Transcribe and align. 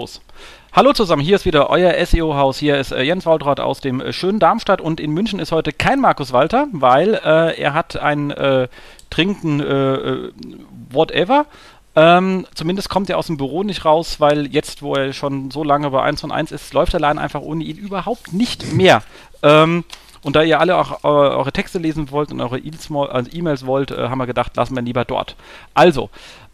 Los. 0.00 0.20
Hallo 0.72 0.92
zusammen, 0.92 1.22
hier 1.22 1.34
ist 1.34 1.44
wieder 1.44 1.70
euer 1.70 1.92
SEO-Haus. 2.06 2.56
Hier 2.58 2.78
ist 2.78 2.92
äh, 2.92 3.02
Jens 3.02 3.26
Waldrath 3.26 3.58
aus 3.58 3.80
dem 3.80 4.00
äh, 4.00 4.12
schönen 4.12 4.38
Darmstadt 4.38 4.80
und 4.80 5.00
in 5.00 5.10
München 5.10 5.40
ist 5.40 5.50
heute 5.50 5.72
kein 5.72 5.98
Markus 5.98 6.32
Walter, 6.32 6.68
weil 6.70 7.14
äh, 7.14 7.60
er 7.60 7.74
hat 7.74 7.96
ein 7.96 8.30
äh, 8.30 8.68
Trinken 9.10 9.58
äh, 9.58 9.64
äh, 9.64 10.32
whatever. 10.90 11.46
Ähm, 11.96 12.46
zumindest 12.54 12.90
kommt 12.90 13.10
er 13.10 13.18
aus 13.18 13.26
dem 13.26 13.38
Büro 13.38 13.64
nicht 13.64 13.84
raus, 13.84 14.20
weil 14.20 14.46
jetzt, 14.46 14.82
wo 14.82 14.94
er 14.94 15.12
schon 15.12 15.50
so 15.50 15.64
lange 15.64 15.90
bei 15.90 16.00
1 16.00 16.22
und 16.22 16.30
1 16.30 16.52
ist, 16.52 16.72
läuft 16.74 16.92
der 16.92 17.00
Laden 17.00 17.18
einfach 17.18 17.40
ohne 17.40 17.64
ihn 17.64 17.76
überhaupt 17.76 18.32
nicht 18.32 18.72
mehr. 18.72 19.02
Ähm, 19.42 19.82
und 20.22 20.36
da 20.36 20.44
ihr 20.44 20.60
alle 20.60 20.76
auch 20.76 21.02
eure 21.02 21.50
Texte 21.50 21.80
lesen 21.80 22.12
wollt 22.12 22.30
und 22.30 22.40
eure 22.40 22.60
E-Mails 22.60 23.66
wollt, 23.66 23.90
haben 23.90 24.18
wir 24.18 24.26
gedacht, 24.26 24.56
lassen 24.56 24.76
wir 24.76 24.82
lieber 24.82 25.04
dort. 25.04 25.34
Also, 25.74 26.08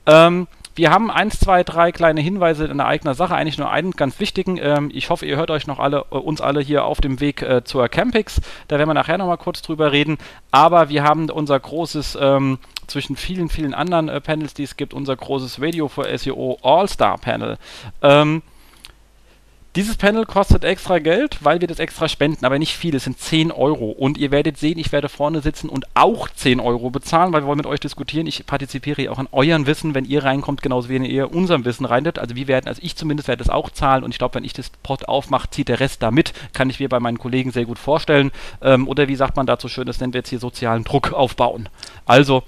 ähm, 0.06 0.46
wir 0.75 0.91
haben 0.91 1.11
eins, 1.11 1.38
zwei, 1.38 1.62
drei 1.62 1.93
kleine 1.93 2.20
Hinweise 2.20 2.64
in 2.66 2.80
eigener 2.80 3.14
Sache, 3.14 3.34
eigentlich 3.34 3.59
nur 3.59 3.70
einen 3.70 3.93
ganz 3.93 4.18
wichtigen. 4.18 4.59
Ähm, 4.61 4.90
ich 4.93 5.11
hoffe, 5.11 5.27
ihr 5.27 5.36
hört 5.36 5.50
euch 5.50 5.67
noch 5.67 5.79
alle, 5.79 6.04
äh, 6.11 6.17
uns 6.17 6.40
alle 6.40 6.61
hier 6.61 6.85
auf 6.85 7.00
dem 7.00 7.21
Weg 7.21 7.43
äh, 7.43 7.64
zur 7.64 7.89
Campix. 7.89 8.40
Da 8.68 8.79
werden 8.79 8.89
wir 8.89 8.95
nachher 8.95 9.18
nochmal 9.18 9.39
kurz 9.39 9.62
drüber 9.62 9.93
reden. 9.93 10.18
Aber 10.50 10.89
wir 10.89 11.04
haben 11.04 11.31
unser 11.31 11.58
großes, 11.58 12.18
ähm, 12.21 12.58
zwischen 12.86 13.17
vielen, 13.17 13.48
vielen 13.48 13.75
anderen 13.75 14.08
äh, 14.08 14.21
Panels, 14.21 14.54
die 14.54 14.64
es 14.64 14.76
gibt, 14.76 14.95
unser 14.95 15.17
großes 15.17 15.61
Radio 15.61 15.89
for 15.89 16.07
SEO 16.17 16.58
All-Star 16.62 17.18
Panel. 17.18 17.56
Ähm, 18.03 18.43
dieses 19.76 19.96
Panel 19.96 20.24
kostet 20.24 20.62
extra 20.62 21.00
Geld, 21.00 21.38
weil 21.42 21.60
wir 21.60 21.66
das 21.66 21.80
extra 21.80 22.08
spenden, 22.08 22.44
aber 22.44 22.60
nicht 22.60 22.76
viel. 22.76 22.94
Es 22.94 23.04
sind 23.04 23.18
10 23.18 23.50
Euro. 23.50 23.90
Und 23.90 24.18
ihr 24.18 24.30
werdet 24.30 24.56
sehen, 24.56 24.78
ich 24.78 24.92
werde 24.92 25.08
vorne 25.08 25.40
sitzen 25.40 25.68
und 25.68 25.86
auch 25.94 26.28
10 26.28 26.60
Euro 26.60 26.90
bezahlen, 26.90 27.32
weil 27.32 27.42
wir 27.42 27.48
wollen 27.48 27.56
mit 27.56 27.66
euch 27.66 27.80
diskutieren. 27.80 28.28
Ich 28.28 28.46
partizipiere 28.46 29.02
ja 29.02 29.10
auch 29.10 29.18
an 29.18 29.28
euren 29.32 29.66
Wissen, 29.66 29.94
wenn 29.94 30.04
ihr 30.04 30.22
reinkommt, 30.22 30.62
genauso 30.62 30.88
wie 30.88 30.98
ihr 30.98 31.34
unserem 31.34 31.64
Wissen 31.64 31.86
reintet. 31.86 32.20
Also 32.20 32.36
wir 32.36 32.47
werden, 32.47 32.69
also 32.69 32.80
ich 32.84 32.94
zumindest 32.94 33.27
werde 33.27 33.42
es 33.42 33.50
auch 33.50 33.69
zahlen 33.70 34.05
und 34.05 34.12
ich 34.12 34.19
glaube, 34.19 34.36
wenn 34.36 34.44
ich 34.44 34.52
das 34.52 34.70
Pod 34.83 35.08
aufmache, 35.08 35.50
zieht 35.50 35.69
der 35.69 35.80
Rest 35.80 36.05
da 36.05 36.12
mit. 36.12 36.33
Kann 36.52 36.70
ich 36.70 36.78
mir 36.78 36.88
bei 36.88 37.00
meinen 37.00 37.19
Kollegen 37.19 37.50
sehr 37.50 37.64
gut 37.64 37.81
vorstellen. 37.81 38.31
Ähm, 38.62 38.86
oder 38.86 39.09
wie 39.09 39.16
sagt 39.16 39.36
man 39.36 39.47
dazu 39.47 39.69
schön, 39.69 39.86
das 39.86 39.98
nennen 39.98 40.12
wir 40.12 40.20
jetzt 40.20 40.31
hier 40.31 40.38
sozialen 40.38 40.84
Druck 40.84 41.12
aufbauen. 41.12 41.69
Also 42.06 42.44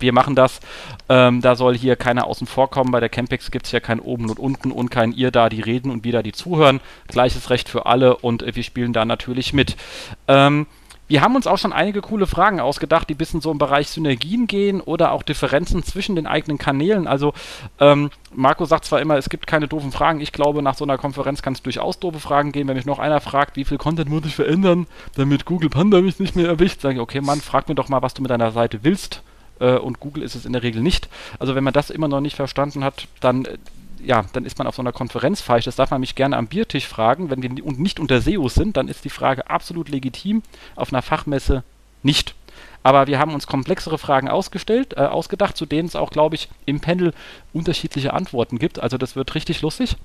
wir 0.00 0.12
machen 0.12 0.34
das. 0.34 0.60
Ähm, 1.08 1.40
da 1.40 1.54
soll 1.54 1.76
hier 1.76 1.96
keiner 1.96 2.26
außen 2.26 2.46
vor 2.46 2.70
kommen. 2.70 2.90
Bei 2.90 3.00
der 3.00 3.08
Campix 3.08 3.50
gibt 3.50 3.66
es 3.66 3.72
ja 3.72 3.80
kein 3.80 4.00
Oben 4.00 4.30
und 4.30 4.38
Unten 4.38 4.72
und 4.72 4.90
kein 4.90 5.12
ihr 5.12 5.30
da, 5.30 5.48
die 5.48 5.60
reden 5.60 5.90
und 5.90 6.04
wir 6.04 6.12
da, 6.12 6.22
die 6.22 6.32
zuhören. 6.32 6.80
Gleiches 7.08 7.50
Recht 7.50 7.68
für 7.68 7.86
alle 7.86 8.16
und 8.16 8.42
äh, 8.42 8.54
wir 8.54 8.62
spielen 8.62 8.92
da 8.92 9.04
natürlich 9.04 9.52
mit. 9.52 9.76
Ähm, 10.28 10.66
wir 11.10 11.22
haben 11.22 11.34
uns 11.34 11.48
auch 11.48 11.58
schon 11.58 11.72
einige 11.72 12.02
coole 12.02 12.28
Fragen 12.28 12.60
ausgedacht, 12.60 13.08
die 13.08 13.14
ein 13.14 13.18
bisschen 13.18 13.40
so 13.40 13.50
im 13.50 13.58
Bereich 13.58 13.88
Synergien 13.88 14.46
gehen 14.46 14.80
oder 14.80 15.10
auch 15.10 15.24
Differenzen 15.24 15.82
zwischen 15.82 16.14
den 16.14 16.28
eigenen 16.28 16.56
Kanälen. 16.56 17.08
Also 17.08 17.34
ähm, 17.80 18.10
Marco 18.32 18.64
sagt 18.64 18.84
zwar 18.84 19.00
immer, 19.00 19.16
es 19.16 19.28
gibt 19.28 19.48
keine 19.48 19.66
doofen 19.66 19.90
Fragen. 19.90 20.20
Ich 20.20 20.30
glaube, 20.30 20.62
nach 20.62 20.76
so 20.76 20.84
einer 20.84 20.98
Konferenz 20.98 21.42
kann 21.42 21.54
es 21.54 21.62
durchaus 21.62 21.98
doofe 21.98 22.20
Fragen 22.20 22.52
geben. 22.52 22.68
Wenn 22.68 22.76
mich 22.76 22.86
noch 22.86 23.00
einer 23.00 23.20
fragt, 23.20 23.56
wie 23.56 23.64
viel 23.64 23.76
Content 23.76 24.08
muss 24.08 24.24
ich 24.24 24.36
verändern, 24.36 24.86
damit 25.16 25.46
Google 25.46 25.68
Panda 25.68 26.00
mich 26.00 26.20
nicht 26.20 26.36
mehr 26.36 26.46
erwischt, 26.46 26.80
sage 26.80 26.94
ich, 26.94 27.00
okay, 27.00 27.20
Mann, 27.20 27.40
frag 27.40 27.68
mir 27.68 27.74
doch 27.74 27.88
mal, 27.88 28.02
was 28.02 28.14
du 28.14 28.22
mit 28.22 28.30
deiner 28.30 28.52
Seite 28.52 28.84
willst 28.84 29.24
äh, 29.60 29.76
und 29.76 30.00
Google 30.00 30.22
ist 30.22 30.34
es 30.34 30.44
in 30.44 30.52
der 30.52 30.62
Regel 30.62 30.82
nicht. 30.82 31.08
Also 31.38 31.54
wenn 31.54 31.64
man 31.64 31.72
das 31.72 31.90
immer 31.90 32.08
noch 32.08 32.20
nicht 32.20 32.36
verstanden 32.36 32.82
hat, 32.82 33.06
dann 33.20 33.44
äh, 33.44 33.58
ja, 34.02 34.24
dann 34.32 34.46
ist 34.46 34.58
man 34.58 34.66
auf 34.66 34.76
so 34.76 34.82
einer 34.82 34.92
Konferenz 34.92 35.40
falsch. 35.40 35.66
Das 35.66 35.76
darf 35.76 35.90
man 35.90 36.00
mich 36.00 36.14
gerne 36.14 36.36
am 36.36 36.46
Biertisch 36.46 36.86
fragen. 36.86 37.30
Wenn 37.30 37.42
wir 37.42 37.50
nicht 37.50 38.00
unter 38.00 38.20
SEOs 38.20 38.54
sind, 38.54 38.76
dann 38.76 38.88
ist 38.88 39.04
die 39.04 39.10
Frage 39.10 39.48
absolut 39.50 39.88
legitim. 39.88 40.42
Auf 40.74 40.92
einer 40.92 41.02
Fachmesse 41.02 41.62
nicht. 42.02 42.34
Aber 42.82 43.06
wir 43.06 43.18
haben 43.18 43.34
uns 43.34 43.46
komplexere 43.46 43.98
Fragen 43.98 44.28
ausgestellt, 44.28 44.94
äh, 44.96 45.00
ausgedacht, 45.00 45.56
zu 45.56 45.66
denen 45.66 45.86
es 45.86 45.96
auch, 45.96 46.10
glaube 46.10 46.34
ich, 46.34 46.48
im 46.64 46.80
Panel 46.80 47.12
unterschiedliche 47.52 48.14
Antworten 48.14 48.58
gibt. 48.58 48.78
Also 48.78 48.96
das 48.96 49.16
wird 49.16 49.34
richtig 49.34 49.60
lustig. 49.60 49.96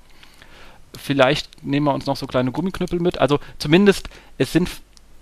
Vielleicht 0.96 1.64
nehmen 1.64 1.86
wir 1.86 1.94
uns 1.94 2.06
noch 2.06 2.16
so 2.16 2.26
kleine 2.26 2.52
Gummiknüppel 2.52 3.00
mit. 3.00 3.18
Also 3.18 3.40
zumindest, 3.58 4.08
es 4.38 4.52
sind 4.52 4.68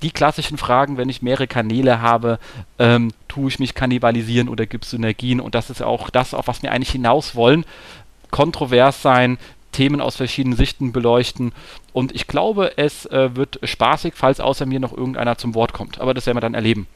die 0.05 0.11
klassischen 0.11 0.59
Fragen, 0.59 0.99
wenn 0.99 1.09
ich 1.09 1.23
mehrere 1.23 1.47
Kanäle 1.47 2.03
habe, 2.03 2.39
ähm, 2.79 3.11
tue 3.27 3.49
ich 3.49 3.59
mich 3.59 3.75
kannibalisieren 3.75 4.51
oder 4.51 4.67
gibt 4.67 4.85
es 4.85 4.91
Synergien? 4.91 5.41
Und 5.41 5.55
das 5.55 5.71
ist 5.71 5.83
auch 5.83 6.11
das, 6.11 6.35
auf 6.35 6.47
was 6.47 6.63
wir 6.63 6.73
eigentlich 6.73 6.91
hinaus 6.91 7.35
wollen. 7.35 7.65
Kontrovers 8.31 9.01
sein, 9.01 9.39
Themen 9.73 10.03
aus 10.03 10.17
verschiedenen 10.17 10.57
Sichten 10.57 10.93
beleuchten. 10.93 11.53
Und 11.95 12.15
ich 12.15 12.27
glaube, 12.27 12.77
es 12.77 13.07
äh, 13.07 13.35
wird 13.35 13.59
spaßig, 13.63 14.13
falls 14.15 14.41
außer 14.41 14.67
mir 14.67 14.79
noch 14.79 14.93
irgendeiner 14.93 15.39
zum 15.39 15.55
Wort 15.55 15.73
kommt. 15.73 15.99
Aber 16.01 16.13
das 16.13 16.27
werden 16.27 16.37
wir 16.37 16.43
dann 16.43 16.55
erleben. 16.55 16.87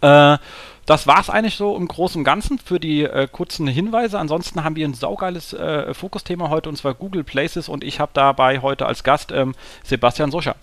äh, 0.00 0.38
das 0.86 1.06
war 1.08 1.18
es 1.18 1.30
eigentlich 1.30 1.56
so 1.56 1.76
im 1.76 1.88
Großen 1.88 2.20
und 2.20 2.24
Ganzen 2.24 2.60
für 2.60 2.78
die 2.78 3.02
äh, 3.02 3.26
kurzen 3.30 3.66
Hinweise. 3.66 4.20
Ansonsten 4.20 4.62
haben 4.62 4.76
wir 4.76 4.86
ein 4.86 4.94
saugeiles 4.94 5.52
äh, 5.52 5.92
Fokusthema 5.92 6.48
heute 6.48 6.68
und 6.68 6.76
zwar 6.76 6.94
Google 6.94 7.24
Places 7.24 7.68
und 7.68 7.82
ich 7.82 7.98
habe 7.98 8.12
dabei 8.14 8.60
heute 8.60 8.86
als 8.86 9.02
Gast 9.02 9.32
ähm, 9.32 9.56
Sebastian 9.82 10.30
Soscher. 10.30 10.54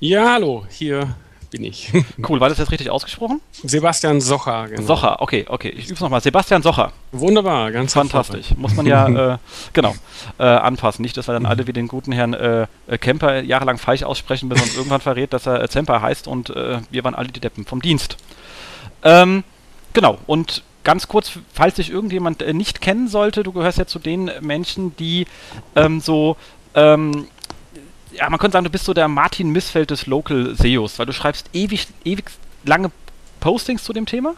Ja, 0.00 0.34
hallo, 0.34 0.64
hier 0.70 1.16
bin 1.50 1.64
ich. 1.64 1.92
Cool, 2.28 2.38
war 2.40 2.48
das 2.48 2.58
jetzt 2.58 2.70
richtig 2.70 2.88
ausgesprochen? 2.88 3.40
Sebastian 3.64 4.20
Socher, 4.20 4.68
genau. 4.68 4.82
Socher, 4.82 5.20
okay, 5.20 5.44
okay. 5.48 5.70
Ich 5.70 5.86
übe 5.86 5.94
es 5.94 6.00
nochmal. 6.00 6.20
Sebastian 6.20 6.62
Socher. 6.62 6.92
Wunderbar, 7.10 7.72
ganz 7.72 7.94
fantastisch. 7.94 8.54
Muss 8.56 8.74
man 8.76 8.86
ja, 8.86 9.08
äh, 9.34 9.38
genau, 9.72 9.96
äh, 10.38 10.44
anpassen. 10.44 11.02
Nicht, 11.02 11.16
dass 11.16 11.26
wir 11.26 11.32
dann 11.32 11.46
alle 11.46 11.66
wie 11.66 11.72
den 11.72 11.88
guten 11.88 12.12
Herrn 12.12 12.32
äh, 12.34 12.66
Kemper 13.00 13.42
jahrelang 13.42 13.78
falsch 13.78 14.04
aussprechen, 14.04 14.48
bis 14.48 14.62
uns 14.62 14.76
irgendwann 14.76 15.00
verrät, 15.00 15.32
dass 15.32 15.46
er 15.46 15.68
Zemper 15.68 16.00
heißt 16.00 16.28
und 16.28 16.50
äh, 16.50 16.78
wir 16.90 17.02
waren 17.02 17.16
alle 17.16 17.28
die 17.28 17.40
Deppen 17.40 17.64
vom 17.64 17.82
Dienst. 17.82 18.18
Ähm, 19.02 19.42
genau, 19.94 20.18
und 20.28 20.62
ganz 20.84 21.08
kurz, 21.08 21.32
falls 21.52 21.74
dich 21.74 21.90
irgendjemand 21.90 22.40
äh, 22.42 22.52
nicht 22.52 22.80
kennen 22.80 23.08
sollte, 23.08 23.42
du 23.42 23.52
gehörst 23.52 23.78
ja 23.78 23.86
zu 23.86 23.98
den 23.98 24.30
Menschen, 24.42 24.94
die 24.96 25.26
ähm, 25.74 26.00
so 26.00 26.36
ähm, 26.74 27.26
ja, 28.18 28.28
man 28.28 28.38
könnte 28.38 28.54
sagen, 28.54 28.64
du 28.64 28.70
bist 28.70 28.84
so 28.84 28.94
der 28.94 29.08
Martin 29.08 29.50
Missfeld 29.50 29.90
des 29.90 30.06
Local 30.06 30.54
SEOs, 30.56 30.98
weil 30.98 31.06
du 31.06 31.12
schreibst 31.12 31.48
ewig, 31.52 31.86
ewig 32.04 32.24
lange 32.64 32.90
Postings 33.40 33.84
zu 33.84 33.92
dem 33.92 34.06
Thema. 34.06 34.34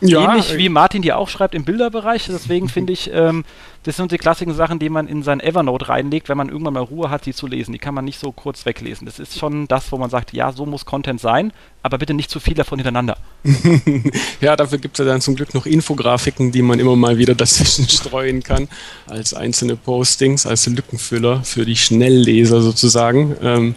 Ja, 0.00 0.24
Ähnlich 0.24 0.52
äh, 0.52 0.58
wie 0.58 0.68
Martin 0.68 1.02
die 1.02 1.12
auch 1.12 1.28
schreibt 1.28 1.54
im 1.54 1.64
Bilderbereich. 1.64 2.26
Deswegen 2.26 2.68
finde 2.68 2.92
ich, 2.92 3.10
ähm, 3.12 3.44
das 3.84 3.96
sind 3.96 4.10
die 4.10 4.18
klassischen 4.18 4.52
Sachen, 4.52 4.78
die 4.78 4.88
man 4.88 5.06
in 5.06 5.22
sein 5.22 5.40
Evernote 5.40 5.88
reinlegt, 5.88 6.28
wenn 6.28 6.36
man 6.36 6.48
irgendwann 6.48 6.74
mal 6.74 6.82
Ruhe 6.82 7.08
hat, 7.08 7.24
sie 7.24 7.32
zu 7.32 7.46
lesen. 7.46 7.72
Die 7.72 7.78
kann 7.78 7.94
man 7.94 8.04
nicht 8.04 8.18
so 8.18 8.32
kurz 8.32 8.66
weglesen. 8.66 9.06
Das 9.06 9.18
ist 9.18 9.38
schon 9.38 9.68
das, 9.68 9.92
wo 9.92 9.96
man 9.96 10.10
sagt, 10.10 10.32
ja, 10.32 10.52
so 10.52 10.66
muss 10.66 10.84
Content 10.84 11.20
sein, 11.20 11.52
aber 11.82 11.98
bitte 11.98 12.12
nicht 12.12 12.30
zu 12.30 12.40
viel 12.40 12.54
davon 12.54 12.78
hintereinander. 12.78 13.16
ja, 14.40 14.56
dafür 14.56 14.78
gibt 14.78 14.98
es 14.98 15.04
ja 15.04 15.10
dann 15.10 15.20
zum 15.20 15.36
Glück 15.36 15.54
noch 15.54 15.66
Infografiken, 15.66 16.50
die 16.50 16.62
man 16.62 16.80
immer 16.80 16.96
mal 16.96 17.16
wieder 17.16 17.34
dazwischen 17.34 17.88
streuen 17.88 18.42
kann, 18.42 18.68
als 19.06 19.34
einzelne 19.34 19.76
Postings, 19.76 20.46
als 20.46 20.66
Lückenfüller 20.66 21.44
für 21.44 21.64
die 21.64 21.76
Schnellleser 21.76 22.60
sozusagen. 22.60 23.36
Ähm, 23.40 23.74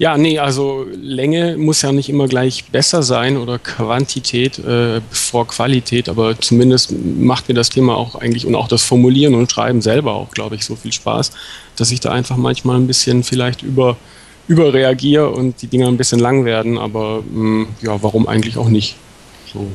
ja, 0.00 0.16
nee, 0.16 0.38
also 0.38 0.86
Länge 0.94 1.58
muss 1.58 1.82
ja 1.82 1.92
nicht 1.92 2.08
immer 2.08 2.26
gleich 2.26 2.64
besser 2.64 3.02
sein 3.02 3.36
oder 3.36 3.58
Quantität 3.58 4.58
äh, 4.58 5.02
vor 5.10 5.46
Qualität, 5.46 6.08
aber 6.08 6.40
zumindest 6.40 6.94
macht 7.18 7.48
mir 7.48 7.54
das 7.54 7.68
Thema 7.68 7.98
auch 7.98 8.14
eigentlich 8.14 8.46
und 8.46 8.54
auch 8.54 8.66
das 8.66 8.82
Formulieren 8.82 9.34
und 9.34 9.52
Schreiben 9.52 9.82
selber 9.82 10.14
auch, 10.14 10.30
glaube 10.30 10.54
ich, 10.54 10.64
so 10.64 10.74
viel 10.74 10.90
Spaß, 10.90 11.32
dass 11.76 11.90
ich 11.90 12.00
da 12.00 12.12
einfach 12.12 12.38
manchmal 12.38 12.76
ein 12.76 12.86
bisschen 12.86 13.22
vielleicht 13.22 13.62
über 13.62 13.98
überreagiere 14.48 15.28
und 15.28 15.60
die 15.60 15.66
Dinger 15.66 15.88
ein 15.88 15.98
bisschen 15.98 16.18
lang 16.18 16.46
werden, 16.46 16.78
aber 16.78 17.22
mh, 17.30 17.44
mm, 17.44 17.68
ja, 17.82 18.02
warum 18.02 18.26
eigentlich 18.26 18.56
auch 18.56 18.70
nicht? 18.70 18.96
So 19.52 19.66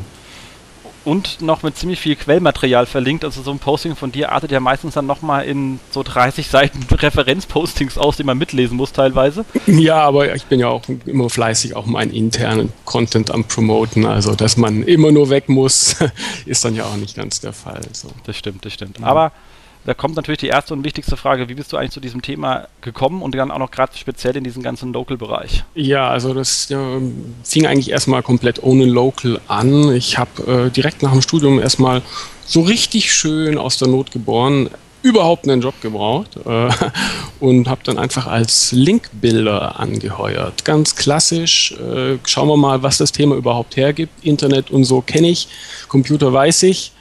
und 1.06 1.42
noch 1.42 1.64
mit 1.64 1.78
ziemlich 1.78 2.00
viel 2.00 2.16
Quellmaterial 2.16 2.86
verlinkt. 2.86 3.24
Also 3.24 3.42
so 3.42 3.52
ein 3.52 3.60
Posting 3.60 3.96
von 3.96 4.12
dir 4.12 4.32
artet 4.32 4.52
ja 4.52 4.60
meistens 4.60 4.96
dann 4.96 5.06
nochmal 5.06 5.46
in 5.46 5.80
so 5.92 6.04
30 6.04 6.48
Seiten 6.48 6.84
Referenzpostings 6.94 7.98
aus, 7.98 8.18
die 8.18 8.24
man 8.24 8.38
mitlesen 8.38 8.76
muss 8.76 8.92
teilweise. 8.92 9.46
Ja, 9.68 10.02
aber 10.02 10.36
ich 10.36 10.46
bin 10.46 10.60
ja 10.60 10.68
auch 10.68 10.84
immer 11.06 11.30
fleißig 11.30 11.76
auch 11.76 11.86
meinen 11.86 12.12
internen 12.12 12.74
Content 12.86 13.32
am 13.32 13.44
Promoten. 13.46 14.06
Also 14.06 14.36
dass 14.36 14.58
man 14.58 14.84
immer 14.84 15.12
nur 15.12 15.30
weg 15.30 15.48
muss, 15.48 15.96
ist 16.46 16.66
dann 16.66 16.76
ja 16.76 16.86
auch 16.86 16.98
nicht 16.98 17.16
ganz 17.16 17.40
der 17.40 17.54
Fall. 17.54 17.82
So. 17.94 18.10
Das 18.26 18.36
stimmt, 18.36 18.66
das 18.66 18.74
stimmt. 18.74 19.00
Ja. 19.00 19.06
Aber 19.06 19.32
da 19.85 19.94
kommt 19.94 20.16
natürlich 20.16 20.40
die 20.40 20.47
erste 20.47 20.73
und 20.73 20.84
wichtigste 20.84 21.16
Frage, 21.16 21.47
wie 21.47 21.53
bist 21.53 21.72
du 21.72 21.78
eigentlich 21.78 21.91
zu 21.91 22.00
diesem 22.00 22.22
Thema 22.22 22.68
gekommen 22.81 23.21
und 23.21 23.36
dann 23.36 23.51
auch 23.51 23.60
noch 23.60 23.71
gerade 23.71 23.95
speziell 23.95 24.36
in 24.36 24.44
diesem 24.44 24.63
ganzen 24.63 24.92
Local-Bereich? 24.94 25.63
Ja, 25.75 26.10
also 26.10 26.33
das 26.33 26.69
ja, 26.69 27.00
fing 27.44 27.68
eigentlich 27.68 27.92
erstmal 27.92 28.24
komplett 28.24 28.63
ohne 28.63 28.86
Local 28.86 29.39
an. 29.48 29.95
Ich 29.95 30.18
habe 30.18 30.65
äh, 30.68 30.71
direkt 30.71 31.04
nach 31.04 31.12
dem 31.12 31.21
Studium 31.21 31.60
erstmal 31.60 32.01
so 32.45 32.62
richtig 32.62 33.13
schön 33.13 33.57
aus 33.57 33.77
der 33.77 33.88
Not 33.88 34.12
geboren 34.12 34.69
überhaupt 35.06 35.48
einen 35.48 35.62
Job 35.62 35.80
gebraucht 35.81 36.31
äh, 36.48 36.69
und 37.39 37.68
habe 37.68 37.81
dann 37.83 38.00
einfach 38.00 38.25
als 38.25 38.71
Linkbilder 38.71 39.80
angeheuert. 39.80 40.65
Ganz 40.65 40.95
klassisch, 40.95 41.74
äh, 41.74 42.18
schauen 42.25 42.48
wir 42.48 42.57
mal, 42.57 42.81
was 42.81 42.98
das 42.98 43.12
Thema 43.12 43.36
überhaupt 43.36 43.77
hergibt. 43.77 44.25
Internet 44.25 44.71
und 44.71 44.83
so 44.83 45.01
kenne 45.01 45.30
ich, 45.30 45.48
Computer 45.88 46.33
weiß 46.33 46.63
ich. 46.63 46.92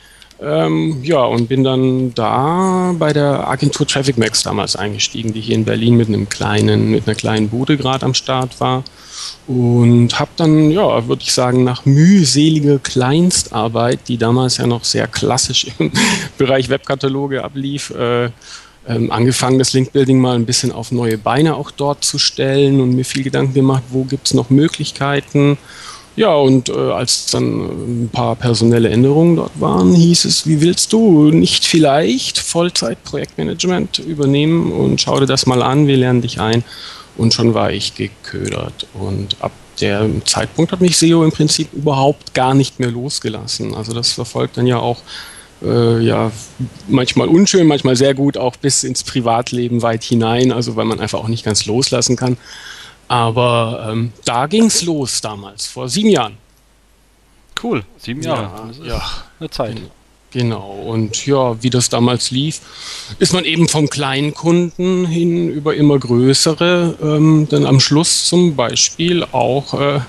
Ähm, 0.40 0.98
ja, 1.02 1.24
und 1.24 1.48
bin 1.48 1.62
dann 1.62 2.12
da 2.14 2.94
bei 2.98 3.12
der 3.12 3.48
Agentur 3.48 3.86
Traffic 3.86 4.18
Max 4.18 4.42
damals 4.42 4.74
eingestiegen, 4.74 5.32
die 5.32 5.40
hier 5.40 5.54
in 5.54 5.64
Berlin 5.64 5.96
mit 5.96 6.08
einem 6.08 6.28
kleinen, 6.28 6.90
mit 6.90 7.06
einer 7.06 7.14
kleinen 7.14 7.48
Bude 7.48 7.76
gerade 7.76 8.04
am 8.04 8.14
Start 8.14 8.60
war. 8.60 8.82
Und 9.46 10.18
habe 10.18 10.30
dann, 10.36 10.70
ja, 10.70 11.06
würde 11.06 11.22
ich 11.22 11.32
sagen, 11.32 11.64
nach 11.64 11.84
mühseliger 11.86 12.78
Kleinstarbeit, 12.78 14.00
die 14.08 14.18
damals 14.18 14.56
ja 14.56 14.66
noch 14.66 14.84
sehr 14.84 15.06
klassisch 15.06 15.66
im 15.78 15.92
Bereich 16.38 16.68
Webkataloge 16.68 17.44
ablief, 17.44 17.90
äh, 17.90 18.30
ähm, 18.86 19.10
angefangen, 19.10 19.58
das 19.58 19.72
Link-Building 19.72 20.18
mal 20.18 20.34
ein 20.34 20.46
bisschen 20.46 20.72
auf 20.72 20.92
neue 20.92 21.16
Beine 21.16 21.56
auch 21.56 21.70
dort 21.70 22.04
zu 22.04 22.18
stellen 22.18 22.80
und 22.80 22.94
mir 22.94 23.04
viel 23.04 23.22
Gedanken 23.22 23.54
gemacht, 23.54 23.84
wo 23.90 24.04
gibt 24.04 24.26
es 24.26 24.34
noch 24.34 24.50
Möglichkeiten. 24.50 25.56
Ja, 26.16 26.34
und 26.34 26.68
äh, 26.68 26.72
als 26.72 27.26
dann 27.26 28.04
ein 28.04 28.10
paar 28.12 28.36
personelle 28.36 28.88
Änderungen 28.88 29.36
dort 29.36 29.60
waren, 29.60 29.94
hieß 29.94 30.26
es, 30.26 30.46
wie 30.46 30.60
willst 30.60 30.92
du 30.92 31.30
nicht 31.30 31.64
vielleicht 31.64 32.38
Vollzeit-Projektmanagement 32.38 33.98
übernehmen 33.98 34.70
und 34.70 35.00
schau 35.00 35.18
dir 35.18 35.26
das 35.26 35.46
mal 35.46 35.62
an, 35.62 35.88
wir 35.88 35.96
lernen 35.96 36.22
dich 36.22 36.40
ein. 36.40 36.62
Und 37.16 37.34
schon 37.34 37.54
war 37.54 37.72
ich 37.72 37.94
geködert. 37.94 38.86
Und 38.94 39.36
ab 39.40 39.52
dem 39.80 40.24
Zeitpunkt 40.24 40.72
hat 40.72 40.80
mich 40.80 40.96
SEO 40.96 41.24
im 41.24 41.32
Prinzip 41.32 41.72
überhaupt 41.72 42.34
gar 42.34 42.54
nicht 42.54 42.78
mehr 42.78 42.90
losgelassen. 42.90 43.74
Also 43.74 43.92
das 43.92 44.12
verfolgt 44.12 44.56
dann 44.56 44.66
ja 44.66 44.78
auch 44.78 44.98
äh, 45.62 46.00
ja, 46.00 46.30
manchmal 46.88 47.28
unschön, 47.28 47.66
manchmal 47.66 47.96
sehr 47.96 48.14
gut, 48.14 48.36
auch 48.36 48.56
bis 48.56 48.84
ins 48.84 49.02
Privatleben 49.02 49.82
weit 49.82 50.04
hinein, 50.04 50.52
also 50.52 50.76
weil 50.76 50.84
man 50.84 51.00
einfach 51.00 51.18
auch 51.18 51.28
nicht 51.28 51.44
ganz 51.44 51.66
loslassen 51.66 52.16
kann. 52.16 52.36
Aber 53.08 53.88
ähm, 53.90 54.12
da 54.24 54.46
ging 54.46 54.66
es 54.66 54.82
los 54.82 55.20
damals, 55.20 55.66
vor 55.66 55.88
sieben 55.88 56.10
Jahren. 56.10 56.36
Cool, 57.62 57.84
sieben 57.98 58.22
Jahre. 58.22 58.72
Ja, 58.82 58.86
ja. 58.86 59.02
eine 59.38 59.50
Zeit. 59.50 59.76
Genau, 60.34 60.72
und 60.86 61.26
ja, 61.26 61.62
wie 61.62 61.70
das 61.70 61.88
damals 61.90 62.32
lief, 62.32 62.60
ist 63.20 63.32
man 63.32 63.44
eben 63.44 63.68
vom 63.68 63.88
kleinen 63.88 64.34
Kunden 64.34 65.06
hin 65.06 65.48
über 65.48 65.76
immer 65.76 65.96
größere, 65.96 66.98
ähm, 67.00 67.46
dann 67.48 67.64
am 67.64 67.78
Schluss 67.78 68.26
zum 68.26 68.56
Beispiel 68.56 69.24
auch 69.30 69.74
äh, 69.80 70.00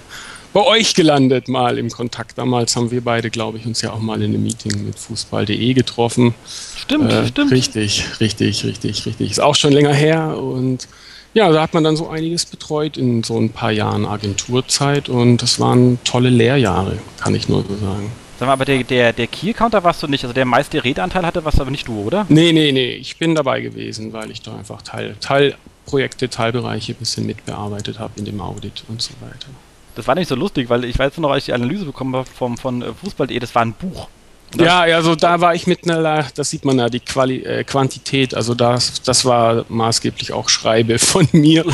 bei 0.51 0.65
euch 0.65 0.95
gelandet, 0.95 1.47
mal 1.47 1.77
im 1.77 1.91
Kontakt. 1.91 2.39
Damals 2.39 2.75
haben 2.75 2.89
wir 2.89 3.01
beide, 3.01 3.29
glaube 3.29 3.59
ich, 3.59 3.67
uns 3.67 3.83
ja 3.83 3.91
auch 3.91 3.99
mal 3.99 4.19
in 4.23 4.33
einem 4.33 4.41
Meeting 4.41 4.85
mit 4.85 4.97
Fußball.de 4.97 5.73
getroffen. 5.73 6.33
Stimmt, 6.75 7.11
äh, 7.11 7.27
stimmt. 7.27 7.51
Richtig, 7.51 8.05
richtig, 8.19 8.63
richtig, 8.63 9.05
richtig. 9.05 9.29
Ist 9.29 9.41
auch 9.41 9.55
schon 9.55 9.73
länger 9.73 9.93
her 9.93 10.39
und 10.39 10.87
ja, 11.35 11.51
da 11.51 11.61
hat 11.61 11.73
man 11.73 11.83
dann 11.83 11.97
so 11.97 12.07
einiges 12.07 12.45
betreut 12.45 12.95
in 12.95 13.21
so 13.21 13.37
ein 13.37 13.49
paar 13.49 13.71
Jahren 13.71 14.05
Agenturzeit 14.05 15.09
und 15.09 15.41
das 15.41 15.59
waren 15.59 15.99
tolle 16.05 16.29
Lehrjahre, 16.29 16.97
kann 17.19 17.35
ich 17.35 17.49
nur 17.49 17.63
so 17.63 17.75
sagen. 17.75 18.09
Sag 18.39 18.47
mal, 18.47 18.53
aber 18.53 18.63
der, 18.63 18.83
der, 18.85 19.11
der 19.11 19.27
Key-Counter 19.27 19.83
warst 19.83 20.01
du 20.01 20.07
nicht, 20.07 20.23
also 20.23 20.33
der 20.33 20.45
meiste 20.45 20.81
Redeanteil 20.81 21.25
hatte, 21.25 21.43
warst 21.43 21.59
aber 21.59 21.71
nicht 21.71 21.89
du, 21.89 22.03
oder? 22.03 22.25
Nee, 22.29 22.53
nee, 22.53 22.71
nee, 22.71 22.93
ich 22.93 23.17
bin 23.17 23.35
dabei 23.35 23.59
gewesen, 23.59 24.13
weil 24.13 24.31
ich 24.31 24.41
da 24.41 24.55
einfach 24.55 24.81
Teil, 24.81 25.17
Teilprojekte, 25.19 26.29
Teilbereiche 26.29 26.93
ein 26.93 26.99
bisschen 26.99 27.25
mitbearbeitet 27.25 27.99
habe 27.99 28.13
in 28.15 28.23
dem 28.23 28.39
Audit 28.39 28.85
und 28.87 29.01
so 29.01 29.11
weiter. 29.19 29.47
Das 29.95 30.07
war 30.07 30.15
nicht 30.15 30.29
so 30.29 30.35
lustig, 30.35 30.69
weil 30.69 30.85
ich 30.85 30.97
weiß 30.97 31.17
noch, 31.17 31.31
als 31.31 31.43
ich 31.43 31.45
die 31.45 31.53
Analyse 31.53 31.83
bekommen 31.83 32.15
habe 32.15 32.29
vom, 32.29 32.57
von 32.57 32.81
äh, 32.81 32.93
Fußball.de, 32.93 33.37
das 33.39 33.53
war 33.55 33.61
ein 33.61 33.73
Buch. 33.73 34.07
Ja, 34.57 34.81
also 34.81 35.15
da 35.15 35.41
war 35.41 35.55
ich 35.55 35.67
mit 35.67 35.89
einer, 35.89 36.25
das 36.35 36.49
sieht 36.49 36.65
man 36.65 36.79
ja, 36.79 36.89
die 36.89 36.99
Quali 36.99 37.43
äh, 37.43 37.63
Quantität, 37.63 38.33
also 38.33 38.53
das, 38.53 39.01
das 39.01 39.25
war 39.25 39.65
maßgeblich 39.69 40.33
auch 40.33 40.49
Schreibe 40.49 40.99
von 40.99 41.27
mir. 41.31 41.65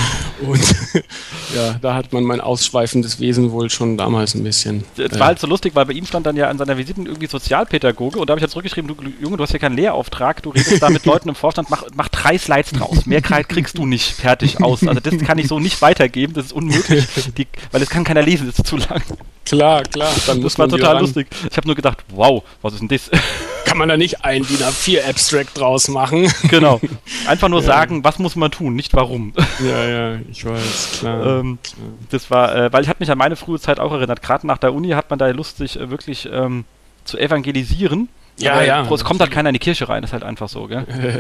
Und 0.42 0.62
ja, 1.56 1.76
da 1.82 1.96
hat 1.96 2.14
man 2.14 2.24
mein 2.24 2.42
ausschweifendes 2.42 3.20
Wesen 3.20 3.52
wohl 3.52 3.70
schon 3.70 3.98
damals 3.98 4.36
ein 4.36 4.44
bisschen. 4.44 4.84
Es 4.98 5.20
war 5.20 5.28
halt 5.28 5.40
so 5.40 5.48
lustig, 5.48 5.76
weil 5.76 5.86
bei 5.86 5.94
ihm 5.94 6.06
stand 6.06 6.26
dann 6.26 6.36
ja 6.36 6.50
an 6.50 6.58
seiner 6.58 6.78
Visite 6.78 7.02
irgendwie 7.02 7.28
Sozialpädagoge 7.28 8.20
und 8.20 8.30
da 8.30 8.32
habe 8.32 8.40
ich 8.40 8.44
halt 8.44 8.52
zurückgeschrieben, 8.52 8.96
du 8.96 8.96
Junge, 9.22 9.38
du 9.38 9.44
hast 9.44 9.54
ja 9.54 9.60
keinen 9.60 9.76
Lehrauftrag, 9.76 10.42
du 10.44 10.50
redest 10.50 10.82
da 10.82 10.90
mit 10.90 11.06
Leuten 11.12 11.30
im 11.30 11.36
Vorstand, 11.36 11.70
mach, 11.70 11.84
mach 11.96 12.10
drei 12.10 12.38
Slides 12.38 12.72
draus. 12.72 13.06
Mehr 13.06 13.22
kriegst 13.22 13.78
du 13.78 13.86
nicht 13.86 14.12
fertig 14.12 14.62
aus. 14.62 14.86
Also 14.88 15.00
das 15.00 15.18
kann 15.20 15.38
ich 15.38 15.48
so 15.48 15.60
nicht 15.60 15.82
weitergeben, 15.82 16.34
das 16.34 16.46
ist 16.46 16.54
unmöglich, 16.54 17.06
die, 17.38 17.48
weil 17.72 17.80
das 17.80 17.90
kann 17.90 18.04
keiner 18.04 18.22
lesen, 18.22 18.48
das 18.48 18.60
ist 18.60 18.68
zu 18.68 18.78
lang. 18.78 19.02
Klar, 19.46 19.84
klar. 19.84 20.14
Dann 20.28 20.42
das 20.42 20.58
war 20.58 20.70
total 20.70 21.02
lustig. 21.02 21.28
Ich 21.50 21.58
habe 21.58 21.68
nur 21.68 21.76
gedacht, 21.76 22.04
wow, 22.10 22.44
was 22.62 22.71
ist 22.72 22.82
denn 22.82 22.88
das? 22.88 23.10
Kann 23.66 23.78
man 23.78 23.88
da 23.88 23.96
nicht 23.96 24.26
ein 24.26 24.44
DIN 24.44 24.58
A4 24.58 25.08
Abstract 25.08 25.58
draus 25.58 25.88
machen? 25.88 26.32
Genau. 26.50 26.82
Einfach 27.28 27.48
nur 27.48 27.62
ja. 27.62 27.66
sagen, 27.68 28.04
was 28.04 28.20
muss 28.20 28.36
man 28.36 28.52
tun, 28.52 28.76
nicht 28.76 28.94
warum. 28.94 29.34
Ja, 29.64 29.86
ja, 29.86 30.20
ich 30.30 30.44
weiß, 30.44 31.00
klar. 31.00 31.40
Ähm, 31.40 31.60
klar. 31.64 31.88
Das 32.10 32.30
war, 32.30 32.56
äh, 32.56 32.74
weil 32.74 32.84
ich 32.84 32.90
hat 32.90 33.00
mich 33.00 33.10
an 33.10 33.18
meine 33.18 33.36
frühe 33.36 33.60
Zeit 33.60 33.80
auch 33.80 33.94
erinnert. 33.94 34.22
Gerade 34.22 34.46
nach 34.48 34.58
der 34.58 34.74
Uni 34.74 34.90
hat 34.90 35.10
man 35.10 35.20
da 35.20 35.28
Lust, 35.30 35.58
sich 35.58 35.80
äh, 35.80 35.90
wirklich 35.90 36.28
ähm, 36.32 36.66
zu 37.06 37.18
evangelisieren. 37.18 38.10
Ja, 38.42 38.54
aber 38.54 38.66
ja. 38.66 38.92
Es 38.92 39.04
kommt 39.04 39.20
halt 39.20 39.32
keiner 39.32 39.50
in 39.50 39.54
die 39.54 39.60
Kirche 39.60 39.88
rein, 39.88 40.04
ist 40.04 40.14
halt 40.14 40.24
einfach 40.24 40.50
so, 40.50 40.68
gell? 40.68 40.86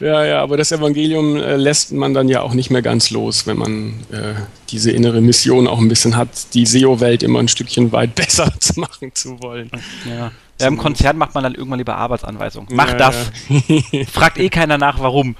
ja, 0.00 0.24
ja, 0.24 0.42
aber 0.42 0.56
das 0.56 0.72
Evangelium 0.72 1.36
äh, 1.36 1.56
lässt 1.56 1.92
man 1.92 2.14
dann 2.14 2.28
ja 2.28 2.42
auch 2.42 2.54
nicht 2.54 2.70
mehr 2.70 2.82
ganz 2.82 3.10
los, 3.10 3.46
wenn 3.46 3.58
man 3.58 3.88
äh, 4.12 4.34
diese 4.70 4.90
innere 4.90 5.20
Mission 5.20 5.66
auch 5.66 5.78
ein 5.78 5.88
bisschen 5.88 6.16
hat, 6.16 6.54
die 6.54 6.66
SEO-Welt 6.66 7.22
immer 7.22 7.40
ein 7.40 7.48
Stückchen 7.48 7.92
weit 7.92 8.14
besser 8.16 8.52
zu 8.60 8.80
machen 8.80 9.14
zu 9.14 9.40
wollen. 9.42 9.70
Ja. 10.08 10.32
Ja, 10.58 10.68
Im 10.68 10.78
Konzern 10.78 11.18
macht 11.18 11.34
man 11.34 11.44
dann 11.44 11.54
irgendwann 11.54 11.78
lieber 11.78 11.96
Arbeitsanweisungen. 11.96 12.68
Mach 12.72 12.88
ja, 12.88 12.96
das. 12.96 13.30
Ja. 13.48 14.04
Fragt 14.10 14.38
eh 14.38 14.48
keiner 14.48 14.78
nach, 14.78 15.00
warum. 15.00 15.36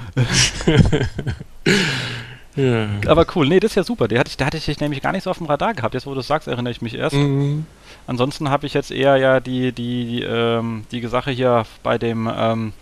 ja. 2.54 2.88
Aber 3.06 3.24
cool, 3.34 3.48
nee, 3.48 3.58
das 3.58 3.72
ist 3.72 3.76
ja 3.76 3.84
super. 3.84 4.08
Da 4.08 4.18
hatte, 4.18 4.30
ich, 4.36 4.44
hatte 4.44 4.58
ich 4.58 4.66
dich 4.66 4.78
nämlich 4.78 5.00
gar 5.00 5.12
nicht 5.12 5.22
so 5.22 5.30
auf 5.30 5.38
dem 5.38 5.46
Radar 5.46 5.72
gehabt. 5.72 5.94
Jetzt, 5.94 6.06
wo 6.06 6.12
du 6.12 6.20
es 6.20 6.26
sagst, 6.26 6.48
erinnere 6.48 6.70
ich 6.70 6.82
mich 6.82 6.94
erst. 6.94 7.16
Mhm. 7.16 7.64
Ansonsten 8.06 8.50
habe 8.50 8.66
ich 8.66 8.74
jetzt 8.74 8.90
eher 8.90 9.16
ja 9.16 9.40
die, 9.40 9.72
die, 9.72 10.22
ähm, 10.22 10.84
die 10.92 11.06
Sache 11.06 11.30
hier 11.30 11.66
bei 11.82 11.98
dem 11.98 12.30
ähm, 12.32 12.72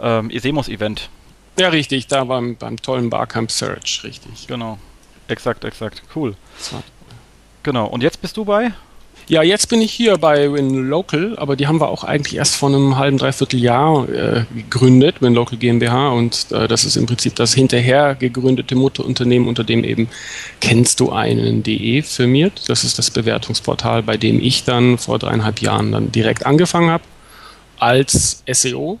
ähm, 0.00 0.30
Esemos-Event. 0.30 1.10
Ja, 1.58 1.68
richtig, 1.68 2.06
da 2.06 2.24
beim, 2.24 2.56
beim 2.56 2.76
tollen 2.76 3.10
Barcamp 3.10 3.50
Search, 3.50 4.00
richtig. 4.04 4.46
Genau. 4.46 4.78
Exakt, 5.28 5.64
exakt. 5.64 6.02
Cool. 6.14 6.34
Genau. 7.62 7.86
Und 7.86 8.02
jetzt 8.02 8.20
bist 8.22 8.36
du 8.36 8.44
bei? 8.44 8.72
Ja, 9.30 9.44
jetzt 9.44 9.68
bin 9.68 9.80
ich 9.80 9.92
hier 9.92 10.18
bei 10.18 10.52
WinLocal, 10.52 11.38
aber 11.38 11.54
die 11.54 11.68
haben 11.68 11.80
wir 11.80 11.88
auch 11.88 12.02
eigentlich 12.02 12.34
erst 12.34 12.56
vor 12.56 12.68
einem 12.68 12.98
halben, 12.98 13.16
dreiviertel 13.16 13.60
Jahr 13.60 14.08
äh, 14.08 14.44
gegründet, 14.52 15.22
WinLocal 15.22 15.56
GmbH. 15.56 16.08
Und 16.10 16.50
äh, 16.50 16.66
das 16.66 16.84
ist 16.84 16.96
im 16.96 17.06
Prinzip 17.06 17.36
das 17.36 17.54
hinterher 17.54 18.16
gegründete 18.16 18.74
Mutterunternehmen, 18.74 19.46
unter 19.46 19.62
dem 19.62 19.84
eben 19.84 20.08
kennst 20.60 20.98
du 20.98 21.12
einen.de 21.12 22.02
firmiert. 22.02 22.68
Das 22.68 22.82
ist 22.82 22.98
das 22.98 23.12
Bewertungsportal, 23.12 24.02
bei 24.02 24.16
dem 24.16 24.40
ich 24.40 24.64
dann 24.64 24.98
vor 24.98 25.20
dreieinhalb 25.20 25.60
Jahren 25.60 25.92
dann 25.92 26.10
direkt 26.10 26.44
angefangen 26.44 26.90
habe, 26.90 27.04
als 27.78 28.42
SEO 28.50 28.98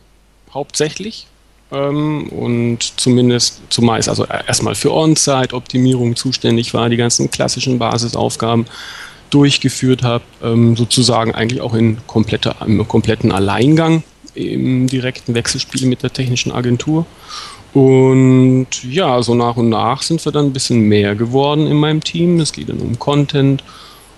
hauptsächlich. 0.54 1.26
Ähm, 1.72 2.28
und 2.28 3.00
zumindest 3.00 3.62
zumeist, 3.68 4.08
also 4.08 4.26
erstmal 4.26 4.76
für 4.76 4.92
On-Site-Optimierung 4.92 6.14
zuständig 6.14 6.72
war, 6.72 6.88
die 6.88 6.96
ganzen 6.96 7.32
klassischen 7.32 7.80
Basisaufgaben 7.80 8.66
durchgeführt 9.30 10.02
habe, 10.02 10.24
ähm, 10.42 10.76
sozusagen 10.76 11.34
eigentlich 11.34 11.60
auch 11.60 11.74
in 11.74 11.98
kompletter, 12.06 12.56
im 12.66 12.86
kompletten 12.86 13.32
Alleingang 13.32 14.02
im 14.34 14.86
direkten 14.86 15.34
Wechselspiel 15.34 15.86
mit 15.86 16.02
der 16.02 16.12
technischen 16.12 16.52
Agentur. 16.52 17.06
Und 17.72 18.66
ja, 18.88 19.22
so 19.22 19.34
nach 19.34 19.56
und 19.56 19.68
nach 19.68 20.02
sind 20.02 20.24
wir 20.24 20.32
dann 20.32 20.46
ein 20.46 20.52
bisschen 20.52 20.80
mehr 20.80 21.14
geworden 21.14 21.66
in 21.66 21.76
meinem 21.76 22.02
Team. 22.02 22.40
Es 22.40 22.52
geht 22.52 22.68
dann 22.68 22.80
um 22.80 22.98
Content 22.98 23.62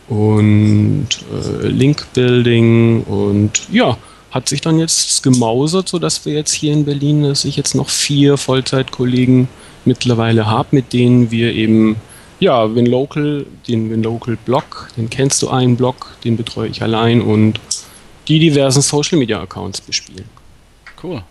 und 0.08 1.08
äh, 1.32 1.66
Link-Building 1.68 3.02
und 3.04 3.62
ja, 3.70 3.98
hat 4.30 4.48
sich 4.48 4.62
dann 4.62 4.78
jetzt 4.78 5.22
gemausert, 5.22 5.88
sodass 5.88 6.24
wir 6.24 6.32
jetzt 6.32 6.52
hier 6.52 6.72
in 6.72 6.86
Berlin, 6.86 7.22
dass 7.22 7.44
ich 7.44 7.56
jetzt 7.56 7.74
noch 7.74 7.90
vier 7.90 8.38
Vollzeitkollegen 8.38 9.48
mittlerweile 9.84 10.46
habe, 10.46 10.68
mit 10.72 10.92
denen 10.94 11.30
wir 11.30 11.52
eben 11.52 11.96
ja, 12.42 12.74
WinLocal, 12.74 13.46
den 13.68 13.88
WinLocal-Blog, 13.88 14.88
den 14.96 15.08
kennst 15.08 15.40
du 15.42 15.48
einen 15.48 15.76
Blog, 15.76 16.08
den 16.24 16.36
betreue 16.36 16.68
ich 16.68 16.82
allein 16.82 17.20
und 17.22 17.60
die 18.26 18.40
diversen 18.40 18.82
Social-Media-Accounts 18.82 19.80
bespielen. 19.80 20.28
Cool. 21.00 21.22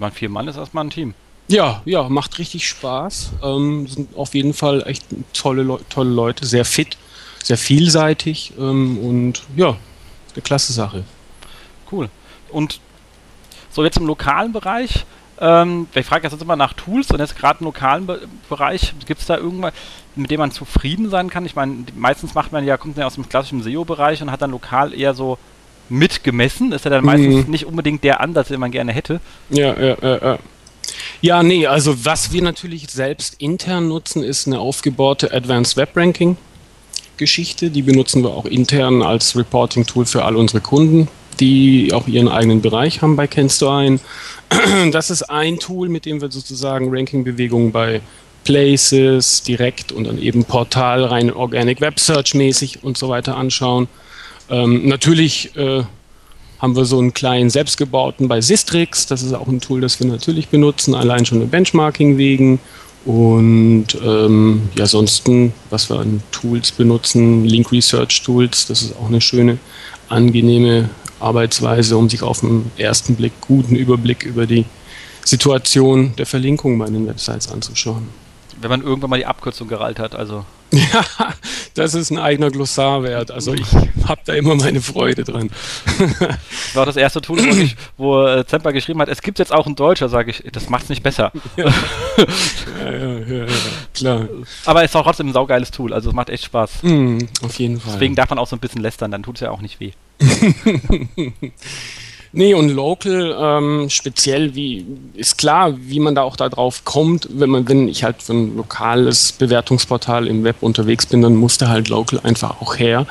Man 0.00 0.10
vier 0.10 0.28
Mann 0.28 0.48
ist 0.48 0.56
erstmal 0.56 0.84
ein 0.84 0.90
Team. 0.90 1.14
Ja, 1.46 1.80
ja, 1.84 2.08
macht 2.08 2.40
richtig 2.40 2.66
Spaß. 2.66 3.30
Ähm, 3.40 3.86
sind 3.86 4.16
auf 4.16 4.34
jeden 4.34 4.52
Fall 4.52 4.82
echt 4.86 5.04
tolle, 5.32 5.62
Le 5.62 5.78
tolle 5.90 6.10
Leute, 6.10 6.44
sehr 6.44 6.64
fit, 6.64 6.96
sehr 7.40 7.56
vielseitig 7.56 8.52
ähm, 8.58 8.98
und 8.98 9.44
ja, 9.54 9.76
eine 10.34 10.42
klasse 10.42 10.72
Sache. 10.72 11.04
Cool. 11.92 12.10
Und 12.50 12.80
so 13.70 13.84
jetzt 13.84 13.98
im 13.98 14.06
lokalen 14.06 14.52
Bereich, 14.52 15.04
ähm, 15.40 15.86
ich 15.94 16.06
frage 16.06 16.28
jetzt 16.28 16.40
immer 16.40 16.56
nach 16.56 16.72
Tools 16.72 17.10
und 17.10 17.20
jetzt 17.20 17.36
gerade 17.36 17.60
im 17.60 17.66
lokalen 17.66 18.06
Be 18.06 18.20
Bereich, 18.48 18.94
gibt 19.06 19.20
es 19.20 19.26
da 19.26 19.36
irgendwas, 19.36 19.72
mit 20.16 20.30
dem 20.30 20.40
man 20.40 20.50
zufrieden 20.50 21.10
sein 21.10 21.30
kann? 21.30 21.46
Ich 21.46 21.54
meine, 21.54 21.84
meistens 21.96 22.34
macht 22.34 22.52
man 22.52 22.64
ja, 22.64 22.76
kommt 22.76 22.96
man 22.96 23.02
ja 23.02 23.06
aus 23.06 23.14
dem 23.14 23.28
klassischen 23.28 23.62
SEO-Bereich 23.62 24.22
und 24.22 24.30
hat 24.30 24.42
dann 24.42 24.50
lokal 24.50 24.92
eher 24.92 25.14
so 25.14 25.38
mitgemessen. 25.88 26.72
Ist 26.72 26.84
ja 26.84 26.90
dann 26.90 27.04
meistens 27.04 27.46
mhm. 27.46 27.50
nicht 27.50 27.66
unbedingt 27.66 28.04
der 28.04 28.20
Ansatz, 28.20 28.48
den 28.48 28.60
man 28.60 28.70
gerne 28.70 28.92
hätte. 28.92 29.20
Ja, 29.50 29.78
ja, 29.78 29.96
ja, 30.02 30.18
ja. 30.18 30.38
Ja, 31.20 31.42
nee, 31.42 31.66
also 31.66 32.04
was 32.04 32.32
wir 32.32 32.42
natürlich 32.42 32.88
selbst 32.88 33.34
intern 33.38 33.88
nutzen, 33.88 34.22
ist 34.22 34.46
eine 34.46 34.58
aufgebaute 34.58 35.32
Advanced 35.32 35.76
Web 35.76 35.96
Ranking 35.96 36.36
Geschichte. 37.16 37.70
Die 37.70 37.82
benutzen 37.82 38.22
wir 38.22 38.30
auch 38.30 38.46
intern 38.46 39.02
als 39.02 39.36
Reporting-Tool 39.36 40.06
für 40.06 40.24
all 40.24 40.36
unsere 40.36 40.60
Kunden, 40.60 41.08
die 41.40 41.92
auch 41.92 42.08
ihren 42.08 42.28
eigenen 42.28 42.60
Bereich 42.60 43.02
haben 43.02 43.16
bei 43.16 43.28
ein. 43.28 44.00
Das 44.92 45.10
ist 45.10 45.24
ein 45.24 45.58
Tool, 45.58 45.88
mit 45.88 46.06
dem 46.06 46.20
wir 46.20 46.30
sozusagen 46.30 46.88
Ranking-Bewegungen 46.90 47.70
bei 47.70 48.00
Places 48.44 49.42
direkt 49.42 49.92
und 49.92 50.04
dann 50.04 50.18
eben 50.18 50.44
Portal, 50.44 51.04
rein 51.04 51.30
Organic 51.30 51.82
Web 51.82 52.00
Search 52.00 52.34
mäßig 52.34 52.82
und 52.82 52.96
so 52.96 53.10
weiter 53.10 53.36
anschauen. 53.36 53.88
Ähm, 54.48 54.88
natürlich 54.88 55.54
äh, 55.56 55.82
haben 56.58 56.74
wir 56.74 56.84
so 56.84 56.98
einen 56.98 57.12
kleinen 57.12 57.50
selbstgebauten 57.50 58.26
bei 58.26 58.40
Sistrix. 58.40 59.06
Das 59.06 59.22
ist 59.22 59.34
auch 59.34 59.48
ein 59.48 59.60
Tool, 59.60 59.80
das 59.80 60.00
wir 60.00 60.06
natürlich 60.06 60.48
benutzen, 60.48 60.94
allein 60.94 61.26
schon 61.26 61.42
im 61.42 61.50
Benchmarking 61.50 62.16
wegen. 62.16 62.58
Und 63.04 63.86
ähm, 64.04 64.68
ja, 64.74 64.82
ansonsten, 64.82 65.52
was 65.70 65.88
wir 65.88 66.00
an 66.00 66.22
Tools 66.32 66.72
benutzen, 66.72 67.44
Link 67.44 67.70
Research 67.70 68.22
Tools, 68.22 68.66
das 68.66 68.82
ist 68.82 68.96
auch 68.96 69.08
eine 69.08 69.20
schöne, 69.20 69.58
angenehme 70.08 70.88
Arbeitsweise, 71.20 71.96
um 71.96 72.08
sich 72.08 72.22
auf 72.22 72.40
den 72.40 72.70
ersten 72.76 73.16
Blick 73.16 73.32
guten 73.40 73.76
Überblick 73.76 74.24
über 74.24 74.46
die 74.46 74.64
Situation 75.24 76.14
der 76.16 76.26
Verlinkung 76.26 76.78
bei 76.78 76.86
den 76.86 77.06
Websites 77.06 77.50
anzuschauen. 77.50 78.08
Wenn 78.60 78.70
man 78.70 78.82
irgendwann 78.82 79.10
mal 79.10 79.18
die 79.18 79.26
Abkürzung 79.26 79.68
gerallt 79.68 79.98
hat, 79.98 80.14
also. 80.14 80.44
Ja, 80.70 81.04
das 81.72 81.94
ist 81.94 82.10
ein 82.10 82.18
eigener 82.18 82.50
Glossar 82.50 83.02
wert. 83.02 83.30
Also 83.30 83.54
ich 83.54 83.66
habe 84.06 84.20
da 84.26 84.34
immer 84.34 84.54
meine 84.54 84.82
Freude 84.82 85.24
dran. 85.24 85.50
Das 85.86 86.74
war 86.74 86.84
das 86.84 86.96
erste 86.96 87.22
Tool, 87.22 87.38
wo, 87.38 87.56
ich, 87.56 87.76
wo 87.96 88.26
äh, 88.26 88.44
Zemper 88.46 88.72
geschrieben 88.74 89.00
hat, 89.00 89.08
es 89.08 89.22
gibt 89.22 89.38
jetzt 89.38 89.52
auch 89.52 89.66
in 89.66 89.76
Deutsch, 89.76 90.00
da 90.00 90.08
sage 90.08 90.30
ich, 90.30 90.44
das 90.52 90.68
macht 90.68 90.82
es 90.84 90.88
nicht 90.90 91.02
besser. 91.02 91.32
Ja. 91.56 91.72
ja, 92.90 93.18
ja, 93.18 93.36
ja, 93.36 93.46
klar. 93.94 94.28
Aber 94.66 94.82
es 94.82 94.90
ist 94.90 94.96
auch 94.96 95.04
trotzdem 95.04 95.28
ein 95.28 95.32
saugeiles 95.32 95.70
Tool, 95.70 95.94
also 95.94 96.10
es 96.10 96.14
macht 96.14 96.30
echt 96.30 96.44
Spaß. 96.44 96.82
Mm, 96.82 97.18
auf 97.42 97.58
jeden 97.58 97.80
Fall. 97.80 97.92
Deswegen 97.94 98.14
darf 98.14 98.28
man 98.30 98.38
auch 98.38 98.46
so 98.46 98.56
ein 98.56 98.60
bisschen 98.60 98.80
lästern, 98.80 99.10
dann 99.10 99.22
tut 99.22 99.36
es 99.36 99.40
ja 99.40 99.50
auch 99.50 99.60
nicht 99.60 99.80
weh. 99.80 99.92
Nee, 102.32 102.52
und 102.52 102.68
Local, 102.68 103.34
ähm, 103.40 103.88
speziell, 103.88 104.54
wie 104.54 104.84
ist 105.14 105.38
klar, 105.38 105.74
wie 105.80 105.98
man 105.98 106.14
da 106.14 106.22
auch 106.22 106.36
da 106.36 106.50
drauf 106.50 106.84
kommt, 106.84 107.26
wenn 107.32 107.48
man, 107.48 107.66
wenn 107.68 107.88
ich 107.88 108.04
halt 108.04 108.22
für 108.22 108.34
ein 108.34 108.54
lokales 108.54 109.32
Bewertungsportal 109.32 110.26
im 110.26 110.44
Web 110.44 110.56
unterwegs 110.60 111.06
bin, 111.06 111.22
dann 111.22 111.36
muss 111.36 111.56
da 111.56 111.68
halt 111.68 111.88
Local 111.88 112.20
einfach 112.22 112.60
auch 112.60 112.78
her. 112.78 113.06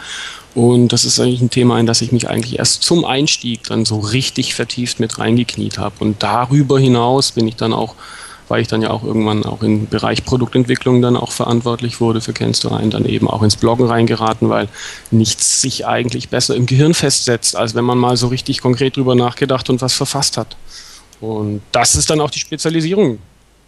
Und 0.54 0.94
das 0.94 1.04
ist 1.04 1.20
eigentlich 1.20 1.42
ein 1.42 1.50
Thema, 1.50 1.80
in 1.80 1.88
das 1.88 2.02
ich 2.02 2.12
mich 2.12 2.30
eigentlich 2.30 2.60
erst 2.60 2.84
zum 2.84 3.06
Einstieg 3.06 3.64
dann 3.64 3.86
so 3.86 4.00
richtig 4.00 4.54
vertieft 4.54 5.00
mit 5.00 5.18
reingekniet 5.18 5.78
habe. 5.78 5.96
Und 6.00 6.22
darüber 6.22 6.80
hinaus 6.80 7.32
bin 7.32 7.48
ich 7.48 7.56
dann 7.56 7.74
auch 7.74 7.96
weil 8.48 8.62
ich 8.62 8.68
dann 8.68 8.82
ja 8.82 8.90
auch 8.92 9.04
irgendwann 9.04 9.44
auch 9.44 9.64
im 9.64 9.88
Bereich 9.88 10.26
Produktentwicklung 10.26 11.02
dann 11.02 11.18
auch 11.18 11.32
verantwortlich 11.32 12.00
wurde 12.00 12.22
für 12.22 12.34
Kennst 12.34 12.64
du 12.64 12.70
rein, 12.70 12.90
dann 12.90 13.06
eben 13.06 13.30
auch 13.30 13.44
ins 13.44 13.56
Bloggen 13.56 13.88
reingeraten, 13.88 14.50
weil 14.50 14.70
nichts 15.12 15.62
sich 15.62 15.86
eigentlich 15.86 16.30
besser 16.30 16.56
im 16.56 16.66
Gehirn 16.66 16.94
festsetzt, 16.94 17.56
als 17.56 17.76
wenn 17.76 17.86
man 17.86 17.98
mal 17.98 18.18
so 18.18 18.28
richtig 18.28 18.62
konkret 18.62 18.96
drüber 18.96 19.16
nachgedacht 19.16 19.70
und 19.70 19.82
was 19.82 19.94
verfasst 19.94 20.38
hat. 20.38 20.56
Und 21.20 21.62
das 21.72 21.96
ist 21.96 22.10
dann 22.10 22.22
auch 22.22 22.30
die 22.30 22.40
Spezialisierung 22.40 23.20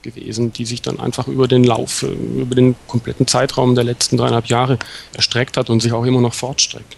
gewesen, 0.02 0.54
die 0.54 0.66
sich 0.66 0.82
dann 0.82 1.00
einfach 1.00 1.28
über 1.28 1.48
den 1.48 1.64
Lauf, 1.64 2.04
über 2.04 2.56
den 2.56 2.76
kompletten 2.88 3.28
Zeitraum 3.28 3.76
der 3.76 3.84
letzten 3.84 4.18
dreieinhalb 4.18 4.46
Jahre 4.46 4.80
erstreckt 5.14 5.58
hat 5.58 5.70
und 5.70 5.82
sich 5.82 5.92
auch 5.92 6.06
immer 6.06 6.22
noch 6.22 6.34
fortstreckt. 6.34 6.96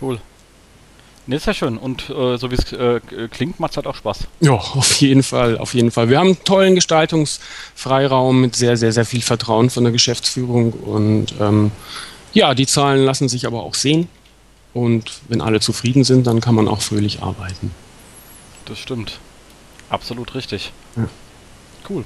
Cool. 0.00 0.18
Ne, 1.28 1.36
ist 1.36 1.44
ja 1.44 1.52
schön. 1.52 1.76
Und 1.76 2.08
äh, 2.08 2.38
so 2.38 2.50
wie 2.50 2.54
es 2.54 2.72
äh, 2.72 3.00
klingt, 3.30 3.60
macht 3.60 3.72
es 3.72 3.76
halt 3.76 3.86
auch 3.86 3.94
Spaß. 3.94 4.20
Ja, 4.40 4.52
auf 4.54 4.98
jeden 4.98 5.22
Fall, 5.22 5.58
auf 5.58 5.74
jeden 5.74 5.90
Fall. 5.90 6.08
Wir 6.08 6.18
haben 6.18 6.28
einen 6.28 6.44
tollen 6.44 6.74
Gestaltungsfreiraum 6.74 8.40
mit 8.40 8.56
sehr, 8.56 8.78
sehr, 8.78 8.92
sehr 8.92 9.04
viel 9.04 9.20
Vertrauen 9.20 9.68
von 9.68 9.84
der 9.84 9.92
Geschäftsführung. 9.92 10.72
Und 10.72 11.34
ähm, 11.38 11.70
ja, 12.32 12.54
die 12.54 12.66
Zahlen 12.66 13.04
lassen 13.04 13.28
sich 13.28 13.46
aber 13.46 13.62
auch 13.62 13.74
sehen. 13.74 14.08
Und 14.72 15.20
wenn 15.28 15.42
alle 15.42 15.60
zufrieden 15.60 16.02
sind, 16.02 16.26
dann 16.26 16.40
kann 16.40 16.54
man 16.54 16.66
auch 16.66 16.80
fröhlich 16.80 17.22
arbeiten. 17.22 17.72
Das 18.64 18.78
stimmt. 18.78 19.18
Absolut 19.90 20.34
richtig. 20.34 20.72
Ja. 20.96 21.08
Cool. 21.90 22.04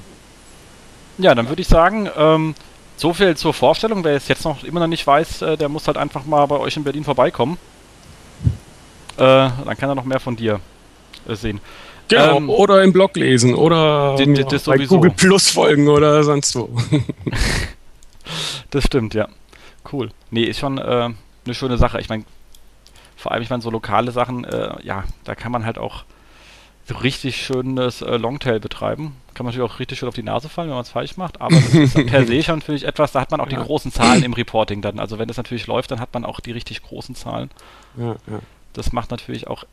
Ja, 1.17 1.33
dann 1.33 1.47
würde 1.47 1.61
ich 1.61 1.69
sagen, 1.69 2.09
ähm, 2.17 2.55
so 2.97 3.13
viel 3.13 3.37
zur 3.37 3.53
Vorstellung. 3.53 4.03
Wer 4.03 4.17
es 4.17 4.27
jetzt 4.27 4.43
noch 4.43 4.65
immer 4.65 4.81
noch 4.81 4.87
nicht 4.87 5.07
weiß, 5.07 5.43
äh, 5.43 5.57
der 5.57 5.69
muss 5.69 5.87
halt 5.87 5.95
einfach 5.95 6.25
mal 6.25 6.45
bei 6.45 6.57
euch 6.57 6.75
in 6.75 6.83
Berlin 6.83 7.05
vorbeikommen. 7.05 7.57
Äh, 9.17 9.49
dann 9.65 9.77
kann 9.77 9.89
er 9.89 9.95
noch 9.95 10.05
mehr 10.05 10.19
von 10.19 10.35
dir 10.35 10.59
äh, 11.27 11.35
sehen. 11.35 11.59
Genau, 12.07 12.37
ähm, 12.37 12.49
oder 12.49 12.83
im 12.83 12.93
Blog 12.93 13.15
lesen 13.15 13.55
oder 13.55 14.15
die, 14.17 14.25
die, 14.33 14.43
bei 14.65 14.77
Google 14.77 15.11
Plus 15.11 15.49
folgen 15.49 15.87
oder 15.87 16.23
sonst 16.23 16.55
wo. 16.55 16.69
das 18.69 18.83
stimmt, 18.83 19.13
ja. 19.13 19.27
Cool. 19.91 20.09
Nee, 20.29 20.43
ist 20.43 20.59
schon 20.59 20.77
äh, 20.77 21.09
eine 21.45 21.53
schöne 21.53 21.77
Sache. 21.77 21.99
Ich 21.99 22.09
meine, 22.09 22.25
vor 23.15 23.31
allem, 23.31 23.43
ich 23.43 23.49
meine, 23.49 23.61
so 23.61 23.69
lokale 23.69 24.11
Sachen, 24.11 24.43
äh, 24.43 24.75
ja, 24.83 25.03
da 25.23 25.35
kann 25.35 25.51
man 25.51 25.65
halt 25.65 25.77
auch 25.77 26.03
so 26.85 26.95
richtig 26.95 27.37
schönes 27.37 28.01
äh, 28.01 28.17
Longtail 28.17 28.59
betreiben. 28.59 29.15
Kann 29.33 29.45
man 29.45 29.53
natürlich 29.53 29.71
auch 29.71 29.79
richtig 29.79 29.99
schön 29.99 30.09
auf 30.09 30.15
die 30.15 30.23
Nase 30.23 30.49
fallen, 30.49 30.67
wenn 30.67 30.75
man 30.75 30.83
es 30.83 30.89
falsch 30.89 31.15
macht, 31.15 31.39
aber 31.39 31.55
das 31.55 31.73
ist 31.73 32.05
per 32.07 32.25
se 32.27 32.43
schon 32.43 32.61
finde 32.61 32.77
ich 32.77 32.85
etwas, 32.85 33.13
da 33.13 33.21
hat 33.21 33.31
man 33.31 33.39
auch 33.39 33.49
ja. 33.49 33.57
die 33.57 33.65
großen 33.65 33.91
Zahlen 33.91 34.23
im 34.23 34.33
Reporting 34.33 34.81
dann. 34.81 34.99
Also 34.99 35.17
wenn 35.17 35.29
das 35.29 35.37
natürlich 35.37 35.65
läuft, 35.65 35.91
dann 35.91 36.01
hat 36.01 36.13
man 36.13 36.25
auch 36.25 36.41
die 36.41 36.51
richtig 36.51 36.83
großen 36.83 37.15
Zahlen. 37.15 37.49
Ja, 37.97 38.15
ja 38.27 38.39
das 38.73 38.91
macht 38.91 39.11
natürlich 39.11 39.47
auch 39.47 39.63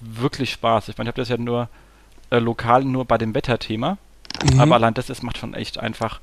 wirklich 0.00 0.52
Spaß. 0.52 0.88
Ich 0.88 0.98
meine, 0.98 1.08
ich 1.08 1.12
habe 1.12 1.22
das 1.22 1.28
ja 1.28 1.36
nur 1.36 1.68
äh, 2.30 2.38
lokal 2.38 2.84
nur 2.84 3.04
bei 3.04 3.18
dem 3.18 3.34
Wetterthema, 3.34 3.98
mhm. 4.52 4.60
aber 4.60 4.76
allein 4.76 4.94
das 4.94 5.10
ist, 5.10 5.22
macht 5.22 5.38
schon 5.38 5.54
echt 5.54 5.78
einfach 5.78 6.20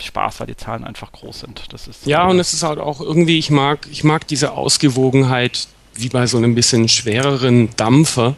Spaß, 0.00 0.40
weil 0.40 0.48
die 0.48 0.56
Zahlen 0.56 0.84
einfach 0.84 1.12
groß 1.12 1.40
sind. 1.40 1.72
Das 1.72 1.88
ist 1.88 2.06
ja, 2.06 2.26
und 2.26 2.38
es 2.38 2.52
ist 2.52 2.62
halt 2.62 2.78
auch 2.78 3.00
irgendwie, 3.00 3.38
ich 3.38 3.50
mag, 3.50 3.86
ich 3.90 4.04
mag 4.04 4.26
diese 4.26 4.52
Ausgewogenheit, 4.52 5.68
wie 5.94 6.08
bei 6.08 6.26
so 6.26 6.36
einem 6.36 6.54
bisschen 6.54 6.88
schwereren 6.88 7.70
Dampfer, 7.76 8.36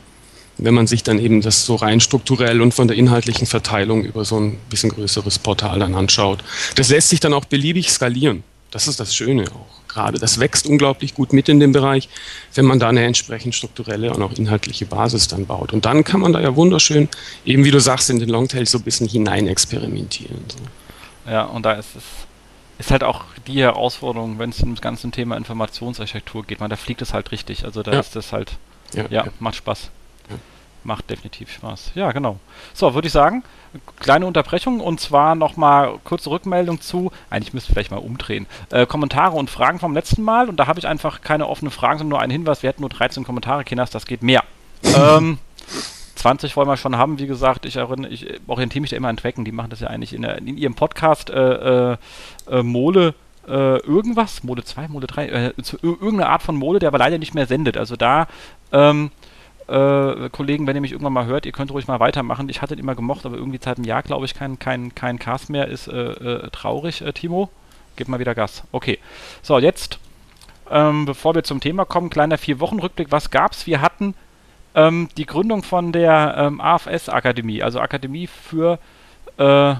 wenn 0.58 0.74
man 0.74 0.86
sich 0.86 1.02
dann 1.02 1.18
eben 1.18 1.40
das 1.40 1.64
so 1.64 1.76
rein 1.76 2.00
strukturell 2.00 2.60
und 2.60 2.74
von 2.74 2.88
der 2.88 2.96
inhaltlichen 2.96 3.46
Verteilung 3.46 4.04
über 4.04 4.24
so 4.24 4.38
ein 4.38 4.58
bisschen 4.70 4.90
größeres 4.90 5.38
Portal 5.38 5.80
dann 5.80 5.94
anschaut. 5.94 6.44
Das 6.76 6.88
lässt 6.90 7.08
sich 7.08 7.20
dann 7.20 7.32
auch 7.32 7.44
beliebig 7.44 7.90
skalieren. 7.90 8.44
Das 8.70 8.86
ist 8.86 9.00
das 9.00 9.14
Schöne 9.14 9.44
auch 9.44 9.77
gerade. 9.88 10.18
Das 10.18 10.38
wächst 10.38 10.66
unglaublich 10.66 11.14
gut 11.14 11.32
mit 11.32 11.48
in 11.48 11.60
dem 11.60 11.72
Bereich, 11.72 12.08
wenn 12.54 12.64
man 12.64 12.78
da 12.78 12.88
eine 12.88 13.04
entsprechend 13.04 13.54
strukturelle 13.54 14.12
und 14.12 14.22
auch 14.22 14.32
inhaltliche 14.32 14.86
Basis 14.86 15.28
dann 15.28 15.46
baut. 15.46 15.72
Und 15.72 15.84
dann 15.86 16.04
kann 16.04 16.20
man 16.20 16.32
da 16.32 16.40
ja 16.40 16.54
wunderschön, 16.54 17.08
eben 17.44 17.64
wie 17.64 17.70
du 17.70 17.80
sagst, 17.80 18.10
in 18.10 18.18
den 18.18 18.28
Longtails 18.28 18.70
so 18.70 18.78
ein 18.78 18.84
bisschen 18.84 19.08
hinein 19.08 19.48
experimentieren. 19.48 20.44
So. 20.48 21.30
Ja, 21.30 21.44
und 21.44 21.64
da 21.64 21.72
ist 21.72 21.96
es 21.96 22.04
ist 22.78 22.92
halt 22.92 23.02
auch 23.02 23.24
die 23.46 23.60
Herausforderung, 23.60 24.38
wenn 24.38 24.50
es 24.50 24.62
um 24.62 24.74
das 24.74 24.80
ganze 24.80 25.10
Thema 25.10 25.36
Informationsarchitektur 25.36 26.44
geht. 26.44 26.60
Man, 26.60 26.70
da 26.70 26.76
fliegt 26.76 27.02
es 27.02 27.12
halt 27.12 27.32
richtig. 27.32 27.64
Also 27.64 27.82
da 27.82 27.92
ja. 27.92 28.00
ist 28.00 28.14
das 28.14 28.32
halt, 28.32 28.52
ja, 28.94 29.04
ja, 29.10 29.24
ja. 29.24 29.32
macht 29.40 29.56
Spaß. 29.56 29.90
Macht 30.84 31.10
definitiv 31.10 31.50
Spaß. 31.50 31.92
Ja, 31.94 32.12
genau. 32.12 32.38
So, 32.74 32.94
würde 32.94 33.06
ich 33.06 33.12
sagen, 33.12 33.42
kleine 33.98 34.26
Unterbrechung 34.26 34.80
und 34.80 35.00
zwar 35.00 35.34
nochmal 35.34 35.98
kurze 36.04 36.30
Rückmeldung 36.30 36.80
zu, 36.80 37.10
eigentlich 37.30 37.52
müsste 37.52 37.70
ich 37.70 37.74
vielleicht 37.74 37.90
mal 37.90 37.98
umdrehen, 37.98 38.46
äh, 38.70 38.86
Kommentare 38.86 39.36
und 39.36 39.50
Fragen 39.50 39.78
vom 39.78 39.94
letzten 39.94 40.22
Mal 40.22 40.48
und 40.48 40.56
da 40.56 40.66
habe 40.66 40.78
ich 40.78 40.86
einfach 40.86 41.20
keine 41.20 41.46
offenen 41.46 41.70
Fragen, 41.70 41.98
sondern 41.98 42.10
nur 42.10 42.20
einen 42.20 42.32
Hinweis, 42.32 42.62
wir 42.62 42.68
hätten 42.68 42.82
nur 42.82 42.90
13 42.90 43.24
Kommentare, 43.24 43.64
Kinders, 43.64 43.90
das 43.90 44.06
geht 44.06 44.22
mehr. 44.22 44.42
ähm, 44.82 45.38
20 46.14 46.56
wollen 46.56 46.68
wir 46.68 46.76
schon 46.76 46.96
haben, 46.96 47.18
wie 47.18 47.26
gesagt, 47.26 47.64
ich, 47.66 47.76
erinnere, 47.76 48.10
ich 48.10 48.26
orientiere 48.46 48.80
mich 48.80 48.90
da 48.90 48.96
immer 48.96 49.08
an 49.08 49.16
Tracken, 49.16 49.44
die 49.44 49.52
machen 49.52 49.70
das 49.70 49.80
ja 49.80 49.88
eigentlich 49.88 50.12
in, 50.12 50.22
der, 50.22 50.38
in 50.38 50.56
ihrem 50.56 50.74
Podcast 50.74 51.30
äh, 51.30 51.92
äh, 51.92 51.96
äh 52.50 52.62
Mole 52.62 53.14
äh, 53.46 53.78
irgendwas, 53.78 54.42
Mode 54.42 54.64
2, 54.64 54.88
Mode 54.88 55.06
3, 55.06 55.26
äh, 55.26 55.52
irgendeine 55.82 56.28
Art 56.28 56.42
von 56.42 56.56
Mole, 56.56 56.78
der 56.78 56.88
aber 56.88 56.98
leider 56.98 57.18
nicht 57.18 57.34
mehr 57.34 57.46
sendet. 57.46 57.76
Also 57.76 57.96
da 57.96 58.26
ähm, 58.72 59.10
äh, 59.68 60.30
Kollegen, 60.30 60.66
wenn 60.66 60.76
ihr 60.76 60.80
mich 60.80 60.92
irgendwann 60.92 61.12
mal 61.12 61.26
hört, 61.26 61.46
ihr 61.46 61.52
könnt 61.52 61.70
ruhig 61.70 61.86
mal 61.86 62.00
weitermachen. 62.00 62.48
Ich 62.48 62.62
hatte 62.62 62.74
ihn 62.74 62.80
immer 62.80 62.94
gemocht, 62.94 63.26
aber 63.26 63.36
irgendwie 63.36 63.60
seit 63.62 63.76
einem 63.76 63.84
Jahr, 63.84 64.02
glaube 64.02 64.24
ich, 64.24 64.34
kein, 64.34 64.58
kein, 64.58 64.94
kein 64.94 65.18
Cast 65.18 65.50
mehr. 65.50 65.68
Ist 65.68 65.88
äh, 65.88 65.92
äh, 65.92 66.50
traurig, 66.50 67.02
äh, 67.02 67.12
Timo. 67.12 67.50
Gib 67.96 68.08
mal 68.08 68.18
wieder 68.18 68.34
Gas. 68.34 68.62
Okay. 68.72 68.98
So, 69.42 69.58
jetzt, 69.58 69.98
ähm, 70.70 71.04
bevor 71.04 71.34
wir 71.34 71.44
zum 71.44 71.60
Thema 71.60 71.84
kommen, 71.84 72.10
kleiner 72.10 72.38
Vier-Wochen-Rückblick. 72.38 73.12
Was 73.12 73.30
gab's? 73.30 73.66
Wir 73.66 73.82
hatten 73.82 74.14
ähm, 74.74 75.08
die 75.16 75.26
Gründung 75.26 75.62
von 75.62 75.92
der 75.92 76.34
ähm, 76.38 76.60
AFS-Akademie, 76.60 77.62
also 77.62 77.80
Akademie 77.80 78.26
für 78.26 78.78
äh, 79.36 79.74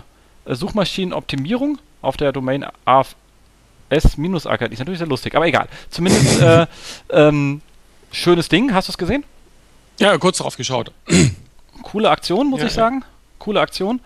Suchmaschinenoptimierung 0.47 1.79
auf 2.03 2.17
der 2.17 2.33
Domain 2.33 2.67
AFS-Akademie. 2.85 4.75
Ist 4.75 4.79
natürlich 4.81 4.99
sehr 4.99 5.07
lustig, 5.07 5.35
aber 5.35 5.47
egal. 5.47 5.69
Zumindest 5.89 6.43
äh, 6.43 6.67
ähm, 7.11 7.63
schönes 8.11 8.49
Ding. 8.49 8.75
Hast 8.75 8.89
du 8.89 8.93
es 8.93 8.99
gesehen? 8.99 9.25
Ja, 9.99 10.17
kurz 10.19 10.39
drauf 10.39 10.57
geschaut. 10.57 10.93
Coole 11.83 12.11
Aktion, 12.11 12.49
muss 12.49 12.61
ja, 12.61 12.67
ich 12.67 12.73
sagen. 12.73 13.05
Coole 13.39 13.61
Aktion. 13.61 14.01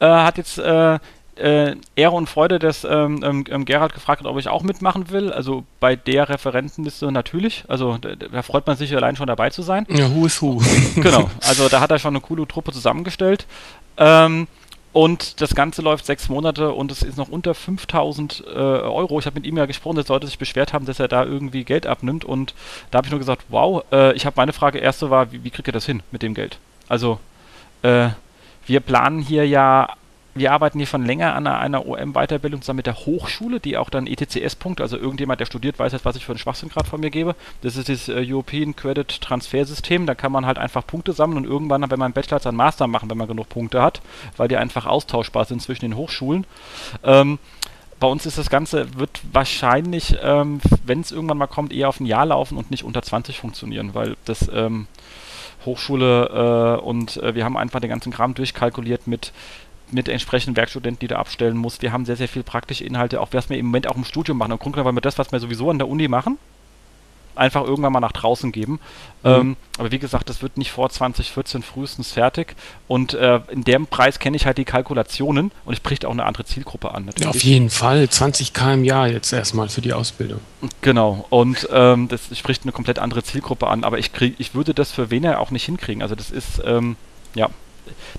Äh, 0.00 0.06
hat 0.06 0.38
jetzt 0.38 0.58
äh, 0.58 0.98
äh, 1.38 1.76
Ehre 1.94 2.14
und 2.14 2.28
Freude, 2.28 2.58
dass 2.58 2.84
ähm, 2.84 3.20
ähm, 3.22 3.44
ähm, 3.48 3.64
Gerhard 3.64 3.94
gefragt 3.94 4.20
hat, 4.20 4.26
ob 4.26 4.38
ich 4.38 4.48
auch 4.48 4.62
mitmachen 4.62 5.10
will. 5.10 5.32
Also 5.32 5.64
bei 5.80 5.96
der 5.96 6.28
Referentenliste 6.28 7.10
natürlich. 7.12 7.64
Also 7.68 7.98
da, 7.98 8.14
da 8.14 8.42
freut 8.42 8.66
man 8.66 8.76
sich 8.76 8.94
allein 8.94 9.16
schon 9.16 9.26
dabei 9.26 9.50
zu 9.50 9.62
sein. 9.62 9.86
Ja, 9.88 10.12
who 10.14 10.26
is 10.26 10.40
who. 10.42 10.60
genau. 10.96 11.30
Also 11.46 11.68
da 11.68 11.80
hat 11.80 11.90
er 11.90 11.98
schon 11.98 12.14
eine 12.14 12.20
coole 12.20 12.46
Truppe 12.46 12.72
zusammengestellt. 12.72 13.46
Ähm, 13.96 14.48
und 14.92 15.40
das 15.40 15.54
Ganze 15.54 15.82
läuft 15.82 16.06
sechs 16.06 16.28
Monate 16.28 16.72
und 16.72 16.90
es 16.90 17.02
ist 17.02 17.18
noch 17.18 17.28
unter 17.28 17.54
5000 17.54 18.44
äh, 18.46 18.50
Euro. 18.50 19.18
Ich 19.18 19.26
habe 19.26 19.34
mit 19.34 19.46
ihm 19.46 19.56
ja 19.56 19.66
gesprochen, 19.66 19.96
dass 19.96 20.08
Leute 20.08 20.26
sich 20.26 20.38
beschwert 20.38 20.72
haben, 20.72 20.86
dass 20.86 20.98
er 20.98 21.08
da 21.08 21.24
irgendwie 21.24 21.64
Geld 21.64 21.86
abnimmt. 21.86 22.24
Und 22.24 22.54
da 22.90 22.98
habe 22.98 23.06
ich 23.06 23.10
nur 23.10 23.20
gesagt, 23.20 23.44
wow, 23.48 23.84
äh, 23.92 24.14
ich 24.14 24.24
habe 24.24 24.34
meine 24.36 24.52
Frage 24.52 24.78
erste 24.78 25.10
war, 25.10 25.30
wie, 25.30 25.44
wie 25.44 25.50
kriegt 25.50 25.68
ihr 25.68 25.72
das 25.72 25.86
hin 25.86 26.02
mit 26.10 26.22
dem 26.22 26.34
Geld? 26.34 26.58
Also, 26.88 27.20
äh, 27.82 28.08
wir 28.66 28.80
planen 28.80 29.20
hier 29.20 29.46
ja 29.46 29.88
wir 30.38 30.52
arbeiten 30.52 30.78
hier 30.78 30.86
schon 30.86 31.04
länger 31.04 31.34
an 31.34 31.46
einer, 31.46 31.86
OM-Weiterbildung 31.86 32.62
zusammen 32.62 32.78
mit 32.78 32.86
der 32.86 32.96
Hochschule, 32.96 33.60
die 33.60 33.76
auch 33.76 33.90
dann 33.90 34.06
ETCS-Punkte, 34.06 34.82
also 34.82 34.96
irgendjemand, 34.96 35.40
der 35.40 35.46
studiert, 35.46 35.78
weiß 35.78 35.92
jetzt, 35.92 36.04
was 36.04 36.16
ich 36.16 36.24
für 36.24 36.32
einen 36.32 36.38
Schwachsinn 36.38 36.68
gerade 36.68 36.88
von 36.88 37.00
mir 37.00 37.10
gebe. 37.10 37.34
Das 37.62 37.76
ist 37.76 37.88
das 37.88 38.08
äh, 38.08 38.24
European 38.26 38.74
Credit 38.74 39.20
Transfer 39.20 39.64
System. 39.64 40.06
Da 40.06 40.14
kann 40.14 40.32
man 40.32 40.46
halt 40.46 40.58
einfach 40.58 40.86
Punkte 40.86 41.12
sammeln 41.12 41.38
und 41.38 41.44
irgendwann, 41.44 41.82
wenn 41.82 41.98
man 41.98 42.06
einen 42.06 42.14
Bachelor, 42.14 42.44
einen 42.46 42.56
Master 42.56 42.86
machen, 42.86 43.10
wenn 43.10 43.18
man 43.18 43.28
genug 43.28 43.48
Punkte 43.48 43.82
hat, 43.82 44.00
weil 44.36 44.48
die 44.48 44.56
einfach 44.56 44.86
austauschbar 44.86 45.44
sind 45.44 45.62
zwischen 45.62 45.84
den 45.84 45.96
Hochschulen. 45.96 46.44
Ähm, 47.04 47.38
bei 48.00 48.06
uns 48.06 48.26
ist 48.26 48.38
das 48.38 48.48
Ganze, 48.48 48.98
wird 48.98 49.20
wahrscheinlich, 49.32 50.16
ähm, 50.22 50.60
wenn 50.84 51.00
es 51.00 51.10
irgendwann 51.10 51.38
mal 51.38 51.46
kommt, 51.46 51.72
eher 51.72 51.88
auf 51.88 52.00
ein 52.00 52.06
Jahr 52.06 52.26
laufen 52.26 52.56
und 52.56 52.70
nicht 52.70 52.84
unter 52.84 53.02
20 53.02 53.38
funktionieren, 53.38 53.94
weil 53.94 54.16
das 54.24 54.48
ähm, 54.52 54.86
Hochschule 55.64 56.78
äh, 56.78 56.84
und 56.84 57.16
äh, 57.16 57.34
wir 57.34 57.44
haben 57.44 57.56
einfach 57.56 57.80
den 57.80 57.90
ganzen 57.90 58.12
Kram 58.12 58.34
durchkalkuliert 58.34 59.06
mit 59.06 59.32
mit 59.92 60.08
entsprechenden 60.08 60.56
Werkstudenten, 60.56 61.00
die 61.00 61.08
du 61.08 61.18
abstellen 61.18 61.56
musst. 61.56 61.82
Wir 61.82 61.92
haben 61.92 62.04
sehr, 62.04 62.16
sehr 62.16 62.28
viel 62.28 62.42
praktische 62.42 62.84
Inhalte, 62.84 63.20
auch 63.20 63.28
was 63.32 63.48
wir 63.50 63.58
im 63.58 63.66
Moment 63.66 63.88
auch 63.88 63.96
im 63.96 64.04
Studium 64.04 64.38
machen. 64.38 64.52
Im 64.52 64.58
Grunde 64.58 64.76
genommen, 64.76 64.96
weil 64.96 64.98
wir 64.98 65.02
das, 65.02 65.18
was 65.18 65.32
wir 65.32 65.40
sowieso 65.40 65.70
an 65.70 65.78
der 65.78 65.88
Uni 65.88 66.08
machen, 66.08 66.38
einfach 67.38 67.64
irgendwann 67.64 67.92
mal 67.92 68.00
nach 68.00 68.12
draußen 68.12 68.52
geben. 68.52 68.80
Mhm. 69.22 69.30
Ähm, 69.30 69.56
aber 69.78 69.92
wie 69.92 69.98
gesagt, 69.98 70.28
das 70.28 70.42
wird 70.42 70.58
nicht 70.58 70.70
vor 70.70 70.90
2014 70.90 71.62
frühestens 71.62 72.12
fertig. 72.12 72.54
Und 72.88 73.14
äh, 73.14 73.40
in 73.50 73.64
dem 73.64 73.86
Preis 73.86 74.18
kenne 74.18 74.36
ich 74.36 74.44
halt 74.44 74.58
die 74.58 74.64
Kalkulationen 74.64 75.52
und 75.64 75.72
es 75.72 75.80
bricht 75.80 76.04
auch 76.04 76.10
eine 76.10 76.26
andere 76.26 76.44
Zielgruppe 76.44 76.92
an. 76.92 77.06
Natürlich. 77.06 77.28
Auf 77.28 77.42
jeden 77.42 77.70
Fall, 77.70 78.08
20 78.08 78.52
km 78.52 78.84
Jahr 78.84 79.08
jetzt 79.08 79.32
erstmal 79.32 79.68
für 79.68 79.80
die 79.80 79.92
Ausbildung. 79.92 80.40
Genau, 80.82 81.26
und 81.30 81.68
ähm, 81.72 82.08
das 82.08 82.36
spricht 82.36 82.64
eine 82.64 82.72
komplett 82.72 82.98
andere 82.98 83.22
Zielgruppe 83.22 83.68
an, 83.68 83.84
aber 83.84 83.98
ich, 83.98 84.12
krieg, 84.12 84.34
ich 84.38 84.54
würde 84.54 84.74
das 84.74 84.90
für 84.90 85.10
weniger 85.10 85.38
auch 85.38 85.50
nicht 85.50 85.64
hinkriegen. 85.64 86.02
Also 86.02 86.14
das 86.14 86.30
ist, 86.30 86.60
ähm, 86.64 86.96
ja, 87.34 87.48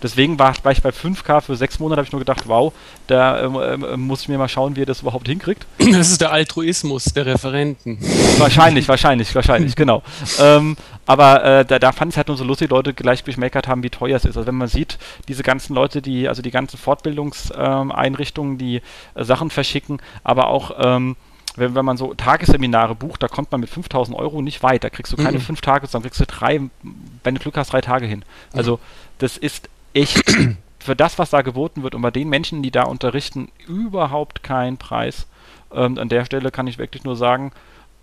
deswegen 0.02 0.40
war, 0.40 0.54
war, 0.64 0.72
ich 0.72 0.82
bei 0.82 0.90
5K 0.90 1.42
für 1.42 1.56
sechs 1.56 1.80
Monate, 1.80 2.00
habe 2.00 2.06
ich 2.08 2.12
nur 2.12 2.20
gedacht, 2.20 2.44
wow, 2.48 2.74
da 3.08 3.40
äh, 3.42 3.98
muss 3.98 4.22
ich 4.22 4.30
mir 4.30 4.38
mal 4.38 4.50
schauen, 4.50 4.76
wie 4.76 4.84
er 4.84 4.86
das 4.86 5.02
überhaupt 5.02 5.28
hinkriegt. 5.28 5.66
Das 6.00 6.12
ist 6.12 6.22
der 6.22 6.32
Altruismus 6.32 7.06
der 7.06 7.26
Referenten. 7.26 7.98
Wahrscheinlich, 8.38 8.88
wahrscheinlich, 8.88 9.34
wahrscheinlich, 9.36 9.76
genau. 9.76 10.02
Ähm, 10.40 10.78
aber 11.06 11.44
äh, 11.44 11.66
da, 11.66 11.80
da 11.80 11.92
fand 11.92 12.10
ich 12.10 12.14
es 12.14 12.18
halt 12.18 12.28
nur 12.28 12.38
so 12.38 12.44
lustig, 12.44 12.70
Leute 12.70 12.94
gleich 12.94 13.24
gemeckert 13.24 13.68
haben, 13.68 13.84
wie 13.84 13.90
teuer 13.90 14.16
es 14.16 14.26
ist. 14.26 14.38
Also 14.38 14.48
wenn 14.48 14.56
man 14.56 14.68
sieht, 14.68 15.00
diese 15.28 15.44
ganzen 15.44 15.74
Leute, 15.74 16.02
die, 16.02 16.28
also 16.28 16.42
die 16.42 16.52
ganzen 16.52 16.78
Fortbildungseinrichtungen, 16.78 18.58
die 18.58 18.82
äh, 19.16 19.24
Sachen 19.24 19.50
verschicken, 19.50 20.02
aber 20.24 20.48
auch 20.48 20.72
ähm, 20.80 21.16
wenn, 21.58 21.76
wenn 21.76 21.86
man 21.86 21.98
so 21.98 22.14
Tagesseminare 22.14 22.96
bucht, 22.96 23.24
da 23.24 23.28
kommt 23.28 23.52
man 23.52 23.62
mit 23.62 23.70
5000 23.70 24.18
Euro 24.18 24.42
nicht 24.42 24.64
weit. 24.64 24.84
Da 24.84 24.90
kriegst 24.90 25.14
du 25.14 25.18
keine 25.18 25.38
mhm. 25.38 25.44
fünf 25.44 25.62
Tage, 25.62 25.88
sondern 25.88 26.10
kriegst 26.10 26.22
du 26.22 26.26
drei, 26.26 26.62
wenn 27.24 27.36
du 27.36 27.42
Glück 27.42 27.58
hast, 27.58 27.74
drei 27.74 27.82
Tage 27.82 28.06
hin. 28.06 28.24
Also 28.54 28.80
das 29.18 29.38
ist 29.38 29.70
echt 29.94 30.24
für 30.80 30.96
das, 30.96 31.20
was 31.20 31.30
da 31.30 31.42
geboten 31.42 31.84
wird 31.84 31.96
und 31.96 32.02
bei 32.02 32.12
den 32.12 32.30
Menschen, 32.30 32.64
die 32.64 32.72
da 32.72 32.84
unterrichten, 32.84 33.50
überhaupt 33.68 34.44
kein 34.44 34.78
Preis. 34.78 35.28
Ähm, 35.72 35.98
an 35.98 36.10
der 36.10 36.26
Stelle 36.26 36.52
kann 36.52 36.68
ich 36.68 36.78
wirklich 36.78 37.04
nur 37.04 37.16
sagen, 37.16 37.52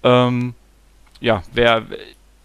ähm, 0.02 0.54
ja, 1.20 1.42
wer 1.52 1.84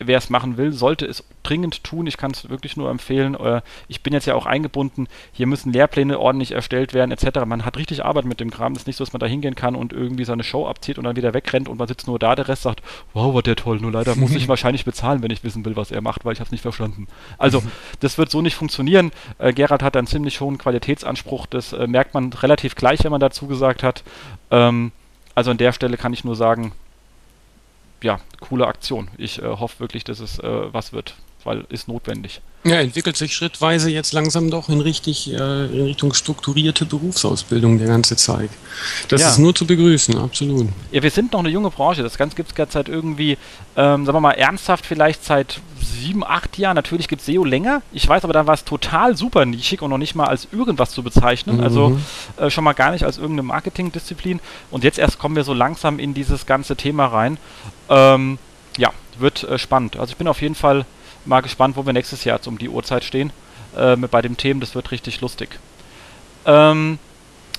wer 0.06 0.18
es 0.18 0.30
machen 0.30 0.58
will, 0.58 0.72
sollte 0.72 1.06
es 1.06 1.24
dringend 1.44 1.84
tun. 1.84 2.08
Ich 2.08 2.18
kann 2.18 2.32
es 2.32 2.50
wirklich 2.50 2.78
nur 2.78 2.90
empfehlen. 2.90 3.36
Äh, 3.36 3.62
ich 3.88 4.02
bin 4.02 4.14
jetzt 4.14 4.26
ja 4.26 4.36
auch 4.36 4.46
eingebunden. 4.46 5.08
Hier 5.32 5.48
müssen 5.48 5.74
Lehrpläne 5.74 6.20
ordentlich 6.20 6.52
erstellt 6.52 6.94
werden, 6.94 7.12
etc. 7.12 7.46
Man 7.46 7.66
hat 7.66 7.78
richtig 7.78 8.04
Arbeit 8.04 8.26
mit 8.26 8.40
dem 8.40 8.52
Kram. 8.52 8.74
Es 8.74 8.80
ist 8.80 8.88
nicht 8.88 8.96
so, 8.98 9.04
dass 9.04 9.14
man 9.14 9.20
da 9.20 9.26
hingehen 9.26 9.56
kann 9.56 9.76
und 9.76 9.94
irgendwie 9.94 10.26
seine 10.26 10.44
Show 10.44 10.68
abzieht 10.68 10.98
und 10.98 11.06
dann 11.06 11.16
wieder 11.16 11.34
wegrennt 11.34 11.70
und 11.70 11.78
man 11.78 11.88
sitzt 11.88 12.08
nur 12.08 12.20
da. 12.20 12.36
Der 12.36 12.48
Rest 12.48 12.64
sagt, 12.64 12.82
wow, 13.14 13.34
war 13.34 13.42
der 13.42 13.56
toll. 13.56 13.80
Nur 13.80 13.92
leider 13.92 14.16
muss 14.16 14.36
ich 14.36 14.48
wahrscheinlich 14.48 14.86
bezahlen, 14.86 15.22
wenn 15.22 15.32
ich 15.32 15.44
wissen 15.44 15.66
will, 15.66 15.76
was 15.76 15.92
er 15.92 16.02
macht, 16.02 16.26
weil 16.26 16.34
ich 16.34 16.40
habe 16.40 16.48
es 16.48 16.52
nicht 16.52 16.62
verstanden. 16.62 17.08
Also, 17.38 17.64
das 18.00 18.18
wird 18.18 18.30
so 18.30 18.42
nicht 18.42 18.56
funktionieren. 18.56 19.12
Äh, 19.38 19.54
Gerald 19.54 19.84
hat 19.84 19.98
einen 19.98 20.08
ziemlich 20.08 20.42
hohen 20.42 20.58
Qualitätsanspruch. 20.58 21.46
Das 21.46 21.74
äh, 21.74 21.88
merkt 21.88 22.14
man 22.14 22.34
relativ 22.34 22.76
gleich, 22.76 23.04
wenn 23.04 23.12
man 23.12 23.22
dazu 23.22 23.48
gesagt 23.48 23.84
hat. 23.84 24.04
Ähm, 24.50 24.92
also 25.36 25.52
an 25.52 25.58
der 25.58 25.72
Stelle 25.72 25.98
kann 25.98 26.14
ich 26.14 26.24
nur 26.24 26.36
sagen, 26.36 26.74
ja, 28.04 28.20
coole 28.40 28.68
Aktion. 28.68 29.10
Ich 29.18 29.42
äh, 29.42 29.46
hoffe 29.46 29.80
wirklich, 29.80 30.04
dass 30.04 30.20
es 30.20 30.40
äh, 30.40 30.74
was 30.74 30.94
wird, 30.94 31.16
weil 31.46 31.66
ist 31.70 31.88
notwendig. 31.88 32.42
Ja, 32.64 32.76
entwickelt 32.80 33.18
sich 33.18 33.34
schrittweise 33.34 33.90
jetzt 33.90 34.14
langsam 34.14 34.52
doch 34.52 34.70
in, 34.70 34.82
richtig, 34.82 35.34
äh, 35.34 35.66
in 35.66 35.84
Richtung 35.86 36.14
strukturierte 36.14 36.86
Berufsausbildung 36.86 37.80
der 37.80 37.88
ganze 37.88 38.16
Zeit. 38.16 38.52
Das 39.08 39.22
ja. 39.22 39.30
ist 39.30 39.40
nur 39.40 39.56
zu 39.56 39.66
begrüßen, 39.66 40.16
absolut. 40.20 40.68
Ja, 40.92 41.02
wir 41.02 41.10
sind 41.10 41.34
noch 41.34 41.40
eine 41.40 41.50
junge 41.50 41.72
Branche. 41.72 42.04
Das 42.04 42.20
Ganze 42.20 42.36
gibt 42.36 42.50
es 42.50 42.56
gerade 42.56 42.72
seit 42.72 42.88
irgendwie, 42.88 43.32
ähm, 43.76 44.06
sagen 44.06 44.16
wir 44.16 44.22
mal, 44.22 44.34
ernsthaft 44.34 44.86
vielleicht 44.86 45.26
seit 45.26 45.60
sieben, 45.82 46.24
acht 46.24 46.56
Jahren. 46.60 46.76
Natürlich 46.76 47.08
gibt 47.08 47.22
es 47.22 47.26
SEO 47.26 47.44
länger. 47.44 47.82
Ich 47.92 48.08
weiß 48.08 48.24
aber, 48.24 48.34
da 48.34 48.46
war 48.46 48.54
es 48.54 48.64
total 48.64 49.18
super 49.18 49.46
nischig 49.46 49.82
und 49.82 49.90
noch 49.90 49.98
nicht 49.98 50.14
mal 50.14 50.28
als 50.28 50.48
irgendwas 50.52 50.92
zu 50.92 51.02
bezeichnen. 51.02 51.58
Mhm. 51.58 51.64
Also 51.64 52.00
äh, 52.38 52.52
schon 52.52 52.64
mal 52.64 52.74
gar 52.74 52.92
nicht 52.92 53.06
als 53.06 53.18
irgendeine 53.18 53.48
Marketingdisziplin. 53.48 54.40
Und 54.70 54.84
jetzt 54.84 55.00
erst 55.00 55.18
kommen 55.18 55.36
wir 55.36 55.44
so 55.44 55.56
langsam 55.56 55.98
in 55.98 56.14
dieses 56.14 56.46
ganze 56.46 56.76
Thema 56.76 57.08
rein. 57.08 57.38
Ähm, 57.90 58.38
ja, 58.78 58.92
wird 59.18 59.44
äh, 59.44 59.58
spannend. 59.58 59.98
Also 59.98 60.12
ich 60.12 60.18
bin 60.18 60.28
auf 60.28 60.42
jeden 60.42 60.56
Fall 60.56 60.86
mal 61.26 61.42
gespannt, 61.42 61.76
wo 61.78 61.86
wir 61.86 61.94
nächstes 61.94 62.24
Jahr 62.24 62.40
um 62.46 62.58
die 62.58 62.70
Uhrzeit 62.70 63.04
stehen 63.04 63.32
äh, 63.76 63.96
bei 63.96 64.22
dem 64.22 64.38
Themen. 64.38 64.60
Das 64.60 64.76
wird 64.76 64.92
richtig 64.92 65.22
lustig. 65.22 65.60
Ähm, 66.46 67.00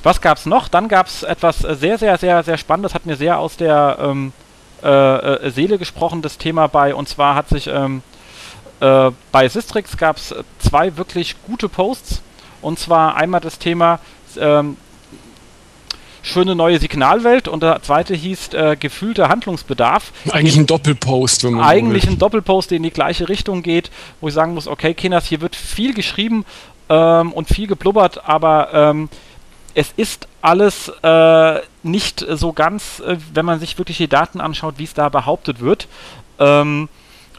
was 0.02 0.20
gab 0.20 0.38
es 0.38 0.46
noch? 0.46 0.68
Dann 0.68 0.88
gab 0.88 1.06
es 1.06 1.22
etwas 1.22 1.58
sehr, 1.58 1.98
sehr, 1.98 2.18
sehr, 2.18 2.42
sehr 2.42 2.58
Spannendes. 2.58 2.94
Hat 2.94 3.06
mir 3.06 3.16
sehr 3.16 3.38
aus 3.38 3.56
der 3.56 3.98
ähm, 4.00 4.32
äh, 4.82 4.88
äh, 4.88 5.50
Seele 5.50 5.78
gesprochen, 5.78 6.22
das 6.22 6.38
Thema 6.38 6.66
bei. 6.66 6.94
Und 6.94 7.08
zwar 7.08 7.36
hat 7.36 7.48
sich 7.48 7.68
ähm, 7.68 8.02
äh, 8.80 9.10
bei 9.30 9.48
Sistrix 9.48 9.96
gab 9.96 10.16
es 10.16 10.34
zwei 10.58 10.96
wirklich 10.96 11.36
gute 11.46 11.68
Posts. 11.68 12.20
Und 12.60 12.78
zwar 12.78 13.16
einmal 13.16 13.40
das 13.40 13.58
Thema 13.58 14.00
ähm, 14.36 14.76
schöne 16.22 16.54
neue 16.54 16.78
Signalwelt 16.78 17.48
und 17.48 17.62
der 17.62 17.82
zweite 17.82 18.14
hieß 18.14 18.54
äh, 18.54 18.76
gefühlter 18.78 19.28
Handlungsbedarf. 19.28 20.12
Eigentlich 20.30 20.56
ein 20.56 20.66
Doppelpost, 20.66 21.44
wenn 21.44 21.54
man 21.54 21.64
Eigentlich 21.64 22.08
ein 22.08 22.18
Doppelpost, 22.18 22.70
der 22.70 22.76
in 22.76 22.84
die 22.84 22.90
gleiche 22.90 23.28
Richtung 23.28 23.62
geht, 23.62 23.90
wo 24.20 24.28
ich 24.28 24.34
sagen 24.34 24.54
muss, 24.54 24.68
okay, 24.68 24.94
Kinders, 24.94 25.26
hier 25.26 25.40
wird 25.40 25.56
viel 25.56 25.94
geschrieben 25.94 26.44
ähm, 26.88 27.32
und 27.32 27.48
viel 27.48 27.66
geblubbert, 27.66 28.28
aber 28.28 28.68
ähm, 28.72 29.08
es 29.74 29.92
ist 29.96 30.28
alles 30.40 30.92
äh, 31.02 31.60
nicht 31.82 32.24
so 32.28 32.52
ganz, 32.52 33.00
äh, 33.00 33.16
wenn 33.32 33.44
man 33.44 33.60
sich 33.60 33.78
wirklich 33.78 33.96
die 33.96 34.08
Daten 34.08 34.40
anschaut, 34.40 34.74
wie 34.78 34.84
es 34.84 34.94
da 34.94 35.08
behauptet 35.08 35.60
wird. 35.60 35.88
Ähm, 36.38 36.88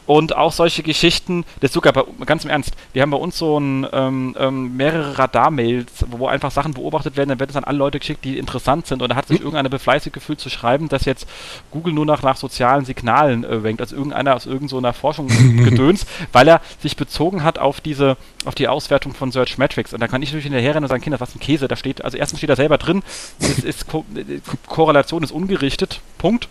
und 0.06 0.36
auch 0.36 0.52
solche 0.52 0.82
Geschichten, 0.82 1.44
das 1.60 1.70
ist 1.70 1.74
sogar 1.74 1.92
bei, 1.92 2.04
ganz 2.26 2.44
im 2.44 2.50
Ernst, 2.50 2.72
wir 2.92 3.02
haben 3.02 3.10
bei 3.10 3.16
uns 3.16 3.38
so 3.38 3.58
ein, 3.58 3.86
ähm, 3.92 4.36
ähm, 4.38 4.76
mehrere 4.76 5.18
Radar-Mails, 5.18 6.06
wo 6.10 6.26
einfach 6.26 6.50
Sachen 6.50 6.74
beobachtet 6.74 7.16
werden, 7.16 7.30
dann 7.30 7.40
werden 7.40 7.50
es 7.50 7.56
an 7.56 7.64
alle 7.64 7.78
Leute 7.78 7.98
geschickt, 7.98 8.24
die 8.24 8.38
interessant 8.38 8.86
sind. 8.86 9.00
Und 9.00 9.08
da 9.10 9.16
hat 9.16 9.28
sich 9.28 9.38
mhm. 9.38 9.46
irgendeiner 9.46 9.70
befleißigt 9.70 10.12
gefühlt 10.12 10.40
zu 10.40 10.50
schreiben, 10.50 10.88
dass 10.88 11.06
jetzt 11.06 11.26
Google 11.70 11.94
nur 11.94 12.04
nach, 12.04 12.22
nach 12.22 12.36
sozialen 12.36 12.84
Signalen 12.84 13.44
äh, 13.44 13.62
wenkt, 13.62 13.80
also 13.80 13.96
irgendeiner 13.96 14.36
aus 14.36 14.46
irgendeiner 14.46 14.92
so 14.92 14.98
Forschung 14.98 15.28
gedöns, 15.64 16.06
weil 16.32 16.48
er 16.48 16.60
sich 16.80 16.96
bezogen 16.96 17.42
hat 17.42 17.58
auf 17.58 17.80
diese, 17.80 18.16
auf 18.44 18.54
die 18.54 18.68
Auswertung 18.68 19.14
von 19.14 19.32
Search 19.32 19.56
Metrics. 19.56 19.94
Und 19.94 20.00
da 20.00 20.08
kann 20.08 20.20
ich 20.22 20.28
natürlich 20.30 20.44
hinterherrennen 20.44 20.84
und 20.84 20.88
sagen, 20.88 21.02
Kinder, 21.02 21.20
was 21.20 21.34
ein 21.34 21.40
Käse, 21.40 21.66
da 21.66 21.76
steht, 21.76 22.04
also 22.04 22.18
erstens 22.18 22.40
steht 22.40 22.50
da 22.50 22.56
selber 22.56 22.76
drin, 22.76 23.02
es 23.40 23.58
ist 23.60 23.88
Ko 23.88 24.04
äh, 24.14 24.40
Korrelation 24.66 25.22
ist 25.22 25.32
ungerichtet, 25.32 26.00
Punkt 26.18 26.48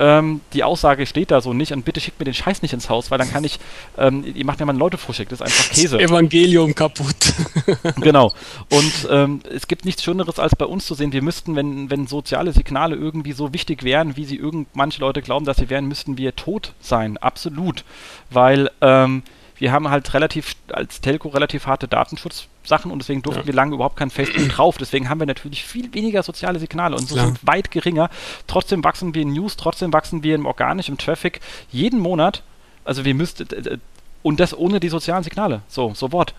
ähm, 0.00 0.40
die 0.54 0.64
Aussage 0.64 1.04
steht 1.04 1.30
da 1.30 1.42
so 1.42 1.52
nicht 1.52 1.72
und 1.72 1.84
bitte 1.84 2.00
schickt 2.00 2.18
mir 2.18 2.24
den 2.24 2.34
Scheiß 2.34 2.62
nicht 2.62 2.72
ins 2.72 2.88
Haus, 2.88 3.10
weil 3.10 3.18
dann 3.18 3.30
kann 3.30 3.44
ich, 3.44 3.60
ähm, 3.98 4.24
ihr 4.34 4.46
macht 4.46 4.58
mir 4.58 4.64
mal 4.64 4.76
Leute 4.76 4.96
fuschig, 4.96 5.28
das 5.28 5.40
ist 5.40 5.46
einfach 5.46 5.74
Käse. 5.74 5.98
Das 5.98 6.10
Evangelium 6.10 6.74
kaputt. 6.74 7.34
genau. 8.00 8.32
Und 8.70 9.08
ähm, 9.10 9.40
es 9.54 9.68
gibt 9.68 9.84
nichts 9.84 10.02
Schöneres 10.02 10.38
als 10.38 10.56
bei 10.56 10.64
uns 10.64 10.86
zu 10.86 10.94
sehen, 10.94 11.12
wir 11.12 11.22
müssten, 11.22 11.54
wenn, 11.54 11.90
wenn 11.90 12.06
soziale 12.06 12.52
Signale 12.52 12.96
irgendwie 12.96 13.32
so 13.32 13.52
wichtig 13.52 13.82
wären, 13.82 14.16
wie 14.16 14.24
sie 14.24 14.36
irgend 14.36 14.74
manche 14.74 15.00
Leute 15.00 15.20
glauben, 15.20 15.44
dass 15.44 15.58
sie 15.58 15.68
wären, 15.68 15.86
müssten 15.86 16.16
wir 16.16 16.34
tot 16.34 16.72
sein. 16.80 17.18
Absolut. 17.18 17.84
Weil, 18.30 18.70
ähm, 18.80 19.22
wir 19.58 19.72
haben 19.72 19.90
halt 19.90 20.14
relativ 20.14 20.56
als 20.72 21.02
Telco 21.02 21.28
relativ 21.28 21.66
harte 21.66 21.86
Datenschutzsachen 22.60 22.90
und 22.90 23.00
deswegen 23.00 23.22
durften 23.22 23.42
ja. 23.42 23.46
wir 23.46 23.54
lange 23.54 23.74
überhaupt 23.74 23.96
kein 23.96 24.10
Facebook 24.10 24.48
drauf. 24.56 24.76
Deswegen 24.78 25.08
haben 25.08 25.20
wir 25.20 25.26
natürlich 25.26 25.64
viel 25.64 25.92
weniger 25.94 26.22
soziale 26.22 26.58
Signale 26.58 26.96
und 26.96 27.08
so 27.08 27.16
sind 27.16 27.38
weit 27.46 27.70
geringer. 27.70 28.10
Trotzdem 28.46 28.84
wachsen 28.84 29.14
wir 29.14 29.22
in 29.22 29.32
News, 29.32 29.56
trotzdem 29.56 29.92
wachsen 29.92 30.22
wir 30.22 30.34
im 30.34 30.46
organisch, 30.46 30.88
im 30.88 30.98
Traffic 30.98 31.40
jeden 31.70 31.98
Monat. 31.98 32.42
Also 32.84 33.04
wir 33.04 33.14
müssten 33.14 33.46
und 34.22 34.40
das 34.40 34.56
ohne 34.56 34.80
die 34.80 34.88
sozialen 34.88 35.24
Signale. 35.24 35.62
So, 35.68 35.92
so 35.94 36.12
Wort. 36.12 36.34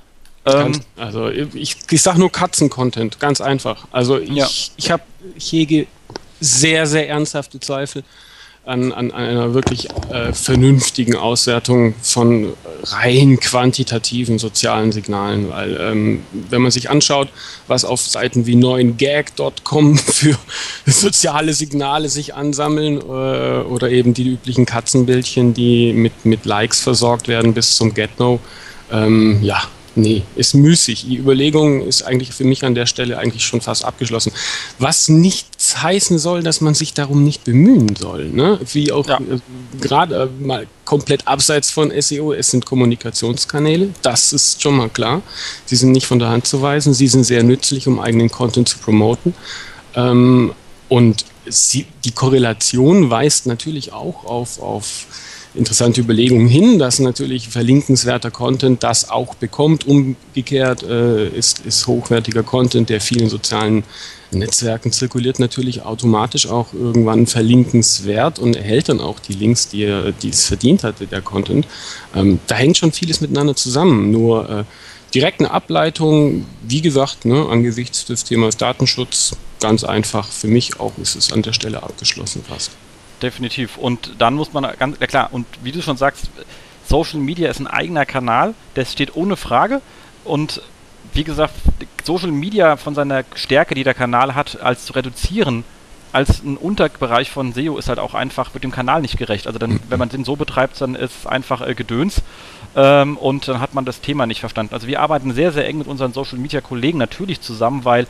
Ähm, 0.45 0.79
also 0.97 1.29
ich, 1.29 1.77
ich 1.89 2.01
sage 2.01 2.19
nur 2.19 2.31
Katzen-Content, 2.31 3.19
ganz 3.19 3.41
einfach. 3.41 3.87
Also 3.91 4.19
ich, 4.19 4.29
ja. 4.31 4.47
ich 4.77 4.91
habe 4.91 5.03
ich 5.35 5.51
hege 5.51 5.87
sehr, 6.39 6.87
sehr 6.87 7.07
ernsthafte 7.09 7.59
Zweifel 7.59 8.03
an, 8.63 8.91
an 8.93 9.11
einer 9.11 9.55
wirklich 9.55 9.87
äh, 10.11 10.33
vernünftigen 10.33 11.15
Auswertung 11.15 11.95
von 12.01 12.53
rein 12.83 13.39
quantitativen 13.39 14.37
sozialen 14.37 14.91
Signalen, 14.91 15.49
weil 15.49 15.77
ähm, 15.81 16.23
wenn 16.31 16.61
man 16.61 16.69
sich 16.69 16.89
anschaut, 16.89 17.29
was 17.67 17.85
auf 17.85 18.01
Seiten 18.01 18.45
wie 18.45 18.55
9gag.com 18.55 19.97
für 19.97 20.37
soziale 20.85 21.53
Signale 21.53 22.07
sich 22.09 22.35
ansammeln 22.35 22.97
äh, 22.97 23.63
oder 23.63 23.89
eben 23.89 24.13
die 24.13 24.29
üblichen 24.29 24.67
Katzenbildchen, 24.67 25.55
die 25.55 25.93
mit, 25.93 26.25
mit 26.25 26.45
Likes 26.45 26.81
versorgt 26.81 27.27
werden 27.27 27.55
bis 27.55 27.75
zum 27.75 27.95
GetNo, 27.95 28.39
ähm, 28.91 29.39
ja, 29.41 29.63
Nee, 29.93 30.23
ist 30.35 30.53
müßig. 30.53 31.05
Die 31.05 31.17
Überlegung 31.17 31.85
ist 31.85 32.03
eigentlich 32.03 32.31
für 32.31 32.45
mich 32.45 32.63
an 32.63 32.75
der 32.75 32.85
Stelle 32.85 33.17
eigentlich 33.17 33.43
schon 33.43 33.59
fast 33.59 33.83
abgeschlossen. 33.83 34.31
Was 34.79 35.09
nichts 35.09 35.83
heißen 35.83 36.17
soll, 36.17 36.43
dass 36.43 36.61
man 36.61 36.73
sich 36.73 36.93
darum 36.93 37.25
nicht 37.25 37.43
bemühen 37.43 37.95
soll. 37.97 38.29
Ne? 38.29 38.57
Wie 38.71 38.93
auch 38.93 39.05
ja. 39.07 39.17
äh, 39.17 39.39
gerade 39.81 40.29
äh, 40.39 40.43
mal 40.43 40.67
komplett 40.85 41.27
abseits 41.27 41.71
von 41.71 41.91
SEO, 41.99 42.31
es 42.31 42.51
sind 42.51 42.65
Kommunikationskanäle, 42.65 43.89
das 44.01 44.31
ist 44.31 44.61
schon 44.61 44.77
mal 44.77 44.89
klar. 44.89 45.21
Sie 45.65 45.75
sind 45.75 45.91
nicht 45.91 46.07
von 46.07 46.19
der 46.19 46.29
Hand 46.29 46.47
zu 46.47 46.61
weisen, 46.61 46.93
sie 46.93 47.07
sind 47.07 47.25
sehr 47.25 47.43
nützlich, 47.43 47.87
um 47.87 47.99
eigenen 47.99 48.31
Content 48.31 48.69
zu 48.69 48.77
promoten. 48.77 49.33
Ähm, 49.95 50.53
und 50.87 51.25
sie, 51.45 51.85
die 52.05 52.11
Korrelation 52.11 53.09
weist 53.09 53.45
natürlich 53.45 53.91
auch 53.91 54.23
auf, 54.23 54.61
auf 54.61 55.05
interessante 55.53 56.01
Überlegungen 56.01 56.47
hin, 56.47 56.79
dass 56.79 56.99
natürlich 56.99 57.49
verlinkenswerter 57.49 58.31
Content 58.31 58.83
das 58.83 59.09
auch 59.09 59.35
bekommt. 59.35 59.85
Umgekehrt 59.85 60.83
äh, 60.83 61.27
ist, 61.27 61.65
ist 61.65 61.87
hochwertiger 61.87 62.43
Content, 62.43 62.89
der 62.89 63.01
vielen 63.01 63.29
sozialen 63.29 63.83
Netzwerken 64.31 64.91
zirkuliert, 64.91 65.39
natürlich 65.39 65.83
automatisch 65.83 66.47
auch 66.47 66.73
irgendwann 66.73 67.27
verlinkenswert 67.27 68.39
und 68.39 68.55
erhält 68.55 68.87
dann 68.87 69.01
auch 69.01 69.19
die 69.19 69.33
Links, 69.33 69.67
die, 69.67 70.13
die 70.21 70.29
es 70.29 70.45
verdient 70.45 70.83
hatte, 70.83 71.05
der 71.05 71.21
Content. 71.21 71.67
Ähm, 72.15 72.39
da 72.47 72.55
hängt 72.55 72.77
schon 72.77 72.93
vieles 72.93 73.19
miteinander 73.19 73.55
zusammen. 73.55 74.09
Nur 74.11 74.49
äh, 74.49 74.63
direkt 75.13 75.41
eine 75.41 75.51
Ableitung, 75.51 76.45
wie 76.61 76.81
gesagt, 76.81 77.25
ne, 77.25 77.45
angesichts 77.49 78.05
des 78.05 78.23
Themas 78.23 78.55
Datenschutz, 78.55 79.35
ganz 79.59 79.83
einfach 79.83 80.29
für 80.31 80.47
mich 80.47 80.79
auch 80.79 80.97
ist 80.97 81.15
es 81.15 81.33
an 81.33 81.41
der 81.41 81.53
Stelle 81.53 81.83
abgeschlossen 81.83 82.43
fast 82.47 82.71
definitiv. 83.21 83.77
Und 83.77 84.15
dann 84.19 84.35
muss 84.35 84.53
man 84.53 84.67
ganz, 84.77 84.99
ja 84.99 85.07
klar, 85.07 85.29
und 85.31 85.45
wie 85.63 85.71
du 85.71 85.81
schon 85.81 85.97
sagst, 85.97 86.29
Social 86.85 87.19
Media 87.19 87.49
ist 87.49 87.59
ein 87.59 87.67
eigener 87.67 88.05
Kanal, 88.05 88.53
das 88.73 88.91
steht 88.91 89.15
ohne 89.15 89.37
Frage. 89.37 89.81
Und 90.23 90.61
wie 91.13 91.23
gesagt, 91.23 91.53
Social 92.03 92.31
Media 92.31 92.77
von 92.77 92.95
seiner 92.95 93.23
Stärke, 93.35 93.75
die 93.75 93.83
der 93.83 93.93
Kanal 93.93 94.35
hat, 94.35 94.61
als 94.61 94.85
zu 94.85 94.93
reduzieren, 94.93 95.63
als 96.13 96.43
ein 96.43 96.57
Unterbereich 96.57 97.31
von 97.31 97.53
SEO 97.53 97.77
ist 97.77 97.87
halt 97.87 97.99
auch 97.99 98.13
einfach 98.13 98.53
mit 98.53 98.63
dem 98.63 98.71
Kanal 98.71 99.01
nicht 99.01 99.17
gerecht. 99.17 99.47
Also 99.47 99.59
dann, 99.59 99.79
wenn 99.89 99.99
man 99.99 100.09
den 100.09 100.25
so 100.25 100.35
betreibt, 100.35 100.81
dann 100.81 100.95
ist 100.95 101.19
es 101.19 101.27
einfach 101.27 101.65
äh, 101.65 101.73
Gedöns 101.73 102.21
ähm, 102.75 103.17
und 103.17 103.47
dann 103.47 103.61
hat 103.61 103.73
man 103.73 103.85
das 103.85 104.01
Thema 104.01 104.25
nicht 104.25 104.39
verstanden. 104.39 104.73
Also 104.73 104.87
wir 104.87 104.99
arbeiten 104.99 105.33
sehr, 105.33 105.51
sehr 105.51 105.67
eng 105.67 105.77
mit 105.77 105.87
unseren 105.87 106.13
Social 106.13 106.37
Media 106.37 106.61
Kollegen 106.61 106.97
natürlich 106.97 107.41
zusammen, 107.41 107.85
weil 107.85 108.07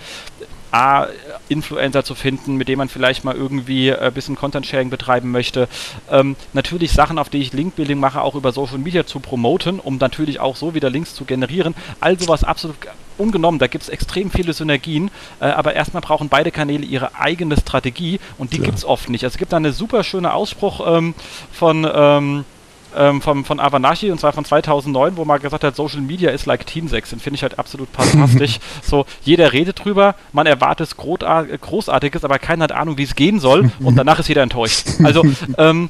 A, 0.72 1.08
Influencer 1.50 2.04
zu 2.04 2.16
finden, 2.16 2.56
mit 2.56 2.68
denen 2.68 2.78
man 2.78 2.90
vielleicht 2.90 3.24
mal 3.24 3.36
irgendwie 3.36 3.94
ein 3.94 4.08
äh, 4.08 4.12
bisschen 4.12 4.36
Content-Sharing 4.36 4.90
betreiben 4.90 5.32
möchte. 5.32 5.68
Ähm, 6.10 6.36
natürlich 6.54 6.92
Sachen, 6.92 7.20
auf 7.20 7.30
die 7.30 7.40
ich 7.40 7.54
Link-Building 7.54 8.00
mache, 8.00 8.22
auch 8.22 8.36
über 8.36 8.52
Social 8.52 8.78
Media 8.78 9.06
zu 9.06 9.20
promoten, 9.20 9.80
um 9.80 9.98
natürlich 9.98 10.40
auch 10.40 10.56
so 10.56 10.74
wieder 10.74 10.90
Links 10.90 11.14
zu 11.14 11.26
generieren. 11.26 11.76
All 12.00 12.20
sowas 12.20 12.44
absolut 12.44 12.78
ungenommen, 13.18 13.60
da 13.60 13.68
gibt 13.68 13.84
es 13.84 13.90
extrem 13.90 14.32
viele 14.32 14.54
Synergien, 14.54 15.12
äh, 15.40 15.46
aber 15.46 15.74
erstmal 15.74 16.02
brauchen 16.02 16.30
beide 16.30 16.52
Kanäle 16.52 16.86
ihre 16.86 17.16
eigene 17.16 17.58
Strategie 17.58 18.20
und 18.38 18.54
die 18.54 18.58
ja. 18.58 18.64
gibt 18.64 18.78
es 18.78 18.86
oft 18.86 19.10
nicht. 19.10 19.24
Also 19.24 19.36
es 19.36 19.38
gibt 19.38 19.54
da 19.54 19.58
eine 19.58 19.74
super 19.74 20.04
schöne 20.04 20.34
Ausspruch 20.34 20.82
ähm, 20.86 21.14
von 21.52 21.88
ähm, 21.94 22.46
ähm, 22.96 23.22
vom, 23.22 23.46
von 23.46 23.60
Avanashi 23.60 24.12
und 24.12 24.20
zwar 24.20 24.34
von 24.34 24.46
2009, 24.46 25.18
wo 25.18 25.26
man 25.26 25.42
gesagt 25.42 25.64
hat, 25.64 25.76
Social 25.76 26.02
Media 26.02 26.32
ist 26.32 26.46
like 26.46 26.66
Teamsex. 26.66 27.10
Den 27.10 27.20
finde 27.20 27.36
ich 27.36 27.44
halt 27.44 27.60
absolut 27.60 27.90
fantastisch. 27.92 28.60
so, 28.84 29.06
jeder 29.24 29.54
redet 29.54 29.84
drüber, 29.84 30.16
man 30.34 30.48
erwartet 30.48 30.96
Großartiges, 30.98 32.24
aber 32.24 32.40
keiner 32.40 32.66
hat 32.66 32.72
Ahnung, 32.72 32.98
wie 32.98 33.04
es 33.04 33.16
gehen 33.16 33.40
soll 33.40 33.72
und 33.80 33.96
danach 33.96 34.20
ist 34.20 34.30
jeder 34.30 34.44
enttäuscht. 34.44 34.86
Also, 35.04 35.24
ähm, 35.58 35.90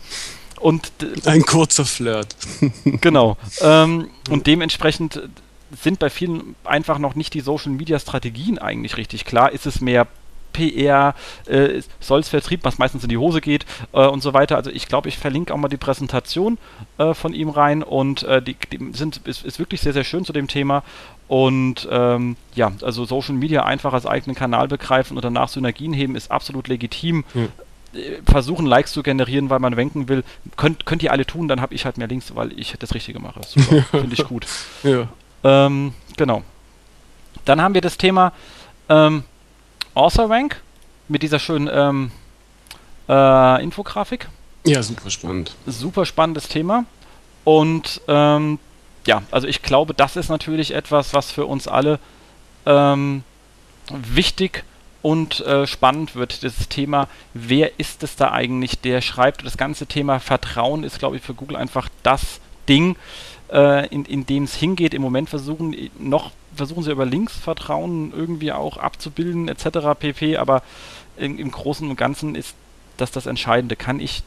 und 0.59 0.91
ein 1.25 1.41
kurzer 1.41 1.85
Flirt. 1.85 2.35
genau. 2.85 3.37
Ähm, 3.61 4.09
und 4.29 4.45
dementsprechend 4.45 5.21
sind 5.81 5.99
bei 5.99 6.09
vielen 6.09 6.55
einfach 6.63 6.99
noch 6.99 7.15
nicht 7.15 7.33
die 7.33 7.41
Social 7.41 7.71
Media 7.71 7.97
Strategien 7.97 8.59
eigentlich 8.59 8.97
richtig 8.97 9.25
klar. 9.25 9.51
Ist 9.51 9.65
es 9.65 9.81
mehr 9.81 10.07
PR, 10.53 11.15
äh, 11.45 11.81
soll 11.99 12.19
es 12.19 12.29
Vertrieb, 12.29 12.61
was 12.63 12.77
meistens 12.77 13.03
in 13.03 13.09
die 13.09 13.17
Hose 13.17 13.41
geht 13.41 13.65
äh, 13.93 14.05
und 14.05 14.21
so 14.21 14.33
weiter. 14.33 14.57
Also 14.57 14.71
ich 14.71 14.87
glaube, 14.87 15.09
ich 15.09 15.17
verlinke 15.17 15.53
auch 15.53 15.57
mal 15.57 15.67
die 15.67 15.77
Präsentation 15.77 16.57
äh, 16.97 17.13
von 17.13 17.33
ihm 17.33 17.49
rein 17.49 17.83
und 17.83 18.23
äh, 18.23 18.41
die, 18.41 18.55
die, 18.71 18.91
sind, 18.93 19.21
ist, 19.25 19.45
ist, 19.45 19.59
wirklich 19.59 19.81
sehr, 19.81 19.93
sehr 19.93 20.03
schön 20.03 20.25
zu 20.25 20.33
dem 20.33 20.47
Thema. 20.47 20.83
Und 21.27 21.87
ähm, 21.89 22.35
ja, 22.55 22.73
also 22.81 23.05
Social 23.05 23.35
Media 23.35 23.63
einfach 23.63 23.93
als 23.93 24.05
eigenen 24.05 24.35
Kanal 24.35 24.67
begreifen 24.67 25.15
und 25.17 25.23
danach 25.23 25.47
Synergien 25.47 25.93
heben, 25.93 26.15
ist 26.15 26.29
absolut 26.29 26.67
legitim. 26.67 27.23
Hm 27.33 27.49
versuchen, 28.25 28.65
Likes 28.65 28.93
zu 28.93 29.03
generieren, 29.03 29.49
weil 29.49 29.59
man 29.59 29.75
wenken 29.75 30.07
will. 30.07 30.23
Könnt, 30.55 30.85
könnt 30.85 31.03
ihr 31.03 31.11
alle 31.11 31.25
tun, 31.25 31.47
dann 31.47 31.61
habe 31.61 31.73
ich 31.73 31.85
halt 31.85 31.97
mehr 31.97 32.07
Links, 32.07 32.33
weil 32.35 32.57
ich 32.57 32.73
das 32.79 32.93
Richtige 32.93 33.19
mache. 33.19 33.41
Finde 33.91 34.13
ich 34.13 34.23
gut. 34.23 34.45
Ja. 34.83 35.07
Ähm, 35.43 35.93
genau. 36.15 36.43
Dann 37.45 37.61
haben 37.61 37.73
wir 37.73 37.81
das 37.81 37.97
Thema 37.97 38.33
ähm, 38.89 39.23
Author 39.93 40.30
Rank 40.30 40.62
mit 41.08 41.23
dieser 41.23 41.39
schönen 41.39 41.69
ähm, 41.71 42.12
äh, 43.10 43.63
Infografik. 43.63 44.30
Ja, 44.65 44.84
super 44.84 45.10
spannend. 45.10 45.56
Super 45.65 46.06
spannendes 46.06 46.47
Thema. 46.47 46.86
Und 47.43 48.01
ähm, 48.08 48.60
ja, 49.08 49.23
also 49.32 49.47
ich 49.47 49.62
glaube, 49.62 49.93
das 49.93 50.15
ist 50.15 50.30
natürlich 50.30 50.73
etwas, 50.73 51.13
was 51.13 51.32
für 51.32 51.45
uns 51.45 51.67
alle 51.67 51.99
ähm, 52.65 53.23
wichtig 53.89 54.63
und 55.01 55.39
äh, 55.41 55.65
spannend 55.65 56.15
wird. 56.15 56.43
Das 56.43 56.69
Thema, 56.69 57.08
wer 57.34 57.80
ist 57.80 58.04
es 58.04 58.15
da 58.15 58.32
eigentlich, 58.32 58.80
der 58.80 59.01
schreibt? 59.01 59.43
Das 59.45 59.58
ganze 59.58 59.88
Thema 59.88 60.19
Vertrauen 60.19 60.84
ist, 60.84 60.99
glaube 60.99 61.17
ich, 61.17 61.23
für 61.23 61.34
Google 61.34 61.58
einfach 61.58 61.89
das 62.04 62.39
Ding, 62.69 62.95
äh, 63.51 63.87
in, 63.87 64.05
in 64.05 64.25
dem 64.25 64.43
es 64.43 64.55
hingeht. 64.55 64.93
Im 64.93 65.01
Moment 65.01 65.29
versuchen 65.29 65.75
noch 65.99 66.31
versuchen 66.55 66.83
sie 66.83 66.91
über 66.91 67.05
Linksvertrauen 67.05 68.13
irgendwie 68.15 68.51
auch 68.51 68.77
abzubilden 68.77 69.47
etc. 69.47 69.97
pp. 69.99 70.37
Aber 70.37 70.63
im, 71.17 71.39
im 71.39 71.51
Großen 71.51 71.89
und 71.89 71.95
Ganzen 71.95 72.35
ist 72.35 72.55
das 72.97 73.11
das 73.11 73.25
Entscheidende. 73.25 73.75
Kann 73.75 73.99
ich 73.99 74.23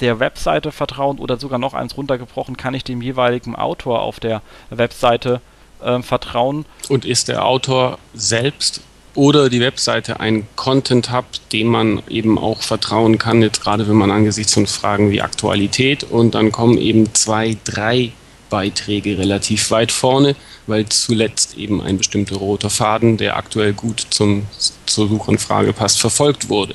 der 0.00 0.20
Webseite 0.20 0.72
vertrauen 0.72 1.18
oder 1.18 1.38
sogar 1.38 1.58
noch 1.58 1.74
eins 1.74 1.96
runtergebrochen, 1.96 2.56
kann 2.56 2.74
ich 2.74 2.84
dem 2.84 3.00
jeweiligen 3.00 3.56
Autor 3.56 4.02
auf 4.02 4.20
der 4.20 4.42
Webseite 4.70 5.40
äh, 5.82 6.00
vertrauen? 6.02 6.66
Und 6.88 7.04
ist 7.04 7.28
der 7.28 7.44
Autor 7.44 7.98
selbst 8.14 8.82
oder 9.14 9.48
die 9.48 9.60
Webseite 9.60 10.20
ein 10.20 10.46
Content 10.56 11.10
Hub, 11.10 11.24
dem 11.50 11.68
man 11.68 12.02
eben 12.08 12.38
auch 12.38 12.60
vertrauen 12.60 13.16
kann, 13.16 13.40
jetzt 13.40 13.62
gerade 13.62 13.88
wenn 13.88 13.96
man 13.96 14.10
angesichts 14.10 14.52
von 14.52 14.66
Fragen 14.66 15.10
wie 15.10 15.22
Aktualität 15.22 16.04
und 16.04 16.34
dann 16.34 16.52
kommen 16.52 16.76
eben 16.76 17.14
zwei, 17.14 17.56
drei 17.64 18.12
Beiträge 18.56 19.18
relativ 19.18 19.70
weit 19.70 19.92
vorne, 19.92 20.34
weil 20.66 20.86
zuletzt 20.88 21.58
eben 21.58 21.82
ein 21.82 21.98
bestimmter 21.98 22.36
roter 22.36 22.70
Faden, 22.70 23.18
der 23.18 23.36
aktuell 23.36 23.74
gut 23.74 24.06
zum, 24.08 24.46
zur 24.86 25.08
Suchanfrage 25.08 25.74
passt, 25.74 26.00
verfolgt 26.00 26.48
wurde. 26.48 26.74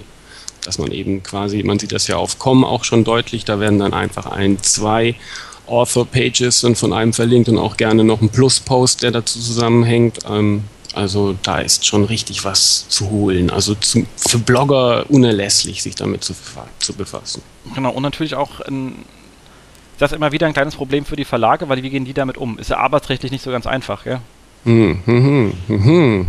Dass 0.63 0.77
man 0.77 0.91
eben 0.91 1.23
quasi, 1.23 1.63
man 1.63 1.79
sieht 1.79 1.91
das 1.91 2.05
ja 2.05 2.17
auf 2.17 2.37
Com 2.37 2.63
auch 2.63 2.83
schon 2.83 3.03
deutlich, 3.03 3.45
da 3.45 3.59
werden 3.59 3.79
dann 3.79 3.95
einfach 3.95 4.27
ein, 4.27 4.61
zwei 4.61 5.15
Author-Pages 5.65 6.65
und 6.65 6.77
von 6.77 6.93
einem 6.93 7.13
verlinkt 7.13 7.49
und 7.49 7.57
auch 7.57 7.77
gerne 7.77 8.03
noch 8.03 8.21
ein 8.21 8.29
Plus-Post, 8.29 9.01
der 9.01 9.09
dazu 9.09 9.39
zusammenhängt. 9.39 10.19
Ähm, 10.29 10.65
also 10.93 11.35
da 11.41 11.61
ist 11.61 11.87
schon 11.87 12.05
richtig 12.05 12.45
was 12.45 12.87
zu 12.89 13.09
holen. 13.09 13.49
Also 13.49 13.73
zu, 13.73 14.05
für 14.15 14.37
Blogger 14.37 15.09
unerlässlich, 15.09 15.81
sich 15.81 15.95
damit 15.95 16.23
zu, 16.23 16.35
zu 16.77 16.93
befassen. 16.93 17.41
Genau, 17.73 17.89
und 17.89 18.03
natürlich 18.03 18.35
auch 18.35 18.59
ein 18.59 19.03
das 20.01 20.11
ist 20.11 20.15
immer 20.15 20.31
wieder 20.31 20.47
ein 20.47 20.53
kleines 20.53 20.75
Problem 20.75 21.05
für 21.05 21.15
die 21.15 21.25
Verlage, 21.25 21.69
weil 21.69 21.83
wie 21.83 21.89
gehen 21.91 22.05
die 22.05 22.13
damit 22.13 22.35
um? 22.35 22.57
Ist 22.57 22.71
ja 22.71 22.77
arbeitsrechtlich 22.77 23.31
nicht 23.31 23.43
so 23.43 23.51
ganz 23.51 23.67
einfach, 23.67 24.03
gell? 24.03 24.19
Hm, 24.63 24.99
hm, 25.05 25.53
hm. 25.67 26.27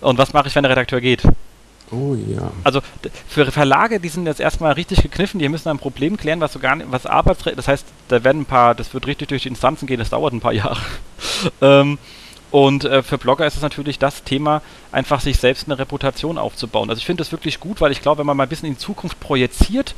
Und 0.00 0.18
was 0.18 0.32
mache 0.32 0.46
ich, 0.46 0.54
wenn 0.54 0.62
der 0.62 0.70
Redakteur 0.70 1.00
geht? 1.00 1.22
Oh 1.90 2.14
ja. 2.14 2.52
Also 2.62 2.80
für 3.26 3.50
Verlage, 3.50 3.98
die 3.98 4.08
sind 4.08 4.26
jetzt 4.26 4.38
erstmal 4.38 4.72
richtig 4.74 5.02
gekniffen, 5.02 5.40
die 5.40 5.48
müssen 5.48 5.70
ein 5.70 5.78
Problem 5.78 6.16
klären, 6.16 6.40
was 6.40 6.52
so 6.52 6.60
gar 6.60 6.76
nicht, 6.76 6.86
was 6.92 7.04
Arbeitsrecht, 7.04 7.58
das 7.58 7.66
heißt, 7.66 7.84
da 8.08 8.22
werden 8.22 8.42
ein 8.42 8.46
paar, 8.46 8.76
das 8.76 8.94
wird 8.94 9.08
richtig 9.08 9.28
durch 9.28 9.42
die 9.42 9.48
Instanzen 9.48 9.86
gehen, 9.86 9.98
das 9.98 10.10
dauert 10.10 10.32
ein 10.32 10.40
paar 10.40 10.52
Jahre. 10.52 10.80
ähm, 11.62 11.98
und 12.52 12.84
äh, 12.84 13.02
für 13.02 13.18
Blogger 13.18 13.44
ist 13.44 13.56
es 13.56 13.62
natürlich 13.62 13.98
das 13.98 14.22
Thema, 14.22 14.62
einfach 14.92 15.20
sich 15.20 15.38
selbst 15.38 15.66
eine 15.66 15.80
Reputation 15.80 16.38
aufzubauen. 16.38 16.90
Also 16.90 17.00
ich 17.00 17.06
finde 17.06 17.22
das 17.22 17.32
wirklich 17.32 17.58
gut, 17.58 17.80
weil 17.80 17.90
ich 17.90 18.02
glaube, 18.02 18.20
wenn 18.20 18.26
man 18.26 18.36
mal 18.36 18.44
ein 18.44 18.48
bisschen 18.48 18.68
in 18.68 18.74
die 18.74 18.80
Zukunft 18.80 19.18
projiziert, 19.18 19.96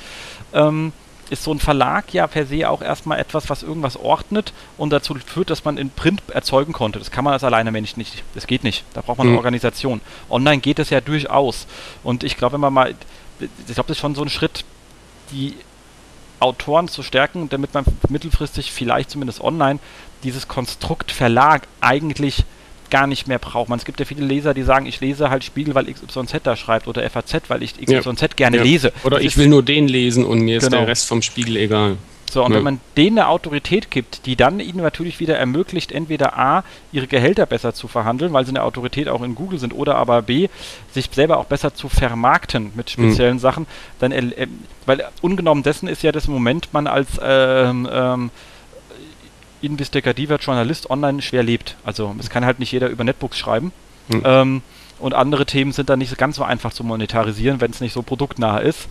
ähm, 0.54 0.92
ist 1.30 1.42
so 1.42 1.52
ein 1.52 1.58
Verlag 1.58 2.12
ja 2.12 2.26
per 2.26 2.46
se 2.46 2.68
auch 2.68 2.82
erstmal 2.82 3.18
etwas, 3.18 3.50
was 3.50 3.62
irgendwas 3.62 3.96
ordnet 3.96 4.52
und 4.76 4.90
dazu 4.90 5.14
führt, 5.14 5.50
dass 5.50 5.64
man 5.64 5.78
in 5.78 5.90
Print 5.90 6.22
erzeugen 6.32 6.72
konnte. 6.72 6.98
Das 6.98 7.10
kann 7.10 7.24
man 7.24 7.32
als 7.32 7.44
alleine 7.44 7.72
Mensch 7.72 7.96
nicht. 7.96 8.22
Das 8.34 8.46
geht 8.46 8.64
nicht. 8.64 8.84
Da 8.94 9.00
braucht 9.00 9.18
man 9.18 9.26
eine 9.26 9.32
mhm. 9.32 9.38
Organisation. 9.38 10.00
Online 10.30 10.60
geht 10.60 10.78
es 10.78 10.90
ja 10.90 11.00
durchaus. 11.00 11.66
Und 12.02 12.22
ich 12.22 12.36
glaube, 12.36 12.54
wenn 12.54 12.60
man 12.60 12.72
mal, 12.72 12.94
ich 13.40 13.74
glaube, 13.74 13.88
das 13.88 13.96
ist 13.96 14.00
schon 14.00 14.14
so 14.14 14.22
ein 14.22 14.30
Schritt, 14.30 14.64
die 15.32 15.56
Autoren 16.38 16.88
zu 16.88 17.02
stärken, 17.02 17.48
damit 17.48 17.74
man 17.74 17.84
mittelfristig 18.08 18.70
vielleicht 18.70 19.10
zumindest 19.10 19.40
online 19.40 19.80
dieses 20.22 20.48
Konstrukt 20.48 21.10
Verlag 21.10 21.66
eigentlich 21.80 22.44
gar 22.90 23.06
nicht 23.06 23.26
mehr 23.28 23.38
braucht 23.38 23.68
man. 23.68 23.78
Es 23.78 23.84
gibt 23.84 24.00
ja 24.00 24.06
viele 24.06 24.24
Leser, 24.24 24.54
die 24.54 24.62
sagen, 24.62 24.86
ich 24.86 25.00
lese 25.00 25.30
halt 25.30 25.44
Spiegel, 25.44 25.74
weil 25.74 25.86
XYZ 25.92 26.40
da 26.42 26.56
schreibt 26.56 26.88
oder 26.88 27.08
FAZ, 27.08 27.42
weil 27.48 27.62
ich 27.62 27.74
XYZ 27.74 28.20
ja. 28.20 28.28
gerne 28.36 28.56
ja. 28.58 28.62
lese. 28.62 28.92
Oder 29.04 29.16
das 29.16 29.26
ich 29.26 29.36
will 29.36 29.48
nur 29.48 29.62
den 29.62 29.88
lesen 29.88 30.24
und 30.24 30.40
mir 30.40 30.58
genau. 30.58 30.66
ist 30.66 30.72
der 30.72 30.86
Rest 30.86 31.08
vom 31.08 31.22
Spiegel 31.22 31.56
egal. 31.56 31.96
So, 32.30 32.44
und 32.44 32.50
ja. 32.50 32.58
wenn 32.58 32.64
man 32.64 32.80
denen 32.96 33.18
eine 33.18 33.28
Autorität 33.28 33.90
gibt, 33.90 34.26
die 34.26 34.36
dann 34.36 34.60
ihnen 34.60 34.78
natürlich 34.78 35.20
wieder 35.20 35.38
ermöglicht, 35.38 35.92
entweder 35.92 36.36
A, 36.36 36.64
ihre 36.92 37.06
Gehälter 37.06 37.46
besser 37.46 37.72
zu 37.72 37.88
verhandeln, 37.88 38.32
weil 38.32 38.44
sie 38.44 38.50
eine 38.50 38.62
Autorität 38.62 39.08
auch 39.08 39.22
in 39.22 39.34
Google 39.34 39.58
sind, 39.58 39.72
oder 39.72 39.94
aber 39.94 40.22
B, 40.22 40.48
sich 40.92 41.08
selber 41.12 41.38
auch 41.38 41.46
besser 41.46 41.74
zu 41.74 41.88
vermarkten 41.88 42.72
mit 42.74 42.90
speziellen 42.90 43.36
mhm. 43.36 43.40
Sachen, 43.40 43.66
dann, 44.00 44.12
äh, 44.12 44.48
weil 44.86 45.04
ungenommen 45.22 45.62
dessen 45.62 45.88
ist 45.88 46.02
ja 46.02 46.12
das 46.12 46.26
Moment, 46.26 46.68
man 46.72 46.86
als 46.86 47.08
ähm, 47.22 47.88
ähm, 47.90 48.30
investigativer 49.62 50.36
Journalist 50.36 50.90
online 50.90 51.22
schwer 51.22 51.42
lebt. 51.42 51.76
Also 51.84 52.14
es 52.18 52.30
kann 52.30 52.44
halt 52.44 52.58
nicht 52.58 52.72
jeder 52.72 52.88
über 52.88 53.04
Netbooks 53.04 53.38
schreiben. 53.38 53.72
Mhm. 54.08 54.22
Ähm, 54.24 54.62
und 54.98 55.14
andere 55.14 55.46
Themen 55.46 55.72
sind 55.72 55.90
dann 55.90 55.98
nicht 55.98 56.16
ganz 56.16 56.36
so 56.36 56.44
einfach 56.44 56.72
zu 56.72 56.82
monetarisieren, 56.84 57.60
wenn 57.60 57.70
es 57.70 57.80
nicht 57.80 57.92
so 57.92 58.02
produktnah 58.02 58.58
ist. 58.58 58.88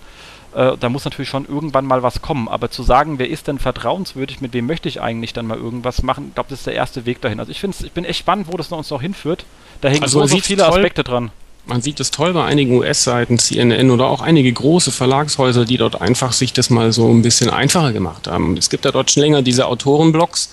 Äh, 0.56 0.78
da 0.80 0.90
muss 0.90 1.04
natürlich 1.04 1.30
schon 1.30 1.46
irgendwann 1.46 1.86
mal 1.86 2.04
was 2.04 2.22
kommen. 2.22 2.48
Aber 2.48 2.70
zu 2.70 2.84
sagen, 2.84 3.20
wer 3.20 3.30
ist 3.30 3.48
denn 3.48 3.60
vertrauenswürdig, 3.60 4.42
mit 4.42 4.54
wem 4.54 4.68
möchte 4.68 4.88
ich 4.88 5.02
eigentlich 5.02 5.34
dann 5.34 5.48
mal 5.48 5.58
irgendwas 5.58 6.04
machen, 6.04 6.28
ich 6.30 6.36
glaube, 6.36 6.50
das 6.50 6.60
ist 6.60 6.68
der 6.68 6.76
erste 6.76 7.06
Weg 7.06 7.22
dahin. 7.22 7.40
Also 7.40 7.52
ich 7.52 7.60
finde 7.60 7.78
ich 7.84 7.92
bin 7.92 8.06
echt 8.06 8.20
spannend, 8.20 8.48
wo 8.52 8.58
das 8.58 8.72
uns 8.72 8.90
noch 8.90 9.02
hinführt. 9.02 9.46
Da 9.82 9.90
hängen 9.90 10.04
also 10.04 10.22
so, 10.22 10.28
so 10.28 10.38
viele 10.40 10.64
toll, 10.64 10.72
Aspekte 10.72 11.04
dran. 11.04 11.32
Man 11.68 11.82
sieht 11.82 12.00
es 12.00 12.12
toll 12.12 12.34
bei 12.34 12.46
einigen 12.46 12.78
US-Seiten, 12.78 13.40
CNN 13.40 13.90
oder 13.90 14.08
auch 14.08 14.22
einige 14.22 14.54
große 14.54 14.92
Verlagshäuser, 14.92 15.66
die 15.66 15.78
dort 15.78 16.00
einfach 16.00 16.32
sich 16.32 16.54
das 16.54 16.70
mal 16.70 16.92
so 16.92 17.10
ein 17.10 17.24
bisschen 17.24 17.50
einfacher 17.50 17.92
gemacht 17.92 18.28
haben. 18.28 18.56
Es 18.56 18.70
gibt 18.70 18.86
ja 18.86 18.92
dort 18.92 19.10
schon 19.10 19.22
länger 19.22 19.42
diese 19.42 19.66
Autorenblogs, 19.66 20.50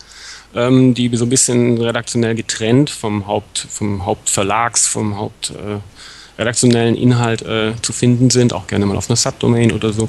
ähm, 0.55 0.95
die 0.95 1.15
so 1.15 1.27
ein 1.27 1.29
bisschen 1.29 1.79
redaktionell 1.79 2.35
getrennt 2.35 2.89
vom 2.89 3.27
Haupt, 3.27 3.59
vom 3.59 4.07
Hauptverlags, 4.07 4.87
vom 4.87 5.19
Haupt 5.19 5.51
äh, 5.51 5.81
redaktionellen 6.41 6.95
Inhalt 6.95 7.43
äh, 7.43 7.73
zu 7.83 7.93
finden 7.93 8.31
sind, 8.31 8.55
auch 8.55 8.67
gerne 8.67 8.87
mal 8.87 8.97
auf 8.97 9.11
einer 9.11 9.17
Subdomain 9.17 9.73
oder 9.73 9.93
so. 9.93 10.09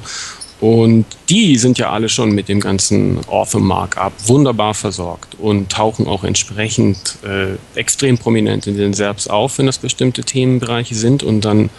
Und 0.63 1.05
die 1.27 1.57
sind 1.57 1.77
ja 1.77 1.89
alle 1.89 2.07
schon 2.07 2.31
mit 2.31 2.47
dem 2.47 2.61
ganzen 2.61 3.19
Author 3.27 3.59
Markup 3.59 4.13
wunderbar 4.27 4.73
versorgt 4.73 5.35
und 5.37 5.69
tauchen 5.69 6.07
auch 6.07 6.23
entsprechend 6.23 7.17
äh, 7.21 7.57
extrem 7.77 8.17
prominent 8.17 8.65
in 8.65 8.77
den 8.77 8.93
Serbs 8.93 9.27
auf, 9.27 9.57
wenn 9.57 9.65
das 9.65 9.77
bestimmte 9.77 10.23
Themenbereiche 10.23 10.95
sind. 10.95 11.21
Und 11.21 11.43
dann 11.43 11.69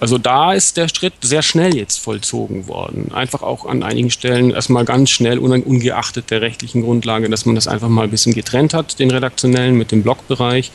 also 0.00 0.18
da 0.18 0.52
ist 0.52 0.76
der 0.76 0.88
Schritt 0.88 1.14
sehr 1.22 1.42
schnell 1.42 1.76
jetzt 1.76 1.98
vollzogen 1.98 2.66
worden. 2.68 3.12
Einfach 3.12 3.42
auch 3.42 3.64
an 3.64 3.82
einigen 3.82 4.10
Stellen 4.10 4.50
erstmal 4.50 4.84
ganz 4.84 5.10
schnell, 5.10 5.38
ungeachtet 5.38 6.30
der 6.30 6.40
rechtlichen 6.40 6.82
Grundlage, 6.82 7.30
dass 7.30 7.46
man 7.46 7.54
das 7.54 7.68
einfach 7.68 7.88
mal 7.88 8.02
ein 8.02 8.10
bisschen 8.10 8.34
getrennt 8.34 8.74
hat, 8.74 8.98
den 8.98 9.10
redaktionellen 9.10 9.76
mit 9.76 9.92
dem 9.92 10.02
Blogbereich 10.02 10.72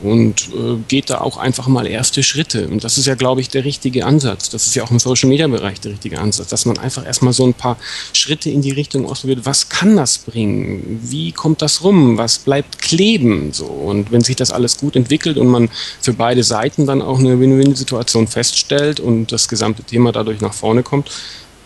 und 0.00 0.48
äh, 0.54 0.76
geht 0.88 1.10
da 1.10 1.20
auch 1.20 1.36
einfach 1.36 1.66
mal 1.66 1.86
erste 1.86 2.22
Schritte. 2.22 2.68
Und 2.68 2.84
das 2.84 2.96
ist 2.96 3.06
ja, 3.06 3.16
glaube 3.16 3.40
ich, 3.40 3.48
der 3.48 3.64
richtige 3.64 4.06
Ansatz. 4.06 4.50
Das 4.50 4.66
ist 4.66 4.74
ja 4.74 4.84
auch 4.84 4.90
im 4.90 4.98
Social-Media-Bereich 4.98 5.80
der 5.80 5.92
richtige 5.92 6.18
Ansatz, 6.18 6.48
dass 6.48 6.64
man 6.64 6.78
einfach 6.78 7.04
erstmal 7.04 7.32
so 7.32 7.44
ein 7.44 7.54
paar 7.54 7.76
Schritte 8.12 8.50
in 8.50 8.62
die 8.62 8.72
Richtung 8.72 9.04
ausprobiert. 9.06 9.40
Was 9.44 9.68
kann 9.68 9.96
das 9.96 10.18
bringen? 10.18 11.00
Wie 11.02 11.32
kommt 11.32 11.60
das 11.60 11.82
rum? 11.82 12.18
Was 12.18 12.38
bleibt 12.38 12.78
kleben? 12.78 13.52
So. 13.52 13.64
Und 13.66 14.12
wenn 14.12 14.22
sich 14.22 14.36
das 14.36 14.52
alles 14.52 14.78
gut 14.78 14.96
entwickelt 14.96 15.36
und 15.38 15.48
man 15.48 15.68
für 16.00 16.12
beide 16.12 16.44
Seiten 16.44 16.86
dann 16.86 17.02
auch 17.02 17.18
eine 17.18 17.38
Win-Win-Situation 17.40 18.26
feststellt, 18.26 18.59
stellt 18.60 19.00
und 19.00 19.32
das 19.32 19.48
gesamte 19.48 19.82
Thema 19.82 20.12
dadurch 20.12 20.40
nach 20.40 20.54
vorne 20.54 20.82
kommt, 20.82 21.10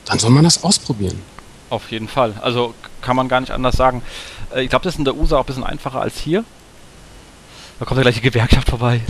dann 0.07 0.19
soll 0.19 0.31
man 0.31 0.45
das 0.45 0.65
ausprobieren. 0.65 1.21
Auf 1.71 1.91
jeden 1.91 2.09
Fall. 2.09 2.35
Also 2.41 2.75
kann 3.01 3.17
man 3.17 3.29
gar 3.29 3.41
nicht 3.41 3.53
anders 3.53 3.77
sagen. 3.77 4.03
Äh, 4.55 4.63
ich 4.63 4.71
glaube, 4.71 4.85
das 4.85 4.95
ist 4.95 4.99
in 4.99 5.05
der 5.05 5.17
USA 5.17 5.37
auch 5.37 5.41
ein 5.41 5.47
bisschen 5.47 5.65
einfacher 5.65 6.01
als 6.01 6.19
hier. 6.19 6.45
Da 7.79 7.85
kommt 7.85 7.99
ja 7.99 8.03
gleich 8.03 8.15
die 8.15 8.21
Gewerkschaft 8.21 8.71
vorbei. 8.71 9.01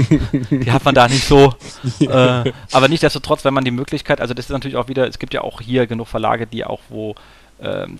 die 0.50 0.72
hat 0.72 0.84
man 0.84 0.94
da 0.94 1.08
nicht 1.08 1.26
so. 1.26 1.52
Äh, 2.00 2.52
aber 2.72 2.88
nichtsdestotrotz, 2.88 3.44
wenn 3.44 3.52
man 3.52 3.64
die 3.64 3.70
Möglichkeit, 3.70 4.20
also 4.20 4.32
das 4.32 4.46
ist 4.46 4.50
natürlich 4.50 4.76
auch 4.76 4.88
wieder, 4.88 5.06
es 5.06 5.18
gibt 5.18 5.34
ja 5.34 5.42
auch 5.42 5.60
hier 5.60 5.86
genug 5.86 6.08
Verlage, 6.08 6.46
die 6.46 6.64
auch 6.64 6.80
wo 6.88 7.14
ähm, 7.60 7.98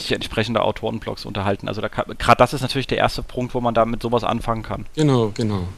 sich 0.00 0.12
entsprechende 0.12 0.62
Autorenblogs 0.62 1.24
unterhalten. 1.24 1.68
Also 1.68 1.80
gerade 1.80 2.36
das 2.36 2.52
ist 2.52 2.62
natürlich 2.62 2.88
der 2.88 2.98
erste 2.98 3.22
Punkt, 3.22 3.54
wo 3.54 3.60
man 3.60 3.74
da 3.74 3.84
mit 3.84 4.02
sowas 4.02 4.24
anfangen 4.24 4.62
kann. 4.62 4.86
Genau, 4.96 5.30
genau. 5.34 5.68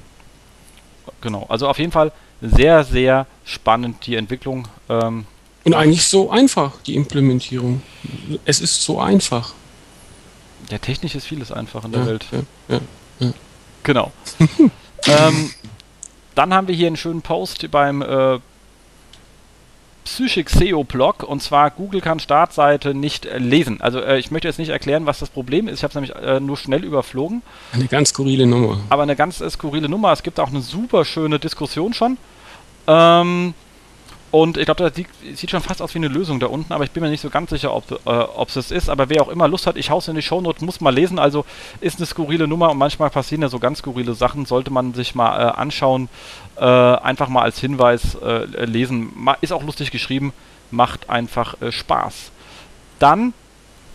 Genau. 1.20 1.44
Also 1.48 1.68
auf 1.68 1.78
jeden 1.78 1.92
Fall 1.92 2.12
sehr, 2.48 2.84
sehr 2.84 3.26
spannend, 3.44 4.06
die 4.06 4.16
Entwicklung. 4.16 4.68
Ähm, 4.88 5.26
und 5.64 5.74
eigentlich 5.74 6.04
so 6.04 6.30
einfach, 6.30 6.72
die 6.86 6.94
Implementierung. 6.94 7.82
Es 8.44 8.60
ist 8.60 8.82
so 8.82 9.00
einfach. 9.00 9.54
Ja, 10.70 10.78
technisch 10.78 11.14
ist 11.14 11.26
vieles 11.26 11.52
einfach 11.52 11.84
in 11.84 11.92
der 11.92 12.02
ja, 12.02 12.06
Welt. 12.06 12.26
Ja, 12.68 12.80
ja, 13.20 13.32
genau. 13.82 14.12
ähm, 15.06 15.50
dann 16.34 16.52
haben 16.52 16.68
wir 16.68 16.74
hier 16.74 16.86
einen 16.86 16.96
schönen 16.96 17.22
Post 17.22 17.70
beim 17.70 18.02
äh, 18.02 18.38
Psychic 20.04 20.50
SEO 20.50 20.84
Blog 20.84 21.22
und 21.22 21.42
zwar 21.42 21.70
Google 21.70 22.00
kann 22.00 22.20
Startseite 22.20 22.94
nicht 22.94 23.24
äh, 23.24 23.38
lesen. 23.38 23.80
Also 23.80 24.00
äh, 24.00 24.18
ich 24.18 24.30
möchte 24.30 24.48
jetzt 24.48 24.58
nicht 24.58 24.68
erklären, 24.68 25.06
was 25.06 25.18
das 25.18 25.30
Problem 25.30 25.66
ist. 25.66 25.78
Ich 25.78 25.82
habe 25.82 25.90
es 25.90 25.94
nämlich 25.94 26.14
äh, 26.14 26.40
nur 26.40 26.56
schnell 26.56 26.84
überflogen. 26.84 27.42
Eine 27.72 27.86
ganz 27.86 28.10
skurrile 28.10 28.46
Nummer. 28.46 28.80
Aber 28.90 29.02
eine 29.02 29.16
ganz 29.16 29.40
äh, 29.40 29.48
skurrile 29.48 29.88
Nummer. 29.88 30.12
Es 30.12 30.22
gibt 30.22 30.38
auch 30.40 30.48
eine 30.48 30.60
super 30.60 31.04
schöne 31.04 31.38
Diskussion 31.38 31.94
schon. 31.94 32.18
Ähm, 32.86 33.54
und 34.34 34.56
ich 34.56 34.64
glaube, 34.64 34.82
das 34.82 34.96
sieht, 35.36 35.48
schon 35.48 35.60
fast 35.60 35.80
aus 35.80 35.94
wie 35.94 35.98
eine 35.98 36.08
Lösung 36.08 36.40
da 36.40 36.48
unten, 36.48 36.72
aber 36.72 36.82
ich 36.82 36.90
bin 36.90 37.04
mir 37.04 37.08
nicht 37.08 37.20
so 37.20 37.30
ganz 37.30 37.50
sicher, 37.50 37.72
ob 37.72 38.48
es 38.48 38.54
das 38.54 38.72
ist. 38.72 38.88
Aber 38.90 39.08
wer 39.08 39.22
auch 39.22 39.28
immer 39.28 39.46
Lust 39.46 39.68
hat, 39.68 39.76
ich 39.76 39.90
hau's 39.90 40.08
in 40.08 40.16
die 40.16 40.22
Shownote, 40.22 40.64
muss 40.64 40.80
mal 40.80 40.92
lesen. 40.92 41.20
Also 41.20 41.44
ist 41.80 41.98
eine 41.98 42.06
skurrile 42.06 42.48
Nummer 42.48 42.72
und 42.72 42.78
manchmal 42.78 43.10
passieren 43.10 43.42
ja 43.42 43.48
so 43.48 43.60
ganz 43.60 43.78
skurrile 43.78 44.14
Sachen. 44.14 44.44
Sollte 44.44 44.72
man 44.72 44.92
sich 44.92 45.14
mal 45.14 45.38
äh, 45.38 45.52
anschauen. 45.52 46.08
Äh, 46.56 46.64
einfach 46.64 47.28
mal 47.28 47.42
als 47.42 47.60
Hinweis 47.60 48.16
äh, 48.16 48.64
lesen. 48.64 49.12
Ist 49.40 49.52
auch 49.52 49.62
lustig 49.62 49.92
geschrieben. 49.92 50.32
Macht 50.72 51.08
einfach 51.08 51.62
äh, 51.62 51.70
Spaß. 51.70 52.32
Dann 52.98 53.34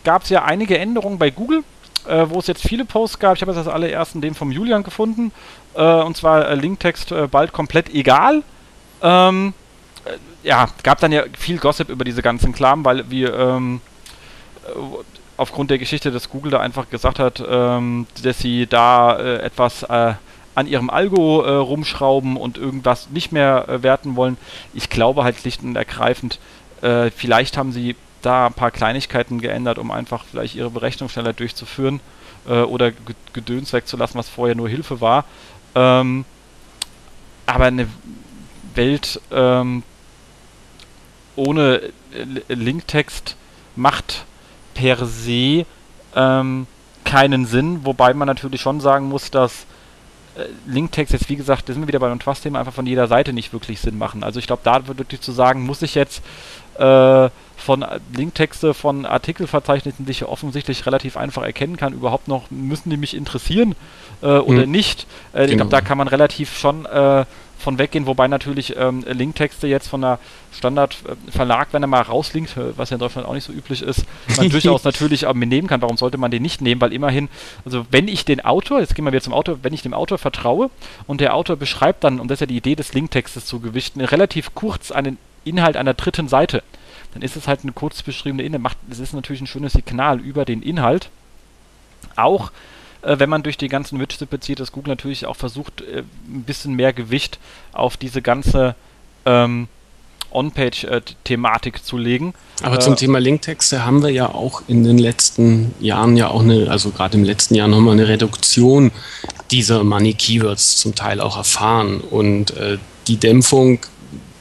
gab 0.05 0.23
es 0.23 0.29
ja 0.29 0.45
einige 0.45 0.77
Änderungen 0.77 1.19
bei 1.19 1.31
Google. 1.31 1.65
Äh, 2.07 2.27
wo 2.29 2.39
es 2.39 2.47
jetzt 2.47 2.65
viele 2.65 2.85
Posts 2.85 3.19
gab. 3.19 3.35
Ich 3.35 3.41
habe 3.41 3.51
jetzt 3.51 3.59
als 3.59 3.67
allerersten 3.67 4.21
den 4.21 4.35
vom 4.35 4.53
Julian 4.53 4.83
gefunden. 4.83 5.33
Äh, 5.73 5.83
und 5.83 6.15
zwar 6.15 6.55
Linktext 6.55 7.13
bald 7.29 7.51
komplett 7.51 7.93
egal. 7.93 8.41
Ähm, 9.01 9.53
äh, 10.05 10.47
ja, 10.47 10.67
gab 10.83 10.99
dann 10.99 11.11
ja 11.11 11.23
viel 11.37 11.57
Gossip 11.57 11.89
über 11.89 12.05
diese 12.05 12.21
ganzen 12.21 12.53
Klamen, 12.53 12.85
weil 12.85 13.09
wir 13.09 13.33
ähm, 13.37 13.81
äh, 14.65 14.69
aufgrund 15.37 15.71
der 15.71 15.77
Geschichte, 15.77 16.11
dass 16.11 16.29
Google 16.29 16.51
da 16.51 16.59
einfach 16.59 16.89
gesagt 16.89 17.19
hat, 17.19 17.43
ähm, 17.47 18.07
dass 18.21 18.39
sie 18.39 18.67
da 18.67 19.17
äh, 19.17 19.37
etwas 19.37 19.83
äh, 19.83 20.13
an 20.55 20.67
ihrem 20.67 20.89
Algo 20.89 21.43
äh, 21.43 21.51
rumschrauben 21.51 22.35
und 22.35 22.57
irgendwas 22.57 23.09
nicht 23.09 23.31
mehr 23.31 23.69
äh, 23.69 23.83
werten 23.83 24.17
wollen. 24.17 24.37
Ich 24.73 24.89
glaube 24.89 25.23
halt 25.23 25.37
schlicht 25.37 25.63
und 25.63 25.75
ergreifend, 25.75 26.39
vielleicht 26.81 27.57
haben 27.57 27.73
sie 27.73 27.97
da 28.21 28.45
ein 28.45 28.53
paar 28.53 28.71
Kleinigkeiten 28.71 29.41
geändert, 29.41 29.77
um 29.79 29.91
einfach 29.91 30.23
vielleicht 30.23 30.55
ihre 30.55 30.69
Berechnung 30.69 31.09
schneller 31.09 31.33
durchzuführen 31.33 31.99
oder 32.45 32.93
Gedöns 33.33 33.73
wegzulassen, 33.73 34.17
was 34.17 34.29
vorher 34.29 34.55
nur 34.55 34.69
Hilfe 34.69 35.01
war. 35.01 35.25
Ähm, 35.75 36.23
aber 37.45 37.65
eine 37.65 37.89
Welt 38.79 39.19
ähm, 39.31 39.83
ohne 41.35 41.81
Linktext 42.47 43.35
macht 43.75 44.25
per 44.73 45.05
se 45.05 45.65
ähm, 46.15 46.65
keinen 47.03 47.45
Sinn, 47.45 47.81
wobei 47.83 48.13
man 48.13 48.27
natürlich 48.27 48.61
schon 48.61 48.79
sagen 48.79 49.09
muss, 49.09 49.31
dass 49.31 49.65
äh, 50.35 50.43
Linktext 50.65 51.13
jetzt, 51.13 51.29
wie 51.29 51.35
gesagt, 51.35 51.67
das 51.67 51.75
sind 51.75 51.83
wir 51.83 51.87
wieder 51.87 51.99
bei 51.99 52.07
einem 52.07 52.19
Trust-Thema, 52.19 52.59
einfach 52.59 52.73
von 52.73 52.85
jeder 52.85 53.07
Seite 53.07 53.33
nicht 53.33 53.51
wirklich 53.51 53.79
Sinn 53.81 53.97
machen. 53.97 54.23
Also 54.23 54.39
ich 54.39 54.47
glaube, 54.47 54.61
da 54.63 54.87
wird 54.87 54.97
wirklich 54.97 55.21
zu 55.21 55.31
sagen, 55.31 55.65
muss 55.65 55.81
ich 55.81 55.95
jetzt 55.95 56.21
äh, 56.77 57.29
von 57.57 57.85
Linktexte 58.15 58.73
von 58.73 59.05
Artikelverzeichnissen, 59.05 60.05
die 60.05 60.11
ich 60.11 60.23
offensichtlich 60.23 60.85
relativ 60.85 61.17
einfach 61.17 61.43
erkennen 61.43 61.75
kann, 61.75 61.93
überhaupt 61.93 62.27
noch, 62.27 62.49
müssen 62.49 62.89
die 62.89 62.97
mich 62.97 63.15
interessieren 63.15 63.75
äh, 64.21 64.27
oder 64.27 64.63
hm. 64.63 64.71
nicht? 64.71 65.05
Äh, 65.33 65.39
genau. 65.39 65.49
Ich 65.49 65.55
glaube, 65.57 65.71
da 65.71 65.81
kann 65.81 65.97
man 65.97 66.07
relativ 66.07 66.57
schon 66.57 66.85
äh, 66.85 67.25
von 67.59 67.77
weggehen, 67.77 68.05
wobei 68.05 68.27
natürlich 68.27 68.75
ähm, 68.77 69.03
Linktexte 69.05 69.67
jetzt 69.67 69.87
von 69.87 70.01
der 70.01 70.19
Standardverlag, 70.53 71.67
wenn 71.71 71.83
er 71.83 71.87
mal 71.87 72.01
rauslinkt, 72.01 72.57
äh, 72.57 72.77
was 72.77 72.89
ja 72.89 72.95
in 72.95 72.99
Deutschland 72.99 73.27
auch 73.27 73.33
nicht 73.33 73.43
so 73.43 73.53
üblich 73.53 73.81
ist, 73.81 74.05
man 74.37 74.49
durchaus 74.49 74.83
natürlich 74.85 75.25
auch 75.25 75.33
nehmen 75.33 75.67
kann. 75.67 75.81
Warum 75.81 75.97
sollte 75.97 76.17
man 76.17 76.31
den 76.31 76.41
nicht 76.41 76.61
nehmen? 76.61 76.79
Weil 76.79 76.93
immerhin, 76.93 77.27
also 77.65 77.85
wenn 77.91 78.07
ich 78.07 78.25
den 78.25 78.43
Autor, 78.43 78.79
jetzt 78.79 78.95
gehen 78.95 79.05
wir 79.05 79.11
wieder 79.11 79.21
zum 79.21 79.33
Autor, 79.33 79.59
wenn 79.61 79.73
ich 79.73 79.81
dem 79.81 79.93
Autor 79.93 80.17
vertraue 80.17 80.69
und 81.05 81.21
der 81.21 81.35
Autor 81.35 81.57
beschreibt 81.57 82.03
dann, 82.03 82.19
und 82.19 82.29
das 82.29 82.37
ist 82.37 82.41
ja 82.41 82.47
die 82.47 82.57
Idee 82.57 82.75
des 82.75 82.93
Linktextes 82.93 83.45
zu 83.45 83.59
gewichten, 83.59 84.01
relativ 84.01 84.55
kurz 84.55 84.91
einen 84.91 85.17
Inhalt 85.43 85.75
einer 85.75 85.93
dritten 85.93 86.29
Seite, 86.29 86.63
dann 87.13 87.21
ist 87.21 87.35
es 87.35 87.47
halt 87.47 87.61
eine 87.63 87.73
kurz 87.73 88.01
beschriebene 88.03 88.43
Inhalt. 88.43 88.77
Es 88.89 88.99
ist 88.99 89.13
natürlich 89.13 89.41
ein 89.41 89.47
schönes 89.47 89.73
Signal 89.73 90.19
über 90.19 90.45
den 90.45 90.61
Inhalt. 90.61 91.09
Auch 92.15 92.51
äh, 92.51 92.53
wenn 93.01 93.29
man 93.29 93.43
durch 93.43 93.57
die 93.57 93.69
ganzen 93.69 93.99
Widgets 93.99 94.25
bezieht, 94.25 94.59
dass 94.59 94.71
Google 94.71 94.91
natürlich 94.91 95.25
auch 95.25 95.35
versucht, 95.35 95.81
äh, 95.81 96.03
ein 96.27 96.43
bisschen 96.43 96.73
mehr 96.73 96.93
Gewicht 96.93 97.39
auf 97.71 97.97
diese 97.97 98.21
ganze 98.21 98.75
ähm, 99.25 99.67
On-Page-Thematik 100.31 101.83
zu 101.83 101.97
legen. 101.97 102.33
Aber 102.61 102.75
äh, 102.75 102.79
zum 102.79 102.95
Thema 102.95 103.19
Linktexte 103.19 103.85
haben 103.85 104.03
wir 104.03 104.09
ja 104.09 104.27
auch 104.27 104.63
in 104.67 104.83
den 104.83 104.97
letzten 104.97 105.73
Jahren 105.79 106.17
ja 106.17 106.29
auch 106.29 106.41
eine, 106.41 106.69
also 106.69 106.91
gerade 106.91 107.17
im 107.17 107.23
letzten 107.23 107.55
Jahr 107.55 107.67
nochmal 107.67 107.93
eine 107.93 108.07
Reduktion 108.07 108.91
dieser 109.51 109.83
Money 109.83 110.13
Keywords 110.13 110.77
zum 110.77 110.93
Teil 110.95 111.21
auch 111.21 111.37
erfahren. 111.37 112.01
Und 112.01 112.51
äh, 112.57 112.77
die 113.07 113.17
Dämpfung 113.17 113.79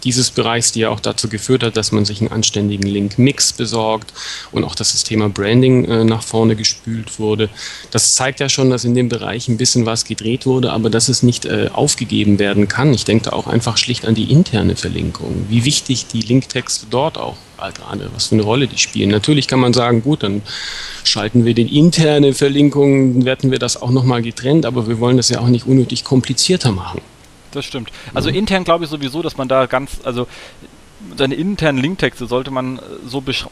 dieses 0.05 0.31
Bereichs, 0.31 0.73
die 0.73 0.81
ja 0.81 0.91
auch 0.91 1.01
dazu 1.01 1.29
geführt 1.29 1.63
hat, 1.63 1.77
dass 1.77 1.93
man 1.93 2.05
sich 2.05 2.21
einen 2.21 2.31
anständigen 2.31 2.87
Link-Mix 2.87 3.53
besorgt 3.53 4.13
und 4.53 4.65
auch, 4.65 4.75
dass 4.75 4.93
das 4.93 5.05
Thema 5.05 5.29
Branding 5.29 5.85
äh, 5.85 6.05
nach 6.05 6.23
vorne 6.23 6.57
gespült 6.57 7.19
wurde. 7.19 7.49
Das 7.91 8.15
zeigt 8.15 8.41
ja 8.41 8.49
schon, 8.49 8.71
dass 8.71 8.85
in 8.85 8.95
dem 8.95 9.09
Bereich 9.09 9.49
ein 9.49 9.57
bisschen 9.57 9.87
was 9.87 10.05
gedreht 10.05 10.47
wurde, 10.47 10.73
aber 10.73 10.91
dass 10.91 11.09
es 11.09 11.23
nicht 11.23 11.45
äh, 11.45 11.71
aufgegeben 11.73 12.39
werden 12.39 12.69
kann. 12.69 12.95
Ich 12.95 13.05
denke 13.05 13.25
da 13.25 13.33
auch 13.33 13.47
einfach 13.47 13.77
schlicht 13.77 14.07
an 14.07 14.15
die 14.15 14.31
interne 14.31 14.77
Verlinkung. 14.77 15.47
Wie 15.49 15.65
wichtig 15.65 16.07
die 16.07 16.21
Linktexte 16.21 16.87
dort 16.91 17.19
auch 17.19 17.37
gerade, 17.57 18.11
was 18.15 18.27
für 18.27 18.37
eine 18.37 18.43
Rolle 18.43 18.69
die 18.69 18.79
spielen. 18.79 19.11
Natürlich 19.11 19.49
kann 19.49 19.61
man 19.61 19.73
sagen, 19.73 20.03
gut, 20.03 20.23
dann 20.23 20.43
schalten 21.05 21.45
wir 21.45 21.55
die 21.55 21.79
interne 21.79 22.33
Verlinkung, 22.33 23.25
werten 23.25 23.51
wir 23.51 23.59
das 23.59 23.81
auch 23.81 23.91
nochmal 23.91 24.23
getrennt, 24.23 24.65
aber 24.65 24.87
wir 24.89 25.01
wollen 25.01 25.17
das 25.17 25.29
ja 25.29 25.41
auch 25.41 25.49
nicht 25.49 25.67
unnötig 25.67 26.05
komplizierter 26.05 26.73
machen. 26.73 27.01
Das 27.53 27.65
stimmt. 27.65 27.91
Also 28.15 28.31
mhm. 28.31 28.37
intern 28.37 28.65
glaube 28.65 28.85
ich 28.85 28.91
sowieso, 28.91 29.23
dass 29.23 29.37
man 29.37 29.49
da 29.49 29.67
ganz, 29.67 30.01
also 30.05 30.27
seine 31.17 31.35
internen 31.35 31.79
Linktexte 31.79 32.27
sollte 32.27 32.51
man 32.51 32.81
so 33.07 33.21
besch 33.21 33.47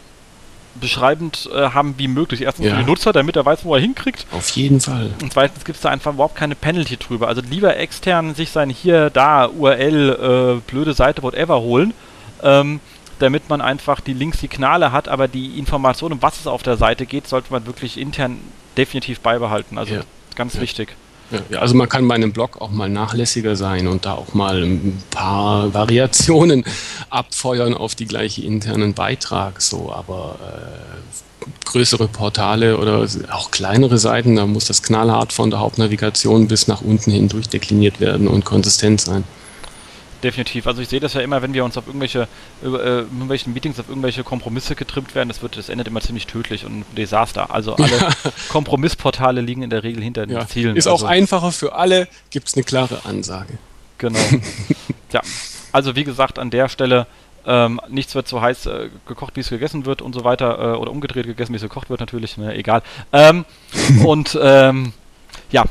beschreibend 0.79 1.49
äh, 1.55 1.71
haben 1.71 1.95
wie 1.97 2.07
möglich. 2.07 2.43
Erstens 2.43 2.67
ja. 2.67 2.73
für 2.73 2.83
den 2.83 2.87
Nutzer, 2.87 3.15
damit 3.15 3.35
er 3.37 3.47
weiß, 3.47 3.65
wo 3.65 3.75
er 3.75 3.81
hinkriegt. 3.81 4.27
Auf 4.31 4.51
jeden 4.51 4.79
Fall. 4.79 5.11
Und 5.23 5.33
zweitens 5.33 5.65
gibt 5.65 5.77
es 5.77 5.83
da 5.83 5.89
einfach 5.89 6.13
überhaupt 6.13 6.37
keine 6.37 6.55
Penalty 6.55 6.99
drüber. 6.99 7.29
Also 7.29 7.41
lieber 7.41 7.79
extern 7.79 8.35
sich 8.35 8.51
sein 8.51 8.69
hier, 8.69 9.09
da, 9.09 9.47
URL, 9.47 10.59
äh, 10.59 10.71
blöde 10.71 10.93
Seite, 10.93 11.23
whatever 11.23 11.61
holen. 11.61 11.95
Ähm, 12.43 12.81
damit 13.19 13.49
man 13.49 13.61
einfach 13.63 14.01
die 14.01 14.13
Linksignale 14.13 14.93
hat, 14.93 15.09
aber 15.09 15.27
die 15.27 15.59
Information, 15.59 16.13
um 16.13 16.21
was 16.21 16.41
es 16.41 16.47
auf 16.47 16.63
der 16.63 16.77
Seite 16.77 17.07
geht, 17.07 17.27
sollte 17.27 17.51
man 17.51 17.65
wirklich 17.67 17.99
intern 17.99 18.39
definitiv 18.77 19.21
beibehalten. 19.21 19.79
Also 19.79 19.95
ja. 19.95 20.01
ganz 20.35 20.55
ja. 20.55 20.61
wichtig. 20.61 20.95
Ja, 21.51 21.59
also 21.59 21.75
man 21.75 21.89
kann 21.89 22.07
bei 22.07 22.15
einem 22.15 22.33
Blog 22.33 22.61
auch 22.61 22.71
mal 22.71 22.89
nachlässiger 22.89 23.57
sein 23.57 23.89
und 23.89 24.05
da 24.05 24.13
auch 24.13 24.35
mal 24.35 24.63
ein 24.63 25.03
paar 25.11 25.75
Variationen 25.75 26.65
abfeuern 27.11 27.75
auf 27.75 27.95
die 27.95 28.07
gleiche 28.07 28.43
internen 28.43 28.95
Beitrag. 28.95 29.61
So, 29.61 29.93
aber 29.93 30.39
äh, 30.41 31.47
größere 31.65 32.09
Portale 32.09 32.79
oder 32.79 33.07
auch 33.33 33.51
kleinere 33.51 33.99
Seiten, 33.99 34.37
da 34.37 34.47
muss 34.47 34.67
das 34.67 34.83
knallhart 34.83 35.33
von 35.33 35.51
der 35.51 35.61
Hauptnavigation 35.61 36.49
bis 36.49 36.69
nach 36.69 36.81
unten 36.81 37.11
hin 37.11 37.29
durchdekliniert 37.29 38.01
werden 38.01 38.29
und 38.29 38.45
konsistent 38.45 39.01
sein. 39.01 39.25
Definitiv. 40.23 40.67
Also 40.67 40.83
ich 40.83 40.89
sehe 40.89 41.01
das 41.01 41.15
ja 41.15 41.21
immer, 41.21 41.43
wenn 41.43 41.53
wir 41.53 41.65
uns 41.65 41.77
auf 41.77 41.87
irgendwelche, 41.87 42.29
äh, 42.63 42.67
irgendwelchen 42.67 43.53
Meetings 43.53 43.79
auf 43.79 43.89
irgendwelche 43.89 44.25
Kompromisse 44.25 44.75
getrimmt 44.75 45.15
werden, 45.15 45.29
das 45.29 45.43
wird, 45.43 45.57
das 45.57 45.69
endet 45.69 45.89
immer 45.89 46.01
ziemlich 46.01 46.27
tödlich 46.27 46.65
und 46.65 46.81
ein 46.81 46.85
Desaster. 46.97 47.55
Also 47.55 47.75
alle 47.77 48.09
Kompromissportale 48.49 49.41
liegen 49.41 49.63
in 49.63 49.71
der 49.71 49.83
Regel 49.83 50.03
hinter 50.03 50.27
den 50.27 50.47
Zielen. 50.49 50.77
Ist 50.77 50.87
also, 50.87 51.05
auch 51.05 51.09
einfacher 51.09 51.53
für 51.53 51.75
alle, 51.75 52.09
gibt 52.31 52.49
es 52.49 52.55
eine 52.55 52.65
klare 52.65 53.05
Ansage. 53.05 53.59
Genau. 53.99 54.19
ja. 55.13 55.21
Also 55.73 55.97
wie 55.97 56.05
gesagt, 56.05 56.39
an 56.39 56.51
der 56.51 56.69
Stelle 56.69 57.07
ähm, 57.47 57.81
nichts 57.89 58.15
wird 58.15 58.27
so 58.27 58.41
heiß 58.41 58.67
äh, 58.67 58.91
gekocht, 59.07 59.37
wie 59.37 59.41
es 59.41 59.51
gegessen 59.51 59.87
wird 59.87 60.03
und 60.03 60.15
so 60.15 60.25
weiter, 60.25 60.59
äh, 60.59 60.77
oder 60.77 60.91
umgedreht 60.91 61.27
gegessen, 61.27 61.53
wie 61.53 61.57
es 61.57 61.63
gekocht 61.63 61.91
wird, 61.91 62.01
natürlich, 62.01 62.37
ne, 62.39 62.55
egal. 62.55 62.83
Ähm, 63.13 63.45
und 64.05 64.37
ähm, 64.43 64.93
ja, 65.51 65.65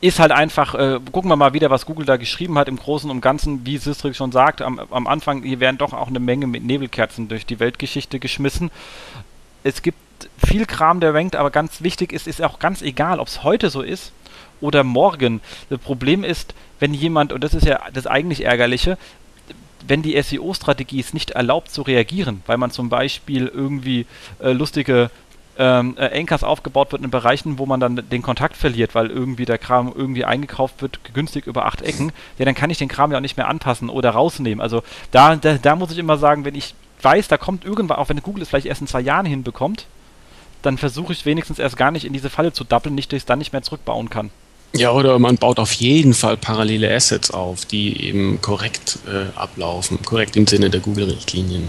ist 0.00 0.20
halt 0.20 0.30
einfach, 0.30 0.74
äh, 0.74 1.00
gucken 1.10 1.30
wir 1.30 1.36
mal 1.36 1.54
wieder, 1.54 1.70
was 1.70 1.86
Google 1.86 2.06
da 2.06 2.16
geschrieben 2.16 2.58
hat 2.58 2.68
im 2.68 2.76
Großen 2.76 3.10
und 3.10 3.20
Ganzen, 3.20 3.66
wie 3.66 3.78
Sistrix 3.78 4.16
schon 4.16 4.32
sagt, 4.32 4.62
am, 4.62 4.78
am 4.78 5.06
Anfang, 5.06 5.42
hier 5.42 5.60
werden 5.60 5.78
doch 5.78 5.92
auch 5.92 6.08
eine 6.08 6.20
Menge 6.20 6.46
mit 6.46 6.64
Nebelkerzen 6.64 7.28
durch 7.28 7.46
die 7.46 7.58
Weltgeschichte 7.58 8.20
geschmissen. 8.20 8.70
Es 9.64 9.82
gibt 9.82 9.98
viel 10.44 10.66
Kram, 10.66 11.00
der 11.00 11.14
rankt, 11.14 11.36
aber 11.36 11.50
ganz 11.50 11.82
wichtig 11.82 12.12
ist, 12.12 12.28
ist 12.28 12.42
auch 12.42 12.58
ganz 12.58 12.82
egal, 12.82 13.18
ob 13.18 13.26
es 13.26 13.42
heute 13.42 13.70
so 13.70 13.82
ist 13.82 14.12
oder 14.60 14.84
morgen. 14.84 15.40
Das 15.68 15.80
Problem 15.80 16.22
ist, 16.22 16.54
wenn 16.78 16.94
jemand, 16.94 17.32
und 17.32 17.42
das 17.42 17.54
ist 17.54 17.66
ja 17.66 17.80
das 17.92 18.06
eigentlich 18.06 18.44
Ärgerliche, 18.44 18.98
wenn 19.86 20.02
die 20.02 20.20
SEO-Strategie 20.20 21.00
es 21.00 21.14
nicht 21.14 21.32
erlaubt 21.32 21.70
zu 21.70 21.82
reagieren, 21.82 22.42
weil 22.46 22.58
man 22.58 22.70
zum 22.70 22.88
Beispiel 22.88 23.46
irgendwie 23.46 24.06
äh, 24.40 24.52
lustige 24.52 25.10
ähm, 25.58 25.96
äh, 25.98 26.18
Anchors 26.18 26.44
aufgebaut 26.44 26.92
wird 26.92 27.02
in 27.02 27.10
Bereichen, 27.10 27.58
wo 27.58 27.66
man 27.66 27.80
dann 27.80 28.08
den 28.08 28.22
Kontakt 28.22 28.56
verliert, 28.56 28.94
weil 28.94 29.08
irgendwie 29.08 29.44
der 29.44 29.58
Kram 29.58 29.92
irgendwie 29.94 30.24
eingekauft 30.24 30.80
wird, 30.80 31.00
günstig 31.12 31.46
über 31.46 31.66
acht 31.66 31.82
Ecken, 31.82 32.12
ja, 32.38 32.44
dann 32.44 32.54
kann 32.54 32.70
ich 32.70 32.78
den 32.78 32.88
Kram 32.88 33.10
ja 33.10 33.18
auch 33.18 33.22
nicht 33.22 33.36
mehr 33.36 33.48
anpassen 33.48 33.90
oder 33.90 34.10
rausnehmen. 34.10 34.62
Also 34.62 34.82
da, 35.10 35.36
da, 35.36 35.54
da 35.54 35.76
muss 35.76 35.90
ich 35.90 35.98
immer 35.98 36.16
sagen, 36.16 36.44
wenn 36.44 36.54
ich 36.54 36.74
weiß, 37.02 37.28
da 37.28 37.36
kommt 37.36 37.64
irgendwann, 37.64 37.98
auch 37.98 38.08
wenn 38.08 38.22
Google 38.22 38.42
es 38.42 38.48
vielleicht 38.48 38.66
erst 38.66 38.80
in 38.80 38.86
zwei 38.86 39.00
Jahren 39.00 39.26
hinbekommt, 39.26 39.86
dann 40.62 40.78
versuche 40.78 41.12
ich 41.12 41.26
wenigstens 41.26 41.58
erst 41.58 41.76
gar 41.76 41.90
nicht 41.90 42.04
in 42.04 42.12
diese 42.12 42.30
Falle 42.30 42.52
zu 42.52 42.64
doppeln, 42.64 42.94
nicht, 42.94 43.12
dass 43.12 43.18
ich 43.18 43.22
es 43.22 43.26
dann 43.26 43.38
nicht 43.38 43.52
mehr 43.52 43.62
zurückbauen 43.62 44.10
kann. 44.10 44.30
Ja, 44.74 44.92
oder 44.92 45.18
man 45.18 45.36
baut 45.36 45.58
auf 45.58 45.72
jeden 45.72 46.12
Fall 46.14 46.36
parallele 46.36 46.94
Assets 46.94 47.30
auf, 47.30 47.64
die 47.64 48.06
eben 48.06 48.40
korrekt 48.42 48.98
äh, 49.06 49.36
ablaufen, 49.36 50.02
korrekt 50.02 50.36
im 50.36 50.46
Sinne 50.46 50.68
der 50.68 50.80
Google-Richtlinien. 50.80 51.68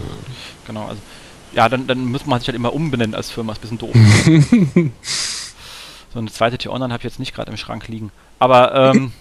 Genau, 0.68 0.86
also 0.86 1.02
ja, 1.54 1.70
dann, 1.70 1.88
dann 1.88 2.06
muss 2.06 2.26
man 2.26 2.40
sich 2.40 2.48
halt 2.48 2.56
immer 2.56 2.74
umbenennen 2.74 3.16
als 3.16 3.32
Firma, 3.32 3.54
ist 3.54 3.60
ein 3.60 3.62
bisschen 3.62 3.78
doof. 3.78 3.94
so 6.14 6.20
eine 6.20 6.32
zweite 6.32 6.58
T-Online 6.58 6.94
habe 6.94 7.02
ich 7.02 7.06
jetzt 7.06 7.20
nicht 7.20 7.34
gerade 7.34 7.52
im 7.52 7.58
Schrank 7.58 7.88
liegen. 7.88 8.12
Aber 8.40 8.74
ähm, 8.76 9.12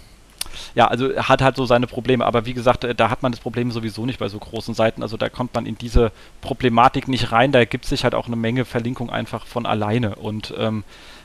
ja, 0.74 0.86
also 0.86 1.16
hat 1.16 1.42
halt 1.42 1.56
so 1.56 1.66
seine 1.66 1.86
Probleme. 1.86 2.24
Aber 2.24 2.46
wie 2.46 2.54
gesagt, 2.54 2.84
äh, 2.84 2.94
da 2.94 3.10
hat 3.10 3.22
man 3.22 3.32
das 3.32 3.40
Problem 3.40 3.70
sowieso 3.70 4.06
nicht 4.06 4.18
bei 4.18 4.28
so 4.28 4.38
großen 4.38 4.74
Seiten. 4.74 5.02
Also 5.02 5.16
da 5.16 5.28
kommt 5.28 5.54
man 5.54 5.66
in 5.66 5.76
diese 5.76 6.12
Problematik 6.40 7.08
nicht 7.08 7.32
rein. 7.32 7.52
Da 7.52 7.64
gibt 7.64 7.84
es 7.84 7.90
sich 7.90 8.04
halt 8.04 8.14
auch 8.14 8.26
eine 8.26 8.36
Menge 8.36 8.64
Verlinkung 8.64 9.10
einfach 9.10 9.46
von 9.46 9.66
alleine. 9.66 10.16
Und 10.16 10.54
ähm, 10.56 10.84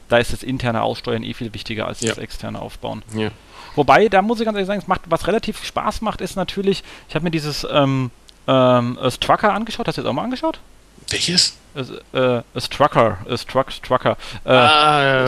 da 0.09 0.17
ist 0.17 0.33
das 0.33 0.43
interne 0.43 0.81
Aussteuern 0.81 1.23
eh 1.23 1.33
viel 1.33 1.53
wichtiger 1.53 1.87
als 1.87 2.01
ja. 2.01 2.09
das 2.09 2.17
externe 2.17 2.61
Aufbauen. 2.61 3.03
Ja. 3.15 3.31
Wobei, 3.75 4.09
da 4.09 4.21
muss 4.21 4.39
ich 4.39 4.45
ganz 4.45 4.55
ehrlich 4.55 4.67
sagen, 4.67 4.79
es 4.79 4.87
macht, 4.87 5.01
was 5.07 5.27
relativ 5.27 5.63
Spaß 5.63 6.01
macht, 6.01 6.21
ist 6.21 6.35
natürlich, 6.35 6.83
ich 7.09 7.15
habe 7.15 7.23
mir 7.23 7.31
dieses 7.31 7.65
ähm, 7.71 8.11
ähm, 8.47 8.99
Strucker 9.09 9.53
angeschaut. 9.53 9.87
Hast 9.87 9.97
du 9.97 10.01
das 10.01 10.09
auch 10.09 10.13
mal 10.13 10.23
angeschaut? 10.23 10.59
Welches? 11.09 11.57
Äh, 11.75 12.17
a 12.17 12.43
Strucker, 12.57 13.17
a 13.27 13.35
Struck, 13.37 13.71
Strucker. 13.71 14.15
Äh, 14.45 14.51
ah, 14.51 15.25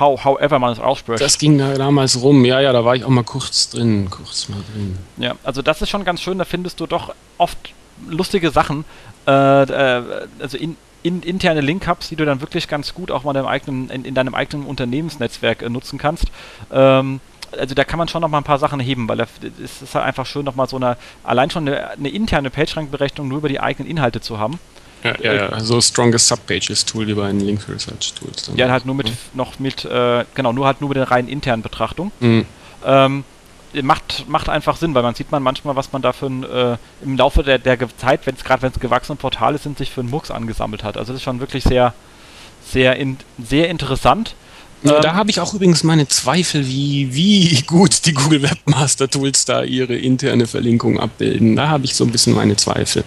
how, 0.00 0.24
however 0.24 0.58
man 0.58 0.72
es 0.72 0.80
ausspricht. 0.80 1.20
Das 1.20 1.38
ging 1.38 1.58
da 1.58 1.74
damals 1.74 2.20
rum, 2.20 2.44
ja, 2.44 2.60
ja, 2.60 2.72
da 2.72 2.84
war 2.84 2.96
ich 2.96 3.04
auch 3.04 3.08
mal 3.08 3.22
kurz 3.22 3.70
drin, 3.70 4.08
kurz 4.10 4.48
mal 4.48 4.60
drin. 4.72 4.98
Ja, 5.16 5.36
also 5.44 5.62
das 5.62 5.80
ist 5.80 5.90
schon 5.90 6.04
ganz 6.04 6.22
schön, 6.22 6.38
da 6.38 6.44
findest 6.44 6.80
du 6.80 6.86
doch 6.86 7.14
oft 7.36 7.72
lustige 8.08 8.50
Sachen. 8.50 8.84
Äh, 9.26 9.62
äh 9.62 10.02
also 10.40 10.58
in, 10.58 10.76
in, 11.04 11.22
interne 11.22 11.60
Link-Hubs, 11.60 12.08
die 12.08 12.16
du 12.16 12.24
dann 12.24 12.40
wirklich 12.40 12.66
ganz 12.66 12.92
gut 12.92 13.12
auch 13.12 13.22
mal 13.22 13.32
deinem 13.32 13.46
eigenen, 13.46 13.90
in, 13.90 14.04
in 14.04 14.14
deinem 14.14 14.34
eigenen 14.34 14.66
Unternehmensnetzwerk 14.66 15.62
äh, 15.62 15.68
nutzen 15.68 15.98
kannst. 15.98 16.26
Ähm, 16.72 17.20
also 17.56 17.74
da 17.74 17.84
kann 17.84 17.98
man 17.98 18.08
schon 18.08 18.22
noch 18.22 18.28
mal 18.28 18.38
ein 18.38 18.44
paar 18.44 18.58
Sachen 18.58 18.80
heben, 18.80 19.08
weil 19.08 19.20
es 19.20 19.82
ist 19.82 19.94
halt 19.94 20.04
einfach 20.04 20.26
schön, 20.26 20.44
noch 20.44 20.54
mal 20.54 20.68
so 20.68 20.76
eine, 20.76 20.96
allein 21.24 21.50
schon 21.50 21.68
eine, 21.68 21.90
eine 21.90 22.08
interne 22.08 22.50
PageRank-Berechnung 22.50 23.28
nur 23.28 23.38
über 23.38 23.48
die 23.48 23.60
eigenen 23.60 23.90
Inhalte 23.90 24.20
zu 24.20 24.38
haben. 24.38 24.58
Ja, 25.04 25.14
ja, 25.20 25.34
ja. 25.34 25.60
so 25.60 25.80
Strongest 25.80 26.26
Subpages 26.26 26.84
Tool 26.84 27.06
wie 27.06 27.14
bei 27.14 27.28
den 27.28 27.40
Link 27.40 27.68
Research 27.68 28.14
Tools. 28.14 28.50
ja, 28.56 28.68
halt 28.68 28.84
nur 28.84 28.96
mit, 28.96 29.08
ja. 29.08 29.14
noch 29.34 29.58
mit, 29.60 29.84
äh, 29.84 30.24
genau, 30.34 30.52
nur 30.52 30.66
halt 30.66 30.80
nur 30.80 30.88
mit 30.88 30.96
der 30.96 31.10
reinen 31.10 31.28
internen 31.28 31.62
Betrachtung. 31.62 32.10
Mhm. 32.18 32.46
Ähm, 32.84 33.24
macht, 33.82 34.28
macht 34.28 34.48
einfach 34.48 34.76
Sinn, 34.76 34.94
weil 34.94 35.02
man 35.02 35.14
sieht 35.14 35.30
man 35.30 35.42
manchmal, 35.42 35.76
was 35.76 35.92
man 35.92 36.02
da 36.02 36.12
für 36.12 36.26
ein, 36.26 36.42
äh, 36.42 36.76
im 37.02 37.16
Laufe 37.16 37.42
der, 37.42 37.58
der 37.58 37.78
Zeit, 37.96 38.26
wenn 38.26 38.34
es 38.34 38.44
gerade 38.44 38.62
wenn 38.62 38.72
es 38.72 38.80
gewachsene 38.80 39.16
Portale 39.16 39.58
sind, 39.58 39.78
sich 39.78 39.90
für 39.90 40.00
einen 40.00 40.10
Mux 40.10 40.30
angesammelt 40.30 40.82
hat. 40.82 40.96
Also 40.96 41.12
das 41.12 41.20
ist 41.20 41.24
schon 41.24 41.40
wirklich 41.40 41.64
sehr, 41.64 41.94
sehr, 42.66 42.96
in, 42.96 43.18
sehr 43.38 43.68
interessant. 43.68 44.34
Ja, 44.82 44.96
ähm, 44.96 45.02
da 45.02 45.14
habe 45.14 45.30
ich 45.30 45.40
auch 45.40 45.54
übrigens 45.54 45.82
meine 45.82 46.06
Zweifel, 46.08 46.66
wie, 46.66 47.14
wie 47.14 47.62
gut 47.62 48.06
die 48.06 48.12
Google 48.12 48.42
Webmaster 48.42 49.08
Tools 49.08 49.44
da 49.44 49.62
ihre 49.62 49.96
interne 49.96 50.46
Verlinkung 50.46 51.00
abbilden. 51.00 51.56
Da 51.56 51.68
habe 51.68 51.84
ich 51.84 51.94
so 51.94 52.04
ein 52.04 52.12
bisschen 52.12 52.34
meine 52.34 52.56
Zweifel. 52.56 53.04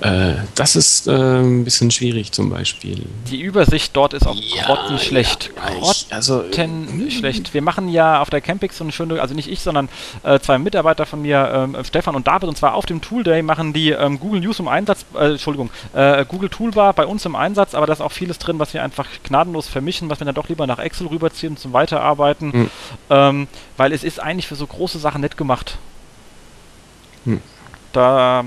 Äh, 0.00 0.34
das 0.54 0.76
ist 0.76 1.06
äh, 1.06 1.12
ein 1.12 1.64
bisschen 1.64 1.90
schwierig 1.90 2.32
zum 2.32 2.50
Beispiel. 2.50 3.06
Die 3.30 3.40
Übersicht 3.40 3.96
dort 3.96 4.14
ist 4.14 4.26
auch 4.26 4.36
ja, 4.36 4.64
grottenschlecht. 4.64 5.50
Ja, 5.56 5.70
grottenschlecht. 5.70 6.12
Also, 6.12 6.44
Wir 7.52 7.62
machen 7.62 7.88
ja 7.88 8.20
auf 8.20 8.30
der 8.30 8.40
Campix 8.40 8.78
so 8.78 8.84
eine 8.84 8.92
schöne, 8.92 9.20
also 9.20 9.34
nicht 9.34 9.50
ich, 9.50 9.60
sondern 9.60 9.88
äh, 10.22 10.38
zwei 10.38 10.58
Mitarbeiter 10.58 11.06
von 11.06 11.22
mir, 11.22 11.50
ähm, 11.52 11.76
Stefan 11.84 12.14
und 12.14 12.26
David, 12.26 12.48
und 12.48 12.56
zwar 12.56 12.74
auf 12.74 12.86
dem 12.86 13.00
Tool 13.00 13.22
Day 13.22 13.42
machen 13.42 13.72
die 13.72 13.90
ähm, 13.90 14.18
Google 14.20 14.40
News 14.40 14.58
im 14.58 14.68
Einsatz, 14.68 15.04
äh, 15.14 15.32
Entschuldigung, 15.32 15.70
äh, 15.94 16.24
Google 16.26 16.48
Toolbar 16.48 16.92
bei 16.92 17.06
uns 17.06 17.24
im 17.24 17.34
Einsatz, 17.34 17.74
aber 17.74 17.86
da 17.86 17.92
ist 17.92 18.00
auch 18.00 18.12
vieles 18.12 18.38
drin, 18.38 18.58
was 18.58 18.74
wir 18.74 18.82
einfach 18.82 19.06
gnadenlos 19.24 19.68
vermischen, 19.68 20.10
was 20.10 20.20
wir 20.20 20.24
dann 20.24 20.34
doch 20.34 20.48
lieber 20.48 20.66
nach 20.66 20.78
Excel 20.86 21.08
rüberziehen 21.08 21.56
zum 21.56 21.72
Weiterarbeiten, 21.72 22.48
mhm. 22.48 22.70
ähm, 23.10 23.48
weil 23.76 23.92
es 23.92 24.04
ist 24.04 24.20
eigentlich 24.20 24.46
für 24.46 24.56
so 24.56 24.66
große 24.66 24.98
Sachen 24.98 25.20
nett 25.20 25.36
gemacht. 25.36 25.76
Mhm 27.24 27.42
da, 27.96 28.44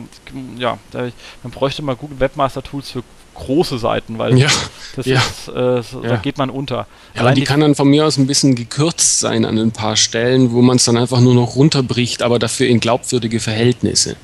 ja, 0.57 0.77
da, 0.91 1.09
man 1.43 1.51
bräuchte 1.51 1.81
mal 1.81 1.95
Google 1.95 2.19
Webmaster 2.19 2.61
Tools 2.61 2.91
für 2.91 3.03
große 3.33 3.79
Seiten, 3.79 4.17
weil 4.17 4.37
ja, 4.37 4.47
das 4.95 5.05
ja, 5.05 5.17
ist, 5.17 5.47
äh, 5.47 5.81
so, 5.81 6.03
ja. 6.03 6.09
da 6.09 6.15
geht 6.17 6.37
man 6.37 6.49
unter. 6.49 6.87
Ja, 7.15 7.21
aber 7.21 7.31
die, 7.31 7.41
die 7.41 7.47
kann 7.47 7.59
dann 7.59 7.73
von 7.73 7.87
mir 7.87 8.05
aus 8.05 8.17
ein 8.17 8.27
bisschen 8.27 8.53
gekürzt 8.53 9.19
sein 9.19 9.45
an 9.45 9.57
ein 9.57 9.71
paar 9.71 9.95
Stellen, 9.95 10.51
wo 10.51 10.61
man 10.61 10.75
es 10.75 10.85
dann 10.85 10.97
einfach 10.97 11.19
nur 11.19 11.33
noch 11.33 11.55
runterbricht, 11.55 12.21
aber 12.21 12.37
dafür 12.37 12.67
in 12.67 12.79
glaubwürdige 12.79 13.39
Verhältnisse. 13.39 14.17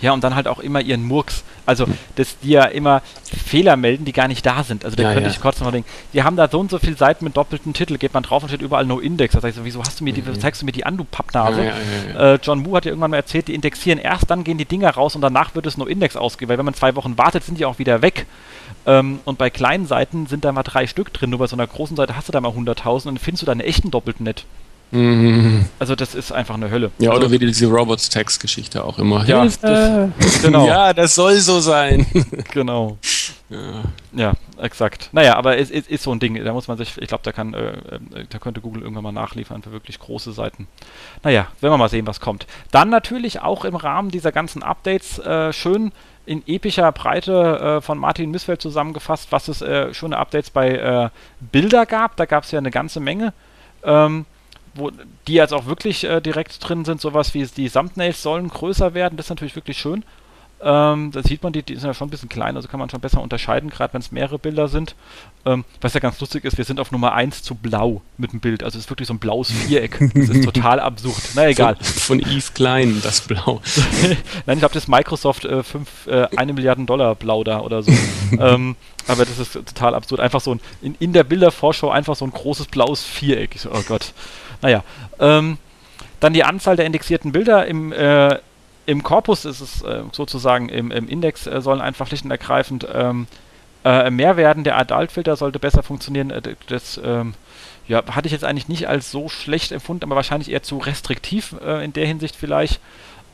Ja, 0.00 0.12
und 0.12 0.22
dann 0.22 0.34
halt 0.34 0.46
auch 0.46 0.60
immer 0.60 0.80
ihren 0.80 1.02
Murks. 1.04 1.42
Also, 1.66 1.86
dass 2.16 2.38
die 2.38 2.50
ja 2.50 2.64
immer 2.64 3.02
Fehler 3.24 3.76
melden, 3.76 4.04
die 4.04 4.12
gar 4.12 4.28
nicht 4.28 4.46
da 4.46 4.62
sind. 4.64 4.84
Also, 4.84 4.96
da 4.96 5.02
Ja, 5.02 5.12
könnte 5.12 5.28
ja. 5.28 5.34
ich 5.34 5.40
kurz 5.40 5.60
noch 5.60 5.70
denken, 5.70 5.88
die 6.12 6.22
haben 6.22 6.36
da 6.36 6.48
so 6.48 6.60
und 6.60 6.70
so 6.70 6.78
viele 6.78 6.96
Seiten 6.96 7.24
mit 7.24 7.36
doppelten 7.36 7.74
Titel, 7.74 7.98
geht 7.98 8.14
man 8.14 8.22
drauf 8.22 8.42
und 8.42 8.48
steht 8.48 8.62
überall 8.62 8.86
No 8.86 9.00
Index. 9.00 9.34
Da 9.34 9.40
sag 9.40 9.50
ich 9.50 9.56
so, 9.56 9.64
wieso 9.64 9.82
hast 9.82 10.00
du 10.00 10.04
mir 10.04 10.12
die, 10.12 10.22
zeigst 10.38 10.62
du 10.62 10.66
mir 10.66 10.72
die 10.72 10.86
an, 10.86 10.96
du 10.96 11.04
Pappnase? 11.04 11.60
Mhm. 11.60 12.14
Ja. 12.14 12.34
Äh, 12.34 12.38
John 12.42 12.60
Moo 12.60 12.76
hat 12.76 12.84
ja 12.84 12.90
irgendwann 12.90 13.10
mal 13.10 13.16
erzählt, 13.18 13.48
die 13.48 13.54
indexieren 13.54 13.98
erst, 13.98 14.30
dann 14.30 14.44
gehen 14.44 14.56
die 14.56 14.64
Dinger 14.64 14.90
raus 14.90 15.14
und 15.14 15.20
danach 15.20 15.54
wird 15.54 15.66
es 15.66 15.76
No 15.76 15.84
Index 15.84 16.16
ausgegeben, 16.16 16.50
weil 16.50 16.58
wenn 16.58 16.64
man 16.64 16.74
zwei 16.74 16.94
Wochen 16.96 17.18
wartet, 17.18 17.44
sind 17.44 17.58
die 17.58 17.64
auch 17.66 17.78
wieder 17.78 18.00
weg. 18.02 18.26
Ähm, 18.86 19.20
und 19.24 19.36
bei 19.38 19.50
kleinen 19.50 19.86
Seiten 19.86 20.26
sind 20.26 20.44
da 20.44 20.52
mal 20.52 20.62
drei 20.62 20.86
Stück 20.86 21.12
drin, 21.12 21.30
nur 21.30 21.38
bei 21.40 21.46
so 21.46 21.56
einer 21.56 21.66
großen 21.66 21.96
Seite 21.96 22.16
hast 22.16 22.28
du 22.28 22.32
da 22.32 22.40
mal 22.40 22.52
100.000 22.52 22.88
und 22.90 23.04
dann 23.06 23.18
findest 23.18 23.42
du 23.42 23.46
da 23.46 23.52
einen 23.52 23.60
echten 23.60 23.90
doppelten 23.90 24.24
nicht. 24.24 24.46
Mhm. 24.90 25.66
Also, 25.78 25.94
das 25.94 26.14
ist 26.14 26.32
einfach 26.32 26.54
eine 26.54 26.70
Hölle. 26.70 26.90
Ja, 26.98 27.10
also, 27.10 27.22
oder 27.22 27.30
wie 27.30 27.38
diese 27.38 27.66
Robots-Text-Geschichte 27.66 28.82
auch 28.82 28.98
immer. 28.98 29.24
Ja, 29.26 29.42
Hilfe! 29.42 30.12
genau. 30.42 30.66
Ja, 30.66 30.92
das 30.92 31.14
soll 31.14 31.36
so 31.36 31.60
sein. 31.60 32.06
Genau. 32.52 32.98
ja. 33.50 33.82
Ja, 34.12 34.32
exakt. 34.60 35.10
Naja, 35.12 35.36
aber 35.36 35.58
es 35.58 35.70
ist, 35.70 35.88
ist 35.88 36.02
so 36.02 36.12
ein 36.12 36.18
Ding, 36.18 36.42
da 36.42 36.52
muss 36.52 36.66
man 36.66 36.78
sich, 36.78 36.96
ich 36.98 37.08
glaube, 37.08 37.22
da 37.24 37.32
kann, 37.32 37.54
äh, 37.54 37.68
äh, 37.68 38.24
da 38.28 38.38
könnte 38.38 38.60
Google 38.60 38.82
irgendwann 38.82 39.04
mal 39.04 39.12
nachliefern 39.12 39.62
für 39.62 39.70
wirklich 39.70 39.98
große 39.98 40.32
Seiten. 40.32 40.66
Naja, 41.22 41.48
werden 41.60 41.72
wir 41.72 41.78
mal 41.78 41.88
sehen, 41.88 42.06
was 42.06 42.20
kommt. 42.20 42.46
Dann 42.70 42.88
natürlich 42.88 43.40
auch 43.40 43.64
im 43.64 43.76
Rahmen 43.76 44.10
dieser 44.10 44.32
ganzen 44.32 44.62
Updates 44.62 45.18
äh, 45.18 45.52
schön 45.52 45.92
in 46.26 46.42
epischer 46.46 46.90
Breite 46.92 47.78
äh, 47.78 47.80
von 47.80 47.98
Martin 47.98 48.30
Missfeld 48.30 48.60
zusammengefasst, 48.60 49.30
was 49.30 49.48
es 49.48 49.62
äh, 49.62 49.94
schöne 49.94 50.18
Updates 50.18 50.50
bei 50.50 50.70
äh, 50.70 51.08
Bilder 51.40 51.86
gab. 51.86 52.16
Da 52.16 52.26
gab 52.26 52.44
es 52.44 52.50
ja 52.50 52.58
eine 52.58 52.70
ganze 52.70 53.00
Menge. 53.00 53.32
Ähm, 53.82 54.26
wo 54.78 54.90
die 55.26 55.34
jetzt 55.34 55.52
auch 55.52 55.66
wirklich 55.66 56.04
äh, 56.04 56.20
direkt 56.20 56.66
drin 56.66 56.84
sind, 56.84 57.00
sowas 57.00 57.34
wie 57.34 57.44
die 57.44 57.70
Thumbnails 57.70 58.22
sollen 58.22 58.48
größer 58.48 58.94
werden, 58.94 59.16
das 59.16 59.26
ist 59.26 59.30
natürlich 59.30 59.56
wirklich 59.56 59.78
schön. 59.78 60.04
Ähm, 60.60 61.12
da 61.12 61.22
sieht 61.22 61.44
man, 61.44 61.52
die, 61.52 61.62
die 61.62 61.76
sind 61.76 61.84
ja 61.84 61.94
schon 61.94 62.08
ein 62.08 62.10
bisschen 62.10 62.28
klein, 62.28 62.56
also 62.56 62.66
kann 62.66 62.80
man 62.80 62.90
schon 62.90 63.00
besser 63.00 63.22
unterscheiden, 63.22 63.70
gerade 63.70 63.94
wenn 63.94 64.00
es 64.00 64.10
mehrere 64.10 64.40
Bilder 64.40 64.66
sind. 64.66 64.96
Ähm, 65.46 65.64
was 65.80 65.94
ja 65.94 66.00
ganz 66.00 66.18
lustig 66.18 66.44
ist, 66.44 66.58
wir 66.58 66.64
sind 66.64 66.80
auf 66.80 66.90
Nummer 66.90 67.12
1 67.12 67.44
zu 67.44 67.54
blau 67.54 68.02
mit 68.16 68.32
dem 68.32 68.40
Bild. 68.40 68.64
Also 68.64 68.76
es 68.76 68.84
ist 68.84 68.90
wirklich 68.90 69.06
so 69.06 69.14
ein 69.14 69.20
blaues 69.20 69.52
Viereck. 69.52 69.98
Das 70.14 70.28
ist 70.28 70.44
total 70.52 70.80
absurd. 70.80 71.22
Na 71.36 71.48
egal. 71.48 71.76
Von, 71.76 72.20
von 72.20 72.32
Eve 72.32 72.52
Klein, 72.54 73.00
das 73.04 73.20
Blau. 73.20 73.62
Nein, 74.46 74.56
ich 74.56 74.58
glaube, 74.58 74.74
das 74.74 74.84
ist 74.84 74.88
Microsoft 74.88 75.44
äh, 75.44 75.62
fünf, 75.62 76.08
äh, 76.08 76.26
eine 76.36 76.52
Milliarden 76.52 76.86
Dollar 76.86 77.14
blau 77.14 77.44
da 77.44 77.60
oder 77.60 77.82
so. 77.84 77.92
ähm, 78.40 78.74
aber 79.06 79.24
das 79.24 79.38
ist 79.38 79.52
total 79.52 79.94
absurd. 79.94 80.20
Einfach 80.20 80.40
so 80.40 80.54
ein, 80.54 80.60
in, 80.82 80.96
in 80.98 81.12
der 81.12 81.22
Bildervorschau 81.22 81.90
einfach 81.90 82.16
so 82.16 82.24
ein 82.24 82.32
großes 82.32 82.66
blaues 82.66 83.04
Viereck. 83.04 83.54
Ich 83.54 83.60
so, 83.60 83.70
oh 83.72 83.82
Gott. 83.86 84.12
Naja. 84.62 84.82
Ähm, 85.18 85.58
dann 86.20 86.32
die 86.32 86.44
Anzahl 86.44 86.76
der 86.76 86.86
indexierten 86.86 87.32
Bilder 87.32 87.66
im, 87.66 87.92
äh, 87.92 88.38
im 88.86 89.02
Korpus 89.02 89.44
ist 89.44 89.60
es 89.60 89.82
äh, 89.82 90.02
sozusagen 90.12 90.68
im, 90.68 90.90
im 90.90 91.08
Index 91.08 91.46
äh, 91.46 91.60
sollen 91.60 91.80
einfach 91.80 92.08
schlicht 92.08 92.24
und 92.24 92.30
ergreifend 92.30 92.86
ähm, 92.92 93.26
äh, 93.84 94.10
mehr 94.10 94.36
werden. 94.36 94.64
Der 94.64 94.76
Adult-Filter 94.78 95.36
sollte 95.36 95.58
besser 95.58 95.82
funktionieren. 95.82 96.30
Äh, 96.30 96.56
das 96.66 97.00
ähm, 97.04 97.34
ja, 97.86 98.02
hatte 98.10 98.26
ich 98.26 98.32
jetzt 98.32 98.44
eigentlich 98.44 98.68
nicht 98.68 98.88
als 98.88 99.10
so 99.10 99.28
schlecht 99.28 99.72
empfunden, 99.72 100.04
aber 100.04 100.16
wahrscheinlich 100.16 100.50
eher 100.50 100.62
zu 100.62 100.78
restriktiv 100.78 101.54
äh, 101.64 101.84
in 101.84 101.92
der 101.92 102.06
Hinsicht 102.06 102.34
vielleicht. 102.34 102.80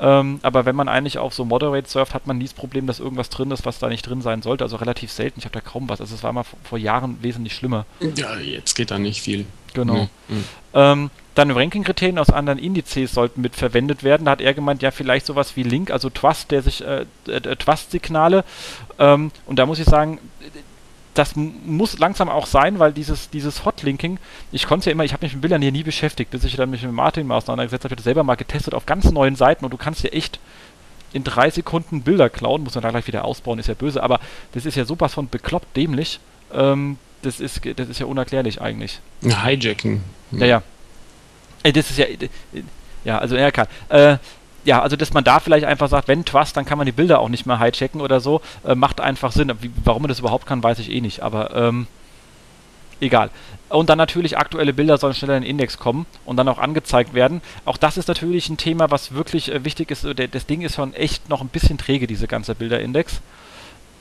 Ähm, 0.00 0.40
aber 0.42 0.64
wenn 0.66 0.74
man 0.74 0.88
eigentlich 0.88 1.18
auf 1.18 1.34
so 1.34 1.44
Moderate 1.44 1.88
surft, 1.88 2.14
hat 2.14 2.26
man 2.26 2.38
nie 2.38 2.44
das 2.44 2.54
Problem, 2.54 2.86
dass 2.86 3.00
irgendwas 3.00 3.30
drin 3.30 3.50
ist, 3.50 3.64
was 3.64 3.78
da 3.78 3.88
nicht 3.88 4.02
drin 4.02 4.22
sein 4.22 4.42
sollte. 4.42 4.64
Also 4.64 4.76
relativ 4.76 5.12
selten. 5.12 5.38
Ich 5.38 5.44
habe 5.44 5.54
da 5.54 5.60
kaum 5.60 5.88
was. 5.88 6.00
Also 6.00 6.14
es 6.14 6.22
war 6.22 6.32
mal 6.32 6.44
vor 6.64 6.78
Jahren 6.78 7.18
wesentlich 7.22 7.54
schlimmer. 7.54 7.86
Ja, 8.16 8.36
jetzt 8.36 8.74
geht 8.74 8.90
da 8.90 8.98
nicht 8.98 9.22
viel. 9.22 9.46
Genau. 9.74 10.08
Mhm. 10.28 10.44
Ähm, 10.72 11.10
dann 11.34 11.50
Ranking-Kriterien 11.50 12.18
aus 12.18 12.30
anderen 12.30 12.58
Indizes 12.58 13.12
sollten 13.12 13.40
mit 13.40 13.56
verwendet 13.56 14.04
werden. 14.04 14.24
Da 14.24 14.32
hat 14.32 14.40
er 14.40 14.54
gemeint, 14.54 14.82
ja, 14.82 14.90
vielleicht 14.90 15.26
sowas 15.26 15.56
wie 15.56 15.64
Link, 15.64 15.90
also 15.90 16.08
Trust, 16.10 16.50
der 16.50 16.62
sich, 16.62 16.84
äh, 16.84 17.06
äh, 17.26 17.56
Trust-Signale. 17.56 18.44
Ähm, 18.98 19.32
und 19.46 19.58
da 19.58 19.66
muss 19.66 19.80
ich 19.80 19.86
sagen, 19.86 20.18
das 21.14 21.36
muss 21.36 21.98
langsam 21.98 22.28
auch 22.28 22.46
sein, 22.46 22.80
weil 22.80 22.92
dieses, 22.92 23.30
dieses 23.30 23.64
Hotlinking, 23.64 24.18
ich 24.50 24.66
konnte 24.66 24.86
ja 24.86 24.92
immer, 24.92 25.04
ich 25.04 25.12
habe 25.12 25.24
mich 25.24 25.32
mit 25.32 25.42
Bildern 25.42 25.62
hier 25.62 25.72
nie 25.72 25.84
beschäftigt, 25.84 26.32
bis 26.32 26.44
ich 26.44 26.56
dann 26.56 26.70
mich 26.70 26.82
mit 26.82 26.92
Martin 26.92 27.26
mal 27.26 27.36
auseinandergesetzt 27.36 27.84
habe, 27.84 27.94
ich 27.94 27.98
das 27.98 28.04
selber 28.04 28.24
mal 28.24 28.34
getestet 28.34 28.74
auf 28.74 28.84
ganz 28.84 29.10
neuen 29.10 29.36
Seiten 29.36 29.64
und 29.64 29.72
du 29.72 29.76
kannst 29.76 30.02
ja 30.02 30.10
echt 30.10 30.40
in 31.12 31.22
drei 31.22 31.50
Sekunden 31.50 32.02
Bilder 32.02 32.28
klauen, 32.28 32.64
muss 32.64 32.74
man 32.74 32.82
da 32.82 32.90
gleich 32.90 33.06
wieder 33.06 33.24
ausbauen, 33.24 33.60
ist 33.60 33.68
ja 33.68 33.74
böse, 33.74 34.02
aber 34.02 34.18
das 34.52 34.66
ist 34.66 34.74
ja 34.74 34.84
sowas 34.84 35.14
von 35.14 35.28
bekloppt 35.28 35.76
dämlich. 35.76 36.18
Ähm, 36.52 36.98
das 37.24 37.40
ist, 37.40 37.60
das 37.76 37.88
ist 37.88 37.98
ja 38.00 38.06
unerklärlich 38.06 38.60
eigentlich. 38.60 39.00
Ja, 39.22 39.44
Hijacking. 39.44 40.02
Ja, 40.32 40.46
ja. 40.46 40.62
Äh, 41.62 41.72
Das 41.72 41.90
ist 41.90 41.98
ja. 41.98 42.06
äh, 42.06 42.28
Ja, 43.04 43.18
also 43.18 43.36
ja, 43.36 43.50
klar. 43.50 43.68
Äh, 43.88 44.18
ja, 44.64 44.80
also 44.80 44.96
dass 44.96 45.12
man 45.12 45.24
da 45.24 45.40
vielleicht 45.40 45.66
einfach 45.66 45.88
sagt, 45.88 46.08
wenn 46.08 46.24
Trust, 46.24 46.56
dann 46.56 46.64
kann 46.64 46.78
man 46.78 46.86
die 46.86 46.92
Bilder 46.92 47.20
auch 47.20 47.28
nicht 47.28 47.44
mehr 47.46 47.60
hijacken 47.60 48.00
oder 48.00 48.20
so. 48.20 48.40
Äh, 48.66 48.74
macht 48.74 49.00
einfach 49.00 49.32
Sinn. 49.32 49.52
Wie, 49.60 49.70
warum 49.84 50.02
man 50.02 50.08
das 50.08 50.20
überhaupt 50.20 50.46
kann, 50.46 50.62
weiß 50.62 50.78
ich 50.78 50.90
eh 50.90 51.00
nicht. 51.00 51.20
Aber 51.20 51.54
ähm, 51.54 51.86
egal. 53.00 53.30
Und 53.68 53.90
dann 53.90 53.98
natürlich 53.98 54.38
aktuelle 54.38 54.72
Bilder 54.72 54.96
sollen 54.98 55.14
schneller 55.14 55.36
in 55.36 55.42
den 55.42 55.50
Index 55.50 55.78
kommen 55.78 56.06
und 56.24 56.36
dann 56.36 56.48
auch 56.48 56.58
angezeigt 56.58 57.12
werden. 57.12 57.42
Auch 57.64 57.76
das 57.76 57.96
ist 57.98 58.08
natürlich 58.08 58.48
ein 58.48 58.56
Thema, 58.56 58.90
was 58.90 59.12
wirklich 59.12 59.52
äh, 59.52 59.64
wichtig 59.64 59.90
ist. 59.90 60.06
Das 60.32 60.46
Ding 60.46 60.62
ist 60.62 60.76
schon 60.76 60.94
echt 60.94 61.28
noch 61.28 61.40
ein 61.42 61.48
bisschen 61.48 61.76
träge, 61.76 62.06
diese 62.06 62.26
ganze 62.26 62.54
Bilderindex. 62.54 63.20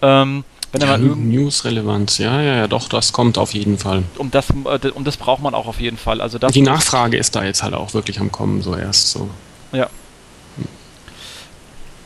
Ähm, 0.01 0.43
wenn 0.73 0.81
Ja, 0.81 0.97
News-Relevanz, 0.97 2.17
ja, 2.17 2.41
ja, 2.41 2.55
ja, 2.55 2.67
doch, 2.67 2.89
das 2.89 3.13
kommt 3.13 3.37
auf 3.37 3.53
jeden 3.53 3.77
Fall. 3.77 4.03
um 4.17 4.31
das, 4.31 4.49
äh, 4.49 4.89
um 4.89 5.03
das 5.03 5.17
braucht 5.17 5.41
man 5.41 5.53
auch 5.53 5.67
auf 5.67 5.79
jeden 5.79 5.97
Fall. 5.97 6.19
Also 6.19 6.39
Die 6.39 6.61
Nachfrage 6.61 7.15
ist 7.15 7.35
da 7.35 7.43
jetzt 7.43 7.63
halt 7.63 7.73
auch 7.73 7.93
wirklich 7.93 8.19
am 8.19 8.31
Kommen, 8.31 8.61
so 8.61 8.75
erst 8.75 9.11
so. 9.11 9.29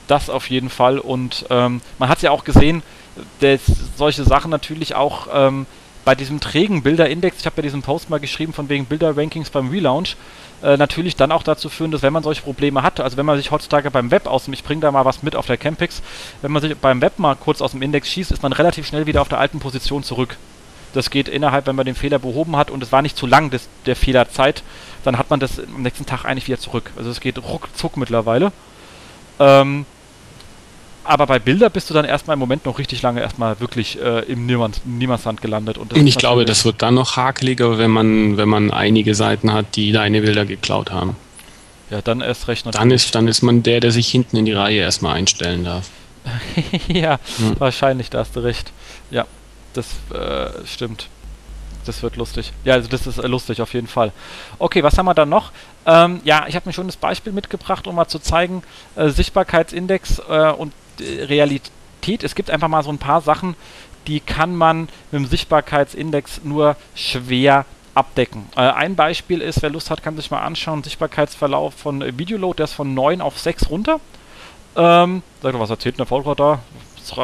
Das 0.07 0.29
auf 0.29 0.49
jeden 0.49 0.69
Fall. 0.69 0.99
Und 0.99 1.45
ähm, 1.49 1.81
man 1.99 2.09
hat 2.09 2.17
es 2.17 2.21
ja 2.21 2.31
auch 2.31 2.43
gesehen, 2.45 2.81
dass 3.41 3.59
solche 3.97 4.23
Sachen 4.23 4.49
natürlich 4.49 4.95
auch 4.95 5.27
ähm, 5.33 5.65
bei 6.05 6.15
diesem 6.15 6.39
trägen 6.39 6.81
Bilderindex, 6.83 7.39
ich 7.41 7.45
habe 7.45 7.57
ja 7.57 7.63
diesen 7.63 7.81
Post 7.81 8.09
mal 8.09 8.19
geschrieben 8.19 8.53
von 8.53 8.69
wegen 8.69 8.85
Bilder-Rankings 8.85 9.49
beim 9.49 9.69
Relaunch, 9.69 10.15
äh, 10.63 10.77
natürlich 10.77 11.15
dann 11.15 11.31
auch 11.31 11.43
dazu 11.43 11.69
führen, 11.69 11.91
dass 11.91 12.01
wenn 12.01 12.13
man 12.13 12.23
solche 12.23 12.41
Probleme 12.41 12.83
hat, 12.83 12.99
also 12.99 13.17
wenn 13.17 13.25
man 13.25 13.37
sich 13.37 13.51
heutzutage 13.51 13.91
beim 13.91 14.11
Web 14.11 14.25
aus 14.27 14.45
dem, 14.45 14.53
ich 14.53 14.63
bringe 14.63 14.81
da 14.81 14.91
mal 14.91 15.05
was 15.05 15.23
mit 15.23 15.35
auf 15.35 15.45
der 15.45 15.57
Campix, 15.57 16.01
wenn 16.41 16.51
man 16.51 16.61
sich 16.61 16.75
beim 16.77 17.01
Web 17.01 17.19
mal 17.19 17.35
kurz 17.35 17.61
aus 17.61 17.71
dem 17.71 17.81
Index 17.81 18.09
schießt, 18.09 18.31
ist 18.31 18.43
man 18.43 18.53
relativ 18.53 18.87
schnell 18.87 19.05
wieder 19.05 19.21
auf 19.21 19.29
der 19.29 19.39
alten 19.39 19.59
Position 19.59 20.03
zurück. 20.03 20.37
Das 20.93 21.09
geht 21.09 21.27
innerhalb, 21.27 21.67
wenn 21.67 21.75
man 21.75 21.85
den 21.85 21.95
Fehler 21.95 22.17
behoben 22.17 22.55
hat 22.55 22.71
und 22.71 22.81
es 22.81 22.91
war 22.91 23.01
nicht 23.01 23.17
zu 23.17 23.27
lang, 23.27 23.51
das, 23.51 23.67
der 23.85 23.95
Fehlerzeit, 23.95 24.63
dann 25.03 25.17
hat 25.17 25.29
man 25.29 25.39
das 25.39 25.59
am 25.59 25.83
nächsten 25.83 26.05
Tag 26.05 26.25
eigentlich 26.25 26.47
wieder 26.47 26.59
zurück. 26.59 26.91
Also 26.97 27.09
es 27.09 27.19
geht 27.19 27.37
ruckzuck 27.37 27.97
mittlerweile. 27.97 28.51
Ähm, 29.39 29.85
aber 31.07 31.25
bei 31.25 31.39
Bilder 31.39 31.69
bist 31.69 31.89
du 31.89 31.93
dann 31.93 32.05
erstmal 32.05 32.35
im 32.35 32.39
Moment 32.39 32.65
noch 32.65 32.77
richtig 32.79 33.01
lange 33.01 33.21
erstmal 33.21 33.59
wirklich 33.59 33.99
äh, 34.01 34.19
im 34.31 34.45
Niemands 34.45 34.81
Niemandsland 34.85 35.41
gelandet. 35.41 35.77
Und, 35.77 35.95
ich 35.95 36.17
glaube, 36.17 36.45
das 36.45 36.65
wird 36.65 36.81
dann 36.81 36.95
noch 36.95 37.15
hakeliger, 37.15 37.77
wenn 37.77 37.91
man, 37.91 38.37
wenn 38.37 38.49
man 38.49 38.71
einige 38.71 39.15
Seiten 39.15 39.53
hat, 39.53 39.75
die 39.75 39.91
deine 39.91 40.21
Bilder 40.21 40.45
geklaut 40.45 40.91
haben. 40.91 41.15
Ja, 41.89 42.01
dann 42.01 42.21
erst 42.21 42.47
recht 42.49 42.65
Dann 42.73 42.91
ist, 42.91 43.15
dann 43.15 43.27
ist 43.27 43.41
man 43.41 43.63
der, 43.63 43.79
der 43.79 43.91
sich 43.91 44.09
hinten 44.09 44.35
in 44.37 44.45
die 44.45 44.51
Reihe 44.51 44.79
erstmal 44.81 45.15
einstellen 45.15 45.63
darf. 45.63 45.89
ja, 46.89 47.19
Hm. 47.37 47.55
wahrscheinlich, 47.59 48.09
da 48.09 48.19
hast 48.19 48.35
du 48.35 48.41
recht. 48.41 48.71
Ja, 49.09 49.25
das 49.73 49.87
äh, 50.13 50.49
stimmt. 50.65 51.07
Das 51.85 52.03
wird 52.03 52.17
lustig. 52.17 52.51
Ja, 52.65 52.73
also 52.73 52.89
das 52.89 53.07
ist 53.07 53.17
äh, 53.17 53.27
lustig 53.27 53.61
auf 53.61 53.73
jeden 53.73 53.87
Fall. 53.87 54.11
Okay, 54.59 54.83
was 54.83 54.97
haben 54.97 55.05
wir 55.05 55.13
dann 55.13 55.29
noch? 55.29 55.51
Ähm, 55.85 56.19
ja, 56.25 56.45
ich 56.49 56.55
habe 56.55 56.67
mir 56.67 56.73
schon 56.73 56.87
das 56.87 56.97
Beispiel 56.97 57.31
mitgebracht, 57.31 57.87
um 57.87 57.95
mal 57.95 58.09
zu 58.09 58.19
zeigen, 58.19 58.63
äh, 58.97 59.07
Sichtbarkeitsindex 59.07 60.19
äh, 60.29 60.51
und 60.51 60.73
Realität. 61.01 62.23
Es 62.23 62.35
gibt 62.35 62.49
einfach 62.49 62.67
mal 62.67 62.83
so 62.83 62.91
ein 62.91 62.97
paar 62.97 63.21
Sachen, 63.21 63.55
die 64.07 64.19
kann 64.19 64.55
man 64.55 64.81
mit 65.11 65.21
dem 65.21 65.25
Sichtbarkeitsindex 65.25 66.41
nur 66.43 66.75
schwer 66.95 67.65
abdecken. 67.93 68.47
Äh, 68.55 68.61
ein 68.61 68.95
Beispiel 68.95 69.41
ist, 69.41 69.61
wer 69.61 69.69
Lust 69.69 69.89
hat, 69.89 70.03
kann 70.03 70.15
sich 70.15 70.31
mal 70.31 70.41
anschauen, 70.41 70.83
Sichtbarkeitsverlauf 70.83 71.73
von 71.73 72.01
äh, 72.01 72.17
Videoload, 72.17 72.57
der 72.57 72.65
ist 72.65 72.73
von 72.73 72.93
9 72.93 73.21
auf 73.21 73.39
6 73.39 73.69
runter. 73.69 73.99
Ähm, 74.75 75.23
sag 75.41 75.53
doch, 75.53 75.59
was 75.59 75.71
erzählt 75.71 75.99
denn 75.99 76.05
der 76.05 76.35
da? 76.35 76.59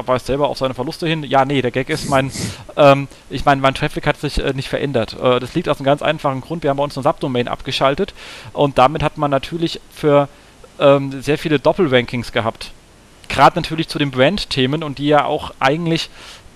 Weist 0.06 0.28
selber 0.28 0.48
auf 0.48 0.58
seine 0.58 0.74
Verluste 0.74 1.08
hin. 1.08 1.24
Ja, 1.24 1.44
nee, 1.44 1.62
der 1.62 1.72
Gag 1.72 1.90
ist, 1.90 2.10
mein, 2.10 2.32
ähm, 2.78 3.10
ich 3.30 3.44
meine, 3.44 3.60
mein 3.60 3.74
Traffic 3.74 4.08
hat 4.08 4.18
sich 4.18 4.40
äh, 4.40 4.54
nicht 4.54 4.70
verändert. 4.70 5.18
Äh, 5.22 5.42
das 5.42 5.54
liegt 5.56 5.68
aus 5.68 5.78
einem 5.78 5.86
ganz 5.86 6.02
einfachen 6.02 6.40
Grund. 6.40 6.64
Wir 6.64 6.70
haben 6.70 6.78
bei 6.78 6.84
uns 6.84 6.98
eine 6.98 7.04
Subdomain 7.04 7.50
abgeschaltet 7.50 8.14
und 8.54 8.78
damit 8.78 9.04
hat 9.04 9.18
man 9.18 9.30
natürlich 9.30 9.82
für 9.94 10.30
ähm, 10.80 11.22
sehr 11.22 11.38
viele 11.38 11.60
Doppelrankings 11.60 12.32
gehabt. 12.32 12.72
Gerade 13.34 13.58
natürlich 13.58 13.88
zu 13.88 13.98
den 13.98 14.12
Brand-Themen 14.12 14.84
und 14.84 15.00
die 15.00 15.08
ja 15.08 15.26
auch 15.26 15.56
eigentlich 15.60 16.12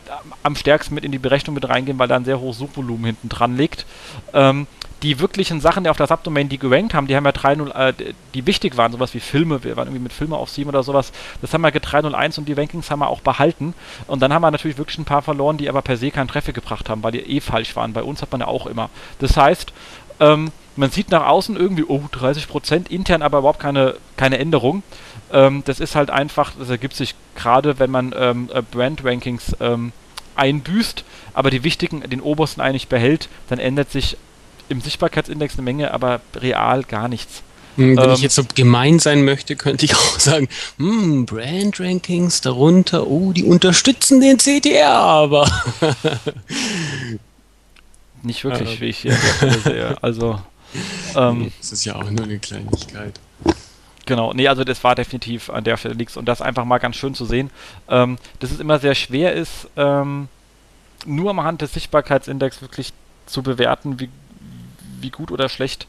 ähm, 0.07 0.31
am 0.43 0.55
stärksten 0.55 0.93
mit 0.93 1.03
in 1.03 1.11
die 1.11 1.17
Berechnung 1.17 1.55
mit 1.55 1.67
reingehen, 1.67 1.97
weil 1.97 2.07
da 2.07 2.15
ein 2.15 2.23
sehr 2.23 2.39
hohes 2.39 2.59
Suchvolumen 2.59 3.05
hinten 3.05 3.29
dran 3.29 3.57
liegt. 3.57 3.87
Ähm, 4.31 4.67
die 5.01 5.19
wirklichen 5.19 5.59
Sachen, 5.59 5.83
die 5.83 5.89
auf 5.89 5.97
der 5.97 6.05
Subdomain, 6.05 6.49
die 6.49 6.59
gerankt 6.59 6.93
haben, 6.93 7.07
die 7.07 7.15
haben 7.15 7.25
ja 7.25 7.31
3.0, 7.31 7.73
äh, 7.73 8.13
die 8.35 8.45
wichtig 8.45 8.77
waren, 8.77 8.91
sowas 8.91 9.15
wie 9.15 9.19
Filme, 9.19 9.63
wir 9.63 9.75
waren 9.75 9.87
irgendwie 9.87 10.03
mit 10.03 10.13
Filme 10.13 10.37
auf 10.37 10.51
7 10.51 10.69
oder 10.69 10.83
sowas, 10.83 11.11
das 11.41 11.51
haben 11.51 11.61
wir 11.61 11.71
3.01 11.71 12.37
und 12.37 12.47
die 12.47 12.53
Rankings 12.53 12.91
haben 12.91 12.99
wir 12.99 13.07
auch 13.07 13.21
behalten. 13.21 13.73
Und 14.05 14.21
dann 14.21 14.31
haben 14.31 14.43
wir 14.43 14.51
natürlich 14.51 14.77
wirklich 14.77 14.99
ein 14.99 15.05
paar 15.05 15.23
verloren, 15.23 15.57
die 15.57 15.69
aber 15.69 15.81
per 15.81 15.97
se 15.97 16.11
keinen 16.11 16.27
Traffic 16.27 16.53
gebracht 16.53 16.89
haben, 16.89 17.01
weil 17.01 17.11
die 17.11 17.19
eh 17.21 17.41
falsch 17.41 17.75
waren. 17.75 17.93
Bei 17.93 18.03
uns 18.03 18.21
hat 18.21 18.31
man 18.31 18.41
ja 18.41 18.47
auch 18.47 18.67
immer. 18.67 18.91
Das 19.17 19.35
heißt, 19.35 19.73
ähm, 20.19 20.51
man 20.77 20.91
sieht 20.91 21.11
nach 21.11 21.25
außen 21.25 21.57
irgendwie, 21.57 21.83
oh, 21.87 22.03
30 22.11 22.47
Prozent, 22.47 22.89
intern 22.89 23.21
aber 23.21 23.39
überhaupt 23.39 23.59
keine, 23.59 23.95
keine 24.15 24.37
Änderung. 24.37 24.83
Ähm, 25.31 25.63
das 25.65 25.79
ist 25.79 25.95
halt 25.95 26.09
einfach, 26.09 26.53
das 26.57 26.69
ergibt 26.69 26.95
sich 26.95 27.15
gerade, 27.35 27.79
wenn 27.79 27.91
man 27.91 28.13
ähm, 28.17 28.49
äh, 28.53 28.61
Brand-Rankings 28.61 29.55
ähm, 29.59 29.91
einbüßt, 30.35 31.03
aber 31.33 31.49
die 31.49 31.63
wichtigen, 31.63 32.01
den 32.01 32.21
obersten 32.21 32.61
eigentlich 32.61 32.87
behält, 32.87 33.27
dann 33.49 33.59
ändert 33.59 33.91
sich 33.91 34.17
im 34.69 34.81
Sichtbarkeitsindex 34.81 35.55
eine 35.55 35.63
Menge, 35.63 35.93
aber 35.93 36.21
real 36.35 36.83
gar 36.83 37.07
nichts. 37.07 37.41
Hm, 37.77 37.97
wenn 37.97 38.05
ähm, 38.05 38.11
ich 38.11 38.21
jetzt 38.21 38.35
so 38.35 38.43
gemein 38.55 38.99
sein 38.99 39.23
möchte, 39.23 39.55
könnte 39.55 39.85
ich 39.85 39.95
auch 39.95 40.19
sagen, 40.19 40.47
hm, 40.77 41.25
Brand 41.25 41.79
Rankings 41.79 42.41
darunter, 42.41 43.07
oh, 43.07 43.33
die 43.33 43.43
unterstützen 43.43 44.21
den 44.21 44.37
CTR, 44.37 44.89
aber 44.89 45.49
nicht 48.23 48.43
wirklich, 48.43 48.77
äh, 48.77 48.81
wie 48.81 48.85
ich 48.85 48.97
hier 48.99 49.17
sehe. 49.63 49.95
Also 50.01 50.39
ähm, 51.15 51.51
das 51.59 51.71
ist 51.71 51.85
ja 51.85 51.95
auch 51.95 52.09
nur 52.09 52.23
eine 52.23 52.39
Kleinigkeit. 52.39 53.19
Genau, 54.05 54.33
nee, 54.33 54.47
also 54.47 54.63
das 54.63 54.83
war 54.83 54.95
definitiv 54.95 55.49
an 55.49 55.65
der 55.65 55.75
Stelle 55.75 55.95
nichts 55.95 56.15
und 56.15 56.25
das 56.25 56.41
einfach 56.41 56.63
mal 56.63 56.77
ganz 56.77 56.95
schön 56.95 57.13
zu 57.13 57.25
sehen, 57.25 57.51
ähm, 57.89 58.17
dass 58.39 58.51
es 58.51 58.59
immer 58.59 58.79
sehr 58.79 58.95
schwer 58.95 59.33
ist, 59.33 59.67
ähm, 59.75 60.29
nur 61.05 61.31
am 61.31 61.43
Hand 61.43 61.61
des 61.61 61.73
Sichtbarkeitsindex 61.73 62.61
wirklich 62.61 62.93
zu 63.25 63.43
bewerten, 63.43 63.99
wie, 63.99 64.09
wie 65.01 65.09
gut 65.09 65.29
oder 65.29 65.49
schlecht 65.49 65.87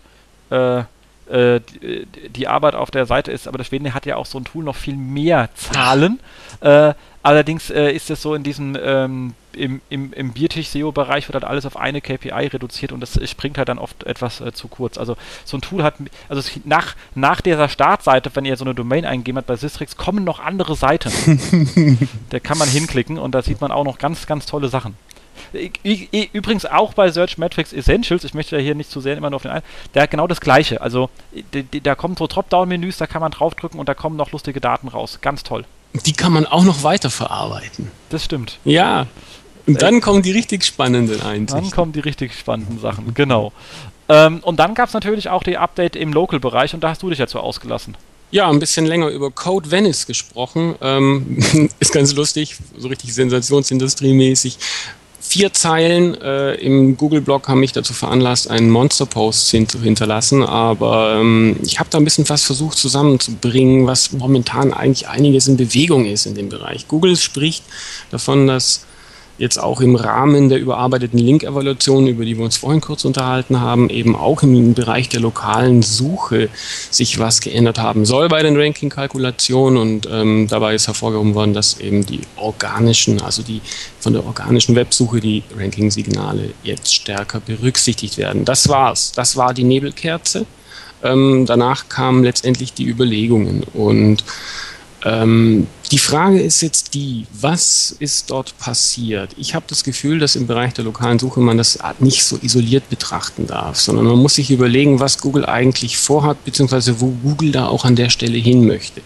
äh, 0.50 0.82
die, 1.28 2.06
die, 2.30 2.48
Arbeit 2.48 2.74
auf 2.74 2.90
der 2.90 3.06
Seite 3.06 3.30
ist, 3.30 3.46
aber 3.48 3.58
das 3.58 3.70
WND 3.70 3.92
hat 3.92 4.06
ja 4.06 4.16
auch 4.16 4.26
so 4.26 4.38
ein 4.38 4.44
Tool 4.44 4.64
noch 4.64 4.76
viel 4.76 4.96
mehr 4.96 5.50
Zahlen. 5.54 6.20
Äh, 6.60 6.94
allerdings 7.22 7.70
äh, 7.70 7.92
ist 7.92 8.10
es 8.10 8.22
so 8.22 8.34
in 8.34 8.42
diesem 8.42 8.76
ähm, 8.82 9.34
im, 9.58 9.80
im, 9.90 10.12
im 10.12 10.32
Biertisch-SEO-Bereich 10.32 11.28
wird 11.28 11.34
halt 11.34 11.44
alles 11.44 11.66
auf 11.66 11.76
eine 11.76 12.00
KPI 12.00 12.46
reduziert 12.46 12.92
und 12.92 13.00
das 13.00 13.18
springt 13.28 13.58
halt 13.58 13.68
dann 13.68 13.78
oft 13.78 14.04
etwas 14.04 14.40
äh, 14.40 14.52
zu 14.52 14.68
kurz. 14.68 14.96
Also 14.96 15.16
so 15.44 15.56
ein 15.56 15.60
Tool 15.60 15.82
hat, 15.82 15.94
also 16.28 16.48
nach, 16.64 16.94
nach 17.14 17.40
dieser 17.40 17.68
Startseite, 17.68 18.30
wenn 18.34 18.44
ihr 18.44 18.56
so 18.56 18.64
eine 18.64 18.74
Domain 18.74 19.04
eingeben 19.04 19.38
habt 19.38 19.48
bei 19.48 19.56
Systrix, 19.56 19.96
kommen 19.96 20.24
noch 20.24 20.40
andere 20.40 20.76
Seiten. 20.76 22.08
da 22.30 22.38
kann 22.38 22.58
man 22.58 22.68
hinklicken 22.68 23.18
und 23.18 23.34
da 23.34 23.42
sieht 23.42 23.60
man 23.60 23.72
auch 23.72 23.84
noch 23.84 23.98
ganz, 23.98 24.26
ganz 24.26 24.46
tolle 24.46 24.68
Sachen. 24.68 24.96
Übrigens 26.32 26.66
auch 26.66 26.94
bei 26.94 27.10
Search 27.10 27.38
Metrics 27.38 27.72
Essentials, 27.72 28.24
ich 28.24 28.34
möchte 28.34 28.56
ja 28.56 28.62
hier 28.62 28.74
nicht 28.74 28.90
zu 28.90 29.00
sehr 29.00 29.16
immer 29.16 29.30
nur 29.30 29.36
auf 29.36 29.42
den 29.42 29.50
einen, 29.50 29.62
der 29.94 30.02
hat 30.02 30.10
genau 30.10 30.26
das 30.26 30.40
gleiche. 30.40 30.80
Also 30.80 31.10
da 31.82 31.94
kommen 31.94 32.16
so 32.16 32.26
Dropdown-Menüs, 32.26 32.98
da 32.98 33.06
kann 33.06 33.20
man 33.20 33.30
draufdrücken 33.30 33.78
und 33.78 33.88
da 33.88 33.94
kommen 33.94 34.16
noch 34.16 34.32
lustige 34.32 34.60
Daten 34.60 34.88
raus. 34.88 35.18
Ganz 35.20 35.42
toll. 35.42 35.64
Die 36.06 36.12
kann 36.12 36.32
man 36.32 36.46
auch 36.46 36.64
noch 36.64 36.82
weiterverarbeiten. 36.82 37.90
Das 38.10 38.24
stimmt. 38.24 38.58
Ja. 38.64 39.06
Und 39.66 39.82
dann 39.82 40.00
kommen 40.00 40.22
die 40.22 40.32
richtig 40.32 40.64
spannenden 40.64 41.20
Einsichten. 41.20 41.62
Dann 41.62 41.70
kommen 41.70 41.92
die 41.92 42.00
richtig 42.00 42.34
spannenden 42.34 42.80
Sachen, 42.80 43.12
genau. 43.14 43.52
Ähm, 44.08 44.40
und 44.42 44.58
dann 44.58 44.74
gab 44.74 44.88
es 44.88 44.94
natürlich 44.94 45.28
auch 45.28 45.42
die 45.42 45.58
Update 45.58 45.94
im 45.94 46.12
Local-Bereich 46.12 46.72
und 46.74 46.82
da 46.82 46.90
hast 46.90 47.02
du 47.02 47.10
dich 47.10 47.18
ja 47.18 47.26
zu 47.26 47.40
ausgelassen. 47.40 47.96
Ja, 48.30 48.48
ein 48.50 48.58
bisschen 48.58 48.84
länger 48.84 49.08
über 49.08 49.30
Code 49.30 49.70
Venice 49.70 50.06
gesprochen. 50.06 50.74
Ähm, 50.80 51.38
ist 51.80 51.92
ganz 51.92 52.14
lustig, 52.14 52.56
so 52.76 52.88
richtig 52.88 53.14
sensationsindustriemäßig 53.14 54.58
vier 55.28 55.52
Zeilen 55.52 56.18
äh, 56.22 56.54
im 56.54 56.96
Google-Blog 56.96 57.48
haben 57.48 57.60
mich 57.60 57.72
dazu 57.72 57.92
veranlasst, 57.92 58.48
einen 58.50 58.70
Monster-Post 58.70 59.50
hin 59.50 59.68
zu 59.68 59.80
hinterlassen, 59.80 60.42
aber 60.42 61.18
ähm, 61.20 61.56
ich 61.62 61.78
habe 61.78 61.90
da 61.90 61.98
ein 61.98 62.04
bisschen 62.04 62.26
was 62.30 62.44
versucht 62.44 62.78
zusammenzubringen, 62.78 63.86
was 63.86 64.12
momentan 64.12 64.72
eigentlich 64.72 65.06
einiges 65.06 65.46
in 65.46 65.58
Bewegung 65.58 66.06
ist 66.06 66.24
in 66.24 66.34
dem 66.34 66.48
Bereich. 66.48 66.88
Google 66.88 67.16
spricht 67.16 67.62
davon, 68.10 68.46
dass 68.46 68.86
jetzt 69.38 69.58
auch 69.58 69.80
im 69.80 69.94
Rahmen 69.94 70.48
der 70.48 70.58
überarbeiteten 70.58 71.18
Link-Evaluation, 71.18 72.06
über 72.06 72.24
die 72.24 72.36
wir 72.36 72.44
uns 72.44 72.56
vorhin 72.56 72.80
kurz 72.80 73.04
unterhalten 73.04 73.60
haben, 73.60 73.88
eben 73.88 74.14
auch 74.16 74.42
im 74.42 74.74
Bereich 74.74 75.08
der 75.08 75.20
lokalen 75.20 75.82
Suche 75.82 76.48
sich 76.90 77.18
was 77.18 77.40
geändert 77.40 77.78
haben 77.78 78.04
soll 78.04 78.28
bei 78.28 78.42
den 78.42 78.56
Ranking-Kalkulationen 78.56 79.78
und 79.80 80.08
ähm, 80.10 80.48
dabei 80.48 80.74
ist 80.74 80.88
hervorgehoben 80.88 81.34
worden, 81.34 81.54
dass 81.54 81.80
eben 81.80 82.04
die 82.04 82.20
organischen, 82.36 83.22
also 83.22 83.42
die 83.42 83.60
von 84.00 84.12
der 84.12 84.26
organischen 84.26 84.74
Websuche 84.74 85.20
die 85.20 85.42
Ranking-Signale 85.56 86.50
jetzt 86.64 86.94
stärker 86.94 87.40
berücksichtigt 87.40 88.18
werden. 88.18 88.44
Das 88.44 88.68
war's. 88.68 89.12
Das 89.12 89.36
war 89.36 89.54
die 89.54 89.64
Nebelkerze. 89.64 90.46
Ähm, 91.02 91.46
danach 91.46 91.88
kamen 91.88 92.24
letztendlich 92.24 92.72
die 92.72 92.86
Überlegungen 92.86 93.62
und 93.72 94.24
ähm, 95.04 95.66
die 95.90 95.98
Frage 95.98 96.40
ist 96.40 96.60
jetzt 96.60 96.92
die, 96.92 97.26
was 97.32 97.94
ist 97.98 98.30
dort 98.30 98.58
passiert? 98.58 99.30
Ich 99.38 99.54
habe 99.54 99.64
das 99.68 99.84
Gefühl, 99.84 100.18
dass 100.18 100.36
im 100.36 100.46
Bereich 100.46 100.74
der 100.74 100.84
lokalen 100.84 101.18
Suche 101.18 101.40
man 101.40 101.56
das 101.56 101.78
nicht 102.00 102.24
so 102.24 102.38
isoliert 102.42 102.90
betrachten 102.90 103.46
darf, 103.46 103.78
sondern 103.80 104.06
man 104.06 104.18
muss 104.18 104.34
sich 104.34 104.50
überlegen, 104.50 105.00
was 105.00 105.18
Google 105.18 105.46
eigentlich 105.46 105.96
vorhat, 105.96 106.44
beziehungsweise 106.44 107.00
wo 107.00 107.12
Google 107.22 107.52
da 107.52 107.68
auch 107.68 107.84
an 107.84 107.96
der 107.96 108.10
Stelle 108.10 108.36
hin 108.36 108.66
möchte. 108.66 109.00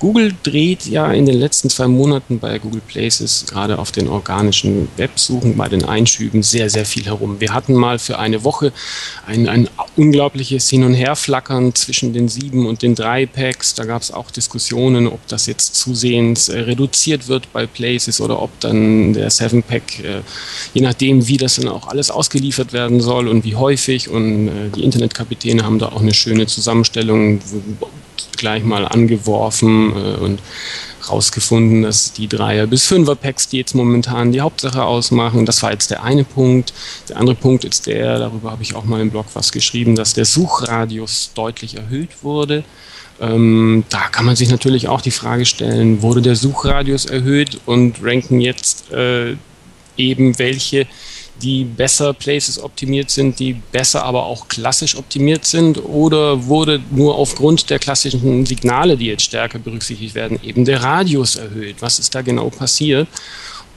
Google 0.00 0.34
dreht 0.42 0.86
ja 0.86 1.10
in 1.12 1.24
den 1.24 1.38
letzten 1.38 1.70
zwei 1.70 1.86
Monaten 1.86 2.40
bei 2.40 2.58
Google 2.58 2.82
Places 2.86 3.46
gerade 3.48 3.78
auf 3.78 3.92
den 3.92 4.08
organischen 4.08 4.88
Websuchen, 4.96 5.56
bei 5.56 5.68
den 5.68 5.84
Einschüben 5.84 6.42
sehr, 6.42 6.68
sehr 6.68 6.84
viel 6.84 7.06
herum. 7.06 7.40
Wir 7.40 7.54
hatten 7.54 7.74
mal 7.74 7.98
für 7.98 8.18
eine 8.18 8.44
Woche 8.44 8.72
ein, 9.26 9.48
ein 9.48 9.70
unglaubliches 9.96 10.68
Hin- 10.68 10.84
und 10.84 10.94
Herflackern 10.94 11.74
zwischen 11.74 12.12
den 12.12 12.28
sieben 12.28 12.66
und 12.66 12.82
den 12.82 12.94
drei 12.94 13.24
Packs. 13.24 13.74
Da 13.74 13.84
gab 13.84 14.02
es 14.02 14.10
auch 14.10 14.30
Diskussionen, 14.30 15.06
ob 15.06 15.26
das 15.32 15.46
jetzt 15.46 15.74
zusehen 15.74 16.18
dahingehend 16.18 16.48
äh, 16.48 16.60
reduziert 16.60 17.28
wird 17.28 17.52
bei 17.52 17.66
Places 17.66 18.20
oder 18.20 18.40
ob 18.40 18.58
dann 18.60 19.12
der 19.12 19.30
7-Pack, 19.30 20.04
äh, 20.04 20.20
je 20.74 20.82
nachdem, 20.82 21.26
wie 21.28 21.36
das 21.36 21.56
dann 21.56 21.68
auch 21.68 21.88
alles 21.88 22.10
ausgeliefert 22.10 22.72
werden 22.72 23.00
soll 23.00 23.28
und 23.28 23.44
wie 23.44 23.56
häufig. 23.56 24.08
Und 24.08 24.48
äh, 24.48 24.70
die 24.74 24.84
Internetkapitäne 24.84 25.64
haben 25.64 25.78
da 25.78 25.86
auch 25.86 26.00
eine 26.00 26.14
schöne 26.14 26.46
Zusammenstellung 26.46 27.40
gleich 28.36 28.62
mal 28.62 28.86
angeworfen 28.86 29.92
und 29.92 30.38
rausgefunden, 31.10 31.82
dass 31.82 32.12
die 32.12 32.28
Dreier- 32.28 32.68
bis 32.68 32.84
Fünfer-Packs, 32.86 33.48
die 33.48 33.56
jetzt 33.56 33.74
momentan 33.74 34.30
die 34.30 34.40
Hauptsache 34.40 34.84
ausmachen, 34.84 35.44
das 35.44 35.60
war 35.64 35.72
jetzt 35.72 35.90
der 35.90 36.04
eine 36.04 36.22
Punkt. 36.22 36.72
Der 37.08 37.16
andere 37.16 37.34
Punkt 37.34 37.64
ist 37.64 37.88
der, 37.88 38.20
darüber 38.20 38.52
habe 38.52 38.62
ich 38.62 38.76
auch 38.76 38.84
mal 38.84 39.00
im 39.00 39.10
Blog 39.10 39.26
was 39.34 39.50
geschrieben, 39.50 39.96
dass 39.96 40.14
der 40.14 40.24
Suchradius 40.24 41.32
deutlich 41.34 41.76
erhöht 41.76 42.22
wurde. 42.22 42.62
Ähm, 43.20 43.84
da 43.88 44.08
kann 44.08 44.24
man 44.24 44.36
sich 44.36 44.48
natürlich 44.48 44.88
auch 44.88 45.00
die 45.00 45.10
Frage 45.10 45.44
stellen, 45.44 46.02
wurde 46.02 46.22
der 46.22 46.36
Suchradius 46.36 47.06
erhöht 47.06 47.60
und 47.66 47.96
ranken 48.02 48.40
jetzt 48.40 48.92
äh, 48.92 49.34
eben 49.96 50.38
welche, 50.38 50.86
die 51.42 51.64
besser 51.64 52.14
Places 52.14 52.60
optimiert 52.62 53.10
sind, 53.10 53.38
die 53.38 53.54
besser 53.54 54.04
aber 54.04 54.26
auch 54.26 54.48
klassisch 54.48 54.96
optimiert 54.96 55.44
sind 55.44 55.78
oder 55.84 56.46
wurde 56.46 56.80
nur 56.90 57.16
aufgrund 57.16 57.70
der 57.70 57.78
klassischen 57.78 58.44
Signale, 58.44 58.96
die 58.96 59.06
jetzt 59.06 59.24
stärker 59.24 59.58
berücksichtigt 59.58 60.14
werden, 60.14 60.38
eben 60.42 60.64
der 60.64 60.82
Radius 60.82 61.36
erhöht? 61.36 61.76
Was 61.80 61.98
ist 61.98 62.14
da 62.14 62.22
genau 62.22 62.50
passiert? 62.50 63.08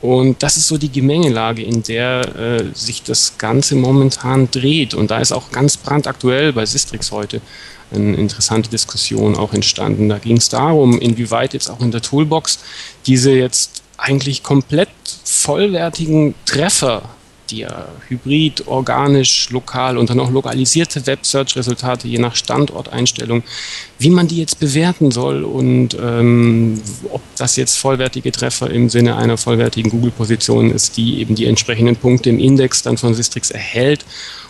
Und 0.02 0.42
das 0.42 0.58
ist 0.58 0.68
so 0.68 0.80
die 0.80 0.92
Gemengelage, 0.92 1.62
in 1.62 1.84
der 1.84 2.36
äh, 2.36 2.64
sich 2.74 3.04
das 3.04 3.38
Ganze 3.38 3.76
momentan 3.76 4.50
dreht. 4.50 4.96
Und 4.96 5.12
da 5.12 5.20
ist 5.20 5.32
auch 5.32 5.52
ganz 5.52 5.78
brandaktuell 5.78 6.54
bei 6.54 6.66
Sistrix 6.66 7.12
heute 7.12 7.39
eine 7.94 8.16
interessante 8.16 8.70
Diskussion 8.70 9.36
auch 9.36 9.54
entstanden. 9.54 10.10
Da 10.10 10.18
ging 10.18 10.38
es 10.38 10.50
darum, 10.50 11.00
inwieweit 11.00 11.54
jetzt 11.54 11.70
auch 11.70 11.82
in 11.82 11.92
der 11.92 12.02
Toolbox 12.02 12.60
diese 13.06 13.32
jetzt 13.32 13.82
eigentlich 13.98 14.44
komplett 14.44 14.89
vollwertigen 15.24 16.34
Treffer, 16.46 17.04
die 17.50 17.60
ja 17.60 17.88
hybrid, 18.08 18.68
organisch, 18.68 19.50
lokal 19.50 19.98
und 19.98 20.10
dann 20.10 20.20
auch 20.20 20.32
lokalisierte 20.32 21.06
Web-Search-Resultate 21.06 22.08
je 22.08 22.18
nach 22.18 22.36
Standorteinstellung, 22.36 23.44
wie 24.00 24.10
man 24.10 24.28
die 24.28 24.38
jetzt 24.38 24.60
bewerten 24.60 25.12
soll 25.12 25.44
und 25.44 25.96
ähm, 26.02 26.82
ob 27.12 27.22
das 27.38 27.58
jetzt 27.58 27.78
vollwertige 27.78 28.32
Treffer 28.32 28.70
im 28.72 28.89
Sinne 28.89 29.18
einer 29.18 29.38
vollwertigen 29.38 29.92
Google-Position 29.92 30.72
ist, 30.72 30.98
die 30.98 31.20
eben 31.20 31.36
die 31.36 31.46
entsprechenden 31.46 31.98
Punkte 31.98 32.30
im 32.30 32.39
Index 32.39 32.82
dann 32.82 32.98
von 32.98 33.14
Sistrix 33.14 33.52
erhält 33.52 34.06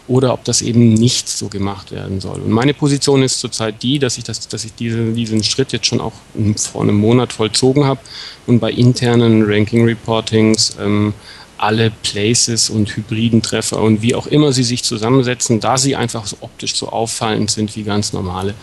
oder 0.08 0.34
ob 0.34 0.43
das 0.43 0.62
eben 0.62 0.93
nicht 0.93 1.30
so 1.30 1.47
gemacht 1.47 1.91
werden 1.91 2.20
soll. 2.20 2.39
Und 2.39 2.52
meine 2.52 2.74
Position 2.74 3.24
ist 3.24 3.39
zurzeit 3.39 3.82
die, 3.84 3.99
dass 3.99 4.18
ich, 4.18 4.24
das, 4.24 4.47
dass 4.47 4.66
ich 4.66 4.74
diese, 4.74 5.12
diesen 5.14 5.43
Schritt 5.43 5.72
jetzt 5.72 5.86
schon 5.86 6.02
auch 6.02 6.14
vor 6.58 6.82
einem 6.82 6.95
Monat 6.95 7.34
vollzogen 7.34 7.86
habe 7.86 7.99
und 8.47 8.60
bei 8.60 8.72
internen 8.72 9.43
Ranking-Reportings 9.45 10.78
ähm, 10.80 11.14
alle 11.58 11.91
Places 11.91 12.72
und 12.72 12.95
hybriden 12.95 13.43
Treffer 13.43 13.80
und 13.80 14.02
wie 14.02 14.16
auch 14.16 14.26
immer 14.26 14.52
sie 14.52 14.64
sich 14.64 14.84
zusammensetzen, 14.84 15.60
da 15.60 15.78
sie 15.78 15.95
einfach 15.95 16.26
so 16.26 16.38
optisch 16.41 16.76
so 16.76 16.89
auffallend 16.89 17.52
sind 17.52 17.76
wie 17.76 17.84
ganz 17.84 18.14
normale, 18.14 18.56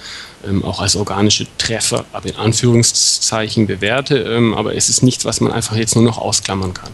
ähm, 0.45 0.64
auch 0.64 0.80
als 0.80 0.97
organische 0.97 1.47
Treffer, 1.59 2.05
aber 2.12 2.28
in 2.28 2.36
Anführungszeichen 2.36 3.68
bewerte. 3.68 4.18
Ähm, 4.18 4.53
aber 4.53 4.74
es 4.74 4.89
ist 4.89 5.05
nichts, 5.05 5.24
was 5.24 5.41
man 5.41 5.53
einfach 5.53 5.76
jetzt 5.76 5.95
nur 5.95 6.05
noch 6.05 6.18
ausklammern 6.18 6.74
kann 6.74 6.93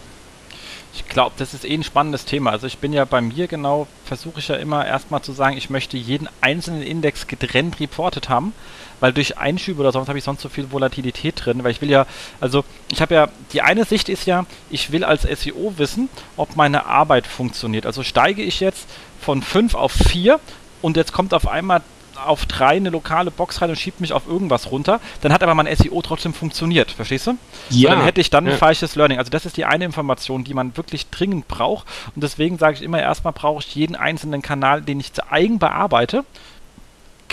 ich 0.94 1.08
glaube, 1.08 1.34
das 1.38 1.54
ist 1.54 1.64
eh 1.64 1.74
ein 1.74 1.82
spannendes 1.82 2.24
Thema. 2.24 2.50
Also 2.50 2.68
ich 2.68 2.78
bin 2.78 2.92
ja 2.92 3.04
bei 3.04 3.20
mir 3.20 3.48
genau, 3.48 3.88
versuche 4.04 4.38
ich 4.38 4.48
ja 4.48 4.54
immer 4.54 4.86
erstmal 4.86 5.22
zu 5.22 5.32
sagen, 5.32 5.56
ich 5.56 5.68
möchte 5.68 5.96
jeden 5.96 6.28
einzelnen 6.40 6.82
Index 6.82 7.26
getrennt 7.26 7.80
reportet 7.80 8.28
haben, 8.28 8.54
weil 9.00 9.12
durch 9.12 9.36
Einschübe 9.36 9.80
oder 9.80 9.90
sonst 9.90 10.08
habe 10.08 10.18
ich 10.18 10.24
sonst 10.24 10.42
so 10.42 10.48
viel 10.48 10.70
Volatilität 10.70 11.44
drin, 11.44 11.64
weil 11.64 11.72
ich 11.72 11.80
will 11.80 11.90
ja, 11.90 12.06
also 12.40 12.64
ich 12.92 13.00
habe 13.02 13.14
ja, 13.14 13.28
die 13.52 13.62
eine 13.62 13.84
Sicht 13.84 14.08
ist 14.08 14.26
ja, 14.26 14.46
ich 14.70 14.92
will 14.92 15.02
als 15.02 15.22
SEO 15.22 15.74
wissen, 15.78 16.08
ob 16.36 16.54
meine 16.54 16.86
Arbeit 16.86 17.26
funktioniert. 17.26 17.86
Also 17.86 18.04
steige 18.04 18.42
ich 18.42 18.60
jetzt 18.60 18.88
von 19.20 19.42
5 19.42 19.74
auf 19.74 19.92
4 19.92 20.38
und 20.80 20.96
jetzt 20.96 21.12
kommt 21.12 21.34
auf 21.34 21.48
einmal 21.48 21.82
auf 22.16 22.46
drei 22.46 22.76
eine 22.76 22.90
lokale 22.90 23.30
Box 23.30 23.60
rein 23.60 23.70
und 23.70 23.76
schiebt 23.76 24.00
mich 24.00 24.12
auf 24.12 24.26
irgendwas 24.26 24.70
runter, 24.70 25.00
dann 25.20 25.32
hat 25.32 25.42
aber 25.42 25.54
mein 25.54 25.74
SEO 25.74 26.02
trotzdem 26.02 26.34
funktioniert, 26.34 26.90
verstehst 26.90 27.26
du? 27.26 27.36
Ja. 27.70 27.90
Und 27.90 27.98
dann 27.98 28.04
hätte 28.04 28.20
ich 28.20 28.30
dann 28.30 28.46
ja. 28.46 28.52
ein 28.52 28.58
falsches 28.58 28.96
Learning. 28.96 29.18
Also 29.18 29.30
das 29.30 29.46
ist 29.46 29.56
die 29.56 29.64
eine 29.64 29.84
Information, 29.84 30.44
die 30.44 30.54
man 30.54 30.76
wirklich 30.76 31.08
dringend 31.10 31.48
braucht 31.48 31.86
und 32.14 32.22
deswegen 32.22 32.58
sage 32.58 32.76
ich 32.76 32.82
immer, 32.82 33.00
erstmal 33.00 33.32
brauche 33.32 33.60
ich 33.60 33.74
jeden 33.74 33.96
einzelnen 33.96 34.42
Kanal, 34.42 34.82
den 34.82 35.00
ich 35.00 35.12
zu 35.12 35.30
eigen 35.30 35.58
bearbeite 35.58 36.24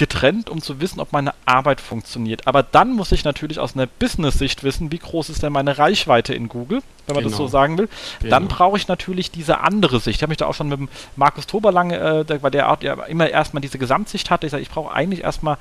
getrennt, 0.02 0.50
um 0.50 0.64
zu 0.64 0.82
wissen, 0.82 1.00
ob 1.00 1.12
meine 1.12 1.36
Arbeit 1.46 1.80
funktioniert. 1.80 2.48
Aber 2.48 2.64
dann 2.64 2.92
muss 2.94 3.12
ich 3.12 3.24
natürlich 3.24 3.60
aus 3.60 3.76
einer 3.76 3.86
Business-Sicht 3.86 4.64
wissen, 4.64 4.92
wie 4.92 4.98
groß 4.98 5.30
ist 5.30 5.44
denn 5.44 5.54
meine 5.54 5.78
Reichweite 5.78 6.34
in 6.34 6.50
Google, 6.50 6.82
wenn 7.06 7.14
man 7.14 7.24
genau. 7.24 7.30
das 7.30 7.38
so 7.38 7.44
genau. 7.44 7.52
sagen 7.52 7.78
will. 7.78 7.88
Genau. 8.20 8.32
Dann 8.32 8.48
brauche 8.48 8.78
ich 8.78 8.88
natürlich 8.88 9.30
diese 9.30 9.60
andere 9.60 10.00
Sicht. 10.00 10.18
Ich 10.18 10.24
habe 10.24 10.32
mich 10.32 10.40
da 10.40 10.48
auch 10.48 10.56
schon 10.56 10.70
mit 10.70 10.80
dem 10.80 10.90
Markus 11.16 11.46
Toberlang, 11.46 11.92
äh, 11.92 12.26
weil 12.42 12.50
der 12.50 12.72
auch, 12.72 12.82
ja, 12.82 12.96
immer 13.04 13.30
erstmal 13.30 13.62
diese 13.62 13.78
Gesamtsicht 13.78 14.32
hatte. 14.32 14.48
Ich 14.48 14.52
sage, 14.52 14.64
ich 14.64 14.72
brauche 14.72 14.92
eigentlich 14.92 15.22
erstmal 15.22 15.60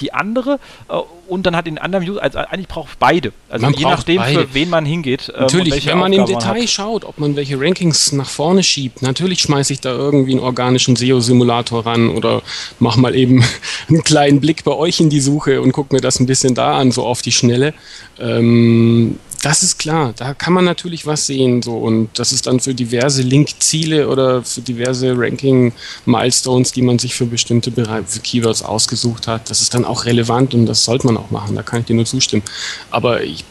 die 0.00 0.12
andere 0.12 0.58
äh, 0.88 0.94
und 1.28 1.44
dann 1.44 1.56
hat 1.56 1.66
den 1.66 1.78
anderen 1.78 2.08
User, 2.08 2.22
also 2.22 2.38
eigentlich 2.38 2.68
braucht 2.68 2.98
beide. 2.98 3.32
Also 3.48 3.66
man 3.66 3.74
je 3.74 3.84
nachdem, 3.84 4.18
beide. 4.18 4.40
für 4.40 4.54
wen 4.54 4.70
man 4.70 4.84
hingeht. 4.84 5.32
Ähm, 5.34 5.42
natürlich, 5.42 5.86
wenn 5.86 5.98
man 5.98 6.12
Aufgaben 6.12 6.30
im 6.30 6.38
Detail 6.38 6.68
schaut, 6.68 7.04
ob 7.04 7.18
man 7.18 7.36
welche 7.36 7.60
Rankings 7.60 8.12
nach 8.12 8.28
vorne 8.28 8.62
schiebt, 8.62 9.02
natürlich 9.02 9.40
schmeiße 9.40 9.72
ich 9.72 9.80
da 9.80 9.90
irgendwie 9.90 10.32
einen 10.32 10.40
organischen 10.40 10.96
SEO-Simulator 10.96 11.84
ran 11.84 12.10
oder 12.10 12.42
mach 12.78 12.96
mal 12.96 13.14
eben 13.14 13.44
einen 13.88 14.04
kleinen 14.04 14.40
Blick 14.40 14.64
bei 14.64 14.72
euch 14.72 15.00
in 15.00 15.10
die 15.10 15.20
Suche 15.20 15.60
und 15.60 15.72
guck 15.72 15.92
mir 15.92 16.00
das 16.00 16.20
ein 16.20 16.26
bisschen 16.26 16.54
da 16.54 16.78
an, 16.78 16.92
so 16.92 17.04
auf 17.04 17.22
die 17.22 17.32
Schnelle. 17.32 17.74
Ähm, 18.18 19.18
das 19.42 19.62
ist 19.62 19.78
klar, 19.78 20.12
da 20.16 20.34
kann 20.34 20.52
man 20.52 20.64
natürlich 20.64 21.06
was 21.06 21.26
sehen 21.26 21.62
so 21.62 21.76
und 21.76 22.10
das 22.18 22.32
ist 22.32 22.46
dann 22.46 22.60
für 22.60 22.74
diverse 22.74 23.22
Link-Ziele 23.22 24.08
oder 24.08 24.42
für 24.42 24.60
diverse 24.60 25.16
Ranking-Milestones, 25.16 26.72
die 26.72 26.82
man 26.82 26.98
sich 26.98 27.14
für 27.14 27.26
bestimmte 27.26 27.72
für 27.72 28.20
Keywords 28.20 28.62
ausgesucht 28.62 29.26
hat. 29.26 29.50
Das 29.50 29.60
ist 29.60 29.74
dann 29.74 29.84
auch 29.84 30.04
relevant 30.04 30.54
und 30.54 30.66
das 30.66 30.84
sollte 30.84 31.06
man 31.06 31.16
auch 31.16 31.30
machen, 31.30 31.56
da 31.56 31.62
kann 31.62 31.80
ich 31.80 31.86
dir 31.86 31.96
nur 31.96 32.06
zustimmen. 32.06 32.42
Aber 32.90 33.22
ich 33.22 33.44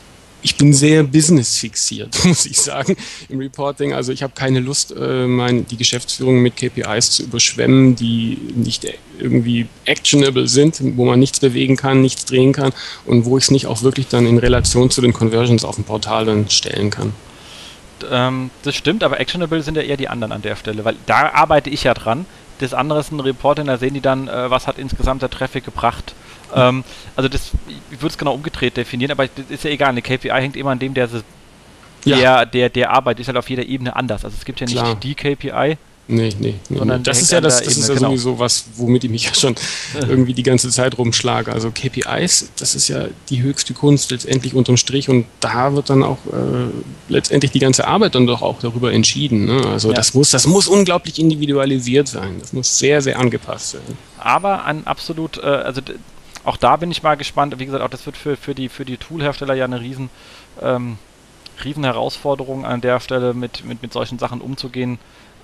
ich 0.45 0.57
bin 0.57 0.73
sehr 0.73 1.01
business 1.01 1.57
fixiert, 1.57 2.15
muss 2.23 2.45
ich 2.45 2.61
sagen, 2.61 2.95
im 3.29 3.39
Reporting. 3.39 3.93
Also 3.93 4.11
ich 4.11 4.21
habe 4.21 4.33
keine 4.35 4.59
Lust, 4.59 4.93
äh, 4.95 5.25
mein, 5.25 5.65
die 5.65 5.75
Geschäftsführung 5.75 6.39
mit 6.39 6.55
KPIs 6.55 7.09
zu 7.09 7.23
überschwemmen, 7.23 7.95
die 7.95 8.37
nicht 8.53 8.85
irgendwie 9.17 9.67
actionable 9.85 10.47
sind, 10.47 10.79
wo 10.97 11.05
man 11.05 11.19
nichts 11.19 11.39
bewegen 11.39 11.77
kann, 11.77 12.01
nichts 12.01 12.25
drehen 12.25 12.53
kann 12.53 12.73
und 13.05 13.25
wo 13.25 13.39
ich 13.39 13.45
es 13.45 13.51
nicht 13.51 13.65
auch 13.65 13.81
wirklich 13.81 14.07
dann 14.07 14.27
in 14.27 14.37
Relation 14.37 14.91
zu 14.91 15.01
den 15.01 15.13
Conversions 15.13 15.65
auf 15.65 15.75
dem 15.75 15.83
Portal 15.83 16.25
dann 16.25 16.47
stellen 16.51 16.91
kann. 16.91 17.13
Ähm, 18.11 18.51
das 18.61 18.75
stimmt, 18.75 19.03
aber 19.03 19.19
actionable 19.19 19.63
sind 19.63 19.77
ja 19.77 19.83
eher 19.83 19.97
die 19.97 20.09
anderen 20.09 20.31
an 20.31 20.43
der 20.43 20.55
Stelle, 20.57 20.85
weil 20.85 20.95
da 21.07 21.31
arbeite 21.33 21.71
ich 21.71 21.85
ja 21.85 21.95
dran. 21.95 22.27
Das 22.59 22.75
andere 22.75 22.99
ist 22.99 23.11
ein 23.11 23.19
Reporting, 23.19 23.65
da 23.65 23.79
sehen 23.79 23.95
die 23.95 24.01
dann, 24.01 24.27
äh, 24.27 24.51
was 24.51 24.67
hat 24.67 24.77
insgesamt 24.77 25.23
der 25.23 25.31
Traffic 25.31 25.65
gebracht 25.65 26.13
ähm, 26.53 26.83
also 27.15 27.29
das, 27.29 27.51
ich 27.91 28.01
würde 28.01 28.07
es 28.07 28.17
genau 28.17 28.33
umgedreht 28.33 28.77
definieren, 28.77 29.11
aber 29.11 29.27
das 29.27 29.45
ist 29.49 29.63
ja 29.63 29.69
egal. 29.69 29.89
Eine 29.89 30.01
KPI 30.01 30.29
hängt 30.29 30.55
immer 30.55 30.71
an 30.71 30.79
dem, 30.79 30.93
der, 30.93 31.07
der, 31.07 32.17
ja. 32.17 32.45
der, 32.45 32.69
der 32.69 32.91
Arbeit 32.91 33.19
ist 33.19 33.27
halt 33.27 33.37
auf 33.37 33.49
jeder 33.49 33.65
Ebene 33.65 33.95
anders. 33.95 34.25
Also 34.25 34.35
es 34.37 34.45
gibt 34.45 34.59
ja 34.59 34.65
nicht 34.65 34.77
Klar. 34.77 34.95
die 34.95 35.15
KPI, 35.15 35.77
Nee, 36.07 36.29
nee, 36.39 36.53
nee. 36.69 36.77
Sondern 36.77 37.01
das 37.01 37.19
ist 37.19 37.31
ja 37.31 37.41
das, 37.41 37.63
das 37.63 37.77
ist 37.77 37.89
ja 37.89 37.95
genau. 37.95 38.09
sowieso 38.09 38.37
was, 38.37 38.65
womit 38.75 39.03
ich 39.05 39.09
mich 39.09 39.25
ja 39.25 39.33
schon 39.33 39.55
irgendwie 39.95 40.35
die 40.35 40.43
ganze 40.43 40.69
Zeit 40.69 40.97
rumschlage. 40.99 41.51
Also 41.51 41.71
KPIs, 41.71 42.51
das 42.57 42.75
ist 42.75 42.89
ja 42.89 43.05
die 43.29 43.41
höchste 43.41 43.73
Kunst 43.73 44.11
letztendlich 44.11 44.53
unterm 44.53 44.77
Strich 44.77 45.09
und 45.09 45.25
da 45.39 45.73
wird 45.73 45.89
dann 45.89 46.03
auch 46.03 46.19
äh, 46.27 46.69
letztendlich 47.09 47.51
die 47.51 47.59
ganze 47.59 47.87
Arbeit 47.87 48.13
dann 48.13 48.27
doch 48.27 48.43
auch 48.43 48.59
darüber 48.59 48.93
entschieden. 48.93 49.45
Ne? 49.45 49.65
Also 49.65 49.89
ja. 49.89 49.95
das 49.95 50.13
muss, 50.13 50.29
das 50.29 50.45
muss 50.45 50.67
unglaublich 50.67 51.17
individualisiert 51.17 52.07
sein. 52.07 52.35
Das 52.39 52.53
muss 52.53 52.77
sehr, 52.77 53.01
sehr 53.01 53.17
angepasst 53.17 53.71
sein. 53.71 53.97
Aber 54.19 54.65
ein 54.65 54.85
absolut, 54.85 55.39
äh, 55.39 55.41
also 55.41 55.81
auch 56.45 56.57
da 56.57 56.75
bin 56.75 56.91
ich 56.91 57.03
mal 57.03 57.15
gespannt. 57.15 57.57
Wie 57.59 57.65
gesagt, 57.65 57.83
auch 57.83 57.89
das 57.89 58.05
wird 58.05 58.17
für, 58.17 58.37
für 58.37 58.55
die, 58.55 58.69
für 58.69 58.85
die 58.85 58.97
Tool-Hersteller 58.97 59.53
ja 59.53 59.65
eine 59.65 59.81
riesen, 59.81 60.09
ähm, 60.61 60.97
riesen 61.63 61.83
Herausforderung 61.83 62.65
an 62.65 62.81
der 62.81 62.99
Stelle, 62.99 63.33
mit, 63.33 63.65
mit, 63.65 63.81
mit 63.81 63.91
solchen 63.91 64.19
Sachen 64.19 64.41
umzugehen 64.41 64.99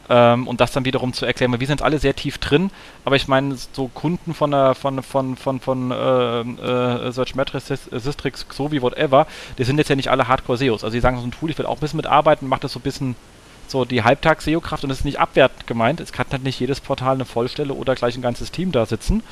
ähm, 0.09 0.47
und 0.47 0.61
das 0.61 0.71
dann 0.71 0.85
wiederum 0.85 1.13
zu 1.13 1.25
erklären. 1.25 1.57
Wir 1.59 1.67
sind 1.67 1.81
alle 1.81 1.99
sehr 1.99 2.15
tief 2.15 2.37
drin, 2.37 2.69
aber 3.05 3.15
ich 3.15 3.27
meine, 3.27 3.55
so 3.55 3.87
Kunden 3.87 4.33
von 4.33 4.51
der, 4.51 4.75
von, 4.75 5.01
von, 5.01 5.35
von, 5.35 5.59
von 5.59 5.91
äh, 5.91 6.41
äh, 6.41 7.11
Search 7.11 7.35
Metrics, 7.35 7.67
Sistrix, 7.91 8.45
so 8.51 8.71
wie 8.71 8.81
whatever, 8.81 9.25
die 9.57 9.63
sind 9.63 9.77
jetzt 9.77 9.89
ja 9.89 9.95
nicht 9.95 10.09
alle 10.11 10.27
Hardcore-SEOs. 10.27 10.83
Also 10.83 10.93
die 10.93 11.01
sagen 11.01 11.17
so 11.17 11.23
ein 11.25 11.31
Tool, 11.31 11.49
ich 11.49 11.57
will 11.57 11.65
auch 11.65 11.77
ein 11.77 11.79
bisschen 11.79 11.97
mitarbeiten, 11.97 12.47
macht 12.47 12.63
das 12.63 12.73
so 12.73 12.79
ein 12.79 12.83
bisschen 12.83 13.15
so 13.67 13.85
die 13.85 14.03
Halbtags-SEO-Kraft 14.03 14.83
und 14.83 14.89
das 14.89 14.99
ist 14.99 15.05
nicht 15.05 15.19
abwertend 15.19 15.65
gemeint. 15.65 16.01
Es 16.01 16.11
kann 16.11 16.25
halt 16.29 16.43
nicht 16.43 16.59
jedes 16.59 16.81
Portal 16.81 17.15
eine 17.15 17.25
Vollstelle 17.25 17.73
oder 17.73 17.95
gleich 17.95 18.17
ein 18.17 18.21
ganzes 18.21 18.51
Team 18.51 18.71
da 18.73 18.85
sitzen. 18.85 19.23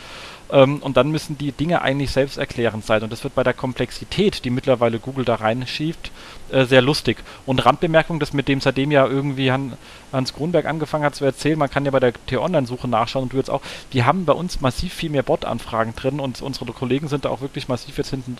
Ähm, 0.52 0.78
und 0.78 0.98
dann 0.98 1.12
müssen 1.12 1.38
die 1.38 1.52
Dinge 1.52 1.82
eigentlich 1.82 2.12
selbsterklärend 2.12 2.86
sein. 2.86 3.04
Und 3.04 3.12
das 3.12 3.24
wird 3.24 3.36
bei 3.36 3.44
der 3.44 3.54
Komplexität, 3.54 4.44
die 4.46 4.50
mittlerweile 4.50 5.00
Google 5.00 5.26
da 5.26 5.36
reinschiebt, 5.36 6.12
äh, 6.52 6.66
sehr 6.66 6.82
lustig. 6.82 7.18
Und 7.46 7.66
Randbemerkung, 7.66 8.20
das 8.20 8.34
mit 8.34 8.48
dem 8.48 8.62
seitdem 8.62 8.92
ja 8.92 9.06
irgendwie 9.06 9.52
Han, 9.52 9.74
Hans 10.12 10.34
Grunberg 10.34 10.66
angefangen 10.66 11.04
hat 11.04 11.16
zu 11.16 11.26
erzählen, 11.26 11.60
man 11.60 11.70
kann 11.70 11.86
ja 11.86 11.92
bei 11.92 12.00
der 12.00 12.14
T-Online-Suche 12.14 12.88
nachschauen 12.88 13.24
und 13.24 13.34
du 13.34 13.38
jetzt 13.38 13.50
auch, 13.50 13.62
die 13.94 14.04
haben 14.04 14.26
bei 14.26 14.34
uns 14.34 14.62
massiv 14.62 14.94
viel 14.94 15.12
mehr 15.12 15.24
Bot-Anfragen 15.24 15.96
drin 15.96 16.20
und 16.20 16.42
unsere 16.42 16.72
Kollegen 16.72 17.08
sind 17.08 17.26
da 17.26 17.30
auch 17.30 17.42
wirklich 17.42 17.68
massiv 17.68 17.98
jetzt 17.98 18.10
hinten 18.10 18.38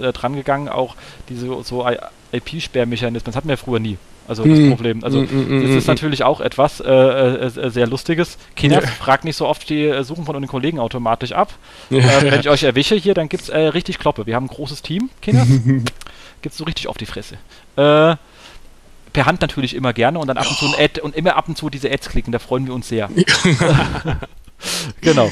äh 0.00 0.12
dran 0.12 0.34
gegangen, 0.34 0.68
auch 0.68 0.96
diese 1.28 1.62
so 1.62 1.86
IP-Sperrmechanismen, 2.32 3.24
das 3.24 3.36
hatten 3.36 3.48
wir 3.48 3.56
früher 3.56 3.78
nie. 3.78 3.98
Also 4.28 4.44
das 4.44 4.58
hm. 4.58 4.70
Problem. 4.70 5.04
Also 5.04 5.20
mm, 5.20 5.24
mm, 5.24 5.62
das 5.62 5.70
ist 5.76 5.86
natürlich 5.86 6.22
auch 6.22 6.40
etwas 6.40 6.80
äh, 6.80 6.90
äh, 6.90 7.70
sehr 7.70 7.86
Lustiges. 7.86 8.38
Kinder 8.54 8.80
ja. 8.80 8.86
fragt 8.86 9.24
nicht 9.24 9.36
so 9.36 9.46
oft 9.46 9.68
die 9.68 9.84
äh, 9.84 10.04
Suchen 10.04 10.24
von 10.24 10.34
den 10.34 10.46
Kollegen 10.46 10.78
automatisch 10.78 11.32
ab. 11.32 11.52
Ja, 11.90 11.98
ähm, 11.98 12.30
wenn 12.30 12.40
ich 12.40 12.48
euch 12.48 12.62
erwische 12.62 12.94
hier, 12.94 13.14
dann 13.14 13.28
gibt 13.28 13.44
es 13.44 13.48
äh, 13.48 13.58
richtig 13.58 13.98
Kloppe. 13.98 14.26
Wir 14.26 14.36
haben 14.36 14.44
ein 14.46 14.48
großes 14.48 14.82
Team, 14.82 15.10
Kinder. 15.20 15.46
gibt 16.42 16.52
es 16.52 16.58
so 16.58 16.64
richtig 16.64 16.88
auf 16.88 16.96
die 16.96 17.06
Fresse. 17.06 17.34
Äh, 17.76 18.16
per 19.12 19.26
Hand 19.26 19.40
natürlich 19.40 19.74
immer 19.74 19.92
gerne 19.92 20.18
und 20.18 20.28
dann 20.28 20.36
ab 20.36 20.46
und 20.48 20.56
zu 20.56 20.66
ein 20.66 20.74
Ad 20.84 21.00
und 21.00 21.14
immer 21.14 21.36
ab 21.36 21.48
und 21.48 21.56
zu 21.56 21.68
diese 21.68 21.90
Ads 21.90 22.08
klicken, 22.08 22.32
da 22.32 22.38
freuen 22.38 22.66
wir 22.66 22.74
uns 22.74 22.88
sehr. 22.88 23.10
genau. 25.00 25.30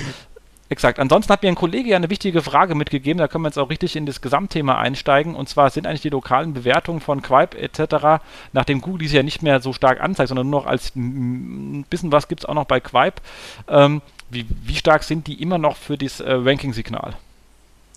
Exakt. 0.71 1.01
Ansonsten 1.01 1.33
hat 1.33 1.43
mir 1.43 1.49
ein 1.49 1.57
Kollege 1.57 1.91
ja 1.91 1.97
eine 1.97 2.11
wichtige 2.11 2.43
Frage 2.43 2.77
mitgegeben, 2.77 3.19
da 3.19 3.27
können 3.27 3.43
wir 3.43 3.49
jetzt 3.49 3.59
auch 3.59 3.71
richtig 3.71 3.97
in 3.97 4.07
das 4.07 4.21
Gesamtthema 4.21 4.79
einsteigen. 4.79 5.35
Und 5.35 5.49
zwar 5.49 5.69
sind 5.69 5.85
eigentlich 5.85 6.03
die 6.03 6.11
lokalen 6.11 6.55
Bewertungen 6.55 7.01
von 7.01 7.23
Quipe 7.23 7.59
etc., 7.59 8.23
nachdem 8.53 8.81
Google 8.81 9.01
diese 9.01 9.17
ja 9.17 9.25
nicht 9.25 9.43
mehr 9.43 9.61
so 9.61 9.73
stark 9.73 10.01
anzeigt, 10.01 10.29
sondern 10.29 10.49
nur 10.49 10.61
noch 10.61 10.69
als 10.69 10.95
ein 10.95 11.85
bisschen 11.91 12.13
was 12.13 12.29
gibt 12.29 12.43
es 12.43 12.45
auch 12.47 12.55
noch 12.55 12.67
bei 12.67 12.79
Quipe. 12.79 13.21
Ähm, 13.69 14.01
wie, 14.31 14.47
wie, 14.63 14.77
stark 14.77 15.03
sind 15.03 15.27
die 15.27 15.43
immer 15.43 15.59
noch 15.59 15.77
für 15.77 15.99
das 15.99 16.21
äh, 16.21 16.31
Ranking-Signal? 16.31 17.17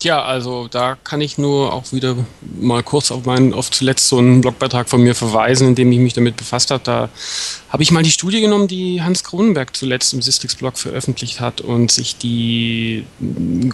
Ja, 0.04 0.22
also 0.22 0.68
da 0.68 0.98
kann 1.02 1.22
ich 1.22 1.38
nur 1.38 1.72
auch 1.72 1.90
wieder 1.92 2.14
mal 2.60 2.82
kurz 2.82 3.10
auf 3.10 3.24
meinen 3.24 3.54
oft 3.54 3.74
zuletzt 3.74 4.06
so 4.06 4.18
einen 4.18 4.42
Blogbeitrag 4.42 4.86
von 4.86 5.02
mir 5.02 5.14
verweisen, 5.14 5.68
in 5.68 5.74
dem 5.74 5.90
ich 5.92 5.98
mich 5.98 6.12
damit 6.12 6.36
befasst 6.36 6.70
habe. 6.70 6.84
Da 6.84 7.08
habe 7.70 7.82
ich 7.82 7.90
mal 7.90 8.02
die 8.02 8.10
Studie 8.10 8.42
genommen, 8.42 8.68
die 8.68 9.00
Hans 9.02 9.24
Kronenberg 9.24 9.74
zuletzt 9.74 10.12
im 10.12 10.20
Systrix-Blog 10.20 10.76
veröffentlicht 10.76 11.40
hat 11.40 11.62
und 11.62 11.90
sich 11.90 12.18
die 12.18 13.06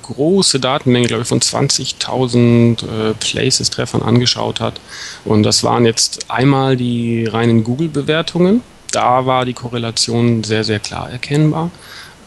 große 0.01 0.61
Datenmenge, 0.61 1.09
glaube 1.09 1.23
ich, 1.23 1.29
von 1.29 1.41
20.000 1.41 2.85
äh, 2.85 3.15
Places-Treffern 3.15 4.03
angeschaut 4.03 4.61
hat. 4.61 4.81
Und 5.25 5.43
das 5.43 5.65
waren 5.65 5.85
jetzt 5.85 6.31
einmal 6.31 6.77
die 6.77 7.27
reinen 7.27 7.65
Google-Bewertungen. 7.65 8.63
Da 8.93 9.27
war 9.27 9.45
die 9.45 9.55
Korrelation 9.55 10.45
sehr, 10.45 10.63
sehr 10.63 10.79
klar 10.79 11.11
erkennbar 11.11 11.73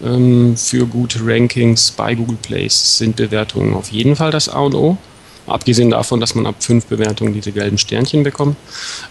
für 0.01 0.85
gute 0.87 1.19
Rankings 1.25 1.91
bei 1.91 2.13
Google 2.15 2.37
Plays 2.41 2.97
sind 2.97 3.15
Bewertungen 3.15 3.73
auf 3.73 3.91
jeden 3.91 4.15
Fall 4.15 4.31
das 4.31 4.49
A 4.49 4.59
und 4.59 4.75
O. 4.75 4.97
Abgesehen 5.45 5.89
davon, 5.89 6.21
dass 6.21 6.35
man 6.35 6.45
ab 6.45 6.55
fünf 6.59 6.85
Bewertungen 6.85 7.33
diese 7.33 7.51
gelben 7.51 7.77
Sternchen 7.77 8.23
bekommt. 8.23 8.55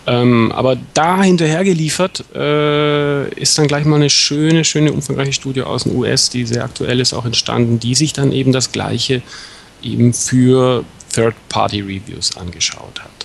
Ähm, 0.07 0.51
aber 0.53 0.79
da 0.95 1.23
hinterher 1.23 1.63
geliefert 1.63 2.25
äh, 2.35 3.29
ist 3.35 3.59
dann 3.59 3.67
gleich 3.67 3.85
mal 3.85 3.97
eine 3.97 4.09
schöne, 4.09 4.65
schöne, 4.65 4.93
umfangreiche 4.93 5.35
Studie 5.35 5.63
aus 5.63 5.85
den 5.85 5.95
US, 5.97 6.31
die 6.31 6.47
sehr 6.47 6.65
aktuell 6.65 7.01
ist, 7.01 7.13
auch 7.13 7.27
entstanden, 7.27 7.79
die 7.81 7.95
sich 7.95 8.15
dann 8.15 8.33
eben 8.33 8.53
das 8.53 8.73
Gleiche 8.73 9.21
eben 9.83 10.15
für 10.15 10.85
Third-Party-Reviews 11.13 12.37
angeschaut 12.39 13.01
hat. 13.01 13.22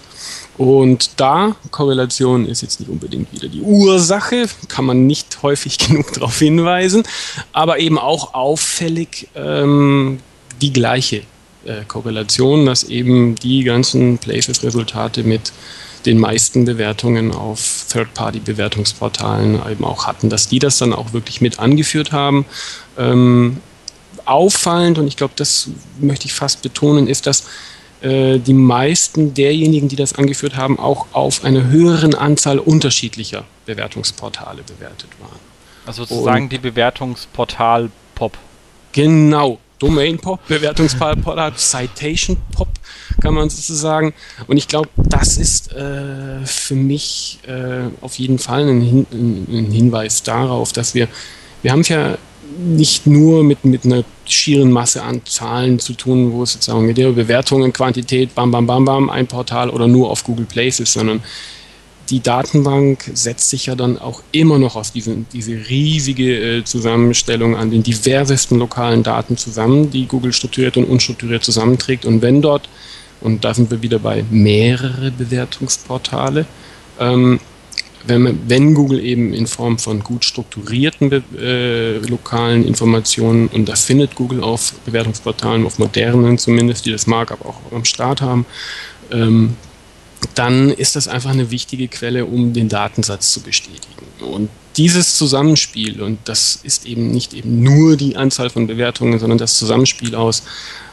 Und 0.57 1.11
da, 1.17 1.55
Korrelation 1.69 2.47
ist 2.47 2.61
jetzt 2.61 2.79
nicht 2.79 2.89
unbedingt 2.89 3.31
wieder 3.31 3.47
die 3.47 3.61
Ursache, 3.61 4.47
kann 4.67 4.85
man 4.85 5.05
nicht 5.05 5.43
häufig 5.43 5.77
genug 5.87 6.13
darauf 6.13 6.39
hinweisen, 6.39 7.03
aber 7.51 7.79
eben 7.79 7.99
auch 7.99 8.33
auffällig 8.33 9.27
ähm, 9.35 10.19
die 10.61 10.73
gleiche 10.73 11.17
äh, 11.65 11.83
Korrelation, 11.87 12.65
dass 12.65 12.83
eben 12.83 13.35
die 13.35 13.63
ganzen 13.63 14.17
Places-Resultate 14.17 15.23
mit 15.23 15.51
den 16.05 16.19
meisten 16.19 16.65
Bewertungen 16.65 17.33
auf 17.33 17.85
Third-Party-Bewertungsportalen 17.91 19.59
eben 19.69 19.83
auch 19.83 20.07
hatten, 20.07 20.29
dass 20.29 20.47
die 20.47 20.59
das 20.59 20.77
dann 20.77 20.93
auch 20.93 21.13
wirklich 21.13 21.41
mit 21.41 21.59
angeführt 21.59 22.11
haben. 22.11 22.45
Ähm, 22.97 23.57
auffallend, 24.25 24.97
und 24.97 25.07
ich 25.07 25.17
glaube, 25.17 25.33
das 25.35 25.69
möchte 25.99 26.25
ich 26.25 26.33
fast 26.33 26.61
betonen, 26.61 27.07
ist, 27.07 27.27
dass 27.27 27.43
äh, 28.01 28.39
die 28.39 28.53
meisten 28.53 29.33
derjenigen, 29.33 29.87
die 29.87 29.95
das 29.95 30.13
angeführt 30.13 30.55
haben, 30.55 30.77
auch 30.79 31.07
auf 31.13 31.43
einer 31.43 31.67
höheren 31.67 32.13
Anzahl 32.15 32.59
unterschiedlicher 32.59 33.45
Bewertungsportale 33.65 34.63
bewertet 34.63 35.09
waren. 35.19 35.39
Also 35.85 36.05
sozusagen 36.05 36.43
Und 36.43 36.51
die 36.51 36.57
Bewertungsportal-Pop. 36.57 38.37
Genau. 38.91 39.59
Domain 39.79 40.17
Pop, 40.17 40.39
Bewertungsportal, 40.47 41.53
Citation 41.55 42.37
Pop, 42.51 42.69
kann 43.21 43.33
man 43.33 43.49
sozusagen. 43.49 44.13
Und 44.47 44.57
ich 44.57 44.67
glaube, 44.67 44.89
das 44.97 45.37
ist 45.37 45.71
äh, 45.71 46.43
für 46.45 46.75
mich 46.75 47.39
äh, 47.47 47.89
auf 48.01 48.17
jeden 48.17 48.39
Fall 48.39 48.67
ein, 48.67 48.81
Hin 48.81 49.05
ein, 49.11 49.71
Hinweis 49.71 50.23
darauf, 50.23 50.73
dass 50.73 50.95
wir, 50.95 51.07
wir 51.61 51.71
haben 51.71 51.81
es 51.81 51.89
ja 51.89 52.17
nicht 52.59 53.05
nur 53.07 53.43
mit, 53.43 53.65
mit 53.65 53.85
einer 53.85 54.03
schieren 54.25 54.71
Masse 54.71 55.03
an 55.03 55.21
Zahlen 55.25 55.79
zu 55.79 55.93
tun, 55.93 56.31
wo 56.31 56.43
es 56.43 56.53
sozusagen 56.53 56.85
mit 56.85 56.97
der 56.97 57.11
Bewertungen, 57.11 57.73
Quantität, 57.73 58.33
bam, 58.35 58.51
bam, 58.51 58.65
bam, 58.65 58.85
bam, 58.85 59.09
ein 59.09 59.27
Portal 59.27 59.69
oder 59.69 59.87
nur 59.87 60.09
auf 60.09 60.23
Google 60.23 60.45
Places, 60.45 60.93
sondern 60.93 61.21
die 62.09 62.21
Datenbank 62.21 63.11
setzt 63.13 63.49
sich 63.49 63.65
ja 63.65 63.75
dann 63.75 63.97
auch 63.97 64.21
immer 64.31 64.57
noch 64.59 64.75
aus 64.75 64.93
diesen, 64.93 65.27
diese 65.33 65.51
riesige 65.69 66.57
äh, 66.59 66.63
Zusammenstellung 66.63 67.55
an 67.55 67.69
den 67.69 67.83
diversesten 67.83 68.57
lokalen 68.57 69.03
Daten 69.03 69.35
zusammen, 69.35 69.91
die 69.91 70.05
Google 70.05 70.31
strukturiert 70.31 70.77
und 70.77 70.85
unstrukturiert 70.85 71.43
zusammenträgt. 71.43 72.05
Und 72.05 72.21
wenn 72.21 72.41
dort, 72.41 72.69
und 73.19 73.43
da 73.43 73.53
sind 73.53 73.71
wir 73.71 73.81
wieder 73.81 73.99
bei 73.99 74.23
mehrere 74.29 75.11
Bewertungsportale, 75.11 76.45
ähm, 76.99 77.39
wenn, 78.07 78.39
wenn, 78.47 78.73
Google 78.73 79.03
eben 79.03 79.33
in 79.33 79.47
Form 79.47 79.77
von 79.77 80.01
gut 80.01 80.25
strukturierten 80.25 81.11
äh, 81.37 81.97
lokalen 81.97 82.65
Informationen, 82.65 83.47
und 83.47 83.67
das 83.67 83.83
findet 83.83 84.15
Google 84.15 84.43
auf 84.43 84.73
Bewertungsportalen, 84.85 85.65
auf 85.65 85.79
modernen 85.79 86.37
zumindest, 86.37 86.85
die 86.85 86.91
das 86.91 87.07
Markup 87.07 87.45
auch 87.45 87.59
am 87.71 87.85
Start 87.85 88.21
haben, 88.21 88.45
ähm, 89.11 89.55
dann 90.35 90.71
ist 90.71 90.95
das 90.95 91.07
einfach 91.07 91.31
eine 91.31 91.51
wichtige 91.51 91.87
Quelle, 91.87 92.25
um 92.25 92.53
den 92.53 92.69
Datensatz 92.69 93.31
zu 93.31 93.41
bestätigen. 93.41 94.05
Und 94.19 94.49
dieses 94.75 95.17
Zusammenspiel, 95.17 96.01
und 96.01 96.19
das 96.25 96.59
ist 96.63 96.85
eben 96.85 97.11
nicht 97.11 97.33
eben 97.33 97.61
nur 97.63 97.97
die 97.97 98.15
Anzahl 98.15 98.49
von 98.49 98.67
Bewertungen, 98.67 99.19
sondern 99.19 99.37
das 99.37 99.57
Zusammenspiel 99.57 100.15
aus 100.15 100.43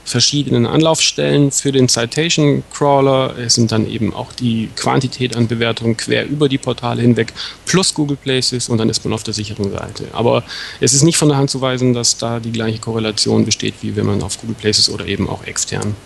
verschiedenen 0.05 0.67
Anlaufstellen 0.67 1.51
für 1.51 1.73
den 1.73 1.89
Citation 1.89 2.63
Crawler. 2.73 3.37
Es 3.39 3.55
sind 3.55 3.73
dann 3.73 3.89
eben 3.89 4.13
auch 4.13 4.33
die 4.33 4.69
Quantität 4.77 5.37
an 5.37 5.49
Bewertungen 5.49 5.97
quer 5.97 6.27
über 6.27 6.49
die 6.49 6.59
Portale 6.59 7.03
hinweg 7.03 7.33
plus 7.65 7.95
Google 7.95 8.17
Places 8.17 8.69
und 8.69 8.79
dann 8.79 8.89
ist 8.91 9.05
man 9.05 9.15
auf 9.15 9.23
der 9.23 9.35
sicheren 9.35 9.71
Seite. 9.73 10.09
Aber 10.13 10.45
es 10.81 10.93
ist 10.93 11.03
nicht 11.03 11.17
von 11.17 11.29
der 11.29 11.39
Hand 11.39 11.51
zu 11.51 11.61
weisen, 11.61 11.95
dass 11.95 12.19
da 12.19 12.41
die 12.41 12.53
gleiche 12.53 12.79
Korrelation 12.79 13.45
besteht, 13.45 13.75
wie 13.81 13.97
wenn 13.97 14.07
man 14.07 14.23
auf 14.23 14.39
Google 14.41 14.57
Places 14.57 14.91
oder 14.91 15.07
eben 15.07 15.29
auch 15.29 15.45
extern 15.45 15.97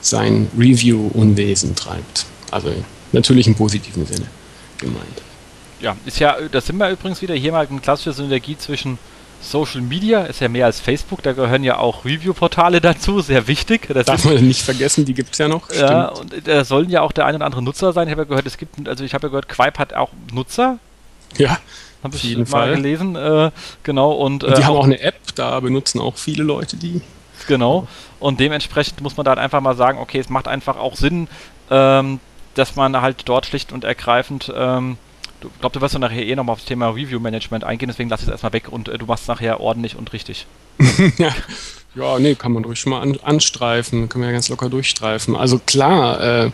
sein 0.00 0.48
Review-Unwesen 0.58 1.74
treibt. 1.76 2.26
Also 2.50 2.70
natürlich 3.12 3.46
im 3.46 3.54
positiven 3.54 4.04
Sinne 4.06 4.26
gemeint. 4.78 5.22
Ja, 5.80 5.96
ist 6.06 6.18
ja, 6.18 6.36
das 6.50 6.66
sind 6.66 6.76
wir 6.76 6.90
übrigens 6.90 7.22
wieder 7.22 7.34
hier 7.34 7.52
mal 7.52 7.66
eine 7.66 7.80
klassische 7.80 8.12
Synergie 8.12 8.56
zwischen 8.56 8.98
Social 9.44 9.80
Media, 9.80 10.22
ist 10.22 10.40
ja 10.40 10.48
mehr 10.48 10.66
als 10.66 10.80
Facebook, 10.80 11.22
da 11.22 11.32
gehören 11.32 11.62
ja 11.64 11.78
auch 11.78 12.04
Review-Portale 12.04 12.80
dazu, 12.80 13.20
sehr 13.20 13.46
wichtig. 13.46 13.88
Das 13.92 14.06
Darf 14.06 14.24
man 14.24 14.46
nicht 14.46 14.62
vergessen, 14.62 15.04
die 15.04 15.14
gibt 15.14 15.32
es 15.32 15.38
ja 15.38 15.48
noch. 15.48 15.70
Ja, 15.70 16.12
Stimmt. 16.14 16.34
und 16.34 16.48
da 16.48 16.64
sollen 16.64 16.90
ja 16.90 17.02
auch 17.02 17.12
der 17.12 17.26
ein 17.26 17.36
oder 17.36 17.44
andere 17.44 17.62
Nutzer 17.62 17.92
sein. 17.92 18.08
Ich 18.08 18.12
habe 18.12 18.22
ja 18.22 18.28
gehört, 18.28 18.46
es 18.46 18.58
gibt, 18.58 18.88
also 18.88 19.04
ich 19.04 19.14
habe 19.14 19.26
ja 19.26 19.28
gehört, 19.28 19.48
Quipe 19.48 19.78
hat 19.78 19.94
auch 19.94 20.10
Nutzer. 20.32 20.78
Ja. 21.36 21.58
Habe 22.02 22.16
ich 22.16 22.36
mal 22.36 22.46
Fall. 22.46 22.76
gelesen, 22.76 23.16
äh, 23.16 23.50
genau. 23.82 24.12
Und, 24.12 24.44
und 24.44 24.56
die 24.56 24.60
äh, 24.60 24.64
haben 24.64 24.76
auch 24.76 24.84
eine 24.84 25.00
App, 25.00 25.34
da 25.34 25.58
benutzen 25.60 26.00
auch 26.00 26.16
viele 26.16 26.42
Leute 26.42 26.76
die. 26.76 27.00
Genau. 27.48 27.88
Und 28.20 28.40
dementsprechend 28.40 29.00
muss 29.00 29.16
man 29.16 29.24
da 29.24 29.34
einfach 29.34 29.60
mal 29.60 29.74
sagen, 29.74 29.98
okay, 29.98 30.18
es 30.18 30.28
macht 30.28 30.48
einfach 30.48 30.76
auch 30.76 30.96
Sinn, 30.96 31.28
ähm, 31.70 32.20
dass 32.54 32.76
man 32.76 33.00
halt 33.00 33.22
dort 33.26 33.46
schlicht 33.46 33.72
und 33.72 33.84
ergreifend, 33.84 34.52
ähm, 34.54 34.98
du 35.44 35.50
glaube, 35.60 35.74
du 35.74 35.80
wirst 35.80 35.94
ja 35.94 36.00
nachher 36.00 36.24
eh 36.24 36.34
nochmal 36.34 36.54
auf 36.54 36.60
das 36.60 36.66
Thema 36.66 36.88
Review 36.88 37.20
Management 37.20 37.64
eingehen, 37.64 37.88
deswegen 37.88 38.08
lass 38.10 38.20
ich 38.20 38.26
es 38.26 38.32
erstmal 38.32 38.52
weg 38.52 38.68
und 38.70 38.88
äh, 38.88 38.98
du 38.98 39.06
machst 39.06 39.24
es 39.24 39.28
nachher 39.28 39.60
ordentlich 39.60 39.96
und 39.96 40.12
richtig. 40.12 40.46
ja. 41.18 41.34
ja, 41.94 42.18
nee, 42.18 42.34
kann 42.34 42.52
man 42.52 42.64
ruhig 42.64 42.80
schon 42.80 42.90
mal 42.90 43.00
an, 43.00 43.18
anstreifen, 43.22 44.08
können 44.08 44.22
wir 44.22 44.28
ja 44.28 44.32
ganz 44.32 44.48
locker 44.48 44.68
durchstreifen. 44.68 45.36
Also 45.36 45.60
klar, 45.64 46.20
äh, 46.20 46.50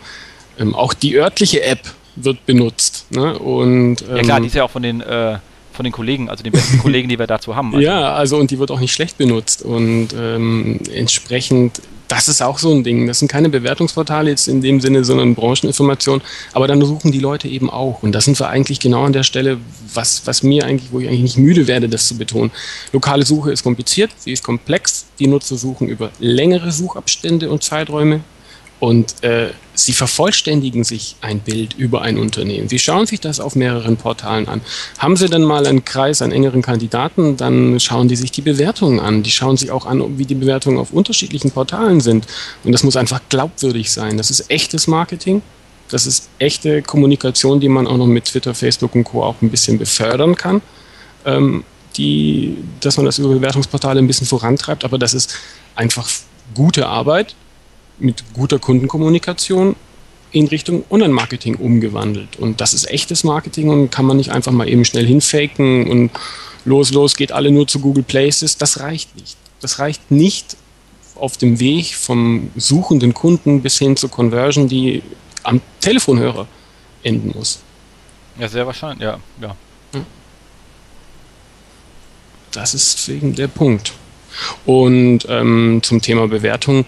ähm, 0.59 0.74
auch 0.74 0.93
die 0.95 1.16
örtliche 1.16 1.62
App 1.62 1.80
wird 2.16 2.45
benutzt. 2.47 3.07
Ne? 3.11 3.38
Und, 3.38 4.03
ähm, 4.03 4.16
ja 4.16 4.22
klar, 4.22 4.36
ähm, 4.38 4.43
die 4.43 4.49
ist 4.49 4.55
ja 4.55 4.64
auch 4.64 4.70
von 4.70 4.82
den 4.82 5.01
äh, 5.01 5.38
von 5.72 5.84
den 5.84 5.93
Kollegen, 5.93 6.28
also 6.28 6.43
den 6.43 6.53
besten 6.53 6.78
Kollegen, 6.78 7.09
die 7.09 7.18
wir 7.18 7.26
dazu 7.26 7.57
haben. 7.57 7.70
Also. 7.74 7.86
Ja, 7.86 8.12
also 8.12 8.36
und 8.36 8.51
die 8.51 8.59
wird 8.59 8.70
auch 8.70 8.80
nicht 8.80 8.93
schlecht 8.93 9.16
benutzt 9.16 9.62
und 9.62 10.09
ähm, 10.14 10.80
entsprechend 10.93 11.80
das 12.11 12.27
ist 12.27 12.43
auch 12.43 12.59
so 12.59 12.73
ein 12.75 12.83
Ding. 12.83 13.07
Das 13.07 13.21
sind 13.21 13.29
keine 13.29 13.49
Bewertungsportale 13.49 14.31
jetzt 14.31 14.49
in 14.49 14.61
dem 14.61 14.81
Sinne, 14.81 15.05
sondern 15.05 15.37
Brancheninformationen. 15.37 16.23
Aber 16.53 16.67
dann 16.67 16.85
suchen 16.85 17.13
die 17.13 17.21
Leute 17.21 17.47
eben 17.47 17.71
auch. 17.71 18.03
Und 18.03 18.13
das 18.13 18.25
sind 18.25 18.39
wir 18.41 18.49
eigentlich 18.49 18.81
genau 18.81 19.05
an 19.05 19.13
der 19.13 19.23
Stelle, 19.23 19.59
was, 19.95 20.27
was 20.27 20.43
mir 20.43 20.65
eigentlich, 20.65 20.91
wo 20.91 20.99
ich 20.99 21.07
eigentlich 21.07 21.23
nicht 21.23 21.39
müde 21.39 21.69
werde, 21.69 21.89
das 21.89 22.09
zu 22.09 22.19
betonen. 22.19 22.51
Lokale 22.93 23.25
Suche 23.25 23.53
ist 23.53 23.63
kompliziert, 23.63 24.11
sie 24.19 24.33
ist 24.33 24.43
komplex. 24.43 25.07
Die 25.21 25.29
Nutzer 25.29 25.57
suchen 25.57 25.87
über 25.87 26.11
längere 26.19 26.73
Suchabstände 26.73 27.49
und 27.49 27.63
Zeiträume. 27.63 28.23
Und 28.81 29.23
äh, 29.23 29.51
sie 29.85 29.93
vervollständigen 29.93 30.85
sich 30.85 31.16
ein 31.20 31.41
Bild 31.41 31.74
über 31.74 32.03
ein 32.03 32.18
Unternehmen. 32.18 32.68
Sie 32.68 32.78
schauen 32.78 33.07
sich 33.07 33.20
das 33.20 33.41
auf 33.41 33.57
mehreren 33.57 33.97
Portalen 33.97 34.49
an. 34.49 34.61
Haben 34.99 35.16
Sie 35.16 35.28
dann 35.28 35.43
mal 35.43 35.66
einen 35.66 35.85
Kreis 35.85 36.22
an 36.22 36.33
engeren 36.33 36.62
Kandidaten, 36.62 37.37
dann 37.37 37.81
schauen 37.81 38.09
die 38.09 38.16
sich 38.16 38.31
die 38.31 38.43
Bewertungen 38.43 39.01
an. 39.01 39.22
Die 39.22 39.31
schauen 39.31 39.57
sich 39.57 39.70
auch 39.70 39.87
an, 39.87 40.18
wie 40.18 40.26
die 40.26 40.35
Bewertungen 40.35 40.78
auf 40.78 40.93
unterschiedlichen 40.93 41.51
Portalen 41.51 42.01
sind. 42.01 42.26
Und 42.64 42.72
das 42.72 42.83
muss 42.83 42.97
einfach 42.97 43.20
glaubwürdig 43.28 43.91
sein. 43.91 44.16
Das 44.16 44.31
ist 44.31 44.51
echtes 44.51 44.87
Marketing. 44.87 45.43
Das 45.91 46.07
ist 46.07 46.28
echte 46.39 46.83
Kommunikation, 46.83 47.59
die 47.61 47.68
man 47.68 47.87
auch 47.87 47.97
noch 47.97 48.07
mit 48.07 48.26
Twitter, 48.26 48.55
Facebook 48.55 48.95
und 48.95 49.05
Co. 49.05 49.24
auch 49.24 49.43
ein 49.43 49.51
bisschen 49.51 49.78
befördern 49.78 50.37
kann. 50.37 50.62
Ähm, 51.24 51.64
die, 51.97 52.57
dass 52.81 52.97
man 52.97 53.07
das 53.07 53.18
über 53.18 53.28
Bewertungsportale 53.28 53.99
ein 53.99 54.07
bisschen 54.07 54.26
vorantreibt, 54.26 54.85
aber 54.85 54.99
das 54.99 55.12
ist 55.12 55.37
einfach 55.74 56.09
gute 56.55 56.87
Arbeit, 56.87 57.35
mit 58.01 58.24
guter 58.34 58.59
Kundenkommunikation 58.59 59.76
in 60.32 60.46
Richtung 60.46 60.84
Online-Marketing 60.90 61.57
umgewandelt. 61.57 62.36
Und 62.36 62.61
das 62.61 62.72
ist 62.72 62.88
echtes 62.88 63.24
Marketing 63.24 63.68
und 63.68 63.90
kann 63.90 64.05
man 64.05 64.16
nicht 64.16 64.30
einfach 64.30 64.53
mal 64.53 64.68
eben 64.68 64.84
schnell 64.84 65.07
hinfaken 65.07 65.90
und 65.90 66.11
los, 66.64 66.92
los, 66.92 67.16
geht 67.16 67.32
alle 67.32 67.51
nur 67.51 67.66
zu 67.66 67.80
Google 67.80 68.05
Places. 68.05 68.57
Das 68.57 68.80
reicht 68.80 69.16
nicht. 69.16 69.36
Das 69.61 69.78
reicht 69.78 70.11
nicht 70.11 70.57
auf 71.16 71.36
dem 71.36 71.61
Weg 71.61 71.94
vom 71.94 72.51
suchenden 72.57 73.12
Kunden 73.12 73.62
bis 73.62 73.78
hin 73.78 73.96
zur 73.96 74.11
Conversion, 74.11 74.68
die 74.68 75.03
am 75.42 75.61
Telefonhörer 75.80 76.46
enden 77.03 77.32
muss. 77.36 77.61
Ja, 78.38 78.48
sehr 78.48 78.66
wahrscheinlich, 78.66 79.03
ja. 79.03 79.18
ja. 79.40 79.57
Das 82.53 82.74
ist 82.74 83.07
wegen 83.09 83.34
der 83.34 83.48
Punkt. 83.48 83.92
Und 84.64 85.20
ähm, 85.28 85.80
zum 85.82 86.01
Thema 86.01 86.26
Bewertung 86.28 86.84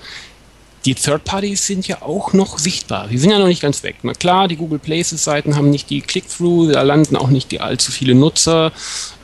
die 0.84 0.94
Third-Parties 0.94 1.66
sind 1.66 1.86
ja 1.86 2.02
auch 2.02 2.32
noch 2.32 2.58
sichtbar. 2.58 3.08
Die 3.08 3.18
sind 3.18 3.30
ja 3.30 3.38
noch 3.38 3.46
nicht 3.46 3.62
ganz 3.62 3.82
weg. 3.82 3.96
Na 4.02 4.14
klar, 4.14 4.48
die 4.48 4.56
Google 4.56 4.78
Places-Seiten 4.78 5.56
haben 5.56 5.70
nicht 5.70 5.90
die 5.90 6.00
Click-Through, 6.00 6.72
da 6.72 6.82
landen 6.82 7.16
auch 7.16 7.28
nicht 7.28 7.52
die 7.52 7.60
allzu 7.60 7.92
viele 7.92 8.14
Nutzer. 8.14 8.72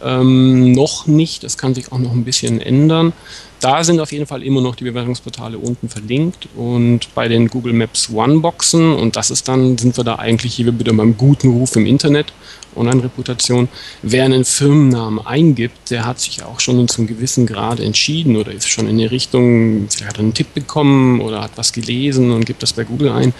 Ähm, 0.02 0.72
noch 0.72 1.06
nicht, 1.06 1.42
das 1.42 1.58
kann 1.58 1.74
sich 1.74 1.90
auch 1.90 1.98
noch 1.98 2.12
ein 2.12 2.24
bisschen 2.24 2.60
ändern. 2.60 3.12
Da 3.60 3.82
sind 3.82 3.98
auf 3.98 4.12
jeden 4.12 4.26
Fall 4.26 4.44
immer 4.44 4.60
noch 4.60 4.76
die 4.76 4.84
Bewertungsportale 4.84 5.58
unten 5.58 5.88
verlinkt 5.88 6.48
und 6.54 7.12
bei 7.14 7.26
den 7.26 7.48
Google 7.48 7.72
Maps 7.72 8.08
One-Boxen, 8.08 8.94
und 8.94 9.16
das 9.16 9.30
ist 9.32 9.48
dann, 9.48 9.76
sind 9.76 9.96
wir 9.96 10.04
da 10.04 10.16
eigentlich 10.16 10.54
hier 10.54 10.78
wieder 10.78 10.92
beim 10.92 11.16
guten 11.16 11.50
Ruf 11.50 11.74
im 11.74 11.84
Internet, 11.84 12.32
Online-Reputation. 12.76 13.68
Wer 14.02 14.26
einen 14.26 14.44
Firmennamen 14.44 15.26
eingibt, 15.26 15.90
der 15.90 16.06
hat 16.06 16.20
sich 16.20 16.44
auch 16.44 16.60
schon 16.60 16.86
zum 16.86 17.08
gewissen 17.08 17.46
Grad 17.46 17.80
entschieden 17.80 18.36
oder 18.36 18.52
ist 18.52 18.68
schon 18.68 18.88
in 18.88 18.98
die 18.98 19.06
Richtung, 19.06 19.88
vielleicht 19.90 20.10
hat 20.10 20.18
er 20.18 20.24
einen 20.24 20.34
Tipp 20.34 20.54
bekommen 20.54 21.20
oder 21.20 21.40
hat 21.40 21.52
was 21.56 21.72
gelesen 21.72 22.30
und 22.30 22.46
gibt 22.46 22.62
das 22.62 22.72
bei 22.72 22.84
Google 22.84 23.10
ein. 23.10 23.34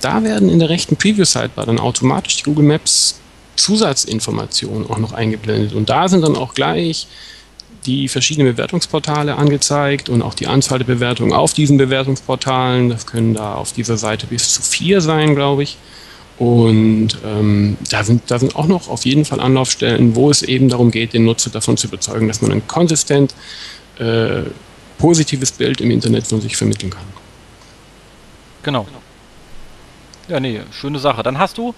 Da 0.00 0.24
werden 0.24 0.48
in 0.48 0.60
der 0.60 0.70
rechten 0.70 0.96
Preview-Sidebar 0.96 1.66
dann 1.66 1.78
automatisch 1.78 2.36
die 2.36 2.44
Google 2.44 2.64
Maps 2.64 3.20
Zusatzinformationen 3.56 4.88
auch 4.88 4.98
noch 4.98 5.12
eingeblendet. 5.12 5.74
Und 5.74 5.90
da 5.90 6.08
sind 6.08 6.22
dann 6.22 6.36
auch 6.36 6.54
gleich 6.54 7.08
die 7.88 8.08
verschiedenen 8.08 8.52
Bewertungsportale 8.52 9.36
angezeigt 9.36 10.10
und 10.10 10.20
auch 10.20 10.34
die 10.34 10.46
Anzahl 10.46 10.78
der 10.78 10.84
Bewertungen 10.84 11.32
auf 11.32 11.54
diesen 11.54 11.78
Bewertungsportalen. 11.78 12.90
Das 12.90 13.06
können 13.06 13.32
da 13.32 13.54
auf 13.54 13.72
dieser 13.72 13.96
Seite 13.96 14.26
bis 14.26 14.52
zu 14.52 14.62
vier 14.62 15.00
sein, 15.00 15.34
glaube 15.34 15.62
ich. 15.62 15.78
Und 16.38 17.18
ähm, 17.24 17.78
da, 17.90 18.04
sind, 18.04 18.30
da 18.30 18.38
sind 18.38 18.54
auch 18.54 18.66
noch 18.66 18.88
auf 18.88 19.06
jeden 19.06 19.24
Fall 19.24 19.40
Anlaufstellen, 19.40 20.14
wo 20.14 20.30
es 20.30 20.42
eben 20.42 20.68
darum 20.68 20.90
geht, 20.90 21.14
den 21.14 21.24
Nutzer 21.24 21.50
davon 21.50 21.76
zu 21.76 21.88
überzeugen, 21.88 22.28
dass 22.28 22.42
man 22.42 22.52
ein 22.52 22.68
konsistent 22.68 23.34
äh, 23.98 24.42
positives 24.98 25.50
Bild 25.50 25.80
im 25.80 25.90
Internet 25.90 26.26
von 26.26 26.40
sich 26.40 26.56
vermitteln 26.56 26.90
kann. 26.90 27.06
Genau. 28.62 28.86
Ja, 30.28 30.38
nee, 30.38 30.60
schöne 30.72 30.98
Sache. 30.98 31.22
Dann 31.22 31.38
hast 31.38 31.56
du 31.56 31.74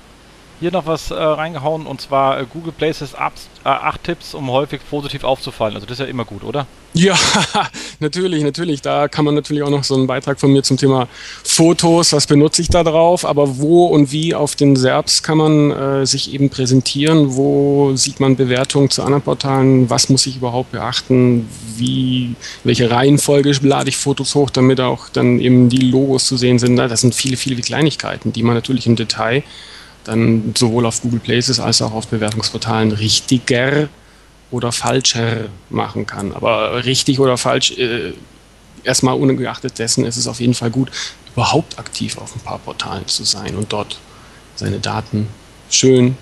hier 0.60 0.70
noch 0.70 0.86
was 0.86 1.10
äh, 1.10 1.14
reingehauen 1.14 1.86
und 1.86 2.00
zwar 2.02 2.38
äh, 2.38 2.46
Google 2.50 2.72
Places 2.72 3.14
8 3.14 3.32
äh, 3.64 3.98
Tipps, 4.02 4.34
um 4.34 4.50
häufig 4.50 4.80
positiv 4.88 5.24
aufzufallen. 5.24 5.74
Also 5.74 5.86
das 5.86 5.98
ist 5.98 6.04
ja 6.04 6.10
immer 6.10 6.26
gut, 6.26 6.44
oder? 6.44 6.66
Ja, 6.92 7.14
natürlich, 8.00 8.42
natürlich. 8.42 8.82
Da 8.82 9.08
kann 9.08 9.24
man 9.24 9.34
natürlich 9.34 9.62
auch 9.62 9.70
noch 9.70 9.84
so 9.84 9.94
einen 9.94 10.06
Beitrag 10.06 10.38
von 10.38 10.52
mir 10.52 10.62
zum 10.62 10.76
Thema 10.76 11.08
Fotos, 11.44 12.12
was 12.12 12.26
benutze 12.26 12.60
ich 12.62 12.68
da 12.68 12.82
drauf, 12.82 13.24
aber 13.24 13.58
wo 13.58 13.86
und 13.86 14.12
wie 14.12 14.34
auf 14.34 14.54
den 14.54 14.76
Serbs 14.76 15.22
kann 15.22 15.38
man 15.38 15.70
äh, 15.70 16.06
sich 16.06 16.34
eben 16.34 16.50
präsentieren, 16.50 17.36
wo 17.36 17.94
sieht 17.94 18.20
man 18.20 18.36
Bewertungen 18.36 18.90
zu 18.90 19.02
anderen 19.02 19.22
Portalen, 19.22 19.88
was 19.88 20.08
muss 20.08 20.26
ich 20.26 20.36
überhaupt 20.36 20.72
beachten, 20.72 21.48
wie, 21.76 22.34
welche 22.64 22.90
Reihenfolge 22.90 23.54
lade 23.62 23.88
ich 23.88 23.96
Fotos 23.96 24.34
hoch, 24.34 24.50
damit 24.50 24.80
auch 24.80 25.08
dann 25.08 25.40
eben 25.40 25.68
die 25.70 25.78
Logos 25.78 26.26
zu 26.26 26.36
sehen 26.36 26.58
sind. 26.58 26.76
Das 26.76 27.00
sind 27.00 27.14
viele, 27.14 27.36
viele 27.36 27.62
Kleinigkeiten, 27.62 28.32
die 28.32 28.42
man 28.42 28.54
natürlich 28.54 28.86
im 28.86 28.96
Detail 28.96 29.42
dann 30.04 30.54
sowohl 30.56 30.86
auf 30.86 31.02
Google 31.02 31.20
Places 31.20 31.60
als 31.60 31.82
auch 31.82 31.92
auf 31.92 32.08
Bewertungsportalen 32.08 32.92
richtiger 32.92 33.88
oder 34.50 34.72
falscher 34.72 35.46
machen 35.68 36.06
kann. 36.06 36.32
Aber 36.32 36.84
richtig 36.84 37.20
oder 37.20 37.36
falsch, 37.36 37.72
äh, 37.72 38.12
erstmal 38.82 39.14
ungeachtet 39.14 39.78
dessen 39.78 40.04
ist 40.04 40.16
es 40.16 40.26
auf 40.26 40.40
jeden 40.40 40.54
Fall 40.54 40.70
gut, 40.70 40.90
überhaupt 41.32 41.78
aktiv 41.78 42.18
auf 42.18 42.34
ein 42.34 42.40
paar 42.40 42.58
Portalen 42.58 43.06
zu 43.06 43.24
sein 43.24 43.54
und 43.56 43.72
dort 43.72 43.98
seine 44.56 44.80
Daten 44.80 45.28
schön 45.70 46.16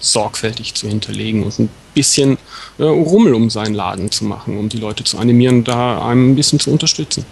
sorgfältig 0.00 0.74
zu 0.74 0.88
hinterlegen 0.88 1.44
und 1.44 1.58
ein 1.58 1.70
bisschen 1.94 2.38
äh, 2.78 2.84
Rummel 2.84 3.34
um 3.34 3.50
seinen 3.50 3.74
Laden 3.74 4.10
zu 4.10 4.24
machen, 4.24 4.58
um 4.58 4.68
die 4.68 4.78
Leute 4.78 5.04
zu 5.04 5.18
animieren, 5.18 5.62
da 5.64 6.04
einem 6.04 6.32
ein 6.32 6.36
bisschen 6.36 6.58
zu 6.58 6.70
unterstützen. 6.70 7.24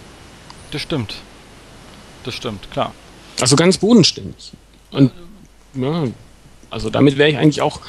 Das 0.71 0.81
stimmt. 0.81 1.15
Das 2.23 2.35
stimmt, 2.35 2.69
klar. 2.71 2.93
Also 3.41 3.55
ganz 3.55 3.77
bodenständig. 3.77 4.51
Und 4.91 5.11
ja, 5.75 6.07
also 6.69 6.89
damit 6.89 7.17
wäre 7.17 7.29
ich 7.29 7.37
eigentlich 7.37 7.61
auch 7.61 7.81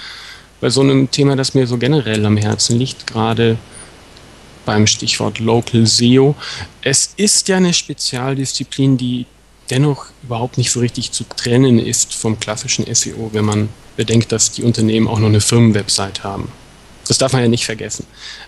bei 0.61 0.71
so 0.71 0.81
einem 0.81 1.11
Thema, 1.11 1.37
das 1.37 1.55
mir 1.55 1.67
so 1.67 1.79
generell 1.79 2.25
am 2.27 2.37
Herzen 2.37 2.79
liegt, 2.79 3.07
gerade 3.07 3.57
beim 4.67 4.87
Stichwort 4.87 5.39
Local 5.39 5.87
SEO. 5.87 6.35
Es 6.83 7.15
ist 7.17 7.49
ja 7.49 7.57
eine 7.57 7.73
Spezialdisziplin, 7.73 8.97
die 8.97 9.27
dennoch 9.71 10.07
überhaupt 10.23 10.59
nicht 10.59 10.71
so 10.71 10.81
richtig 10.81 11.13
zu 11.13 11.25
trennen 11.25 11.79
ist 11.79 12.15
vom 12.15 12.39
klassischen 12.39 12.93
SEO, 12.93 13.31
wenn 13.33 13.45
man 13.45 13.69
bedenkt, 13.97 14.33
dass 14.33 14.53
die 14.53 14.63
Unternehmen 14.63 15.09
auch 15.09 15.19
noch 15.19 15.29
eine 15.29 15.41
Firmenwebsite 15.41 16.25
haben. 16.25 16.51
Das 17.11 17.19
darf 17.19 17.33
man 17.33 17.43
ja 17.43 17.49
nicht 17.49 17.65
vergessen. 17.65 18.07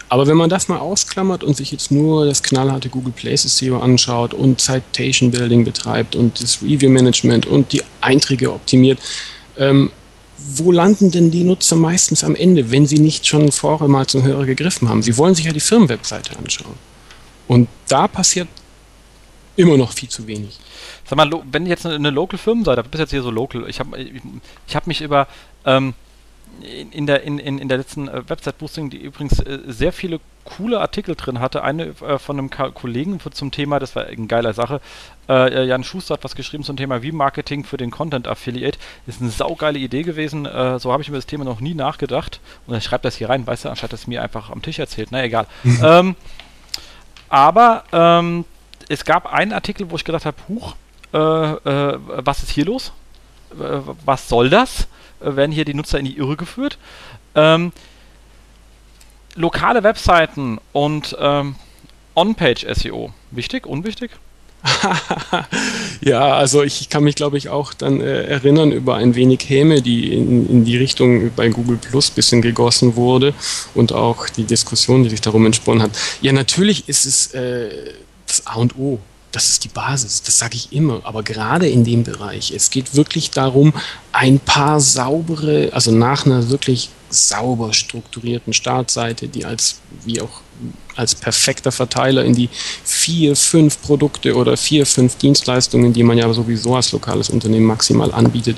Aber 0.08 0.28
wenn 0.28 0.36
man 0.36 0.48
das 0.48 0.68
mal 0.68 0.78
ausklammert 0.78 1.42
und 1.42 1.56
sich 1.56 1.72
jetzt 1.72 1.90
nur 1.90 2.26
das 2.26 2.44
knallharte 2.44 2.90
Google 2.90 3.12
Places 3.12 3.58
SEO 3.58 3.80
anschaut 3.80 4.34
und 4.34 4.60
Citation 4.60 5.32
Building 5.32 5.64
betreibt 5.64 6.14
und 6.14 6.40
das 6.40 6.62
Review 6.62 6.88
Management 6.88 7.44
und 7.46 7.72
die 7.72 7.82
Einträge 8.00 8.52
optimiert, 8.52 9.00
ähm, 9.58 9.90
wo 10.38 10.70
landen 10.70 11.10
denn 11.10 11.32
die 11.32 11.42
Nutzer 11.42 11.74
meistens 11.74 12.22
am 12.22 12.36
Ende, 12.36 12.70
wenn 12.70 12.86
sie 12.86 13.00
nicht 13.00 13.26
schon 13.26 13.50
vorher 13.50 13.88
mal 13.88 14.06
zum 14.06 14.22
Hörer 14.22 14.46
gegriffen 14.46 14.88
haben? 14.88 15.02
Sie 15.02 15.18
wollen 15.18 15.34
sich 15.34 15.46
ja 15.46 15.52
die 15.52 15.58
Firmenwebseite 15.58 16.38
anschauen. 16.38 16.76
Und 17.48 17.68
da 17.88 18.06
passiert 18.06 18.46
immer 19.56 19.76
noch 19.76 19.90
viel 19.90 20.08
zu 20.08 20.28
wenig. 20.28 20.56
Sag 21.04 21.16
mal, 21.16 21.28
wenn 21.50 21.66
jetzt 21.66 21.84
eine, 21.84 22.10
Local-Firmenseite, 22.10 22.84
du 22.84 22.88
bist 22.88 23.00
jetzt 23.00 23.10
hier 23.10 23.22
so 23.22 23.32
local, 23.32 23.68
ich 23.68 23.80
habe 23.80 23.98
ich, 23.98 24.22
ich 24.68 24.76
hab 24.76 24.86
mich 24.86 25.00
über 25.00 25.26
ähm, 25.66 25.94
in, 26.60 26.92
in, 26.92 27.06
der, 27.06 27.22
in, 27.22 27.38
in 27.38 27.68
der 27.68 27.78
letzten 27.78 28.08
äh, 28.08 28.28
Website-Boosting, 28.28 28.90
die 28.90 28.98
übrigens 28.98 29.40
äh, 29.40 29.58
sehr 29.66 29.92
viele 29.92 30.20
coole 30.44 30.80
Artikel 30.80 31.14
drin 31.14 31.40
hatte. 31.40 31.62
Eine 31.62 31.94
äh, 32.00 32.18
von 32.18 32.38
einem 32.38 32.50
Kollegen 32.50 33.20
zum 33.20 33.50
Thema, 33.50 33.78
das 33.78 33.94
war 33.96 34.06
eine 34.06 34.26
geile 34.26 34.52
Sache. 34.54 34.80
Äh, 35.28 35.66
Jan 35.66 35.84
Schuster 35.84 36.14
hat 36.14 36.24
was 36.24 36.34
geschrieben 36.34 36.64
zum 36.64 36.76
Thema 36.76 37.02
Wie-Marketing 37.02 37.64
für 37.64 37.76
den 37.76 37.90
Content 37.90 38.26
Affiliate. 38.28 38.78
Ist 39.06 39.20
eine 39.20 39.30
saugeile 39.30 39.78
Idee 39.78 40.02
gewesen. 40.02 40.46
Äh, 40.46 40.78
so 40.78 40.92
habe 40.92 41.02
ich 41.02 41.08
über 41.08 41.18
das 41.18 41.26
Thema 41.26 41.44
noch 41.44 41.60
nie 41.60 41.74
nachgedacht. 41.74 42.40
Und 42.66 42.74
er 42.74 42.80
schreibt 42.80 43.04
das 43.04 43.16
hier 43.16 43.28
rein, 43.28 43.46
weißt 43.46 43.64
du, 43.64 43.68
anstatt 43.68 43.92
es 43.92 44.06
mir 44.06 44.22
einfach 44.22 44.50
am 44.50 44.62
Tisch 44.62 44.78
erzählt. 44.78 45.08
Na 45.12 45.22
egal. 45.22 45.46
ähm, 45.82 46.16
aber 47.28 47.84
ähm, 47.92 48.44
es 48.88 49.04
gab 49.04 49.32
einen 49.32 49.52
Artikel, 49.52 49.90
wo 49.90 49.96
ich 49.96 50.04
gedacht 50.04 50.26
habe, 50.26 50.36
huch, 50.48 50.74
äh, 51.14 51.18
äh, 51.18 51.98
was 51.98 52.42
ist 52.42 52.50
hier 52.50 52.66
los? 52.66 52.92
was 54.06 54.30
soll 54.30 54.48
das? 54.48 54.88
Werden 55.24 55.52
hier 55.52 55.64
die 55.64 55.74
Nutzer 55.74 55.98
in 55.98 56.04
die 56.04 56.16
Irre 56.16 56.36
geführt. 56.36 56.78
Ähm, 57.34 57.72
lokale 59.34 59.82
Webseiten 59.82 60.58
und 60.72 61.16
ähm, 61.18 61.56
On-Page-SEO. 62.14 63.12
Wichtig, 63.30 63.66
unwichtig? 63.66 64.10
ja, 66.00 66.34
also 66.34 66.62
ich 66.62 66.88
kann 66.88 67.02
mich, 67.02 67.16
glaube 67.16 67.36
ich, 67.36 67.48
auch 67.48 67.74
dann 67.74 68.00
äh, 68.00 68.24
erinnern 68.24 68.70
über 68.70 68.94
ein 68.94 69.16
wenig 69.16 69.48
Häme, 69.48 69.82
die 69.82 70.12
in, 70.12 70.48
in 70.48 70.64
die 70.64 70.76
Richtung 70.76 71.32
bei 71.34 71.48
Google 71.48 71.78
Plus 71.78 72.10
ein 72.10 72.14
bisschen 72.14 72.42
gegossen 72.42 72.94
wurde 72.94 73.34
und 73.74 73.92
auch 73.92 74.28
die 74.28 74.44
Diskussion, 74.44 75.02
die 75.02 75.10
sich 75.10 75.20
darum 75.20 75.46
entsponnen 75.46 75.82
hat. 75.82 75.90
Ja, 76.20 76.32
natürlich 76.32 76.88
ist 76.88 77.06
es 77.06 77.34
äh, 77.34 77.70
das 78.26 78.46
A 78.46 78.54
und 78.54 78.76
O 78.78 79.00
das 79.32 79.48
ist 79.48 79.64
die 79.64 79.68
Basis, 79.68 80.22
das 80.22 80.38
sage 80.38 80.56
ich 80.56 80.72
immer. 80.72 81.00
Aber 81.04 81.22
gerade 81.22 81.68
in 81.68 81.84
dem 81.84 82.04
Bereich, 82.04 82.52
es 82.52 82.70
geht 82.70 82.94
wirklich 82.94 83.30
darum, 83.30 83.72
ein 84.12 84.38
paar 84.38 84.80
saubere, 84.80 85.70
also 85.72 85.90
nach 85.90 86.26
einer 86.26 86.50
wirklich 86.50 86.90
sauber 87.10 87.72
strukturierten 87.72 88.52
Startseite, 88.52 89.28
die 89.28 89.44
als, 89.44 89.80
wie 90.04 90.20
auch 90.20 90.42
als 90.96 91.14
perfekter 91.14 91.72
Verteiler 91.72 92.24
in 92.24 92.34
die 92.34 92.48
vier, 92.84 93.34
fünf 93.34 93.80
Produkte 93.80 94.34
oder 94.36 94.56
vier, 94.56 94.84
fünf 94.84 95.16
Dienstleistungen, 95.16 95.92
die 95.92 96.02
man 96.02 96.18
ja 96.18 96.32
sowieso 96.32 96.76
als 96.76 96.92
lokales 96.92 97.30
Unternehmen 97.30 97.66
maximal 97.66 98.12
anbietet 98.12 98.56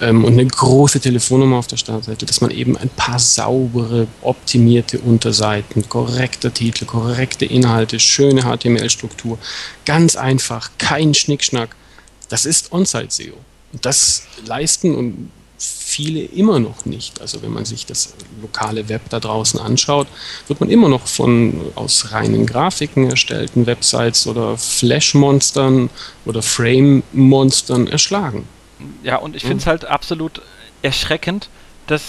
ähm, 0.00 0.24
und 0.24 0.34
eine 0.34 0.46
große 0.46 1.00
Telefonnummer 1.00 1.56
auf 1.56 1.66
der 1.66 1.76
Startseite, 1.76 2.26
dass 2.26 2.40
man 2.40 2.50
eben 2.50 2.76
ein 2.76 2.90
paar 2.90 3.18
saubere, 3.18 4.06
optimierte 4.22 4.98
Unterseiten, 5.00 5.88
korrekter 5.88 6.54
Titel, 6.54 6.84
korrekte 6.84 7.44
Inhalte, 7.44 7.98
schöne 7.98 8.42
HTML-Struktur, 8.42 9.38
ganz 9.84 10.16
einfach, 10.16 10.70
kein 10.78 11.14
Schnickschnack. 11.14 11.74
Das 12.28 12.46
ist 12.46 12.72
On-Site-SEO. 12.72 13.34
Und 13.72 13.84
das 13.84 14.22
leisten 14.46 14.94
und 14.94 15.30
viele 15.64 16.20
immer 16.20 16.58
noch 16.58 16.84
nicht. 16.84 17.20
Also 17.20 17.42
wenn 17.42 17.52
man 17.52 17.64
sich 17.64 17.86
das 17.86 18.14
lokale 18.40 18.88
Web 18.88 19.02
da 19.10 19.20
draußen 19.20 19.60
anschaut, 19.60 20.08
wird 20.48 20.60
man 20.60 20.70
immer 20.70 20.88
noch 20.88 21.06
von 21.06 21.60
aus 21.74 22.12
reinen 22.12 22.46
Grafiken 22.46 23.10
erstellten 23.10 23.66
Websites 23.66 24.26
oder 24.26 24.58
Flash-Monstern 24.58 25.90
oder 26.24 26.42
Frame-Monstern 26.42 27.86
erschlagen. 27.86 28.46
Ja, 29.02 29.16
und 29.16 29.36
ich 29.36 29.42
finde 29.42 29.58
es 29.58 29.66
halt 29.66 29.84
absolut 29.84 30.42
erschreckend, 30.82 31.48
dass 31.86 32.02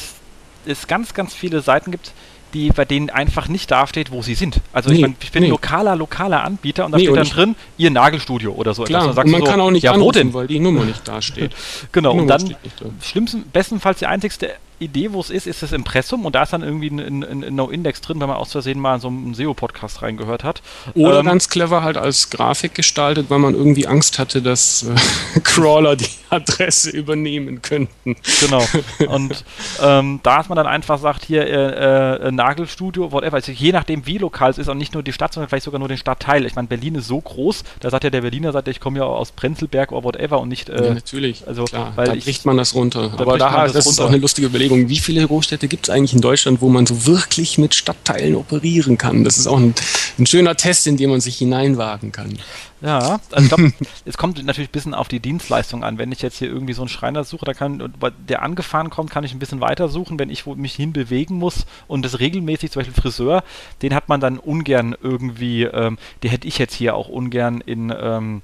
es 0.66 0.88
ganz, 0.88 1.14
ganz 1.14 1.34
viele 1.34 1.62
Seiten 1.62 1.91
gibt, 1.91 2.12
die 2.56 2.70
bei 2.70 2.86
denen 2.86 3.10
einfach 3.10 3.47
nicht 3.49 3.70
dasteht, 3.70 4.12
wo 4.12 4.22
sie 4.22 4.34
sind. 4.34 4.62
Also 4.72 4.89
nee, 4.89 4.95
ich, 4.95 5.01
mein, 5.01 5.16
ich 5.20 5.32
bin 5.32 5.43
nee. 5.43 5.49
lokaler, 5.49 5.95
lokaler 5.95 6.43
Anbieter 6.43 6.86
und 6.86 6.93
da 6.93 6.97
nee, 6.97 7.03
steht 7.03 7.18
dann 7.18 7.28
drin, 7.28 7.56
ihr 7.78 7.91
Nagelstudio 7.91 8.53
oder 8.53 8.74
so. 8.74 8.84
Klar, 8.84 9.10
und, 9.10 9.18
und 9.18 9.32
man 9.32 9.41
so, 9.41 9.47
kann 9.47 9.60
auch 9.60 9.72
nicht 9.72 9.84
ja, 9.84 9.91
anrufen, 9.91 10.34
weil 10.34 10.47
die 10.47 10.60
Nummer 10.60 10.86
nicht 10.86 11.06
dasteht. 11.08 11.53
genau, 11.91 12.14
und 12.14 12.28
dann 12.28 12.56
schlimmsten, 13.01 13.43
bestenfalls 13.51 13.99
die 13.99 14.08
einzigste 14.08 14.51
Idee, 14.80 15.14
wo 15.14 15.22
es 15.22 15.30
ist, 15.30 15.47
ist 15.47 15.64
das 15.64 15.72
Impressum 15.72 16.26
und 16.26 16.36
da 16.36 16.43
ist 16.43 16.51
dann 16.51 16.62
irgendwie 16.62 16.89
ein, 16.89 17.24
ein, 17.24 17.43
ein 17.43 17.56
No-Index 17.56 18.01
drin, 18.01 18.20
wenn 18.20 18.28
man 18.28 18.36
aus 18.36 18.51
Versehen 18.51 18.80
mal 18.80 18.95
in 18.95 19.01
so 19.01 19.08
einen 19.08 19.34
SEO-Podcast 19.34 20.01
reingehört 20.01 20.43
hat. 20.43 20.62
Oder 20.95 21.20
ähm, 21.20 21.28
ganz 21.28 21.47
clever 21.47 21.82
halt 21.82 21.95
als 21.95 22.30
Grafik 22.30 22.76
gestaltet, 22.76 23.30
weil 23.30 23.39
man 23.39 23.53
irgendwie 23.53 23.88
Angst 23.88 24.20
hatte, 24.20 24.41
dass 24.41 24.84
äh, 24.84 25.39
Crawler 25.43 25.95
die 25.95 26.10
Adresse 26.30 26.89
übernehmen 26.89 27.62
könnten. 27.62 28.18
Genau. 28.41 28.66
Und 29.08 29.45
ähm, 29.82 30.20
da 30.24 30.41
ist 30.41 30.49
man 30.49 30.58
dann 30.58 30.68
einfach 30.68 30.99
sagt, 30.99 31.24
hier 31.24 31.47
äh, 31.47 32.28
äh, 32.28 32.32
Nagelstudio, 32.45 33.11
whatever. 33.11 33.35
Also 33.35 33.51
je 33.51 33.71
nachdem, 33.71 34.05
wie 34.05 34.17
lokal 34.17 34.51
es 34.51 34.57
ist 34.57 34.69
und 34.69 34.77
nicht 34.77 34.93
nur 34.93 35.03
die 35.03 35.13
Stadt, 35.13 35.33
sondern 35.33 35.49
vielleicht 35.49 35.65
sogar 35.65 35.79
nur 35.79 35.87
den 35.87 35.97
Stadtteil. 35.97 36.45
Ich 36.45 36.55
meine, 36.55 36.67
Berlin 36.67 36.95
ist 36.95 37.07
so 37.07 37.19
groß, 37.19 37.63
da 37.79 37.89
sagt 37.89 38.03
ja 38.03 38.09
der 38.09 38.21
Berliner, 38.21 38.51
sagt, 38.51 38.67
ich 38.67 38.79
komme 38.79 38.99
ja 38.99 39.05
aus 39.05 39.31
Prenzlberg 39.31 39.91
oder 39.91 40.03
whatever 40.03 40.39
und 40.39 40.49
nicht. 40.49 40.69
Äh, 40.69 40.87
ja, 40.87 40.93
natürlich. 40.93 41.47
Also, 41.47 41.65
Klar, 41.65 41.93
weil 41.95 42.07
da 42.07 42.13
bricht 42.15 42.45
man 42.45 42.57
das 42.57 42.75
runter. 42.75 43.13
Aber 43.17 43.37
da, 43.37 43.63
das, 43.63 43.73
das 43.73 43.87
ist 43.87 43.99
auch 43.99 44.07
eine 44.07 44.17
lustige 44.17 44.47
Überlegung 44.47 44.85
wie 44.89 44.97
viele 44.97 45.25
Großstädte 45.25 45.67
gibt 45.67 45.87
es 45.87 45.93
eigentlich 45.93 46.13
in 46.13 46.21
Deutschland, 46.21 46.61
wo 46.61 46.69
man 46.69 46.85
so 46.85 47.05
wirklich 47.05 47.57
mit 47.57 47.73
Stadtteilen 47.73 48.35
operieren 48.35 48.97
kann? 48.97 49.23
Das 49.23 49.37
ist 49.37 49.47
auch 49.47 49.57
ein, 49.57 49.73
ein 50.19 50.25
schöner 50.25 50.55
Test, 50.55 50.87
in 50.87 50.97
den 50.97 51.09
man 51.09 51.21
sich 51.21 51.37
hineinwagen 51.37 52.11
kann. 52.11 52.37
Ja, 52.81 53.19
also 53.31 53.43
ich 53.43 53.47
glaube, 53.47 53.73
es 54.05 54.17
kommt 54.17 54.43
natürlich 54.43 54.69
ein 54.69 54.73
bisschen 54.73 54.93
auf 54.93 55.07
die 55.07 55.19
Dienstleistung 55.19 55.83
an. 55.83 55.97
Wenn 55.97 56.11
ich 56.11 56.21
jetzt 56.21 56.37
hier 56.37 56.49
irgendwie 56.49 56.73
so 56.73 56.81
einen 56.81 56.89
Schreiner 56.89 57.23
suche, 57.23 57.45
da 57.45 57.53
kann, 57.53 57.93
der 58.27 58.43
angefahren 58.43 58.89
kommt, 58.89 59.09
kann 59.09 59.23
ich 59.23 59.33
ein 59.33 59.39
bisschen 59.39 59.61
weiter 59.61 59.87
suchen. 59.87 60.19
Wenn 60.19 60.29
ich 60.29 60.45
mich 60.45 60.75
hinbewegen 60.75 61.37
muss 61.37 61.65
und 61.87 62.03
das 62.03 62.19
regelmäßig, 62.36 62.71
zum 62.71 62.81
Beispiel 62.81 63.01
Friseur, 63.01 63.43
den 63.81 63.93
hat 63.93 64.09
man 64.09 64.19
dann 64.19 64.38
ungern 64.38 64.95
irgendwie, 65.01 65.63
ähm, 65.63 65.97
den 66.23 66.31
hätte 66.31 66.47
ich 66.47 66.57
jetzt 66.57 66.73
hier 66.73 66.95
auch 66.95 67.07
ungern 67.07 67.61
in, 67.61 67.93
ähm, 67.97 68.41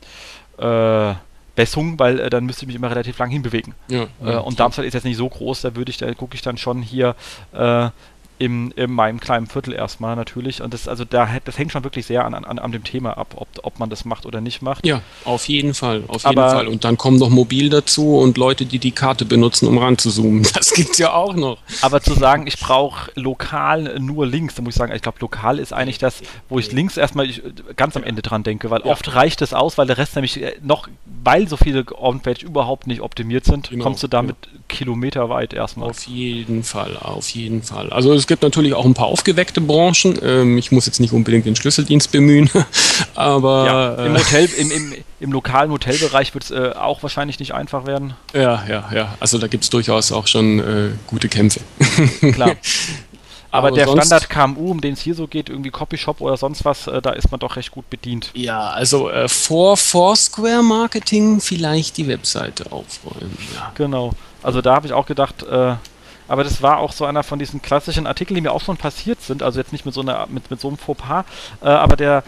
äh, 0.57 1.13
Bessung, 1.53 1.99
weil 1.99 2.19
äh, 2.19 2.29
dann 2.29 2.45
müsste 2.45 2.63
ich 2.63 2.67
mich 2.67 2.75
immer 2.75 2.89
relativ 2.89 3.17
lang 3.17 3.29
hinbewegen. 3.29 3.75
Ja, 3.89 4.07
äh, 4.23 4.37
und 4.37 4.59
Darmstadt 4.59 4.85
ist 4.85 4.93
jetzt 4.93 5.03
nicht 5.03 5.17
so 5.17 5.27
groß, 5.27 5.61
da 5.61 5.75
würde 5.75 5.91
ich, 5.91 5.97
da 5.97 6.11
gucke 6.13 6.35
ich 6.35 6.41
dann 6.41 6.57
schon 6.57 6.81
hier 6.81 7.15
äh, 7.51 7.89
im, 8.41 8.73
in 8.75 8.91
meinem 8.91 9.19
kleinen 9.19 9.45
Viertel 9.45 9.71
erstmal 9.71 10.15
natürlich. 10.15 10.63
Und 10.63 10.73
das, 10.73 10.87
also 10.87 11.05
da, 11.05 11.29
das 11.45 11.59
hängt 11.59 11.71
schon 11.71 11.83
wirklich 11.83 12.07
sehr 12.07 12.25
an, 12.25 12.33
an, 12.33 12.57
an 12.57 12.71
dem 12.71 12.83
Thema 12.83 13.15
ab, 13.15 13.35
ob, 13.35 13.47
ob 13.61 13.77
man 13.77 13.91
das 13.91 14.03
macht 14.03 14.25
oder 14.25 14.41
nicht 14.41 14.63
macht. 14.63 14.83
Ja, 14.83 15.03
auf 15.25 15.47
jeden 15.47 15.75
Fall, 15.75 16.03
auf 16.07 16.23
jeden 16.23 16.35
Fall. 16.35 16.67
Und 16.67 16.83
dann 16.83 16.97
kommen 16.97 17.17
noch 17.17 17.29
mobil 17.29 17.69
dazu 17.69 18.17
und 18.17 18.39
Leute, 18.39 18.65
die 18.65 18.79
die 18.79 18.93
Karte 18.93 19.25
benutzen, 19.25 19.67
um 19.67 19.77
ranzuzoomen. 19.77 20.41
Das 20.61 20.73
gibt's 20.73 20.97
ja 20.97 21.13
auch 21.13 21.33
noch. 21.33 21.57
Aber 21.81 22.01
zu 22.01 22.13
sagen, 22.13 22.45
ich 22.45 22.59
brauche 22.59 23.11
lokal 23.15 23.99
nur 23.99 24.27
Links, 24.27 24.55
da 24.55 24.61
muss 24.61 24.73
ich 24.75 24.77
sagen, 24.77 24.93
ich 24.93 25.01
glaube, 25.01 25.17
lokal 25.19 25.59
ist 25.59 25.73
eigentlich 25.73 25.97
das, 25.97 26.21
wo 26.49 26.59
ich 26.59 26.71
links 26.71 26.97
erstmal 26.97 27.27
ganz 27.75 27.95
am 27.95 28.03
Ende 28.03 28.21
dran 28.21 28.43
denke, 28.43 28.69
weil 28.69 28.81
ja. 28.81 28.85
oft 28.87 29.15
reicht 29.15 29.41
es 29.41 29.53
aus, 29.53 29.77
weil 29.77 29.87
der 29.87 29.97
Rest 29.97 30.15
nämlich 30.15 30.41
äh, 30.41 30.55
noch, 30.61 30.87
weil 31.23 31.47
so 31.47 31.57
viele 31.57 31.85
On-Page 31.95 32.43
überhaupt 32.43 32.85
nicht 32.85 33.01
optimiert 33.01 33.45
sind, 33.45 33.69
genau, 33.69 33.83
kommst 33.83 34.03
du 34.03 34.07
damit 34.07 34.35
ja. 34.45 34.59
Kilometerweit 34.71 35.53
erstmal. 35.53 35.89
Auf 35.89 36.03
jeden 36.07 36.63
Fall, 36.63 36.97
auf 36.97 37.29
jeden 37.29 37.61
Fall. 37.61 37.91
Also 37.91 38.13
es 38.13 38.25
gibt 38.25 38.41
natürlich 38.41 38.73
auch 38.73 38.85
ein 38.85 38.93
paar 38.93 39.07
aufgeweckte 39.07 39.61
Branchen. 39.61 40.17
Ähm, 40.23 40.57
ich 40.57 40.71
muss 40.71 40.85
jetzt 40.85 40.99
nicht 40.99 41.13
unbedingt 41.13 41.45
den 41.45 41.55
Schlüsseldienst 41.55 42.11
bemühen, 42.11 42.49
aber. 43.15 43.65
Ja, 43.65 44.05
im, 44.05 44.15
äh, 44.15 44.19
Hotel, 44.19 44.49
im, 44.57 44.71
im, 44.71 44.93
im 45.19 45.31
lokalen 45.31 45.71
Hotelbereich 45.71 46.33
wird 46.33 46.45
es 46.45 46.51
äh, 46.51 46.71
auch 46.75 47.03
wahrscheinlich 47.03 47.39
nicht 47.39 47.53
einfach 47.53 47.85
werden. 47.85 48.13
Ja, 48.33 48.63
ja, 48.67 48.89
ja. 48.93 49.15
Also 49.19 49.37
da 49.37 49.47
gibt 49.47 49.65
es 49.65 49.69
durchaus 49.69 50.11
auch 50.11 50.27
schon 50.27 50.59
äh, 50.59 50.89
gute 51.07 51.27
Kämpfe. 51.29 51.59
Klar. 52.33 52.55
Aber, 53.51 53.67
Aber 53.67 53.75
der 53.75 53.87
Standard 53.87 54.29
KMU, 54.29 54.71
um 54.71 54.81
den 54.81 54.93
es 54.93 55.01
hier 55.01 55.13
so 55.13 55.27
geht, 55.27 55.49
irgendwie 55.49 55.71
Copyshop 55.71 56.21
oder 56.21 56.37
sonst 56.37 56.63
was, 56.63 56.87
äh, 56.87 57.01
da 57.01 57.11
ist 57.11 57.31
man 57.31 57.39
doch 57.39 57.57
recht 57.57 57.71
gut 57.71 57.89
bedient. 57.89 58.31
Ja, 58.33 58.69
also 58.69 59.09
äh, 59.09 59.27
vor 59.27 59.75
Foursquare 59.75 60.63
Marketing 60.63 61.41
vielleicht 61.41 61.97
die 61.97 62.07
Webseite 62.07 62.71
aufräumen. 62.71 63.37
Ja. 63.53 63.71
Genau. 63.75 64.11
Also 64.41 64.61
da 64.61 64.75
habe 64.75 64.87
ich 64.87 64.93
auch 64.93 65.05
gedacht, 65.05 65.43
äh, 65.43 65.75
aber 66.27 66.45
das 66.45 66.61
war 66.61 66.77
auch 66.77 66.93
so 66.93 67.03
einer 67.03 67.23
von 67.23 67.39
diesen 67.39 67.61
klassischen 67.61 68.07
Artikeln, 68.07 68.35
die 68.35 68.41
mir 68.41 68.53
auch 68.53 68.61
schon 68.61 68.77
passiert 68.77 69.21
sind, 69.21 69.43
also 69.43 69.59
jetzt 69.59 69.73
nicht 69.73 69.85
mit 69.85 69.93
so, 69.93 69.99
einer, 69.99 70.27
mit, 70.29 70.49
mit 70.49 70.61
so 70.61 70.69
einem 70.69 70.77
Fauxpas, 70.77 71.25
äh, 71.61 71.67
aber 71.67 71.97
der 71.97 72.23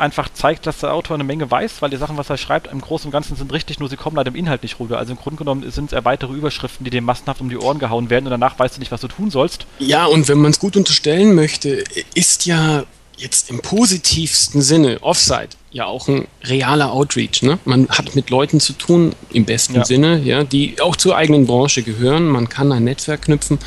einfach 0.00 0.28
zeigt, 0.32 0.66
dass 0.66 0.78
der 0.78 0.92
Autor 0.92 1.14
eine 1.14 1.24
Menge 1.24 1.50
weiß, 1.50 1.82
weil 1.82 1.90
die 1.90 1.96
Sachen, 1.96 2.16
was 2.16 2.30
er 2.30 2.36
schreibt, 2.36 2.70
im 2.72 2.80
Großen 2.80 3.06
und 3.06 3.12
Ganzen 3.12 3.36
sind 3.36 3.52
richtig, 3.52 3.80
nur 3.80 3.88
sie 3.88 3.96
kommen 3.96 4.16
leider 4.16 4.28
im 4.28 4.36
Inhalt 4.36 4.62
nicht 4.62 4.78
rüber. 4.80 4.98
Also 4.98 5.12
im 5.12 5.18
Grunde 5.18 5.38
genommen 5.38 5.70
sind 5.70 5.92
es 5.92 6.04
weitere 6.04 6.32
Überschriften, 6.32 6.84
die 6.84 6.90
dem 6.90 7.04
massenhaft 7.04 7.40
um 7.40 7.48
die 7.48 7.58
Ohren 7.58 7.78
gehauen 7.78 8.10
werden 8.10 8.26
und 8.26 8.30
danach 8.30 8.58
weißt 8.58 8.76
du 8.76 8.80
nicht, 8.80 8.92
was 8.92 9.00
du 9.00 9.08
tun 9.08 9.30
sollst. 9.30 9.66
Ja, 9.78 10.06
und 10.06 10.28
wenn 10.28 10.38
man 10.38 10.50
es 10.50 10.58
gut 10.58 10.76
unterstellen 10.76 11.34
möchte, 11.34 11.84
ist 12.14 12.46
ja 12.46 12.84
jetzt 13.16 13.50
im 13.50 13.60
positivsten 13.60 14.60
Sinne 14.60 14.98
Offside 15.02 15.48
ja 15.70 15.86
auch 15.86 16.08
ein 16.08 16.26
realer 16.44 16.92
Outreach. 16.92 17.42
Ne? 17.42 17.58
Man 17.64 17.88
hat 17.88 18.14
mit 18.14 18.30
Leuten 18.30 18.60
zu 18.60 18.72
tun, 18.72 19.14
im 19.32 19.44
besten 19.44 19.76
ja. 19.76 19.84
Sinne, 19.84 20.20
ja, 20.20 20.44
die 20.44 20.80
auch 20.80 20.96
zur 20.96 21.16
eigenen 21.16 21.46
Branche 21.46 21.82
gehören. 21.82 22.26
Man 22.26 22.48
kann 22.48 22.72
ein 22.72 22.84
Netzwerk 22.84 23.22
knüpfen. 23.22 23.58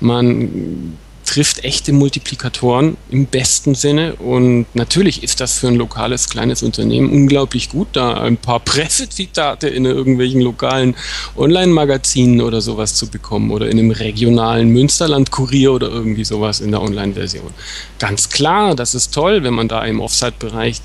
Man 0.00 0.96
trifft 1.26 1.64
echte 1.64 1.92
Multiplikatoren 1.92 2.96
im 3.10 3.26
besten 3.26 3.74
Sinne. 3.74 4.14
Und 4.14 4.66
natürlich 4.74 5.22
ist 5.22 5.40
das 5.40 5.58
für 5.58 5.68
ein 5.68 5.74
lokales, 5.74 6.30
kleines 6.30 6.62
Unternehmen 6.62 7.10
unglaublich 7.10 7.68
gut, 7.68 7.88
da 7.92 8.14
ein 8.14 8.36
paar 8.36 8.60
Pressezitate 8.64 9.68
in 9.68 9.84
irgendwelchen 9.84 10.40
lokalen 10.40 10.94
Online-Magazinen 11.36 12.40
oder 12.40 12.60
sowas 12.60 12.94
zu 12.94 13.08
bekommen 13.08 13.50
oder 13.50 13.66
in 13.66 13.78
einem 13.78 13.90
regionalen 13.90 14.70
Münsterland-Kurier 14.70 15.72
oder 15.72 15.88
irgendwie 15.88 16.24
sowas 16.24 16.60
in 16.60 16.70
der 16.70 16.80
Online-Version. 16.80 17.50
Ganz 17.98 18.30
klar, 18.30 18.74
das 18.74 18.94
ist 18.94 19.12
toll, 19.12 19.42
wenn 19.42 19.54
man 19.54 19.68
da 19.68 19.84
im 19.84 20.00
Offsite-Bereich 20.00 20.80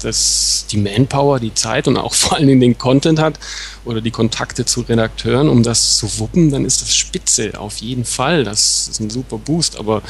die 0.71 0.77
Manpower, 0.77 1.39
die 1.39 1.53
Zeit 1.53 1.87
und 1.87 1.97
auch 1.97 2.13
vor 2.21 2.37
allen 2.37 2.47
Dingen 2.47 2.61
den 2.61 2.77
Content 2.77 3.19
hat 3.19 3.39
oder 3.85 4.01
die 4.01 4.11
Kontakte 4.11 4.65
zu 4.65 4.81
Redakteuren, 4.81 5.49
um 5.49 5.63
das 5.63 5.97
zu 5.97 6.19
wuppen, 6.19 6.51
dann 6.51 6.65
ist 6.65 6.81
das 6.81 6.95
spitze, 6.95 7.59
auf 7.59 7.77
jeden 7.77 8.05
Fall. 8.05 8.43
Das 8.43 8.87
ist 8.87 8.99
ein 8.99 9.09
super 9.09 9.37
Boost. 9.37 9.77
Aber 9.77 10.01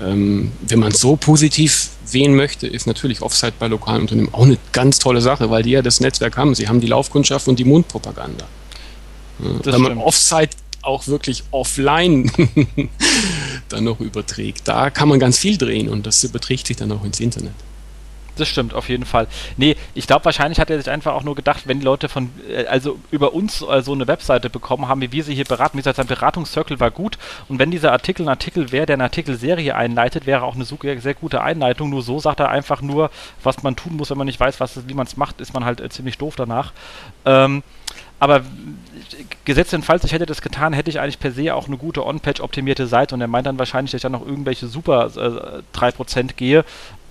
ähm, 0.00 0.52
wenn 0.62 0.78
man 0.78 0.92
so 0.92 1.16
positiv 1.16 1.90
sehen 2.04 2.34
möchte, 2.34 2.66
ist 2.66 2.86
natürlich 2.86 3.22
Offsite 3.22 3.54
bei 3.58 3.68
lokalen 3.68 4.02
Unternehmen 4.02 4.32
auch 4.32 4.44
eine 4.44 4.58
ganz 4.72 4.98
tolle 4.98 5.20
Sache, 5.20 5.50
weil 5.50 5.62
die 5.62 5.70
ja 5.70 5.82
das 5.82 6.00
Netzwerk 6.00 6.36
haben. 6.36 6.54
Sie 6.54 6.68
haben 6.68 6.80
die 6.80 6.86
Laufkundschaft 6.86 7.48
und 7.48 7.58
die 7.58 7.64
Mundpropaganda. 7.64 8.46
Ja, 9.40 9.72
wenn 9.72 9.80
man 9.80 9.98
Offsite 9.98 10.56
auch 10.82 11.06
wirklich 11.06 11.44
offline 11.50 12.30
dann 13.68 13.84
noch 13.84 14.00
überträgt, 14.00 14.66
da 14.66 14.90
kann 14.90 15.08
man 15.08 15.18
ganz 15.18 15.38
viel 15.38 15.56
drehen 15.56 15.88
und 15.88 16.06
das 16.06 16.22
überträgt 16.24 16.66
sich 16.66 16.76
dann 16.76 16.92
auch 16.92 17.04
ins 17.04 17.20
Internet. 17.20 17.54
Das 18.38 18.48
stimmt, 18.48 18.72
auf 18.72 18.88
jeden 18.88 19.04
Fall. 19.04 19.26
Nee, 19.56 19.76
ich 19.94 20.06
glaube, 20.06 20.24
wahrscheinlich 20.24 20.60
hat 20.60 20.70
er 20.70 20.78
sich 20.78 20.88
einfach 20.88 21.12
auch 21.12 21.24
nur 21.24 21.34
gedacht, 21.34 21.62
wenn 21.66 21.80
die 21.80 21.84
Leute 21.84 22.08
von, 22.08 22.30
äh, 22.48 22.66
also 22.66 22.98
über 23.10 23.34
uns 23.34 23.62
äh, 23.62 23.82
so 23.82 23.92
eine 23.92 24.06
Webseite 24.06 24.48
bekommen 24.48 24.88
haben, 24.88 25.00
wie 25.00 25.12
wir 25.12 25.24
sie 25.24 25.34
hier 25.34 25.44
beraten, 25.44 25.76
wie 25.76 25.80
gesagt, 25.80 25.96
sein 25.96 26.06
Beratungscircle 26.06 26.78
war 26.78 26.90
gut. 26.90 27.18
Und 27.48 27.58
wenn 27.58 27.70
dieser 27.70 27.92
Artikel 27.92 28.24
ein 28.24 28.28
Artikel 28.28 28.70
wäre, 28.70 28.86
der 28.86 28.94
eine 28.94 29.04
Artikelserie 29.04 29.74
einleitet, 29.74 30.26
wäre 30.26 30.42
auch 30.42 30.54
eine 30.54 30.64
sehr, 30.64 31.00
sehr 31.00 31.14
gute 31.14 31.42
Einleitung. 31.42 31.90
Nur 31.90 32.02
so 32.02 32.20
sagt 32.20 32.40
er 32.40 32.48
einfach 32.48 32.80
nur, 32.80 33.10
was 33.42 33.62
man 33.62 33.74
tun 33.76 33.96
muss, 33.96 34.10
wenn 34.10 34.18
man 34.18 34.26
nicht 34.26 34.40
weiß, 34.40 34.60
was, 34.60 34.88
wie 34.88 34.94
man 34.94 35.06
es 35.06 35.16
macht, 35.16 35.40
ist 35.40 35.52
man 35.52 35.64
halt 35.64 35.80
äh, 35.80 35.88
ziemlich 35.88 36.18
doof 36.18 36.36
danach. 36.36 36.72
Ähm, 37.24 37.62
aber 38.20 38.42
gesetzt 39.44 39.72
den 39.72 39.82
Fall, 39.82 40.00
ich 40.02 40.12
hätte 40.12 40.26
das 40.26 40.42
getan, 40.42 40.72
hätte 40.72 40.90
ich 40.90 41.00
eigentlich 41.00 41.20
per 41.20 41.30
se 41.30 41.54
auch 41.54 41.68
eine 41.68 41.76
gute 41.76 42.04
On-Page 42.04 42.40
optimierte 42.40 42.86
Seite 42.86 43.14
und 43.14 43.20
er 43.20 43.28
meint 43.28 43.46
dann 43.46 43.58
wahrscheinlich, 43.58 43.92
dass 43.92 43.98
ich 43.98 44.02
dann 44.02 44.12
noch 44.12 44.26
irgendwelche 44.26 44.66
super 44.66 45.06
äh, 45.16 45.76
3% 45.76 46.34
gehe. 46.34 46.64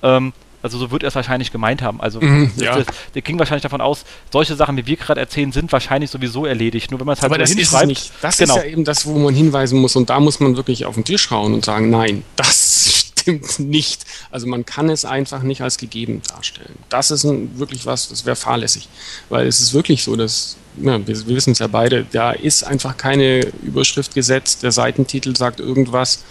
Ähm, 0.04 0.34
also 0.68 0.78
so 0.78 0.92
wird 0.92 1.04
er 1.04 1.08
es 1.08 1.16
wahrscheinlich 1.16 1.52
gemeint 1.52 1.82
haben. 1.82 2.02
Also 2.02 2.20
mhm, 2.20 2.52
das, 2.56 2.64
ja. 2.64 2.76
das, 2.78 2.88
der 3.16 3.22
ging 3.22 3.40
wahrscheinlich 3.40 3.64
davon 3.64 3.80
aus, 3.80 4.04
solche 4.32 4.56
Sachen, 4.56 4.76
wie 4.76 4.86
wir 4.86 4.98
gerade 4.98 5.22
erzählen, 5.22 5.54
sind 5.54 5.72
wahrscheinlich 5.72 6.12
sowieso 6.12 6.46
erledigt. 6.46 6.92
Nur 6.92 7.00
wenn 7.00 7.08
man 7.08 7.14
es 7.14 7.22
halt 7.22 7.32
Aber 7.32 7.40
das 7.40 7.52
hinschreibt. 7.52 7.84
Ist 7.84 7.88
nicht. 7.88 8.12
Das 8.22 8.38
genau. 8.38 8.58
ist 8.58 8.64
ja 8.64 8.70
eben 8.70 8.84
das, 8.84 9.06
wo 9.06 9.18
man 9.18 9.34
hinweisen 9.34 9.80
muss. 9.80 9.96
Und 9.96 10.10
da 10.10 10.20
muss 10.20 10.42
man 10.42 10.58
wirklich 10.58 10.86
auf 10.86 10.96
den 10.96 11.06
Tisch 11.06 11.32
hauen 11.32 11.54
und 11.54 11.64
sagen, 11.64 11.90
nein, 11.90 12.24
das 12.36 13.12
stimmt 13.22 13.60
nicht. 13.60 14.04
Also 14.30 14.46
man 14.48 14.66
kann 14.66 14.90
es 14.90 15.06
einfach 15.06 15.42
nicht 15.42 15.62
als 15.62 15.78
gegeben 15.78 16.22
darstellen. 16.30 16.76
Das 16.90 17.12
ist 17.12 17.24
ein, 17.24 17.58
wirklich 17.58 17.86
was, 17.86 18.10
das 18.10 18.26
wäre 18.26 18.36
fahrlässig. 18.36 18.90
Weil 19.30 19.48
es 19.48 19.62
ist 19.62 19.74
wirklich 19.74 20.04
so, 20.04 20.18
dass, 20.18 20.58
ja, 20.82 21.00
wir, 21.08 21.28
wir 21.28 21.36
wissen 21.36 21.54
es 21.54 21.60
ja 21.60 21.68
beide, 21.68 22.06
da 22.12 22.34
ist 22.34 22.66
einfach 22.66 22.98
keine 22.98 23.40
Überschrift 23.64 24.14
gesetzt, 24.14 24.64
der 24.64 24.74
Seitentitel 24.74 25.34
sagt 25.34 25.62
irgendwas. 25.62 26.24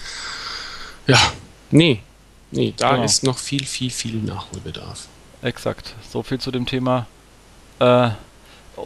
Ja, 1.07 1.19
nee, 1.71 2.01
Nee, 2.51 2.75
da 2.77 2.93
genau. 2.93 3.05
ist 3.05 3.23
noch 3.25 3.39
viel, 3.39 3.65
viel, 3.65 3.91
viel 3.91 4.17
Nachholbedarf. 4.17 5.09
Exakt. 5.43 5.95
So 6.11 6.23
viel 6.23 6.39
zu 6.39 6.51
dem 6.51 6.67
Thema. 6.67 7.07
Äh, 7.79 8.11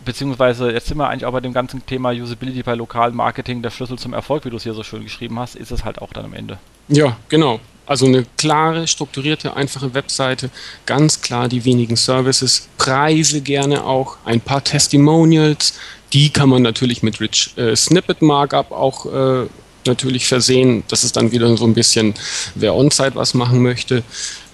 beziehungsweise 0.05 0.71
jetzt 0.71 0.87
sind 0.87 0.99
wir 0.99 1.09
eigentlich 1.09 1.25
auch 1.25 1.33
bei 1.33 1.41
dem 1.41 1.53
ganzen 1.53 1.85
Thema 1.85 2.11
Usability 2.11 2.63
bei 2.63 2.75
lokalen 2.75 3.15
Marketing, 3.15 3.63
der 3.63 3.71
Schlüssel 3.71 3.99
zum 3.99 4.13
Erfolg, 4.13 4.45
wie 4.45 4.51
du 4.51 4.57
es 4.57 4.63
hier 4.63 4.75
so 4.75 4.83
schön 4.83 5.03
geschrieben 5.03 5.39
hast, 5.39 5.57
ist 5.57 5.71
es 5.71 5.85
halt 5.85 6.01
auch 6.01 6.13
dann 6.13 6.25
am 6.25 6.35
Ende. 6.35 6.59
Ja, 6.89 7.17
genau. 7.29 7.61
Also 7.87 8.07
eine 8.07 8.25
klare, 8.37 8.87
strukturierte, 8.87 9.57
einfache 9.57 9.95
Webseite, 9.95 10.51
ganz 10.87 11.23
klar 11.23 11.49
die 11.49 11.65
wenigen 11.65 11.97
Services, 11.97 12.69
Preise 12.79 13.41
gerne 13.41 13.85
auch, 13.85 14.17
ein 14.25 14.41
paar 14.41 14.63
Testimonials, 14.63 15.75
die 16.13 16.31
kann 16.31 16.49
man 16.49 16.63
natürlich 16.63 17.03
mit 17.03 17.21
Rich 17.21 17.57
äh, 17.57 17.75
Snippet 17.75 18.23
Markup 18.23 18.71
auch 18.71 19.07
äh, 19.07 19.47
natürlich 19.91 20.27
versehen. 20.27 20.83
Das 20.89 21.05
ist 21.05 21.17
dann 21.17 21.33
wieder 21.33 21.57
so 21.57 21.65
ein 21.65 21.75
bisschen, 21.75 22.15
wer 22.55 22.75
on-site 22.75 23.15
was 23.15 23.35
machen 23.35 23.63
möchte, 23.63 24.03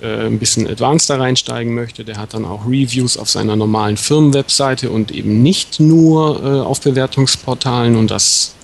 äh, 0.00 0.26
ein 0.26 0.38
bisschen 0.38 0.66
advanced 0.66 1.08
da 1.08 1.16
reinsteigen 1.16 1.74
möchte, 1.74 2.04
der 2.04 2.16
hat 2.16 2.34
dann 2.34 2.44
auch 2.44 2.66
Reviews 2.66 3.16
auf 3.16 3.30
seiner 3.30 3.56
normalen 3.56 3.96
Firmenwebseite 3.96 4.90
und 4.90 5.10
eben 5.10 5.42
nicht 5.42 5.80
nur 5.80 6.42
äh, 6.42 6.60
auf 6.60 6.80
Bewertungsportalen 6.80 7.96
und 7.96 8.10
das, 8.10 8.54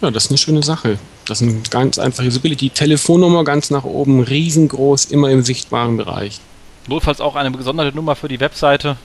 ja, 0.00 0.10
das 0.10 0.26
ist 0.26 0.30
eine 0.30 0.38
schöne 0.38 0.62
Sache. 0.62 0.98
Das 1.26 1.42
ist 1.42 1.48
eine 1.48 1.60
ganz 1.68 1.98
einfache 1.98 2.26
Usability. 2.26 2.70
Telefonnummer 2.70 3.44
ganz 3.44 3.68
nach 3.68 3.84
oben, 3.84 4.20
riesengroß, 4.20 5.06
immer 5.06 5.30
im 5.30 5.42
sichtbaren 5.42 5.98
Bereich. 5.98 6.40
Notfalls 6.86 7.20
auch 7.20 7.36
eine 7.36 7.52
gesonderte 7.52 7.94
Nummer 7.94 8.16
für 8.16 8.28
die 8.28 8.40
Webseite. 8.40 8.96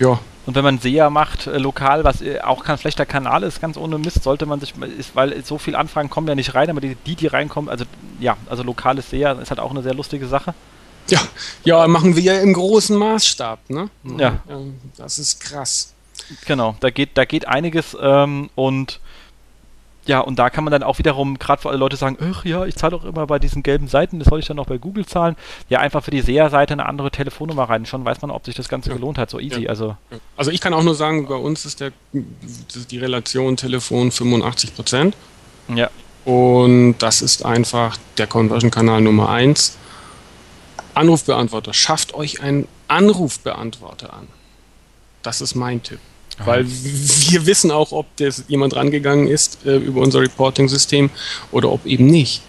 Ja, 0.00 0.18
und 0.46 0.54
wenn 0.54 0.64
man 0.64 0.78
SEA 0.78 1.10
macht, 1.10 1.48
äh, 1.48 1.58
lokal, 1.58 2.04
was 2.04 2.22
äh, 2.22 2.40
auch 2.40 2.64
kein 2.64 2.78
schlechter 2.78 3.04
Kanal 3.04 3.42
ist, 3.42 3.60
ganz 3.60 3.76
ohne 3.76 3.98
Mist, 3.98 4.22
sollte 4.22 4.46
man 4.46 4.60
sich, 4.60 4.74
ist, 4.98 5.16
weil 5.16 5.44
so 5.44 5.58
viele 5.58 5.76
Anfragen 5.76 6.08
kommen 6.08 6.28
ja 6.28 6.36
nicht 6.36 6.54
rein, 6.54 6.70
aber 6.70 6.80
die, 6.80 6.94
die, 6.94 7.16
die 7.16 7.26
reinkommen, 7.26 7.68
also 7.68 7.84
ja, 8.20 8.36
also 8.48 8.62
lokales 8.62 9.10
SEA 9.10 9.32
ist 9.32 9.50
halt 9.50 9.60
auch 9.60 9.72
eine 9.72 9.82
sehr 9.82 9.94
lustige 9.94 10.26
Sache. 10.28 10.54
Ja, 11.08 11.20
ja, 11.64 11.86
machen 11.86 12.16
wir 12.16 12.22
ja 12.22 12.40
im 12.40 12.52
großen 12.52 12.96
Maßstab, 12.96 13.70
ne? 13.70 13.90
Ja. 14.04 14.40
ja 14.48 14.58
das 14.96 15.18
ist 15.18 15.40
krass. 15.40 15.92
Genau, 16.46 16.76
da 16.80 16.90
geht, 16.90 17.10
da 17.14 17.24
geht 17.24 17.46
einiges 17.46 17.96
ähm, 18.00 18.50
und 18.54 19.00
ja, 20.06 20.20
und 20.20 20.38
da 20.38 20.50
kann 20.50 20.64
man 20.64 20.70
dann 20.70 20.82
auch 20.82 20.98
wiederum, 20.98 21.38
gerade 21.38 21.60
für 21.60 21.68
alle 21.68 21.78
Leute 21.78 21.96
sagen, 21.96 22.16
ach 22.20 22.44
ja, 22.44 22.64
ich 22.64 22.76
zahle 22.76 22.92
doch 22.92 23.04
immer 23.04 23.26
bei 23.26 23.38
diesen 23.38 23.62
gelben 23.62 23.88
Seiten, 23.88 24.18
das 24.18 24.28
soll 24.28 24.38
ich 24.38 24.46
dann 24.46 24.58
auch 24.58 24.66
bei 24.66 24.78
Google 24.78 25.04
zahlen. 25.04 25.36
Ja, 25.68 25.80
einfach 25.80 26.02
für 26.02 26.10
die 26.10 26.20
SEA-Seite 26.20 26.74
eine 26.74 26.86
andere 26.86 27.10
Telefonnummer 27.10 27.64
rein. 27.64 27.86
Schon 27.86 28.04
weiß 28.04 28.22
man, 28.22 28.30
ob 28.30 28.44
sich 28.44 28.54
das 28.54 28.68
Ganze 28.68 28.90
ja. 28.90 28.96
gelohnt 28.96 29.18
hat, 29.18 29.30
so 29.30 29.40
easy. 29.40 29.62
Ja. 29.62 29.70
Also. 29.70 29.96
also 30.36 30.50
ich 30.50 30.60
kann 30.60 30.74
auch 30.74 30.82
nur 30.82 30.94
sagen, 30.94 31.26
bei 31.26 31.34
uns 31.34 31.64
ist 31.64 31.80
der 31.80 31.92
die 32.12 32.98
Relation 32.98 33.56
Telefon 33.56 34.10
85 34.10 34.74
Prozent. 34.74 35.16
Ja. 35.74 35.90
Und 36.24 36.96
das 36.98 37.22
ist 37.22 37.44
einfach 37.44 37.98
der 38.18 38.26
Conversion-Kanal 38.26 39.00
Nummer 39.00 39.28
1. 39.30 39.76
Anrufbeantworter. 40.94 41.74
Schafft 41.74 42.14
euch 42.14 42.40
einen 42.40 42.66
Anrufbeantworter 42.88 44.12
an. 44.14 44.28
Das 45.22 45.40
ist 45.40 45.54
mein 45.54 45.82
Tipp. 45.82 46.00
Weil 46.44 46.66
wir 46.68 47.46
wissen 47.46 47.70
auch, 47.70 47.92
ob 47.92 48.06
das 48.16 48.44
jemand 48.48 48.76
rangegangen 48.76 49.26
ist 49.26 49.64
äh, 49.64 49.76
über 49.76 50.02
unser 50.02 50.20
Reporting-System 50.20 51.10
oder 51.50 51.70
ob 51.72 51.86
eben 51.86 52.06
nicht. 52.06 52.42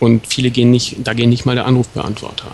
Und 0.00 0.26
viele 0.26 0.50
gehen 0.50 0.70
nicht, 0.72 0.96
da 1.04 1.12
gehen 1.14 1.30
nicht 1.30 1.44
mal 1.46 1.54
der 1.54 1.66
Anrufbeantworter 1.66 2.46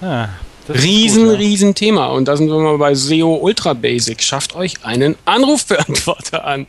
an. 0.00 0.08
Ah, 0.08 0.28
ist 0.72 0.84
Riesen, 0.84 1.24
gut, 1.24 1.32
ja. 1.32 1.38
riesen 1.38 1.74
Thema. 1.74 2.06
Und 2.08 2.26
da 2.28 2.36
sind 2.36 2.48
wir 2.48 2.58
mal 2.58 2.78
bei 2.78 2.94
SEO 2.94 3.34
Ultra 3.36 3.72
Basic. 3.72 4.22
Schafft 4.22 4.54
euch 4.54 4.84
einen 4.84 5.16
Anrufbeantworter 5.24 6.44
an. 6.44 6.66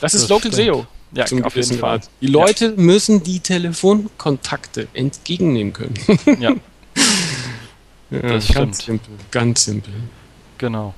Das 0.00 0.14
ist 0.14 0.22
Das 0.22 0.28
Local 0.30 0.52
stimmt. 0.52 0.66
SEO. 0.66 0.86
Ja, 1.14 1.26
zum 1.26 1.44
auf 1.44 1.54
jeden 1.54 1.66
gewissen 1.66 1.78
Fall. 1.78 2.00
Die 2.22 2.26
Leute 2.26 2.70
müssen 2.76 3.22
die 3.22 3.40
Telefonkontakte 3.40 4.88
entgegennehmen 4.94 5.74
können. 5.74 5.94
Ja, 6.40 6.52
Ja, 8.10 8.18
Das 8.20 8.48
ganz 8.48 8.82
stimmt. 8.82 9.02
simpel. 9.04 9.14
Ganz 9.30 9.64
simpel. 9.64 9.92
genau. 10.58 10.94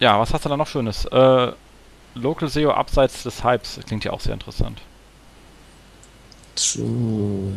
Ja, 0.00 0.18
was 0.18 0.32
hast 0.32 0.44
du 0.44 0.48
da 0.48 0.56
noch 0.56 0.66
Schönes? 0.66 1.04
Äh, 1.04 1.52
Local 2.14 2.48
SEO 2.48 2.72
abseits 2.72 3.22
des 3.22 3.44
Hypes 3.44 3.78
klingt 3.86 4.04
ja 4.04 4.12
auch 4.12 4.20
sehr 4.20 4.32
interessant. 4.32 4.80
So. 6.56 7.52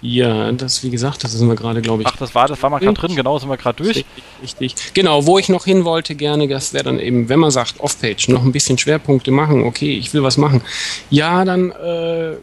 Ja, 0.00 0.52
das, 0.52 0.82
wie 0.82 0.90
gesagt, 0.90 1.24
das 1.24 1.32
sind 1.32 1.48
wir 1.48 1.56
gerade, 1.56 1.80
glaube 1.80 2.02
ich, 2.02 2.08
Ach, 2.08 2.16
das 2.16 2.34
war, 2.34 2.46
das 2.46 2.62
war 2.62 2.68
mal 2.68 2.78
gerade 2.78 2.92
drin, 2.92 3.16
genau, 3.16 3.38
sind 3.38 3.48
wir 3.48 3.56
gerade 3.56 3.82
durch. 3.82 3.96
Richtig, 3.96 4.22
richtig. 4.42 4.74
Genau, 4.92 5.24
wo 5.24 5.38
ich 5.38 5.48
noch 5.48 5.64
hin 5.64 5.86
wollte 5.86 6.14
gerne, 6.14 6.46
das 6.46 6.74
wäre 6.74 6.84
dann 6.84 7.00
eben, 7.00 7.30
wenn 7.30 7.40
man 7.40 7.50
sagt, 7.50 7.80
Off-Page, 7.80 8.28
noch 8.28 8.42
ein 8.42 8.52
bisschen 8.52 8.76
Schwerpunkte 8.76 9.30
machen, 9.30 9.64
okay, 9.64 9.96
ich 9.96 10.12
will 10.12 10.22
was 10.22 10.36
machen. 10.36 10.60
Ja, 11.08 11.46
dann 11.46 11.70
äh, 11.70 12.34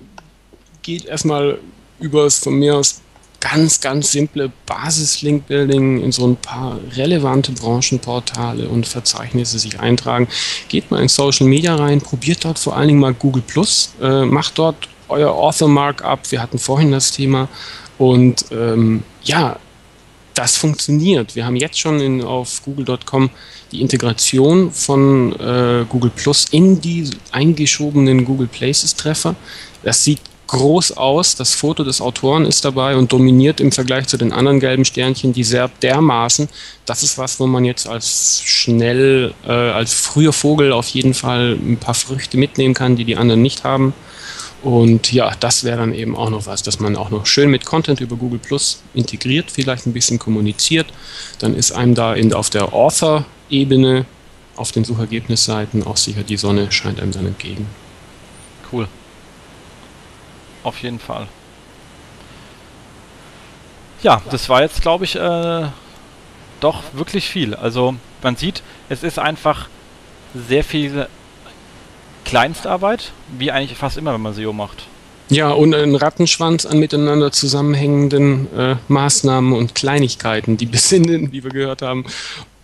geht 0.82 1.06
erstmal 1.06 1.60
übers 2.00 2.40
von 2.40 2.56
mir 2.56 2.78
aus 2.78 3.02
ganz, 3.42 3.82
ganz 3.82 4.12
simple 4.12 4.52
Basis-Link-Building 4.66 6.02
in 6.02 6.12
so 6.14 6.26
ein 6.26 6.38
paar 6.38 6.80
relevante 6.96 7.52
Branchenportale 7.52 8.70
und 8.70 8.88
Verzeichnisse 8.88 9.60
sich 9.60 9.80
eintragen. 9.80 10.30
Geht 10.70 10.90
mal 10.90 11.02
in 11.02 11.10
Social 11.10 11.48
Media 11.48 11.76
rein, 11.76 12.00
probiert 12.00 12.46
dort 12.46 12.58
vor 12.58 12.78
allen 12.78 12.88
Dingen 12.88 13.00
mal 13.02 13.14
Google 13.14 13.44
Plus, 13.46 13.94
äh, 14.02 14.24
macht 14.24 14.58
dort 14.58 14.88
euer 15.10 15.32
Author-Markup. 15.32 16.32
Wir 16.32 16.42
hatten 16.42 16.60
vorhin 16.60 16.92
das 16.92 17.12
Thema. 17.12 17.50
Und 17.98 18.46
ähm, 18.52 19.04
ja, 19.24 19.58
das 20.34 20.56
funktioniert. 20.56 21.36
Wir 21.36 21.46
haben 21.46 21.56
jetzt 21.56 21.80
schon 21.80 22.00
in, 22.00 22.24
auf 22.24 22.62
google.com 22.64 23.30
die 23.72 23.82
Integration 23.82 24.72
von 24.72 25.34
äh, 25.40 25.86
Google 25.88 26.12
Plus 26.16 26.46
in 26.52 26.80
die 26.82 27.10
eingeschobenen 27.32 28.24
Google 28.24 28.48
Places 28.48 28.96
Treffer. 28.96 29.36
Das 29.84 30.04
sieht 30.04 30.22
groß 30.52 30.98
aus. 30.98 31.36
Das 31.36 31.54
Foto 31.54 31.84
des 31.84 32.02
Autoren 32.02 32.46
ist 32.46 32.66
dabei 32.66 32.98
und 32.98 33.12
dominiert 33.14 33.62
im 33.62 33.72
Vergleich 33.72 34.08
zu 34.08 34.18
den 34.18 34.34
anderen 34.34 34.60
gelben 34.60 34.84
Sternchen 34.84 35.32
die 35.32 35.46
sehr 35.46 35.70
dermaßen. 35.82 36.50
Das 36.86 37.04
ist 37.04 37.18
was, 37.18 37.40
wo 37.40 37.48
man 37.48 37.64
jetzt 37.64 37.88
als 37.88 38.42
schnell, 38.44 39.34
äh, 39.48 39.52
als 39.52 39.94
früher 39.94 40.34
Vogel 40.34 40.74
auf 40.74 40.90
jeden 40.90 41.14
Fall 41.14 41.54
ein 41.54 41.78
paar 41.78 41.94
Früchte 41.94 42.38
mitnehmen 42.38 42.74
kann, 42.74 42.98
die 42.98 43.06
die 43.06 43.16
anderen 43.16 43.42
nicht 43.42 43.64
haben. 43.64 43.94
Und 44.62 45.12
ja, 45.14 45.32
das 45.40 45.64
wäre 45.64 45.78
dann 45.78 45.94
eben 45.94 46.18
auch 46.18 46.30
noch 46.30 46.46
was, 46.46 46.62
dass 46.62 46.80
man 46.80 46.98
auch 46.98 47.10
noch 47.10 47.26
schön 47.26 47.50
mit 47.50 47.66
Content 47.66 48.02
über 48.02 48.18
Google 48.18 48.40
Plus 48.40 48.84
integriert, 48.94 49.50
vielleicht 49.50 49.88
ein 49.88 49.94
bisschen 49.94 50.20
kommuniziert. 50.20 50.88
Dann 51.40 51.56
ist 51.56 51.72
einem 51.72 51.96
da 51.96 52.14
in, 52.14 52.34
auf 52.34 52.50
der 52.50 52.74
Author-Ebene 52.74 54.06
auf 54.58 54.74
den 54.74 54.84
Suchergebnisseiten 54.84 55.84
auch 55.88 55.98
sicher 55.98 56.24
die 56.24 56.38
Sonne 56.38 56.72
scheint 56.74 57.00
einem 57.00 57.14
dann 57.14 57.26
entgegen. 57.26 57.68
Cool. 58.72 58.88
Auf 60.64 60.82
jeden 60.82 61.00
Fall. 61.00 61.28
Ja, 64.04 64.22
das 64.32 64.50
war 64.50 64.62
jetzt, 64.62 64.82
glaube 64.82 65.06
ich, 65.06 65.16
äh, 65.16 65.68
doch 66.60 66.84
wirklich 66.94 67.30
viel. 67.30 67.56
Also 67.56 67.96
man 68.24 68.36
sieht, 68.36 68.64
es 68.90 69.04
ist 69.04 69.20
einfach 69.20 69.68
sehr 70.34 70.64
viel 70.64 71.08
Kleinstarbeit, 72.26 73.12
wie 73.38 73.52
eigentlich 73.52 73.78
fast 73.78 73.98
immer, 73.98 74.14
wenn 74.14 74.22
man 74.22 74.34
SEO 74.34 74.54
macht. 74.54 74.86
Ja, 75.30 75.52
und 75.52 75.74
ein 75.74 75.96
Rattenschwanz 75.96 76.66
an 76.66 76.80
miteinander 76.80 77.32
zusammenhängenden 77.32 78.54
äh, 78.58 78.76
Maßnahmen 78.90 79.54
und 79.54 79.76
Kleinigkeiten, 79.76 80.58
die 80.58 80.66
bis 80.66 80.92
in 80.92 81.04
den, 81.04 81.32
wie 81.32 81.44
wir 81.44 81.52
gehört 81.52 81.82
haben, 81.82 82.06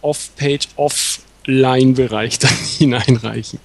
Off-Page, 0.01 0.67
Offline-Bereich 0.75 2.39
dann 2.39 2.51
hineinreichen. 2.77 3.59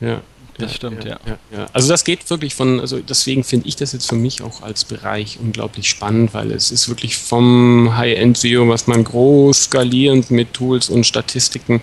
Ja. 0.00 0.20
Das 0.60 0.74
stimmt, 0.74 1.04
ja. 1.04 1.18
ja, 1.26 1.38
ja. 1.50 1.66
Also 1.72 1.88
das 1.88 2.04
geht 2.04 2.28
wirklich 2.30 2.54
von, 2.54 2.80
also 2.80 2.98
deswegen 3.00 3.44
finde 3.44 3.68
ich 3.68 3.76
das 3.76 3.92
jetzt 3.92 4.08
für 4.08 4.14
mich 4.14 4.42
auch 4.42 4.62
als 4.62 4.84
Bereich 4.84 5.38
unglaublich 5.40 5.88
spannend, 5.88 6.34
weil 6.34 6.52
es 6.52 6.70
ist 6.70 6.88
wirklich 6.88 7.16
vom 7.16 7.96
High-End-SEO, 7.96 8.68
was 8.68 8.86
man 8.86 9.04
groß 9.04 9.64
skalierend 9.64 10.30
mit 10.30 10.54
Tools 10.54 10.88
und 10.88 11.04
Statistiken 11.04 11.80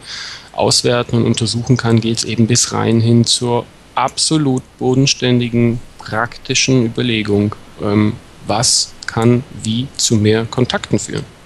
auswerten 0.54 1.18
und 1.18 1.26
untersuchen 1.26 1.78
kann, 1.78 2.02
geht 2.02 2.18
es 2.18 2.24
eben 2.24 2.48
bis 2.48 2.74
rein 2.74 3.00
hin 3.00 3.26
zur 3.26 3.66
absolut 3.96 4.64
bodenständigen, 4.78 5.80
praktischen 5.98 6.86
Überlegung, 6.86 7.56
ähm, 7.82 8.14
was 8.46 8.94
kann 9.06 9.44
wie 9.64 9.88
zu 9.98 10.16
mehr 10.16 10.46
Kontakten 10.46 11.00
führen. 11.00 11.37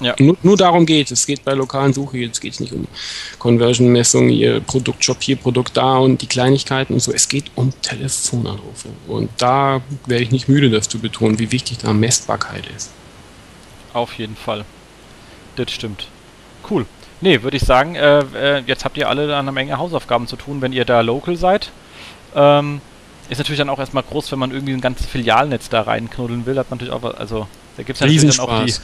Ja. 0.00 0.14
Nur, 0.18 0.36
nur 0.42 0.56
darum 0.56 0.86
geht 0.86 1.10
es. 1.10 1.20
Es 1.20 1.26
geht 1.26 1.44
bei 1.44 1.54
lokalen 1.54 1.92
Suche, 1.92 2.18
jetzt 2.18 2.40
geht 2.40 2.54
es 2.54 2.60
nicht 2.60 2.72
um 2.72 2.86
Conversion-Messung, 3.38 4.28
ihr 4.28 4.60
Produktshop 4.60 5.22
hier, 5.22 5.36
Produkt 5.36 5.76
da 5.76 5.96
und 5.96 6.20
die 6.20 6.26
Kleinigkeiten 6.26 6.94
und 6.94 7.00
so. 7.00 7.12
Es 7.12 7.28
geht 7.28 7.50
um 7.54 7.72
Telefonanrufe. 7.82 8.88
Und 9.06 9.30
da 9.38 9.80
werde 10.06 10.24
ich 10.24 10.30
nicht 10.30 10.48
müde, 10.48 10.70
das 10.70 10.88
zu 10.88 10.98
betonen, 10.98 11.38
wie 11.38 11.52
wichtig 11.52 11.78
da 11.78 11.92
Messbarkeit 11.92 12.64
ist. 12.76 12.90
Auf 13.92 14.14
jeden 14.14 14.36
Fall. 14.36 14.64
Das 15.56 15.70
stimmt. 15.70 16.08
Cool. 16.68 16.86
Nee, 17.20 17.42
würde 17.42 17.56
ich 17.56 17.62
sagen, 17.62 17.94
äh, 17.94 18.20
äh, 18.34 18.62
jetzt 18.66 18.84
habt 18.84 18.96
ihr 18.96 19.08
alle 19.08 19.34
eine 19.36 19.52
Menge 19.52 19.78
Hausaufgaben 19.78 20.26
zu 20.26 20.36
tun, 20.36 20.60
wenn 20.60 20.72
ihr 20.72 20.84
da 20.84 21.00
local 21.00 21.36
seid. 21.36 21.70
Ähm, 22.34 22.80
ist 23.28 23.38
natürlich 23.38 23.58
dann 23.58 23.70
auch 23.70 23.78
erstmal 23.78 24.02
groß, 24.02 24.32
wenn 24.32 24.38
man 24.38 24.50
irgendwie 24.50 24.74
ein 24.74 24.80
ganzes 24.80 25.06
Filialnetz 25.06 25.68
da 25.68 25.82
reinknuddeln 25.82 26.44
will, 26.44 26.58
hat 26.58 26.70
man 26.70 26.78
natürlich 26.78 26.92
auch 26.92 27.02
was, 27.02 27.14
also 27.14 27.46
da 27.76 27.82
gibt 27.82 27.96
es 27.96 28.00
natürlich 28.00 28.36
dann 28.36 28.48
auch 28.48 28.64
die. 28.64 28.74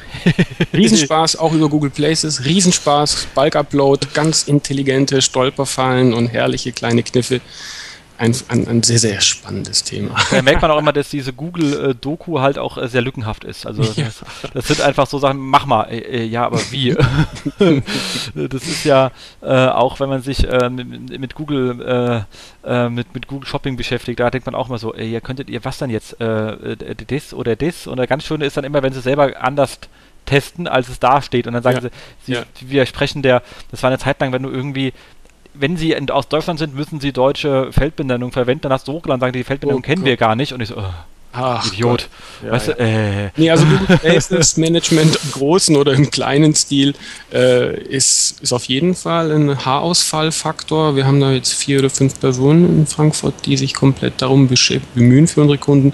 Riesenspaß, 0.76 1.36
auch 1.36 1.52
über 1.52 1.68
Google 1.68 1.90
Places. 1.90 2.44
Riesenspaß, 2.44 3.28
Bulk-Upload, 3.34 4.08
ganz 4.14 4.44
intelligente 4.44 5.22
Stolperfallen 5.22 6.12
und 6.12 6.28
herrliche 6.28 6.72
kleine 6.72 7.02
Kniffe. 7.02 7.40
Ein, 8.20 8.36
ein, 8.48 8.68
ein 8.68 8.82
sehr, 8.82 8.98
sehr 8.98 9.18
spannendes 9.22 9.82
Thema. 9.82 10.14
Da 10.30 10.42
merkt 10.42 10.60
man 10.60 10.70
auch 10.70 10.78
immer, 10.78 10.92
dass 10.92 11.08
diese 11.08 11.32
Google-Doku 11.32 12.40
halt 12.40 12.58
auch 12.58 12.76
äh, 12.76 12.86
sehr 12.86 13.00
lückenhaft 13.00 13.44
ist. 13.44 13.66
Also 13.66 13.82
Ja. 13.82 14.04
das, 14.04 14.22
das 14.52 14.68
sind 14.68 14.82
einfach 14.82 15.06
so 15.06 15.18
Sachen, 15.18 15.38
mach 15.38 15.64
mal, 15.64 15.84
äh, 15.84 16.00
äh, 16.00 16.24
ja, 16.26 16.44
aber 16.44 16.60
wie? 16.70 16.94
das 18.34 18.62
ist 18.64 18.84
ja 18.84 19.10
äh, 19.40 19.68
auch, 19.68 20.00
wenn 20.00 20.10
man 20.10 20.20
sich 20.20 20.46
äh, 20.46 20.68
mit, 20.68 21.18
mit 21.18 21.34
Google 21.34 22.26
mit, 22.90 23.14
mit 23.14 23.26
Google 23.26 23.48
Shopping 23.48 23.76
beschäftigt, 23.76 24.20
da 24.20 24.30
denkt 24.30 24.44
man 24.44 24.54
auch 24.54 24.68
mal 24.68 24.76
so, 24.78 24.92
ey, 24.94 25.18
könntet 25.22 25.48
ihr 25.48 25.64
was 25.64 25.78
dann 25.78 25.88
jetzt? 25.88 26.16
Das 26.20 27.32
oder 27.32 27.56
das? 27.56 27.86
Und 27.86 27.96
das 27.96 28.06
ganz 28.06 28.24
Schöne 28.24 28.44
ist 28.44 28.56
dann 28.58 28.64
immer, 28.64 28.82
wenn 28.82 28.92
sie 28.92 29.00
selber 29.00 29.32
anders 29.40 29.78
testen, 30.26 30.68
als 30.68 30.88
es 30.90 31.00
da 31.00 31.22
steht. 31.22 31.46
Und 31.46 31.54
dann 31.54 31.62
sagen 31.62 31.76
Ja. 31.82 31.82
sie, 31.82 31.90
sie 32.26 32.32
Ja. 32.34 32.42
widersprechen 32.60 33.22
der, 33.22 33.42
das 33.70 33.82
war 33.82 33.88
eine 33.88 33.98
Zeit 33.98 34.20
lang, 34.20 34.32
wenn 34.32 34.42
du 34.42 34.50
irgendwie 34.50 34.92
wenn 35.54 35.76
sie 35.76 35.92
in, 35.92 36.10
aus 36.10 36.28
Deutschland 36.28 36.58
sind, 36.58 36.74
müssen 36.74 37.00
sie 37.00 37.12
deutsche 37.12 37.72
Feldbenennung 37.72 38.32
verwenden. 38.32 38.62
Dann 38.62 38.72
hast 38.72 38.88
du 38.88 38.92
hochgeladen, 38.92 39.20
sagen 39.20 39.32
die, 39.32 39.44
Feldbenennung 39.44 39.82
Oh 39.82 39.84
kennen 39.84 40.02
Gott. 40.02 40.06
wir 40.06 40.16
gar 40.16 40.36
nicht. 40.36 40.52
Und 40.52 40.60
ich 40.60 40.68
so, 40.68 40.76
oh, 40.76 40.84
Ach, 41.32 41.64
Idiot. 41.72 42.08
Ja, 42.44 42.52
weißt 42.52 42.68
ja. 42.68 42.74
du, 42.74 42.82
äh, 42.82 43.30
Nee, 43.36 43.50
also 43.50 43.64
Google 43.64 43.98
Places 43.98 44.56
Management 44.56 45.18
im 45.22 45.30
großen 45.30 45.76
oder 45.76 45.92
im 45.92 46.10
kleinen 46.10 46.54
Stil 46.54 46.94
äh, 47.32 47.80
ist, 47.82 48.40
ist 48.40 48.52
auf 48.52 48.64
jeden 48.64 48.94
Fall 48.94 49.30
ein 49.30 49.64
Haarausfallfaktor. 49.64 50.96
Wir 50.96 51.06
haben 51.06 51.20
da 51.20 51.30
jetzt 51.30 51.52
vier 51.52 51.78
oder 51.78 51.90
fünf 51.90 52.18
Personen 52.18 52.80
in 52.80 52.86
Frankfurt, 52.86 53.34
die 53.46 53.56
sich 53.56 53.74
komplett 53.74 54.20
darum 54.20 54.48
bemühen 54.94 55.28
für 55.28 55.42
unsere 55.42 55.58
Kunden. 55.58 55.92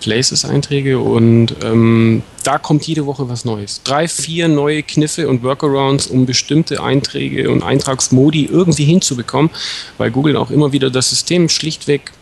Places-Einträge 0.00 0.98
und 0.98 1.56
ähm, 1.62 2.22
da 2.44 2.58
kommt 2.58 2.86
jede 2.86 3.06
Woche 3.06 3.28
was 3.28 3.44
Neues. 3.44 3.82
Drei, 3.84 4.08
vier 4.08 4.48
neue 4.48 4.82
Kniffe 4.82 5.28
und 5.28 5.42
Workarounds, 5.42 6.06
um 6.06 6.26
bestimmte 6.26 6.82
Einträge 6.82 7.50
und 7.50 7.62
Eintragsmodi 7.62 8.46
irgendwie 8.46 8.84
hinzubekommen, 8.84 9.50
weil 9.98 10.10
Google 10.10 10.36
auch 10.36 10.50
immer 10.50 10.72
wieder 10.72 10.90
das 10.90 11.10
System 11.10 11.48
schlichtweg 11.48 12.12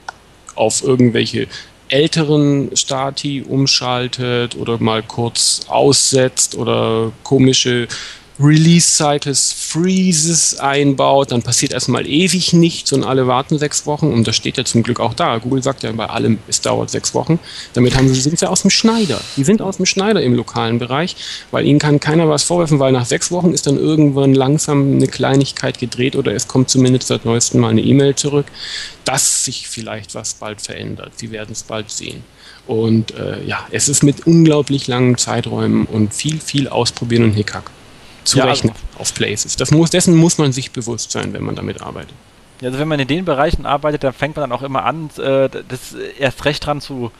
auf 0.55 0.83
irgendwelche 0.83 1.49
älteren 1.89 2.77
Stati 2.77 3.45
umschaltet 3.47 4.57
oder 4.57 4.79
mal 4.79 5.03
kurz 5.03 5.61
aussetzt 5.68 6.57
oder 6.57 7.12
komische 7.22 7.87
Release-Cycles, 8.39 9.53
Freezes 9.53 10.59
einbaut, 10.59 11.32
dann 11.32 11.43
passiert 11.43 11.72
erstmal 11.72 12.07
ewig 12.07 12.53
nichts 12.53 12.93
und 12.93 13.03
alle 13.03 13.26
warten 13.26 13.59
sechs 13.59 13.87
Wochen 13.87 14.12
und 14.12 14.26
das 14.26 14.37
steht 14.37 14.59
ja 14.59 14.64
zum 14.64 14.82
Glück 14.82 15.01
auch 15.01 15.14
da. 15.14 15.39
Google 15.39 15.62
sagt 15.62 15.82
ja 15.82 15.93
bei 15.93 16.07
allem, 16.07 16.39
es 16.47 16.61
dauert 16.61 16.91
sechs 16.91 17.14
Wochen. 17.14 17.39
Damit 17.72 17.97
haben 17.97 18.09
sie, 18.09 18.20
sind 18.20 18.39
sie 18.39 18.49
aus 18.49 18.61
dem 18.61 18.70
Schneider. 18.70 19.20
Die 19.39 19.45
sind 19.45 19.62
aus 19.62 19.78
dem 19.78 19.87
Schneider 19.87 20.20
im 20.22 20.34
lokalen 20.34 20.78
Bereich, 20.78 21.16
weil 21.51 21.64
ihnen 21.64 21.78
kann 21.78 21.99
keiner 21.99 22.28
was 22.28 22.43
vorwerfen, 22.43 22.78
weil 22.78 22.93
nach 22.93 23.07
sechs 23.07 23.30
Wochen 23.30 23.53
ist 23.53 23.66
dann 23.66 23.78
irgendwann 23.78 24.34
langsam 24.34 24.97
eine 24.97 25.07
Kleinigkeit 25.07 25.78
gedreht 25.78 26.14
oder 26.14 26.34
es 26.34 26.47
kommt 26.47 26.68
zumindest 26.68 27.09
seit 27.09 27.24
neuestem 27.24 27.60
mal 27.60 27.70
eine 27.70 27.81
E-Mail 27.81 28.16
zurück, 28.16 28.47
dass 29.05 29.47
sich 29.47 29.66
vielleicht 29.66 30.15
was 30.15 30.35
bald 30.35 30.60
verändert. 30.60 31.12
Sie 31.16 31.31
werden 31.31 31.52
es 31.52 31.62
bald 31.62 31.90
sehen. 31.90 32.23
Und 32.66 33.15
äh, 33.15 33.43
ja, 33.44 33.66
es 33.70 33.89
ist 33.89 34.02
mit 34.02 34.27
unglaublich 34.27 34.89
langen 34.89 35.16
Zeiträumen 35.16 35.86
und 35.86 36.12
viel, 36.12 36.39
viel 36.40 36.69
ausprobieren 36.69 37.24
und 37.24 37.32
Hickhack 37.32 37.70
zu 38.27 38.39
Ja, 38.39 38.44
rechnen 38.44 38.73
auf 38.98 39.15
Places. 39.15 39.57
Das 39.57 39.70
muss, 39.70 39.90
dessen 39.90 40.15
muss 40.16 40.39
man 40.39 40.53
sich 40.53 40.70
bewusst 40.73 41.11
sein, 41.12 41.32
wenn 41.32 41.43
man 41.44 41.55
damit 41.55 41.81
arbeitet. 41.81 42.12
also 42.62 42.78
wenn 42.78 42.89
man 42.89 43.01
in 43.01 43.09
den 43.09 43.24
Bereichen 43.24 43.66
arbeitet, 43.66 44.05
dann 44.05 44.12
fängt 44.12 44.36
man 44.36 44.48
dann 44.48 44.59
auch 44.59 44.62
immer 44.62 44.85
an, 44.85 45.11
äh, 45.19 45.48
das 45.69 45.94
erst 46.19 46.44
recht 46.44 46.66
dran 46.66 46.81
zu 46.81 47.11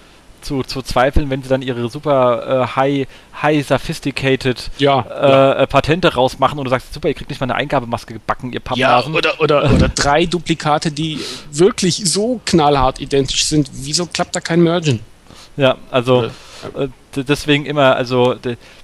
zu, 0.43 0.62
zu 0.62 0.83
zweifeln, 0.83 1.28
wenn 1.31 1.43
sie 1.43 1.49
dann 1.49 1.62
ihre 1.62 1.89
super 1.89 2.69
äh, 2.70 2.77
high, 2.77 3.09
high 3.43 3.66
sophisticated 3.66 4.70
Ja, 4.78 5.01
äh, 5.01 5.28
ja. 5.31 5.53
äh, 5.55 5.66
Patente 5.66 6.15
rausmachen 6.15 6.59
und 6.59 6.66
du 6.66 6.70
sagst, 6.70 6.93
super, 6.95 7.09
ihr 7.09 7.15
kriegt 7.15 7.31
nicht 7.31 7.41
mal 7.41 7.47
eine 7.47 7.57
Eingabemaske 7.57 8.12
gebacken, 8.15 8.53
ihr 8.53 8.61
Ja, 8.74 9.01
Pappnasen. 9.01 9.15
oder, 9.15 9.41
oder, 9.41 9.73
oder 9.73 9.89
drei 9.89 10.27
Duplikate, 10.27 10.93
die 10.93 11.19
wirklich 11.51 12.03
so 12.05 12.41
knallhart 12.45 13.01
identisch 13.01 13.45
sind. 13.47 13.70
Wieso 13.73 14.07
klappt 14.07 14.37
da 14.37 14.41
kein 14.41 14.61
Mergen? 14.62 15.01
Ja, 15.57 15.77
also 15.91 16.31
Äh, 16.74 16.89
deswegen 17.15 17.66
immer, 17.66 17.95
also 17.97 18.35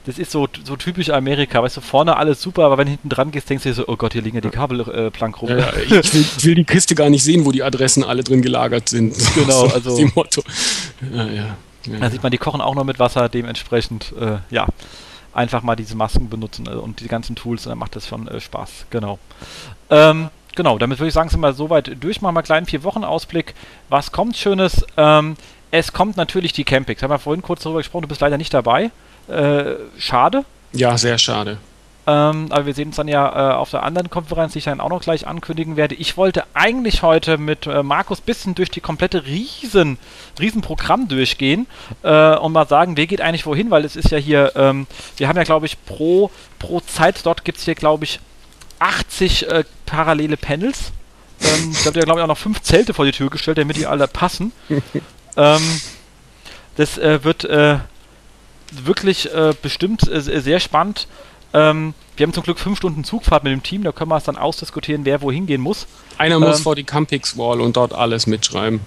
das 0.07 0.19
ist 0.19 0.31
so, 0.31 0.47
so 0.63 0.77
typisch 0.77 1.09
Amerika, 1.11 1.63
weißt 1.63 1.79
du, 1.79 1.81
vorne 1.81 2.17
alles 2.17 2.41
super, 2.43 2.65
aber 2.67 2.77
wenn 2.79 2.85
du 2.87 2.91
hinten 2.93 3.09
dran 3.09 3.31
gehst, 3.31 3.49
denkst 3.49 3.65
du 3.65 3.71
dir 3.71 3.75
so, 3.75 3.89
oh 3.89 3.97
Gott, 3.97 4.13
hier 4.13 4.21
liegen 4.23 4.37
ja 4.37 4.41
die 4.43 4.51
Kabelplank 4.51 4.97
äh, 4.97 5.11
plank 5.11 5.41
rum. 5.43 5.49
Ja, 5.51 5.57
ja, 5.57 5.73
ich, 5.83 5.91
will, 5.91 6.01
ich 6.39 6.45
will 6.45 6.55
die 6.55 6.65
Kiste 6.65 6.95
gar 6.95 7.09
nicht 7.11 7.25
sehen, 7.25 7.45
wo 7.47 7.51
die 7.51 7.63
Adressen 7.63 8.05
alle 8.05 8.23
drin 8.23 8.43
gelagert 8.43 8.89
sind. 8.91 9.17
Genau, 9.35 9.69
So 9.69 9.75
also- 9.75 9.97
Die 9.97 10.11
Motto. 10.15 10.43
Ja, 11.15 11.25
ja. 11.25 11.33
ja. 11.87 11.99
Da 11.99 12.11
sieht 12.11 12.23
man, 12.23 12.31
die 12.31 12.39
kochen 12.39 12.61
auch 12.61 12.75
noch 12.75 12.85
mit 12.85 12.99
Wasser, 12.99 13.29
dementsprechend, 13.31 14.13
äh, 14.21 14.37
ja, 14.55 14.67
einfach 15.33 15.63
mal 15.63 15.75
diese 15.77 15.97
Masken 15.97 16.29
benutzen 16.29 16.67
äh, 16.67 16.75
und 16.75 17.01
die 17.01 17.09
ganzen 17.09 17.35
Tools, 17.37 17.63
dann 17.65 17.79
macht 17.79 17.97
das 17.97 18.07
schon 18.07 18.29
äh, 18.29 18.39
Spaß, 18.39 18.87
genau. 18.91 19.19
Ähm, 19.91 20.29
genau, 20.55 20.77
damit 20.79 20.99
würde 20.99 21.09
ich 21.09 21.15
sagen, 21.15 21.31
sind 21.31 21.41
wir 21.41 21.55
soweit 21.55 21.91
durch, 22.01 22.21
machen 22.21 22.35
wir 22.35 22.41
einen 22.41 22.45
kleinen 22.47 22.67
Vier-Wochen-Ausblick. 22.67 23.55
Was 23.89 24.13
kommt 24.13 24.37
Schönes? 24.37 24.85
Ähm, 24.97 25.37
es 25.73 25.93
kommt 25.93 26.17
natürlich 26.17 26.53
die 26.53 26.65
Campings, 26.65 27.03
haben 27.03 27.11
wir 27.11 27.19
vorhin 27.19 27.43
kurz 27.43 27.63
darüber 27.63 27.81
gesprochen, 27.81 28.03
du 28.03 28.09
bist 28.09 28.21
leider 28.21 28.39
nicht 28.39 28.55
dabei. 28.55 28.91
Äh, 29.29 29.75
schade, 29.99 30.45
ja, 30.73 30.97
sehr 30.99 31.17
schade. 31.19 31.59
ähm, 32.07 32.49
aber 32.51 32.67
wir 32.67 32.75
sehen 32.75 32.89
uns 32.89 32.97
dann 32.97 33.09
ja 33.09 33.53
äh, 33.53 33.55
auf 33.55 33.71
der 33.71 33.83
anderen 33.83 34.11
Konferenz, 34.11 34.53
die 34.53 34.59
ich 34.59 34.65
dann 34.65 34.81
auch 34.81 34.91
noch 34.91 35.01
gleich 35.01 35.27
ankündigen 35.27 35.77
werde. 35.77 35.95
Ich 35.95 36.17
wollte 36.17 36.45
eigentlich 36.53 37.03
heute 37.03 37.39
mit 37.39 37.67
äh, 37.67 37.83
Markus 37.83 38.21
bisschen 38.21 38.55
durch 38.55 38.71
die 38.71 38.81
komplette 38.81 39.25
riesen, 39.25 39.99
riesen 40.39 40.61
Programm 40.61 41.09
durchgehen 41.09 41.67
äh, 42.03 42.37
und 42.37 42.53
mal 42.53 42.69
sagen, 42.69 42.97
wer 42.97 43.07
geht 43.07 43.21
eigentlich 43.23 43.47
wohin, 43.47 43.71
weil 43.71 43.85
es 43.85 43.97
ist 43.97 44.11
ja 44.11 44.19
hier, 44.19 44.53
ähm, 44.57 44.87
wir 45.17 45.29
haben 45.29 45.37
ja 45.37 45.45
glaube 45.45 45.67
ich 45.67 45.83
pro, 45.87 46.31
pro 46.59 46.81
Zeit 46.81 47.25
dort 47.25 47.45
gibt 47.45 47.59
es 47.59 47.65
hier 47.65 47.75
glaube 47.75 48.05
ich 48.05 48.21
80 48.79 49.49
äh, 49.49 49.65
parallele 49.87 50.37
Panels. 50.37 50.93
Ähm, 51.41 51.73
da 51.73 51.87
habt 51.87 51.97
ihr 51.97 52.03
glaube 52.03 52.21
ich 52.21 52.25
auch 52.25 52.29
noch 52.29 52.39
fünf 52.39 52.61
Zelte 52.61 52.93
vor 52.93 53.05
die 53.05 53.13
Tür 53.13 53.31
gestellt, 53.31 53.59
damit 53.59 53.77
die 53.77 53.87
alle 53.87 54.07
passen. 54.09 54.53
Ähm, 55.37 55.81
das 56.77 56.99
äh, 56.99 57.23
wird 57.25 57.45
äh, 57.45 57.79
wirklich 58.71 59.33
äh, 59.33 59.55
bestimmt 59.61 60.11
äh, 60.11 60.21
sehr 60.21 60.61
spannend. 60.61 61.07
Ähm, 61.53 61.95
wir 62.17 62.27
haben 62.27 62.33
zum 62.33 62.43
Glück 62.43 62.59
fünf 62.59 62.79
Stunden 62.79 63.05
Zugfahrt 63.05 63.45
mit 63.45 63.53
dem 63.53 63.63
Team, 63.63 63.83
da 63.83 63.93
können 63.93 64.11
wir 64.11 64.17
es 64.17 64.25
dann 64.25 64.37
ausdiskutieren, 64.37 65.05
wer 65.05 65.23
wohin 65.23 65.47
gehen 65.47 65.61
muss. 65.61 65.87
Einer 66.19 66.39
muss 66.39 66.59
Ähm, 66.59 66.63
vor 66.63 66.77
die 66.77 66.85
Campix-Wall 66.85 67.61
und 67.61 67.77
dort 67.77 67.93
alles 67.93 68.27
mitschreiben. 68.27 68.81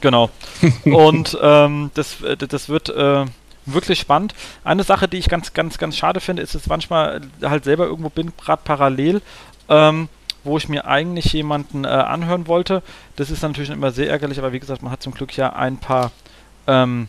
Genau. 0.00 0.30
Und 0.84 1.38
ähm, 1.40 1.92
das, 1.94 2.20
äh, 2.22 2.36
das 2.36 2.68
wird 2.68 2.88
äh, 2.88 3.24
wirklich 3.66 4.00
spannend. 4.00 4.34
Eine 4.64 4.82
Sache, 4.82 5.06
die 5.06 5.16
ich 5.16 5.28
ganz, 5.28 5.52
ganz, 5.52 5.78
ganz 5.78 5.96
schade 5.96 6.20
finde, 6.20 6.42
ist, 6.42 6.56
dass 6.56 6.66
manchmal 6.66 7.20
halt 7.40 7.64
selber 7.64 7.86
irgendwo 7.86 8.08
bin, 8.08 8.32
gerade 8.36 8.62
parallel, 8.64 9.22
ähm, 9.68 10.08
wo 10.44 10.56
ich 10.56 10.68
mir 10.68 10.86
eigentlich 10.86 11.32
jemanden 11.32 11.84
äh, 11.84 11.88
anhören 11.88 12.46
wollte. 12.46 12.82
Das 13.16 13.30
ist 13.30 13.42
natürlich 13.42 13.70
immer 13.70 13.92
sehr 13.92 14.10
ärgerlich, 14.10 14.38
aber 14.38 14.52
wie 14.52 14.60
gesagt, 14.60 14.82
man 14.82 14.92
hat 14.92 15.02
zum 15.02 15.14
Glück 15.14 15.36
ja 15.36 15.52
ein 15.52 15.78
paar 15.78 16.12
ähm, 16.66 17.08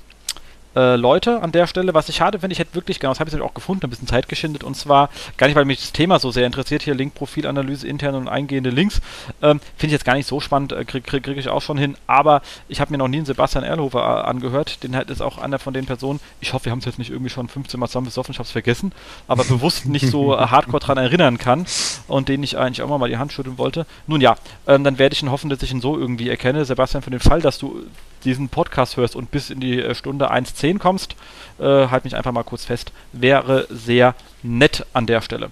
äh, 0.76 0.96
Leute 0.96 1.42
an 1.42 1.52
der 1.52 1.68
Stelle. 1.68 1.94
Was 1.94 2.10
ich 2.10 2.18
schade 2.18 2.40
finde, 2.40 2.54
ich 2.54 2.60
hätte 2.60 2.76
wirklich, 2.76 3.00
genau, 3.00 3.12
das 3.12 3.20
habe 3.20 3.30
ich 3.30 3.42
auch 3.42 3.54
gefunden, 3.54 3.86
ein 3.86 3.90
bisschen 3.90 4.08
Zeit 4.08 4.30
geschindet 4.30 4.64
und 4.64 4.76
zwar 4.76 5.10
gar 5.38 5.48
nicht, 5.48 5.56
weil 5.56 5.66
mich 5.66 5.80
das 5.80 5.94
Thema 5.94 6.20
so 6.20 6.32
sehr 6.32 6.46
interessiert, 6.46 6.84
hier 6.84 6.96
Link-Profilanalyse, 6.96 7.88
interne 7.88 8.18
und 8.18 8.28
eingehende 8.28 8.70
Links. 8.70 9.02
Ähm, 9.42 9.60
finde 9.78 9.88
ich 9.88 9.92
jetzt 9.94 10.06
gar 10.06 10.16
nicht 10.16 10.28
so 10.28 10.40
spannend, 10.40 10.72
äh, 10.72 10.86
kriege 10.86 11.06
krieg, 11.06 11.24
krieg 11.24 11.38
ich 11.38 11.50
auch 11.50 11.62
schon 11.62 11.78
hin, 11.78 11.96
aber 12.08 12.42
ich 12.68 12.82
habe 12.82 12.92
mir 12.92 12.98
noch 12.98 13.08
nie 13.08 13.18
einen 13.18 13.26
Sebastian 13.26 13.64
Erlhofer 13.64 14.00
äh, 14.00 14.30
angehört, 14.30 14.84
den 14.84 14.96
halt 14.96 15.10
ist 15.10 15.22
auch 15.22 15.38
einer 15.38 15.60
von 15.60 15.74
den 15.74 15.86
Personen, 15.86 16.20
ich 16.42 16.54
hoffe, 16.54 16.66
wir 16.66 16.72
haben 16.72 16.80
es 16.80 16.86
jetzt 16.86 17.00
nicht 17.00 17.12
irgendwie 17.12 17.30
schon 17.30 17.48
15 17.48 17.80
Mal 17.80 17.88
zusammen 17.88 18.08
ich 18.08 18.18
habe 18.18 18.44
es 18.44 18.52
vergessen, 18.52 18.92
aber 19.28 19.44
bewusst 19.44 19.86
nicht 19.86 20.08
so 20.08 20.40
hardcore 20.40 20.80
dran 20.80 20.98
erinnern 20.98 21.38
kann 21.38 21.66
und 22.08 22.30
den 22.30 22.44
ich 22.44 22.58
eigentlich 22.58 22.82
auch 22.82 22.90
mal, 22.90 22.98
mal 22.98 23.10
die 23.10 23.18
Hand 23.18 23.34
schütteln 23.34 23.58
wollte. 23.58 23.86
Nun 24.08 24.22
ja, 24.22 24.36
ähm, 24.68 24.84
dann 24.84 24.98
werde 24.98 25.14
ich 25.14 25.22
ihn 25.22 25.32
hoffen, 25.32 25.50
dass 25.50 25.62
ich 25.62 25.72
ihn 25.72 25.82
so 25.82 25.98
irgendwie 25.98 26.30
erkenne. 26.30 26.66
Sebastian, 26.66 27.04
für 27.04 27.12
den 27.12 27.20
Fall, 27.20 27.42
dass 27.42 27.58
du 27.58 27.84
diesen 28.24 28.50
Podcast 28.50 28.98
hörst 28.98 29.16
und 29.16 29.32
bis 29.32 29.50
in 29.50 29.60
die 29.60 29.80
äh, 29.80 29.96
Stunde 29.96 30.32
1.10 30.32 30.80
kommst, 30.80 31.16
äh, 31.60 31.64
halt 31.64 32.04
mich 32.04 32.16
einfach 32.16 32.32
mal 32.32 32.44
kurz 32.44 32.66
fest. 32.66 32.92
Wäre 33.12 33.68
sehr 33.70 34.16
nett 34.42 34.86
an 34.94 35.06
der 35.06 35.22
Stelle. 35.22 35.52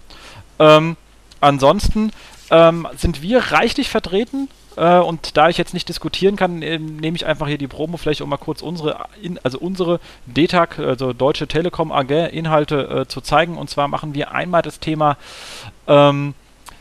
Ähm, 0.59 0.97
ansonsten 1.39 2.11
ähm, 2.49 2.87
sind 2.97 3.21
wir 3.21 3.39
reichlich 3.51 3.89
vertreten. 3.89 4.49
Äh, 4.77 4.99
und 4.99 5.35
da 5.37 5.49
ich 5.49 5.57
jetzt 5.57 5.73
nicht 5.73 5.89
diskutieren 5.89 6.35
kann, 6.35 6.61
äh, 6.61 6.79
nehme 6.79 7.15
ich 7.15 7.25
einfach 7.25 7.47
hier 7.47 7.57
die 7.57 7.67
Promofläche, 7.67 8.23
um 8.23 8.29
mal 8.29 8.37
kurz 8.37 8.61
unsere, 8.61 9.05
in, 9.21 9.39
also 9.43 9.57
unsere 9.59 9.99
DTAG, 10.27 10.79
also 10.79 11.13
Deutsche 11.13 11.47
Telekom 11.47 11.91
AG, 11.91 12.09
Inhalte 12.31 13.01
äh, 13.01 13.07
zu 13.07 13.21
zeigen. 13.21 13.57
Und 13.57 13.69
zwar 13.69 13.87
machen 13.87 14.13
wir 14.13 14.31
einmal 14.31 14.61
das 14.61 14.79
Thema 14.79 15.17
ähm, 15.87 16.33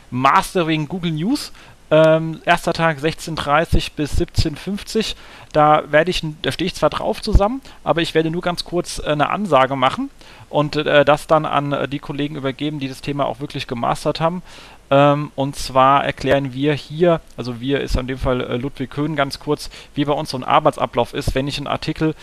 Mastering 0.09 0.87
Google 0.87 1.11
News. 1.11 1.51
Ähm, 1.91 2.41
erster 2.45 2.71
Tag 2.71 2.99
16.30 2.99 3.91
bis 3.97 4.19
17.50. 4.19 5.15
Da 5.51 5.83
werde 5.91 6.09
ich, 6.09 6.23
da 6.41 6.53
stehe 6.53 6.65
ich 6.65 6.73
zwar 6.73 6.89
drauf 6.89 7.21
zusammen, 7.21 7.61
aber 7.83 8.01
ich 8.01 8.15
werde 8.15 8.31
nur 8.31 8.41
ganz 8.41 8.63
kurz 8.63 8.99
äh, 8.99 9.07
eine 9.07 9.29
Ansage 9.29 9.75
machen 9.75 10.09
und 10.49 10.77
äh, 10.77 11.03
das 11.03 11.27
dann 11.27 11.45
an 11.45 11.73
äh, 11.73 11.87
die 11.89 11.99
Kollegen 11.99 12.37
übergeben, 12.37 12.79
die 12.79 12.87
das 12.87 13.01
Thema 13.01 13.25
auch 13.25 13.41
wirklich 13.41 13.67
gemastert 13.67 14.21
haben. 14.21 14.41
Ähm, 14.89 15.31
und 15.35 15.57
zwar 15.57 16.05
erklären 16.05 16.53
wir 16.53 16.73
hier, 16.73 17.19
also 17.35 17.59
wir 17.59 17.81
ist 17.81 17.97
in 17.97 18.07
dem 18.07 18.17
Fall 18.17 18.39
äh, 18.39 18.55
Ludwig 18.55 18.89
Köhn 18.89 19.17
ganz 19.17 19.39
kurz, 19.39 19.69
wie 19.93 20.05
bei 20.05 20.13
uns 20.13 20.29
so 20.29 20.37
ein 20.37 20.45
Arbeitsablauf 20.45 21.13
ist, 21.13 21.35
wenn 21.35 21.49
ich 21.49 21.57
einen 21.57 21.67
Artikel 21.67 22.15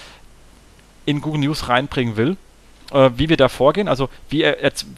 in 1.05 1.20
Google 1.20 1.40
News 1.40 1.69
reinbringen 1.69 2.16
will 2.16 2.39
äh, 2.93 3.10
wie 3.16 3.28
wir 3.28 3.36
da 3.36 3.48
vorgehen. 3.48 3.89
Also 3.89 4.09
wie 4.31 4.44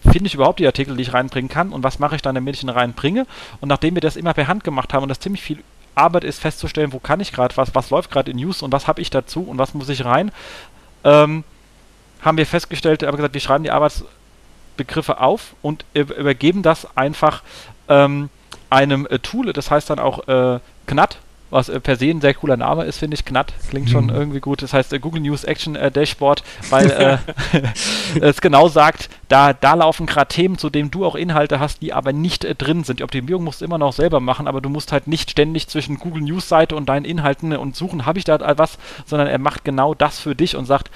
finde 0.03 0.27
ich 0.27 0.35
überhaupt 0.35 0.59
die 0.59 0.67
Artikel, 0.67 0.97
die 0.97 1.03
ich 1.03 1.13
reinbringen 1.13 1.49
kann 1.49 1.73
und 1.73 1.83
was 1.83 1.99
mache 1.99 2.17
ich 2.17 2.23
dann, 2.23 2.35
damit 2.35 2.57
ich 2.57 2.63
ihn 2.63 2.69
reinbringe. 2.69 3.27
Und 3.61 3.69
nachdem 3.69 3.95
wir 3.95 4.03
das 4.03 4.17
immer 4.17 4.35
per 4.35 4.49
Hand 4.49 4.65
gemacht 4.65 4.93
haben 4.93 5.03
und 5.03 5.09
das 5.09 5.21
ziemlich 5.21 5.43
viel 5.43 5.63
Arbeit 5.95 6.25
ist, 6.25 6.41
festzustellen, 6.41 6.93
wo 6.93 6.99
kann 6.99 7.21
ich 7.21 7.33
gerade 7.33 7.57
was, 7.57 7.75
was 7.75 7.91
läuft 7.91 8.11
gerade 8.11 8.31
in 8.31 8.37
News 8.37 8.63
und 8.63 8.73
was 8.73 8.87
habe 8.87 9.03
ich 9.03 9.11
dazu 9.11 9.43
und 9.43 9.59
was 9.59 9.75
muss 9.75 9.89
ich 9.89 10.05
rein, 10.05 10.31
ähm, 11.05 11.45
haben 12.23 12.39
wir 12.39 12.47
festgestellt, 12.47 13.03
aber 13.03 13.17
gesagt, 13.17 13.35
wir 13.35 13.41
schreiben 13.41 13.65
die 13.65 13.71
Arbeitsbegriffe 13.71 15.21
auf 15.21 15.55
und 15.63 15.85
üb- 15.95 16.15
übergeben 16.15 16.63
das 16.63 16.97
einfach 16.97 17.43
ähm, 17.89 18.31
einem 18.71 19.07
äh, 19.07 19.19
Tool, 19.19 19.53
das 19.53 19.71
heißt 19.71 19.91
dann 19.91 19.99
auch 19.99 20.29
äh, 20.29 20.61
Knat, 20.87 21.19
was 21.51 21.69
äh, 21.69 21.81
per 21.81 21.97
se 21.97 22.07
ein 22.07 22.21
sehr 22.21 22.35
cooler 22.35 22.57
Name 22.57 22.85
ist, 22.85 22.99
finde 22.99 23.15
ich. 23.15 23.25
Knat 23.25 23.53
klingt 23.69 23.91
schon 23.91 24.09
irgendwie 24.09 24.41
gut. 24.41 24.63
Das 24.63 24.73
heißt 24.73 24.93
äh, 24.93 24.99
Google 24.99 25.23
News 25.23 25.45
Action 25.45 25.77
äh, 25.77 25.91
Dashboard, 25.91 26.43
weil 26.71 26.91
äh, 26.91 28.19
es 28.21 28.41
genau 28.41 28.69
sagt, 28.69 29.11
da, 29.29 29.53
da 29.53 29.75
laufen 29.75 30.07
gerade 30.07 30.29
Themen, 30.29 30.59
zu 30.59 30.71
denen 30.71 30.91
du 30.91 31.05
auch 31.05 31.15
Inhalte 31.15 31.61
hast, 31.61 31.83
die 31.83 31.93
aber 31.93 32.13
nicht 32.13 32.45
äh, 32.45 32.55
drin 32.55 32.85
sind. 32.85 33.01
Die 33.01 33.05
Optimierung 33.05 33.45
musst 33.45 33.61
du 33.61 33.65
immer 33.65 33.79
noch 33.79 33.93
selber 33.93 34.21
machen, 34.21 34.49
aber 34.49 34.61
du 34.61 34.69
musst 34.69 34.93
halt 34.93 35.07
nicht 35.07 35.31
ständig 35.31 35.69
zwischen 35.69 35.99
Google 35.99 36.23
News 36.23 36.49
Seite 36.49 36.77
und 36.77 36.89
deinen 36.89 37.05
Inhalten 37.05 37.53
äh, 37.53 37.57
und 37.57 37.77
suchen, 37.77 38.07
habe 38.07 38.19
ich 38.19 38.25
da 38.25 38.41
was, 38.59 38.79
sondern 39.07 39.29
er 39.29 39.39
macht 39.39 39.65
genau 39.65 39.95
das 39.95 40.19
für 40.19 40.35
dich 40.35 40.57
und 40.57 40.67
sagt, 40.67 40.91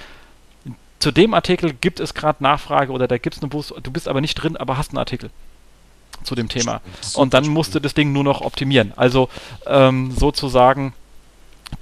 zu 0.98 1.10
dem 1.10 1.34
Artikel 1.34 1.74
gibt 1.74 2.00
es 2.00 2.14
gerade 2.14 2.42
Nachfrage 2.42 2.90
oder 2.90 3.06
da 3.06 3.18
gibt 3.18 3.36
es 3.36 3.42
eine 3.42 3.50
Bus, 3.50 3.74
du 3.82 3.90
bist 3.90 4.08
aber 4.08 4.20
nicht 4.20 4.34
drin, 4.34 4.56
aber 4.56 4.78
hast 4.78 4.90
einen 4.90 4.98
Artikel 4.98 5.30
zu 6.24 6.34
dem 6.34 6.48
Thema. 6.48 6.80
Und 7.14 7.34
dann 7.34 7.44
spannend. 7.44 7.54
musst 7.54 7.74
du 7.74 7.80
das 7.80 7.94
Ding 7.94 8.12
nur 8.12 8.24
noch 8.24 8.40
optimieren. 8.40 8.92
Also 8.96 9.28
ähm, 9.66 10.12
sozusagen 10.12 10.94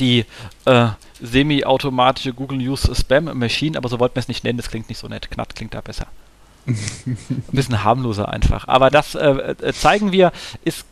die 0.00 0.24
äh, 0.64 0.88
semi-automatische 1.20 2.32
Google 2.32 2.58
News 2.58 2.90
Spam 2.94 3.24
Machine, 3.38 3.76
aber 3.76 3.88
so 3.88 4.00
wollten 4.00 4.16
wir 4.16 4.20
es 4.20 4.28
nicht 4.28 4.44
nennen, 4.44 4.56
das 4.56 4.70
klingt 4.70 4.88
nicht 4.88 4.98
so 4.98 5.08
nett. 5.08 5.30
Knatt 5.30 5.54
klingt 5.54 5.74
da 5.74 5.80
besser. 5.80 6.06
Ein 6.66 6.76
bisschen 7.50 7.82
harmloser 7.82 8.28
einfach. 8.28 8.68
Aber 8.68 8.90
das 8.90 9.14
äh, 9.14 9.28
äh, 9.28 9.72
zeigen 9.72 10.12
wir, 10.12 10.32
ist 10.64 10.84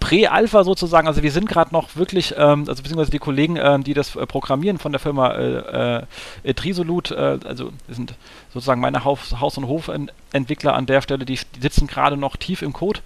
Prä-Alpha 0.00 0.64
sozusagen, 0.64 1.08
also 1.08 1.22
wir 1.22 1.32
sind 1.32 1.48
gerade 1.48 1.72
noch 1.72 1.96
wirklich, 1.96 2.34
ähm, 2.36 2.64
also 2.68 2.82
beziehungsweise 2.82 3.10
die 3.10 3.18
Kollegen, 3.18 3.56
ähm, 3.56 3.82
die 3.82 3.94
das 3.94 4.14
äh, 4.16 4.26
programmieren 4.26 4.78
von 4.78 4.92
der 4.92 4.98
Firma 4.98 5.32
äh, 5.32 6.04
äh, 6.44 6.54
Trisolut, 6.54 7.10
äh, 7.10 7.38
also 7.44 7.72
sind 7.88 8.14
sozusagen 8.52 8.80
meine 8.80 9.04
Haus-, 9.04 9.40
Haus 9.40 9.58
und 9.58 9.66
Hofentwickler 9.66 10.74
an 10.74 10.86
der 10.86 11.00
Stelle, 11.02 11.24
die, 11.24 11.38
die 11.56 11.60
sitzen 11.60 11.86
gerade 11.86 12.16
noch 12.16 12.36
tief 12.36 12.62
im 12.62 12.72
Code, 12.72 13.00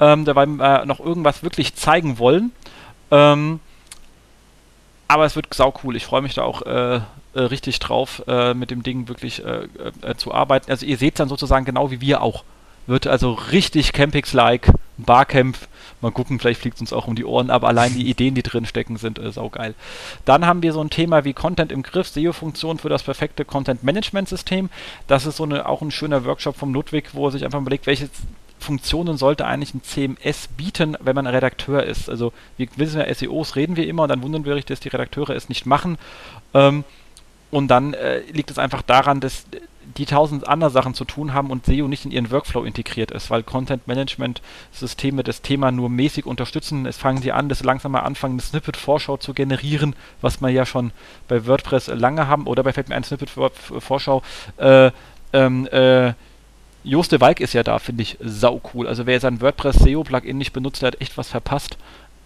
ähm, 0.00 0.24
dabei 0.24 0.44
äh, 0.44 0.86
noch 0.86 1.00
irgendwas 1.00 1.42
wirklich 1.42 1.74
zeigen 1.74 2.18
wollen. 2.18 2.52
Ähm, 3.10 3.60
aber 5.08 5.24
es 5.24 5.34
wird 5.34 5.52
sau 5.54 5.72
cool. 5.82 5.96
Ich 5.96 6.04
freue 6.04 6.20
mich 6.20 6.34
da 6.34 6.42
auch 6.42 6.62
äh, 6.62 7.00
richtig 7.34 7.78
drauf, 7.78 8.22
mit 8.54 8.70
dem 8.70 8.82
Ding 8.82 9.08
wirklich 9.08 9.42
zu 10.18 10.34
arbeiten. 10.34 10.70
Also 10.70 10.84
ihr 10.84 10.98
seht 10.98 11.18
dann 11.18 11.30
sozusagen 11.30 11.64
genau 11.64 11.90
wie 11.90 12.02
wir 12.02 12.20
auch. 12.20 12.44
Wird 12.86 13.06
also 13.06 13.32
richtig 13.32 13.92
Campix-like, 13.94 14.70
Barcamp. 14.98 15.56
Mal 16.00 16.12
gucken, 16.12 16.38
vielleicht 16.38 16.60
fliegt 16.60 16.76
es 16.76 16.80
uns 16.80 16.92
auch 16.92 17.06
um 17.06 17.14
die 17.14 17.24
Ohren, 17.24 17.50
aber 17.50 17.68
allein 17.68 17.94
die 17.94 18.08
Ideen, 18.08 18.34
die 18.34 18.42
drin 18.42 18.66
stecken, 18.66 18.96
sind 18.96 19.18
äh, 19.18 19.32
saugeil. 19.32 19.74
Dann 20.24 20.46
haben 20.46 20.62
wir 20.62 20.72
so 20.72 20.80
ein 20.80 20.90
Thema 20.90 21.24
wie 21.24 21.32
Content 21.32 21.72
im 21.72 21.82
Griff, 21.82 22.08
SEO-Funktion 22.08 22.78
für 22.78 22.88
das 22.88 23.02
perfekte 23.02 23.44
Content-Management-System. 23.44 24.70
Das 25.06 25.26
ist 25.26 25.36
so 25.36 25.44
eine, 25.44 25.68
auch 25.68 25.82
ein 25.82 25.90
schöner 25.90 26.24
Workshop 26.24 26.56
vom 26.56 26.74
Ludwig, 26.74 27.14
wo 27.14 27.26
er 27.26 27.32
sich 27.32 27.44
einfach 27.44 27.60
überlegt, 27.60 27.86
welche 27.86 28.08
Funktionen 28.60 29.16
sollte 29.16 29.46
eigentlich 29.46 29.74
ein 29.74 29.82
CMS 29.82 30.48
bieten, 30.56 30.96
wenn 31.00 31.14
man 31.14 31.26
ein 31.26 31.34
Redakteur 31.34 31.84
ist. 31.84 32.10
Also 32.10 32.32
wir 32.56 32.68
wissen 32.76 33.00
ja, 33.00 33.12
SEOs 33.12 33.56
reden 33.56 33.76
wir 33.76 33.86
immer 33.86 34.04
und 34.04 34.08
dann 34.08 34.22
wundern 34.22 34.44
wir 34.44 34.54
uns, 34.54 34.66
dass 34.66 34.80
die 34.80 34.88
Redakteure 34.88 35.30
es 35.30 35.48
nicht 35.48 35.66
machen. 35.66 35.98
Ähm, 36.54 36.84
und 37.50 37.68
dann 37.68 37.94
äh, 37.94 38.20
liegt 38.32 38.50
es 38.50 38.58
einfach 38.58 38.82
daran, 38.82 39.20
dass 39.20 39.46
die 39.96 40.06
tausend 40.06 40.46
andere 40.46 40.70
Sachen 40.70 40.94
zu 40.94 41.04
tun 41.04 41.34
haben 41.34 41.50
und 41.50 41.66
SEO 41.66 41.88
nicht 41.88 42.04
in 42.04 42.10
ihren 42.10 42.30
Workflow 42.30 42.64
integriert 42.64 43.10
ist, 43.10 43.30
weil 43.30 43.42
Content-Management-Systeme 43.42 45.24
das 45.24 45.42
Thema 45.42 45.72
nur 45.72 45.88
mäßig 45.88 46.26
unterstützen. 46.26 46.86
Es 46.86 46.96
fangen 46.96 47.22
sie 47.22 47.32
an, 47.32 47.48
das 47.48 47.64
langsam 47.64 47.92
mal 47.92 48.00
anfangen, 48.00 48.34
eine 48.34 48.42
Snippet-Vorschau 48.42 49.16
zu 49.16 49.34
generieren, 49.34 49.96
was 50.20 50.40
wir 50.40 50.50
ja 50.50 50.66
schon 50.66 50.92
bei 51.26 51.46
WordPress 51.46 51.88
lange 51.88 52.28
haben, 52.28 52.46
oder 52.46 52.62
bei 52.62 52.72
fällt 52.72 52.88
mir 52.88 52.96
ein 52.96 53.04
Snippet-Vorschau, 53.04 54.22
äh, 54.58 54.90
ähm, 55.32 55.66
äh, 55.68 56.12
Joost 56.84 57.12
de 57.12 57.20
Walk 57.20 57.40
ist 57.40 57.52
ja 57.52 57.62
da, 57.62 57.78
finde 57.78 58.02
ich 58.02 58.16
sau 58.20 58.62
cool. 58.72 58.86
Also 58.86 59.04
wer 59.04 59.20
sein 59.20 59.40
WordPress 59.40 59.76
SEO 59.76 60.04
Plugin 60.04 60.38
nicht 60.38 60.52
benutzt, 60.52 60.80
der 60.80 60.88
hat 60.88 61.00
echt 61.00 61.18
was 61.18 61.28
verpasst. 61.28 61.76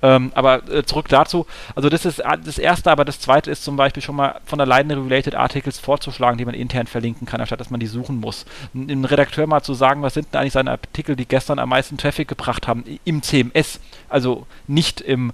Ähm, 0.03 0.33
aber 0.35 0.69
äh, 0.69 0.85
zurück 0.85 1.09
dazu. 1.09 1.47
Also 1.77 1.89
das 1.89 2.05
ist 2.05 2.23
das 2.45 2.59
erste, 2.59 2.91
aber 2.91 3.05
das 3.05 3.21
zweite 3.21 3.51
ist 3.51 3.63
zum 3.63 3.77
Beispiel 3.77 4.03
schon 4.03 4.17
mal 4.17 4.41
von 4.45 4.61
alleine 4.61 4.97
Related 4.97 5.37
Articles 5.37 5.79
vorzuschlagen, 5.79 6.39
die 6.39 6.45
man 6.45 6.55
intern 6.55 6.89
verlinken 6.89 7.27
kann, 7.27 7.41
anstatt 7.41 7.61
dass 7.61 7.71
man 7.71 7.81
die 7.81 7.87
suchen 7.87 8.19
muss. 8.19 8.45
Dem 8.73 9.05
Redakteur 9.05 9.47
mal 9.47 9.63
zu 9.63 9.75
sagen, 9.75 10.03
was 10.03 10.15
sind 10.15 10.33
denn 10.33 10.41
eigentlich 10.41 10.55
seine 10.55 10.73
Artikel, 10.73 11.15
die 11.15 11.27
gestern 11.27 11.61
am 11.61 11.69
meisten 11.69 11.99
Traffic 11.99 12.27
gebracht 12.27 12.67
haben 12.67 12.85
im 13.05 13.23
CMS, 13.23 13.81
also 14.09 14.47
nicht 14.67 15.01
im 15.01 15.33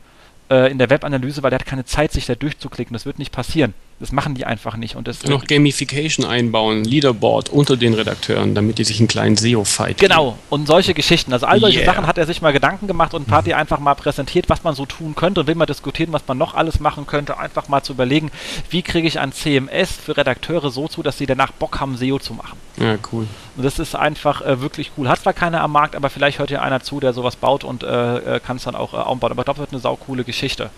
äh, 0.51 0.71
in 0.71 0.79
der 0.79 0.91
Webanalyse, 0.91 1.43
weil 1.43 1.51
der 1.51 1.61
hat 1.61 1.67
keine 1.67 1.85
Zeit, 1.85 2.13
sich 2.13 2.27
da 2.27 2.35
durchzuklicken. 2.35 2.93
Das 2.93 3.07
wird 3.07 3.19
nicht 3.19 3.33
passieren. 3.33 3.75
Das 4.01 4.13
machen 4.13 4.37
die 4.37 4.45
einfach 4.45 4.77
nicht. 4.77 4.95
Und 4.95 5.09
das 5.09 5.25
noch 5.25 5.45
Gamification 5.45 6.25
einbauen, 6.25 6.85
Leaderboard 6.85 7.49
unter 7.49 7.77
den 7.77 7.95
Redakteuren, 7.95 8.55
damit 8.55 8.79
die 8.79 8.85
sich 8.85 9.01
einen 9.01 9.09
kleinen 9.09 9.37
SEO-Fight 9.37 9.99
Genau, 9.99 10.39
und 10.51 10.69
solche 10.69 10.95
Geschichten. 10.95 11.33
Also 11.33 11.47
all 11.47 11.59
solche 11.59 11.81
yeah. 11.81 11.93
Sachen 11.93 12.07
hat 12.07 12.17
er 12.17 12.25
sich 12.25 12.41
mal 12.41 12.53
Gedanken 12.53 12.87
gemacht 12.87 13.13
und 13.13 13.27
Party 13.27 13.55
einfach 13.55 13.81
mal 13.81 13.95
präsentiert, 13.95 14.49
was 14.49 14.63
man 14.63 14.77
so 14.77 14.87
tun 14.87 15.17
könnte 15.17 15.41
und 15.41 15.49
will 15.49 15.57
mal 15.57 15.67
diskutieren, 15.67 16.13
was 16.13 16.23
man 16.29 16.39
noch 16.39 16.55
alles 16.55 16.79
machen 16.79 17.09
könnte. 17.09 17.39
Einfach 17.39 17.67
mal 17.67 17.83
zu 17.83 17.93
überlegen, 17.93 18.31
wie 18.71 18.83
kriege 18.83 19.09
ich 19.09 19.19
ein 19.19 19.33
CMS 19.33 19.91
für 19.91 20.17
Redakteure 20.17 20.71
so 20.71 20.87
zu, 20.87 21.03
dass 21.03 21.19
sie 21.19 21.27
danach 21.27 21.51
Bock 21.51 21.81
haben, 21.81 21.97
SEO 21.97 22.21
zu 22.21 22.35
machen. 22.35 22.57
Ja, 22.77 22.97
cool. 23.13 23.27
Und 23.57 23.65
das 23.65 23.81
ist 23.81 23.97
einfach 23.97 24.43
äh, 24.43 24.61
wirklich 24.61 24.93
cool. 24.97 25.09
Hat 25.09 25.21
zwar 25.21 25.33
keiner 25.33 25.61
am 25.61 25.73
Markt, 25.73 25.97
aber 25.97 26.09
vielleicht 26.09 26.39
hört 26.39 26.51
ja 26.51 26.63
einer 26.63 26.81
zu, 26.85 27.01
der 27.01 27.13
sowas 27.13 27.35
baut 27.35 27.65
und 27.65 27.83
äh, 27.83 28.37
äh 28.37 28.41
kann 28.41 28.59
es 28.59 28.63
dann 28.63 28.77
auch 28.77 28.95
äh, 28.95 28.99
aufbauen. 28.99 29.33
Aber 29.33 29.41
ich 29.41 29.45
glaube, 29.45 29.59
das 29.59 29.59
wird 29.59 29.73
eine 29.73 29.81
saukoole 29.81 30.23
Geschichte. 30.23 30.71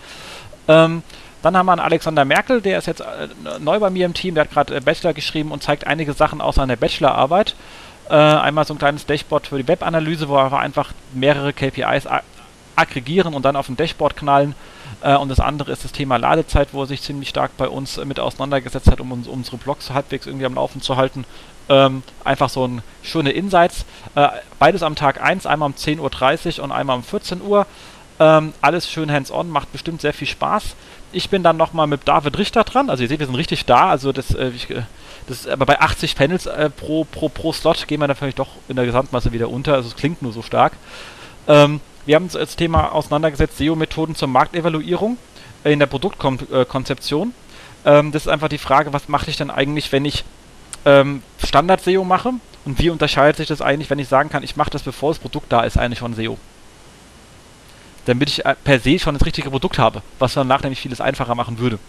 Ähm, 0.67 1.03
dann 1.41 1.57
haben 1.57 1.65
wir 1.65 1.71
einen 1.73 1.81
Alexander 1.81 2.25
Merkel, 2.25 2.61
der 2.61 2.77
ist 2.77 2.87
jetzt 2.87 3.01
äh, 3.01 3.27
neu 3.59 3.79
bei 3.79 3.89
mir 3.89 4.05
im 4.05 4.13
Team, 4.13 4.35
der 4.35 4.43
hat 4.43 4.51
gerade 4.51 4.75
äh, 4.75 4.79
Bachelor 4.79 5.13
geschrieben 5.13 5.51
und 5.51 5.63
zeigt 5.63 5.87
einige 5.87 6.13
Sachen 6.13 6.41
aus 6.41 6.55
seiner 6.55 6.75
Bachelorarbeit. 6.75 7.55
Äh, 8.09 8.15
einmal 8.15 8.65
so 8.65 8.73
ein 8.73 8.77
kleines 8.77 9.05
Dashboard 9.05 9.47
für 9.47 9.57
die 9.57 9.67
Webanalyse, 9.67 10.29
wo 10.29 10.35
wir 10.35 10.59
einfach 10.59 10.91
mehrere 11.13 11.53
KPIs 11.53 12.07
aggregieren 12.75 13.33
und 13.33 13.43
dann 13.43 13.55
auf 13.55 13.67
dem 13.67 13.77
Dashboard 13.77 14.15
knallen. 14.15 14.55
Äh, 15.01 15.15
und 15.15 15.29
das 15.29 15.39
andere 15.39 15.71
ist 15.71 15.83
das 15.83 15.91
Thema 15.91 16.17
Ladezeit, 16.17 16.69
wo 16.73 16.83
er 16.83 16.87
sich 16.87 17.01
ziemlich 17.01 17.29
stark 17.29 17.57
bei 17.57 17.67
uns 17.67 17.97
mit 18.03 18.19
auseinandergesetzt 18.19 18.91
hat, 18.91 19.01
um 19.01 19.11
uns, 19.11 19.27
unsere 19.27 19.57
Blogs 19.57 19.89
halbwegs 19.91 20.27
irgendwie 20.27 20.45
am 20.45 20.55
Laufen 20.55 20.81
zu 20.81 20.97
halten. 20.97 21.25
Ähm, 21.69 22.03
einfach 22.23 22.49
so 22.49 22.67
ein 22.67 22.83
schöne 23.01 23.31
Insights. 23.31 23.85
Äh, 24.15 24.27
beides 24.59 24.83
am 24.83 24.95
Tag 24.95 25.21
1, 25.21 25.45
einmal 25.45 25.69
um 25.69 25.75
10.30 25.75 26.57
Uhr 26.57 26.65
und 26.65 26.71
einmal 26.71 26.97
um 26.97 27.03
14 27.03 27.41
Uhr. 27.41 27.65
Ähm, 28.19 28.53
alles 28.61 28.89
schön 28.89 29.11
hands-on, 29.11 29.49
macht 29.49 29.71
bestimmt 29.71 30.01
sehr 30.01 30.13
viel 30.13 30.27
Spaß 30.27 30.75
ich 31.11 31.29
bin 31.29 31.43
dann 31.43 31.57
nochmal 31.57 31.87
mit 31.87 32.07
David 32.07 32.37
Richter 32.37 32.63
dran. 32.63 32.89
Also 32.89 33.03
ihr 33.03 33.09
seht, 33.09 33.19
wir 33.19 33.25
sind 33.25 33.35
richtig 33.35 33.65
da. 33.65 33.89
Also 33.89 34.11
das, 34.11 34.33
äh, 34.33 34.49
ich, 34.49 34.69
äh, 34.69 34.83
das 35.27 35.47
aber 35.47 35.65
bei 35.65 35.79
80 35.79 36.15
Panels 36.15 36.45
äh, 36.45 36.69
pro, 36.69 37.03
pro, 37.05 37.29
pro 37.29 37.53
Slot 37.53 37.87
gehen 37.87 37.99
wir 37.99 38.07
natürlich 38.07 38.35
doch 38.35 38.49
in 38.67 38.75
der 38.75 38.85
Gesamtmasse 38.85 39.31
wieder 39.31 39.49
unter. 39.49 39.73
Also 39.73 39.89
es 39.89 39.95
klingt 39.95 40.21
nur 40.21 40.33
so 40.33 40.41
stark. 40.41 40.73
Ähm, 41.47 41.79
wir 42.05 42.15
haben 42.15 42.23
uns 42.23 42.35
als 42.35 42.55
Thema 42.55 42.91
auseinandergesetzt, 42.91 43.57
SEO-Methoden 43.57 44.15
zur 44.15 44.27
Marktevaluierung 44.27 45.17
in 45.63 45.79
der 45.79 45.85
Produktkonzeption. 45.85 47.33
Ähm, 47.85 48.11
das 48.11 48.23
ist 48.23 48.27
einfach 48.27 48.49
die 48.49 48.57
Frage, 48.57 48.93
was 48.93 49.07
mache 49.07 49.29
ich 49.29 49.37
denn 49.37 49.51
eigentlich, 49.51 49.91
wenn 49.91 50.05
ich 50.05 50.23
ähm, 50.85 51.21
Standard-SEO 51.43 52.03
mache? 52.03 52.33
Und 52.63 52.79
wie 52.79 52.89
unterscheidet 52.89 53.37
sich 53.37 53.47
das 53.47 53.61
eigentlich, 53.61 53.89
wenn 53.89 53.99
ich 53.99 54.07
sagen 54.07 54.29
kann, 54.29 54.43
ich 54.43 54.55
mache 54.55 54.69
das, 54.69 54.83
bevor 54.83 55.11
das 55.11 55.19
Produkt 55.19 55.51
da 55.51 55.61
ist, 55.61 55.77
eigentlich 55.77 55.99
schon 55.99 56.13
SEO? 56.13 56.37
Damit 58.05 58.29
ich 58.29 58.45
äh, 58.45 58.55
per 58.63 58.79
se 58.79 58.99
schon 58.99 59.15
das 59.15 59.25
richtige 59.25 59.49
Produkt 59.49 59.77
habe, 59.77 60.01
was 60.19 60.33
danach 60.33 60.61
nämlich 60.61 60.79
vieles 60.79 61.01
einfacher 61.01 61.35
machen 61.35 61.59
würde. 61.59 61.79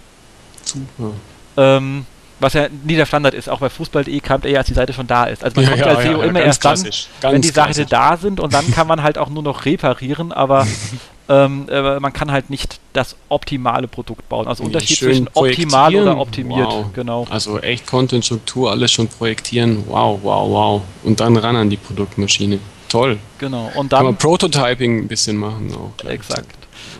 Super. 0.65 1.13
Ähm, 1.57 2.07
was 2.43 2.55
ja 2.55 2.67
nie 2.85 2.97
der 2.97 3.07
Standard 3.07 3.35
ist, 3.35 3.49
auch 3.49 3.61
bei 3.61 3.71
Fußball.de 3.71 4.21
kam 4.21 4.43
er 4.43 4.51
ja, 4.51 4.59
als 4.59 4.67
die 4.67 4.75
Seite 4.75 4.93
schon 4.93 5.07
da 5.07 5.25
ist. 5.25 5.45
Also 5.45 5.61
man 5.61 5.65
ja, 5.65 5.71
kommt 5.71 5.81
ja, 5.81 5.87
als 5.87 6.03
SEO 6.03 6.19
ja, 6.19 6.25
immer 6.25 6.41
erst 6.43 6.65
dann, 6.65 6.85
wenn 7.23 7.43
die 7.43 7.49
Seiten 7.49 7.87
da 7.89 8.17
sind 8.17 8.41
und 8.41 8.53
dann 8.53 8.69
kann 8.73 8.87
man 8.89 9.03
halt 9.03 9.17
auch 9.17 9.29
nur 9.29 9.45
noch 9.45 9.65
reparieren, 9.65 10.33
aber 10.33 10.67
ähm, 11.29 11.69
äh, 11.69 12.01
man 12.01 12.13
kann 12.13 12.33
halt 12.33 12.51
nicht 12.51 12.81
das 12.93 13.17
optimale 13.29 13.87
Produkt 13.87 14.29
bauen. 14.29 14.49
Also 14.49 14.65
Unterschied 14.65 14.99
zwischen 14.99 15.29
optimal 15.35 15.95
oder 15.95 16.19
optimiert. 16.19 16.67
Wow. 16.67 16.87
Genau. 16.93 17.27
Also 17.31 17.61
echt 17.61 17.87
Content-Struktur, 17.87 18.71
alles 18.71 18.91
schon 18.91 19.07
projektieren. 19.09 19.85
Wow, 19.87 20.19
wow, 20.23 20.51
wow. 20.51 20.83
Und 21.05 21.21
dann 21.21 21.37
ran 21.37 21.55
an 21.55 21.71
die 21.71 21.77
Produktmaschine. 21.77 22.59
Toll. 22.93 23.19
Genau. 23.39 23.73
Und 23.75 23.93
dann 23.93 23.99
Kann 23.99 24.07
man 24.07 24.17
Prototyping 24.17 24.99
ein 24.99 25.09
bisschen 25.09 25.39
machen. 25.39 25.75
Auch, 25.75 26.05
exakt. 26.05 26.59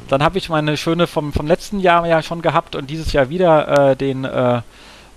Dann 0.09 0.23
habe 0.23 0.39
ich 0.39 0.49
meine 0.49 0.79
schöne 0.79 1.07
vom, 1.07 1.35
vom 1.35 1.47
letzten 1.47 1.81
Jahr 1.81 2.07
ja 2.07 2.23
schon 2.23 2.41
gehabt 2.41 2.75
und 2.75 2.89
dieses 2.89 3.13
Jahr 3.13 3.29
wieder 3.29 3.91
äh, 3.91 3.97
den 3.97 4.25
äh, 4.25 4.63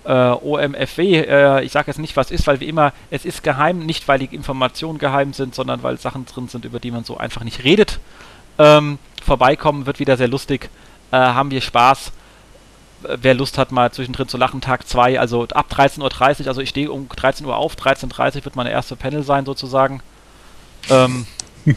äh, 0.04 0.30
OMFW. 0.32 1.20
Äh, 1.20 1.64
ich 1.64 1.72
sage 1.72 1.86
jetzt 1.86 1.98
nicht, 1.98 2.14
was 2.16 2.30
ist, 2.30 2.46
weil 2.46 2.60
wie 2.60 2.68
immer, 2.68 2.92
es 3.10 3.24
ist 3.24 3.42
geheim, 3.42 3.78
nicht 3.78 4.06
weil 4.06 4.18
die 4.18 4.26
Informationen 4.26 4.98
geheim 4.98 5.32
sind, 5.32 5.54
sondern 5.54 5.82
weil 5.82 5.98
Sachen 5.98 6.26
drin 6.26 6.48
sind, 6.48 6.66
über 6.66 6.78
die 6.78 6.90
man 6.90 7.04
so 7.04 7.16
einfach 7.16 7.42
nicht 7.42 7.64
redet. 7.64 7.98
Ähm, 8.58 8.98
vorbeikommen 9.24 9.86
wird 9.86 9.98
wieder 9.98 10.18
sehr 10.18 10.28
lustig. 10.28 10.68
Äh, 11.10 11.16
haben 11.16 11.50
wir 11.50 11.62
Spaß 11.62 12.12
wer 13.02 13.34
Lust 13.34 13.58
hat, 13.58 13.72
mal 13.72 13.92
zwischendrin 13.92 14.26
zu 14.26 14.36
lachen, 14.36 14.60
Tag 14.60 14.88
2, 14.88 15.20
also 15.20 15.46
ab 15.48 15.66
13.30 15.70 16.40
Uhr, 16.40 16.48
also 16.48 16.60
ich 16.60 16.70
stehe 16.70 16.90
um 16.90 17.08
13 17.08 17.46
Uhr 17.46 17.54
auf, 17.54 17.74
13.30 17.76 18.36
Uhr 18.38 18.44
wird 18.46 18.56
meine 18.56 18.70
erste 18.70 18.96
Panel 18.96 19.22
sein 19.22 19.44
sozusagen. 19.44 20.00
Ähm, 20.90 21.26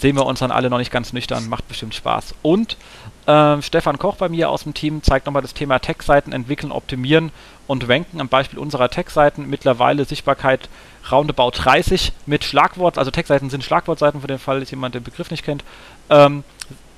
sehen 0.00 0.16
wir 0.16 0.26
uns 0.26 0.40
dann 0.40 0.50
alle 0.50 0.70
noch 0.70 0.78
nicht 0.78 0.90
ganz 0.90 1.12
nüchtern, 1.12 1.48
macht 1.48 1.68
bestimmt 1.68 1.94
Spaß. 1.94 2.34
Und 2.42 2.76
äh, 3.26 3.60
Stefan 3.62 3.98
Koch 3.98 4.16
bei 4.16 4.28
mir 4.28 4.48
aus 4.48 4.64
dem 4.64 4.74
Team 4.74 5.02
zeigt 5.02 5.26
nochmal 5.26 5.42
das 5.42 5.54
Thema 5.54 5.78
Tech-Seiten 5.78 6.32
entwickeln, 6.32 6.72
optimieren 6.72 7.32
und 7.66 7.88
ranken 7.88 8.20
am 8.20 8.28
Beispiel 8.28 8.58
unserer 8.58 8.88
Tech-Seiten. 8.88 9.48
Mittlerweile 9.48 10.04
Sichtbarkeit 10.04 10.68
roundabout 11.10 11.52
30 11.52 12.12
mit 12.26 12.44
Schlagwort, 12.44 12.98
also 12.98 13.10
Tech-Seiten 13.10 13.50
sind 13.50 13.62
Schlagwortseiten 13.62 14.20
für 14.20 14.26
den 14.26 14.38
Fall, 14.38 14.60
dass 14.60 14.70
jemand 14.70 14.94
den 14.94 15.02
Begriff 15.02 15.30
nicht 15.30 15.44
kennt. 15.44 15.64
Ähm, 16.08 16.44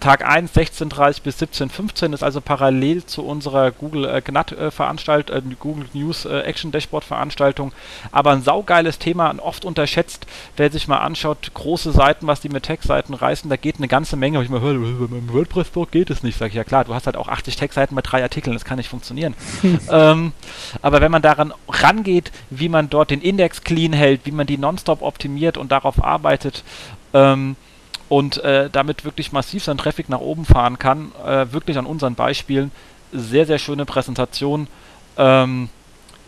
Tag 0.03 0.29
1, 0.29 0.53
16.30 0.53 1.23
bis 1.23 1.41
17.15 1.41 2.13
ist 2.13 2.25
also 2.25 2.41
parallel 2.41 3.07
zu 3.07 3.25
unserer 3.25 3.71
Google 3.71 4.05
äh, 4.05 4.21
GNAT 4.21 4.51
äh, 4.51 4.67
äh, 4.67 5.43
Google 5.61 5.87
News 5.93 6.25
äh, 6.25 6.41
Action 6.41 6.73
Dashboard 6.73 7.05
Veranstaltung. 7.05 7.73
Aber 8.11 8.33
ein 8.33 8.43
saugeiles 8.43 8.99
Thema 8.99 9.31
und 9.31 9.39
oft 9.39 9.65
unterschätzt, 9.65 10.27
wer 10.57 10.73
sich 10.73 10.89
mal 10.89 10.99
anschaut, 10.99 11.53
große 11.55 11.93
Seiten, 11.93 12.27
was 12.27 12.41
die 12.41 12.49
mit 12.49 12.65
Tech-Seiten 12.65 13.15
reißen, 13.15 13.49
da 13.49 13.55
geht 13.55 13.77
eine 13.77 13.87
ganze 13.87 14.17
Menge. 14.17 14.39
Hab 14.39 14.45
ich 14.45 14.51
mal 14.51 14.61
höre, 14.61 14.75
beim 14.75 15.33
WordPress-Blog 15.33 15.93
geht 15.93 16.11
es 16.11 16.25
nicht. 16.25 16.37
Sag 16.37 16.49
ich, 16.49 16.55
ja 16.55 16.65
klar, 16.65 16.85
du 16.85 16.95
hast 16.95 17.07
halt 17.07 17.17
auch 17.17 17.29
80 17.29 17.55
Tech-Seiten 17.55 17.95
bei 17.95 18.03
drei 18.03 18.25
Artikeln, 18.25 18.55
das 18.55 18.65
kann 18.65 18.79
nicht 18.79 18.89
funktionieren. 18.89 19.37
ähm, 19.89 20.33
aber 20.83 21.01
wenn 21.01 21.13
man 21.13 21.23
daran 21.23 21.55
rangeht, 21.69 22.33
wie 22.51 22.69
man 22.69 22.91
dort 22.91 23.13
den 23.13 23.21
Index 23.21 23.63
clean 23.63 23.93
hält, 23.93 24.23
wie 24.25 24.33
man 24.33 24.49
die 24.49 24.59
nonstop 24.59 25.01
optimiert 25.01 25.57
und 25.57 25.71
darauf 25.71 26.03
arbeitet, 26.03 26.65
ähm, 27.15 27.55
und 28.13 28.45
äh, 28.45 28.69
damit 28.71 29.07
wirklich 29.07 29.33
massiv 29.33 29.65
seinen 29.65 29.79
Traffic 29.79 30.11
nach 30.11 30.21
oben 30.21 30.45
fahren 30.45 30.79
kann. 30.79 31.13
Äh, 31.25 31.51
wirklich 31.51 31.79
an 31.79 31.87
unseren 31.87 32.15
Beispielen. 32.15 32.71
Sehr, 33.11 33.47
sehr 33.47 33.59
schöne 33.59 33.87
Präsentation. 33.87 34.67
Ähm, 35.17 35.71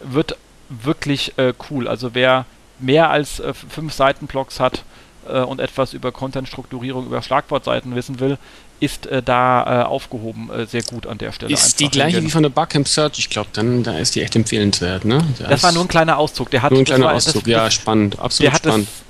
wird 0.03 0.39
wirklich 0.71 1.37
äh, 1.37 1.53
cool. 1.69 1.87
Also 1.87 2.15
wer 2.15 2.47
mehr 2.79 3.11
als 3.11 3.39
äh, 3.39 3.53
fünf 3.53 3.93
Seitenblocks 3.93 4.61
hat 4.61 4.83
äh, 5.29 5.41
und 5.41 5.61
etwas 5.61 5.93
über 5.93 6.11
Content-Strukturierung, 6.11 7.05
über 7.05 7.21
Schlagwortseiten 7.21 7.95
wissen 7.95 8.19
will, 8.19 8.39
ist 8.81 9.05
äh, 9.07 9.23
da 9.23 9.85
aufgehoben 9.85 10.51
sehr 10.67 10.83
gut 10.85 11.07
an 11.07 11.19
der 11.19 11.33
Stelle. 11.33 11.53
Ist 11.53 11.81
die 11.81 11.91
gleiche 11.91 12.17
hingehen. 12.17 12.29
wie 12.29 12.33
von 12.33 12.43
der 12.43 12.51
Barcamp 12.51 12.89
Search, 12.89 13.19
ich 13.19 13.29
glaube, 13.29 13.51
dann 13.53 13.83
da 13.83 13.99
ist 13.99 14.15
die 14.15 14.23
echt 14.23 14.35
empfehlenswert, 14.37 15.05
ne? 15.05 15.23
Das, 15.39 15.49
das 15.49 15.63
war 15.63 15.73
nur 15.73 15.83
ein 15.85 15.89
kleiner 15.89 16.17
Auszug. 16.17 16.51
Der 16.51 16.63
hat, 16.63 16.73
nur 16.73 16.81
ein 16.81 16.87
kleiner 16.87 17.13
Auszug, 17.13 17.45
das, 17.45 17.51
ja, 17.51 17.71
spannend, 17.71 18.19
absolut 18.19 18.53
der 18.53 18.57
spannend. 18.57 18.89
Das, 18.89 19.04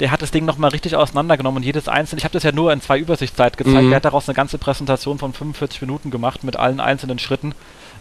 der 0.00 0.10
hat 0.10 0.22
das 0.22 0.30
Ding 0.30 0.44
nochmal 0.44 0.70
richtig 0.70 0.96
auseinandergenommen 0.96 1.58
und 1.58 1.62
jedes 1.62 1.88
einzelne, 1.88 2.18
ich 2.18 2.24
habe 2.24 2.32
das 2.32 2.42
ja 2.42 2.52
nur 2.52 2.72
in 2.72 2.80
zwei 2.80 2.98
Übersichtszeit 2.98 3.56
gezeigt, 3.56 3.82
mhm. 3.82 3.90
der 3.90 3.96
hat 3.96 4.04
daraus 4.04 4.28
eine 4.28 4.34
ganze 4.34 4.58
Präsentation 4.58 5.18
von 5.18 5.32
45 5.32 5.80
Minuten 5.82 6.10
gemacht 6.10 6.44
mit 6.44 6.56
allen 6.56 6.80
einzelnen 6.80 7.18
Schritten. 7.18 7.54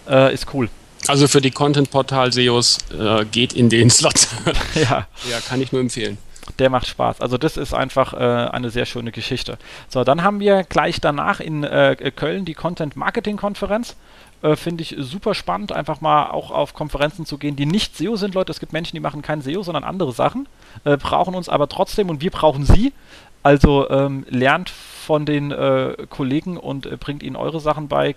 Äh, 0.08 0.34
ist 0.34 0.54
cool. 0.54 0.70
Also 1.08 1.28
für 1.28 1.42
die 1.42 1.52
Content-Portal-SEOs 1.52 2.78
äh, 2.98 3.26
geht 3.26 3.54
in 3.54 3.70
den 3.70 3.90
Slot. 3.90 4.28
ja. 4.76 5.08
Ja, 5.30 5.40
kann 5.48 5.62
ich 5.62 5.72
nur 5.72 5.82
empfehlen. 5.82 6.18
Der 6.60 6.70
macht 6.70 6.88
Spaß. 6.88 7.22
Also 7.22 7.38
das 7.38 7.58
ist 7.58 7.74
einfach 7.74 8.14
äh, 8.14 8.18
eine 8.18 8.70
sehr 8.70 8.86
schöne 8.86 9.12
Geschichte. 9.12 9.58
So, 9.88 10.04
dann 10.04 10.24
haben 10.24 10.40
wir 10.40 10.64
gleich 10.64 11.00
danach 11.00 11.40
in 11.40 11.64
äh, 11.64 12.12
Köln 12.16 12.46
die 12.46 12.54
Content-Marketing-Konferenz. 12.54 13.96
Äh, 14.44 14.58
Finde 14.58 14.84
ich 14.84 14.96
super 15.00 15.34
spannend, 15.34 15.72
einfach 15.72 16.02
mal 16.02 16.30
auch 16.30 16.52
auf 16.52 16.74
Konferenzen 16.74 17.26
zu 17.26 17.38
gehen, 17.38 17.56
die 17.56 17.66
nicht 17.66 17.98
SEO 17.98 18.18
sind, 18.18 18.36
Leute. 18.36 18.52
Es 18.52 18.60
gibt 18.60 18.74
Menschen, 18.74 18.96
die 18.96 19.00
machen 19.00 19.22
kein 19.22 19.42
SEO, 19.42 19.64
sondern 19.64 19.86
andere 19.86 20.12
Sachen, 20.12 20.48
äh, 20.84 20.98
brauchen 20.98 21.34
uns 21.34 21.50
aber 21.50 21.70
trotzdem 21.70 22.10
und 22.10 22.22
wir 22.22 22.30
brauchen 22.30 22.66
sie. 22.66 22.94
Also 23.42 23.90
ähm, 23.90 24.26
lernt 24.30 24.70
von 24.70 25.26
den 25.26 25.52
äh, 25.52 25.96
Kollegen 26.10 26.58
und 26.58 26.86
äh, 26.86 26.98
bringt 26.98 27.24
ihnen 27.24 27.36
eure 27.36 27.60
Sachen 27.60 27.88
bei 27.88 28.16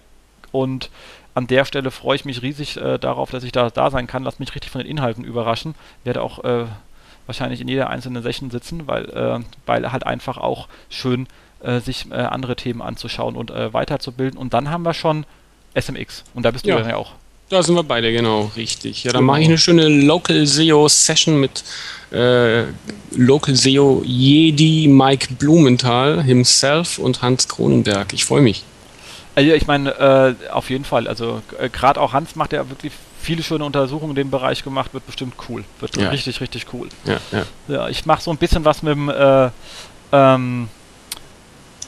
und 0.52 0.90
an 1.34 1.46
der 1.46 1.64
Stelle 1.64 1.90
freue 1.90 2.16
ich 2.16 2.24
mich 2.24 2.42
riesig 2.42 2.76
äh, 2.76 2.98
darauf, 2.98 3.30
dass 3.30 3.44
ich 3.44 3.52
da, 3.52 3.70
da 3.70 3.90
sein 3.90 4.06
kann. 4.06 4.22
Lass 4.24 4.38
mich 4.38 4.54
richtig 4.54 4.70
von 4.70 4.80
den 4.80 4.90
Inhalten 4.90 5.24
überraschen. 5.24 5.74
Werde 6.04 6.22
auch 6.22 6.42
wahrscheinlich 7.26 7.60
in 7.60 7.68
jeder 7.68 7.90
einzelnen 7.90 8.22
Session 8.22 8.50
sitzen, 8.50 8.86
weil, 8.86 9.42
weil 9.66 9.92
halt 9.92 10.06
einfach 10.06 10.38
auch 10.38 10.68
schön 10.88 11.26
sich 11.80 12.10
äh, 12.10 12.14
andere 12.14 12.54
Themen 12.54 12.80
anzuschauen 12.80 13.34
und 13.34 13.50
äh, 13.50 13.72
weiterzubilden. 13.74 14.38
Und 14.38 14.54
dann 14.54 14.70
haben 14.70 14.84
wir 14.84 14.94
schon 14.94 15.26
SMX. 15.78 16.24
Und 16.34 16.44
da 16.44 16.50
bist 16.50 16.64
du 16.64 16.70
ja, 16.70 16.88
ja 16.88 16.96
auch. 16.96 17.12
Da 17.48 17.62
sind 17.62 17.76
wir 17.76 17.84
beide, 17.84 18.12
genau, 18.12 18.50
richtig. 18.56 19.04
Ja, 19.04 19.12
dann 19.12 19.20
genau. 19.20 19.32
mache 19.32 19.42
ich 19.42 19.46
eine 19.46 19.58
schöne 19.58 19.88
Local 19.88 20.46
SEO 20.46 20.88
Session 20.88 21.38
mit 21.38 21.62
äh, 22.10 22.64
Local 23.12 23.54
SEO 23.54 24.02
Jedi 24.04 24.88
Mike 24.88 25.34
Blumenthal 25.34 26.22
himself 26.24 26.98
und 26.98 27.22
Hans 27.22 27.46
Kronenberg. 27.46 28.12
Ich 28.12 28.24
freue 28.24 28.40
mich. 28.40 28.64
Also 29.36 29.52
ich 29.52 29.66
meine, 29.66 29.90
äh, 29.90 30.50
auf 30.50 30.70
jeden 30.70 30.84
Fall. 30.84 31.06
Also 31.06 31.42
äh, 31.60 31.68
gerade 31.68 32.00
auch 32.00 32.12
Hans 32.12 32.34
macht 32.34 32.52
ja 32.52 32.68
wirklich 32.68 32.92
viele 33.20 33.42
schöne 33.42 33.64
Untersuchungen 33.64 34.10
in 34.10 34.16
dem 34.16 34.30
Bereich 34.30 34.64
gemacht, 34.64 34.94
wird 34.94 35.06
bestimmt 35.06 35.34
cool. 35.48 35.64
Wird 35.78 35.96
ja. 35.96 36.08
richtig, 36.08 36.40
richtig 36.40 36.66
cool. 36.72 36.88
Ja, 37.04 37.18
ja. 37.30 37.42
ja 37.68 37.88
ich 37.88 38.06
mache 38.06 38.22
so 38.22 38.30
ein 38.30 38.38
bisschen 38.38 38.64
was 38.64 38.82
mit 38.82 38.94
dem 38.94 39.08
äh, 39.08 39.50
ähm, 40.10 40.68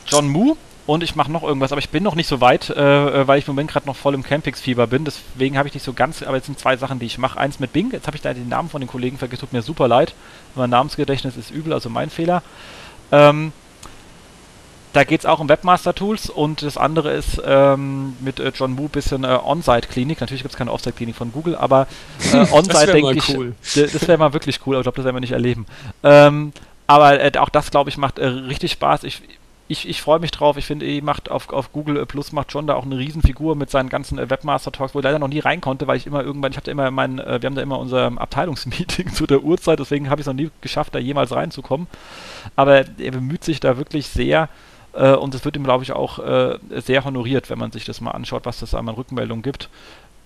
John 0.06 0.28
Moo 0.28 0.56
und 0.88 1.02
ich 1.02 1.14
mache 1.14 1.30
noch 1.30 1.42
irgendwas, 1.42 1.70
aber 1.70 1.80
ich 1.80 1.90
bin 1.90 2.02
noch 2.02 2.14
nicht 2.14 2.28
so 2.28 2.40
weit, 2.40 2.70
äh, 2.70 3.28
weil 3.28 3.38
ich 3.38 3.46
im 3.46 3.52
Moment 3.52 3.70
gerade 3.70 3.86
noch 3.86 3.94
voll 3.94 4.14
im 4.14 4.22
Campix-Fieber 4.22 4.86
bin. 4.86 5.04
Deswegen 5.04 5.58
habe 5.58 5.68
ich 5.68 5.74
nicht 5.74 5.82
so 5.82 5.92
ganz, 5.92 6.22
aber 6.22 6.36
jetzt 6.36 6.46
sind 6.46 6.58
zwei 6.58 6.78
Sachen, 6.78 6.98
die 6.98 7.04
ich 7.04 7.18
mache. 7.18 7.38
Eins 7.38 7.60
mit 7.60 7.74
Bing, 7.74 7.92
jetzt 7.92 8.06
habe 8.06 8.16
ich 8.16 8.22
da 8.22 8.32
den 8.32 8.48
Namen 8.48 8.70
von 8.70 8.80
den 8.80 8.88
Kollegen 8.88 9.18
vergessen, 9.18 9.42
tut 9.42 9.52
mir 9.52 9.60
super 9.60 9.86
leid. 9.86 10.14
Mein 10.54 10.70
Namensgedächtnis 10.70 11.36
ist 11.36 11.50
übel, 11.50 11.74
also 11.74 11.90
mein 11.90 12.08
Fehler. 12.08 12.42
Ähm, 13.12 13.52
da 14.94 15.04
geht 15.04 15.20
es 15.20 15.26
auch 15.26 15.40
um 15.40 15.50
Webmaster-Tools 15.50 16.30
und 16.30 16.62
das 16.62 16.78
andere 16.78 17.12
ist 17.12 17.38
ähm, 17.44 18.16
mit 18.20 18.40
äh, 18.40 18.50
John 18.54 18.78
Wu 18.78 18.88
bisschen 18.88 19.24
äh, 19.24 19.38
On-Site-Klinik. 19.44 20.22
Natürlich 20.22 20.42
gibt 20.42 20.54
es 20.54 20.58
keine 20.58 20.72
Off-Site-Klinik 20.72 21.16
von 21.16 21.32
Google, 21.32 21.54
aber 21.54 21.86
äh, 22.32 22.36
On-Site 22.50 22.92
denke 22.92 23.12
ich, 23.12 23.36
cool. 23.36 23.54
das 23.74 24.08
wäre 24.08 24.16
mal 24.16 24.32
wirklich 24.32 24.60
cool, 24.64 24.76
aber 24.76 24.80
ich 24.80 24.84
glaube, 24.84 24.96
das 24.96 25.04
werden 25.04 25.16
wir 25.16 25.20
nicht 25.20 25.32
erleben. 25.32 25.66
Ähm, 26.02 26.54
aber 26.86 27.20
äh, 27.20 27.30
auch 27.38 27.50
das, 27.50 27.70
glaube 27.70 27.90
ich, 27.90 27.98
macht 27.98 28.18
äh, 28.18 28.26
richtig 28.26 28.72
Spaß. 28.72 29.04
Ich, 29.04 29.20
ich, 29.68 29.86
ich 29.86 30.00
freue 30.00 30.18
mich 30.18 30.30
drauf. 30.30 30.56
Ich 30.56 30.66
finde, 30.66 30.86
eh 30.86 31.00
macht 31.02 31.30
auf, 31.30 31.50
auf 31.50 31.72
Google 31.72 32.04
Plus 32.06 32.32
macht 32.32 32.52
John 32.52 32.66
da 32.66 32.74
auch 32.74 32.84
eine 32.84 32.98
Riesenfigur 32.98 33.54
mit 33.54 33.70
seinen 33.70 33.90
ganzen 33.90 34.18
äh, 34.18 34.30
Webmaster-Talks, 34.30 34.94
wo 34.94 34.98
ich 34.98 35.04
leider 35.04 35.18
noch 35.18 35.28
nie 35.28 35.40
rein 35.40 35.60
konnte, 35.60 35.86
weil 35.86 35.98
ich 35.98 36.06
immer 36.06 36.22
irgendwann, 36.24 36.52
ich 36.52 36.56
hatte 36.56 36.70
immer 36.70 36.90
mein, 36.90 37.18
äh, 37.18 37.40
wir 37.40 37.46
haben 37.46 37.54
da 37.54 37.62
immer 37.62 37.78
unser 37.78 38.06
Abteilungsmeeting 38.16 39.12
zu 39.12 39.26
der 39.26 39.42
Uhrzeit, 39.42 39.78
deswegen 39.78 40.08
habe 40.08 40.20
ich 40.20 40.26
es 40.26 40.26
noch 40.26 40.34
nie 40.34 40.50
geschafft, 40.62 40.94
da 40.94 40.98
jemals 40.98 41.32
reinzukommen. 41.32 41.86
Aber 42.56 42.76
er 42.76 43.12
bemüht 43.12 43.44
sich 43.44 43.60
da 43.60 43.76
wirklich 43.76 44.08
sehr, 44.08 44.48
äh, 44.94 45.12
und 45.12 45.34
es 45.34 45.44
wird 45.44 45.56
ihm, 45.56 45.64
glaube 45.64 45.84
ich, 45.84 45.92
auch 45.92 46.18
äh, 46.18 46.58
sehr 46.70 47.04
honoriert, 47.04 47.50
wenn 47.50 47.58
man 47.58 47.70
sich 47.70 47.84
das 47.84 48.00
mal 48.00 48.12
anschaut, 48.12 48.46
was 48.46 48.60
das 48.60 48.74
an 48.74 48.88
Rückmeldungen 48.88 49.42
gibt. 49.42 49.68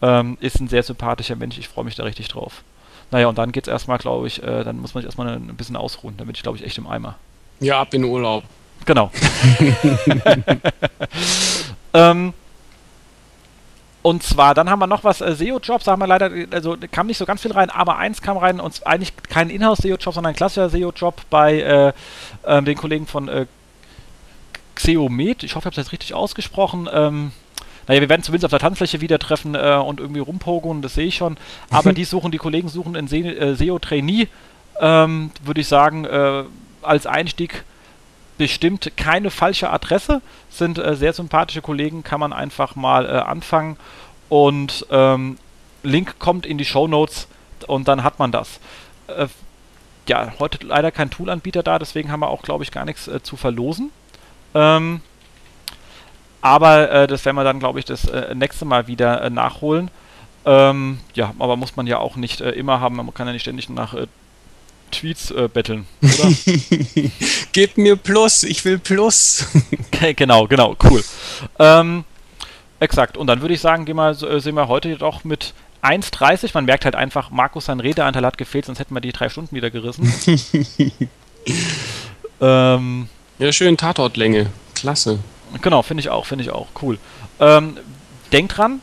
Ähm, 0.01 0.37
ist 0.41 0.61
ein 0.61 0.69
sehr 0.69 0.83
sympathischer 0.85 1.37
Mensch, 1.37 1.59
ich 1.59 1.69
freue 1.69 1.85
mich 1.85 1.97
da 1.97 2.05
richtig 2.05 2.29
drauf. 2.29 2.63
Naja, 3.11 3.27
und 3.27 3.39
dann 3.39 3.53
geht 3.53 3.67
es 3.67 3.73
erstmal, 3.73 3.99
glaube 3.99 4.27
ich, 4.29 4.43
äh, 4.43 4.65
dann 4.65 4.81
muss 4.81 4.95
man 4.95 5.03
sich 5.03 5.09
erstmal 5.09 5.29
ein 5.29 5.57
bisschen 5.57 5.77
ausruhen. 5.77 6.17
Bin 6.17 6.31
ich, 6.31 6.43
glaube 6.43 6.57
ich, 6.57 6.65
echt 6.65 6.79
im 6.79 6.87
Eimer. 6.87 7.17
Ja, 7.61 7.81
ab 7.81 7.93
in 7.93 8.05
Urlaub. 8.05 8.45
Genau. 8.85 9.11
ähm, 11.95 12.35
und 14.03 14.25
zwar, 14.25 14.55
dann 14.55 14.69
haben 14.69 14.81
wir 14.81 14.89
noch 14.89 15.05
was, 15.05 15.21
äh, 15.21 15.35
SEO-Jobs, 15.35 15.85
da 15.85 15.93
haben 15.93 16.01
wir 16.01 16.09
leider, 16.09 16.31
also 16.51 16.77
kam 16.91 17.07
nicht 17.07 17.19
so 17.19 17.25
ganz 17.25 17.43
viel 17.43 17.53
rein, 17.53 17.71
aber 17.71 17.99
eins 17.99 18.21
kam 18.21 18.37
rein, 18.37 18.59
und 18.59 18.85
eigentlich 18.85 19.13
kein 19.29 19.49
Inhouse-SEO-Job, 19.49 20.13
sondern 20.13 20.33
ein 20.33 20.37
klassischer 20.37 20.69
SEO-Job 20.69 21.23
bei 21.31 21.61
äh, 21.61 21.93
äh, 22.43 22.63
den 22.63 22.77
Kollegen 22.77 23.07
von 23.07 23.29
äh, 23.29 23.47
Xeomet. 24.75 25.45
Ich 25.45 25.55
hoffe, 25.55 25.63
ich 25.65 25.67
habe 25.67 25.81
es 25.81 25.87
jetzt 25.87 25.93
richtig 25.93 26.15
ausgesprochen. 26.15 26.89
Ähm, 26.93 27.31
naja, 27.87 28.01
wir 28.01 28.09
werden 28.09 28.23
zumindest 28.23 28.47
auf 28.47 28.51
der 28.51 28.61
Tanzfläche 28.61 29.01
wieder 29.01 29.21
treffen 29.21 29.55
äh, 29.55 29.77
und 29.77 30.01
irgendwie 30.01 30.21
rumpogen, 30.21 30.83
das 30.83 30.95
sehe 30.95 31.07
ich 31.07 31.17
schon. 31.17 31.37
Aber 31.71 31.93
die 31.93 32.05
suchen, 32.05 32.33
die 32.33 32.39
Kollegen 32.39 32.69
suchen 32.69 32.97
in 32.97 33.07
äh, 33.07 33.55
SEO-Trainee, 33.55 34.27
ähm, 34.81 35.31
würde 35.45 35.61
ich 35.61 35.69
sagen, 35.69 36.05
äh, 36.05 36.43
als 36.83 37.07
Einstieg 37.07 37.65
bestimmt 38.39 38.93
keine 38.97 39.31
falsche 39.31 39.71
Adresse. 39.71 40.23
Sind 40.51 40.79
äh, 40.79 40.97
sehr 40.97 41.13
sympathische 41.13 41.63
Kollegen, 41.63 42.03
kann 42.03 42.21
man 42.21 42.33
einfach 42.33 42.77
mal 42.77 43.07
äh, 43.07 43.11
anfangen. 43.19 43.77
Und 44.29 44.87
ähm, 44.91 45.39
Link 45.83 46.19
kommt 46.19 46.47
in 46.47 46.59
die 46.59 46.65
Show 46.65 46.89
Notes 46.89 47.29
und 47.67 47.89
dann 47.89 48.03
hat 48.03 48.19
man 48.19 48.33
das. 48.33 48.61
Äh, 49.09 49.29
ja, 50.09 50.33
heute 50.39 50.67
leider 50.67 50.91
kein 50.91 51.11
Toolanbieter 51.11 51.63
da, 51.63 51.79
deswegen 51.79 52.11
haben 52.11 52.21
wir 52.21 52.29
auch, 52.29 52.43
glaube 52.43 52.65
ich, 52.65 52.73
gar 52.73 52.85
nichts 52.85 53.09
zu 53.23 53.37
verlosen. 53.37 53.91
Ähm, 54.55 55.01
aber 56.41 56.91
äh, 56.91 57.07
das 57.07 57.25
werden 57.25 57.37
wir 57.37 57.45
dann, 57.45 57.61
glaube 57.61 57.79
ich, 57.79 57.85
das 57.85 58.05
äh, 58.07 58.35
nächste 58.35 58.65
Mal 58.65 58.89
wieder 58.89 59.23
äh, 59.23 59.31
nachholen. 59.31 59.91
Ähm, 60.45 60.99
ja, 61.15 61.33
aber 61.39 61.57
muss 61.57 61.77
man 61.77 61.87
ja 61.87 61.99
auch 61.99 62.17
nicht 62.17 62.41
äh, 62.41 62.51
immer 62.51 62.81
haben. 62.81 62.97
Man 62.97 63.15
kann 63.15 63.29
ja 63.29 63.33
nicht 63.33 63.43
ständig 63.43 63.69
nach 63.69 63.95
äh, 63.95 64.09
Tweets 64.93 65.31
äh, 65.31 65.49
betteln, 65.53 65.87
oder? 66.03 66.33
Gib 67.53 67.77
mir 67.77 67.97
Plus, 67.97 68.45
ich 68.45 68.65
will 68.65 68.79
Plus. 68.79 69.47
genau, 70.17 70.47
genau, 70.47 70.77
cool. 70.85 71.03
Ähm, 71.59 72.05
exakt. 72.81 73.17
Und 73.17 73.27
dann 73.27 73.41
würde 73.41 73.55
ich 73.55 73.61
sagen, 73.61 73.85
gehen 73.85 73.97
wir, 73.97 74.15
sehen 74.15 74.55
wir 74.55 74.69
heute 74.69 74.97
doch 74.97 75.25
mit 75.25 75.55
1,30. 75.83 76.51
Man 76.55 76.65
merkt 76.65 76.85
halt 76.85 76.95
einfach, 76.95 77.31
Markus, 77.31 77.67
sein 77.67 77.81
Redeanteil 77.81 78.25
hat 78.25 78.39
gefehlt, 78.39 78.67
sonst 78.67 78.79
hätten 78.79 78.95
wir 78.95 79.01
die 79.01 79.13
drei 79.13 79.29
Stunden 79.29 79.55
wieder 79.55 79.71
gerissen. 79.71 80.13
ähm, 82.41 83.09
ja, 83.39 83.53
schön 83.53 83.77
Tatortlänge. 83.77 84.47
Klasse. 84.75 85.19
Genau, 85.61 85.83
finde 85.83 86.03
ich 86.03 86.09
auch, 86.09 86.27
finde 86.27 86.45
ich 86.45 86.51
auch. 86.51 86.69
Cool. 86.81 86.99
Ähm, 87.41 87.77
denkt 88.33 88.57
dran, 88.57 88.81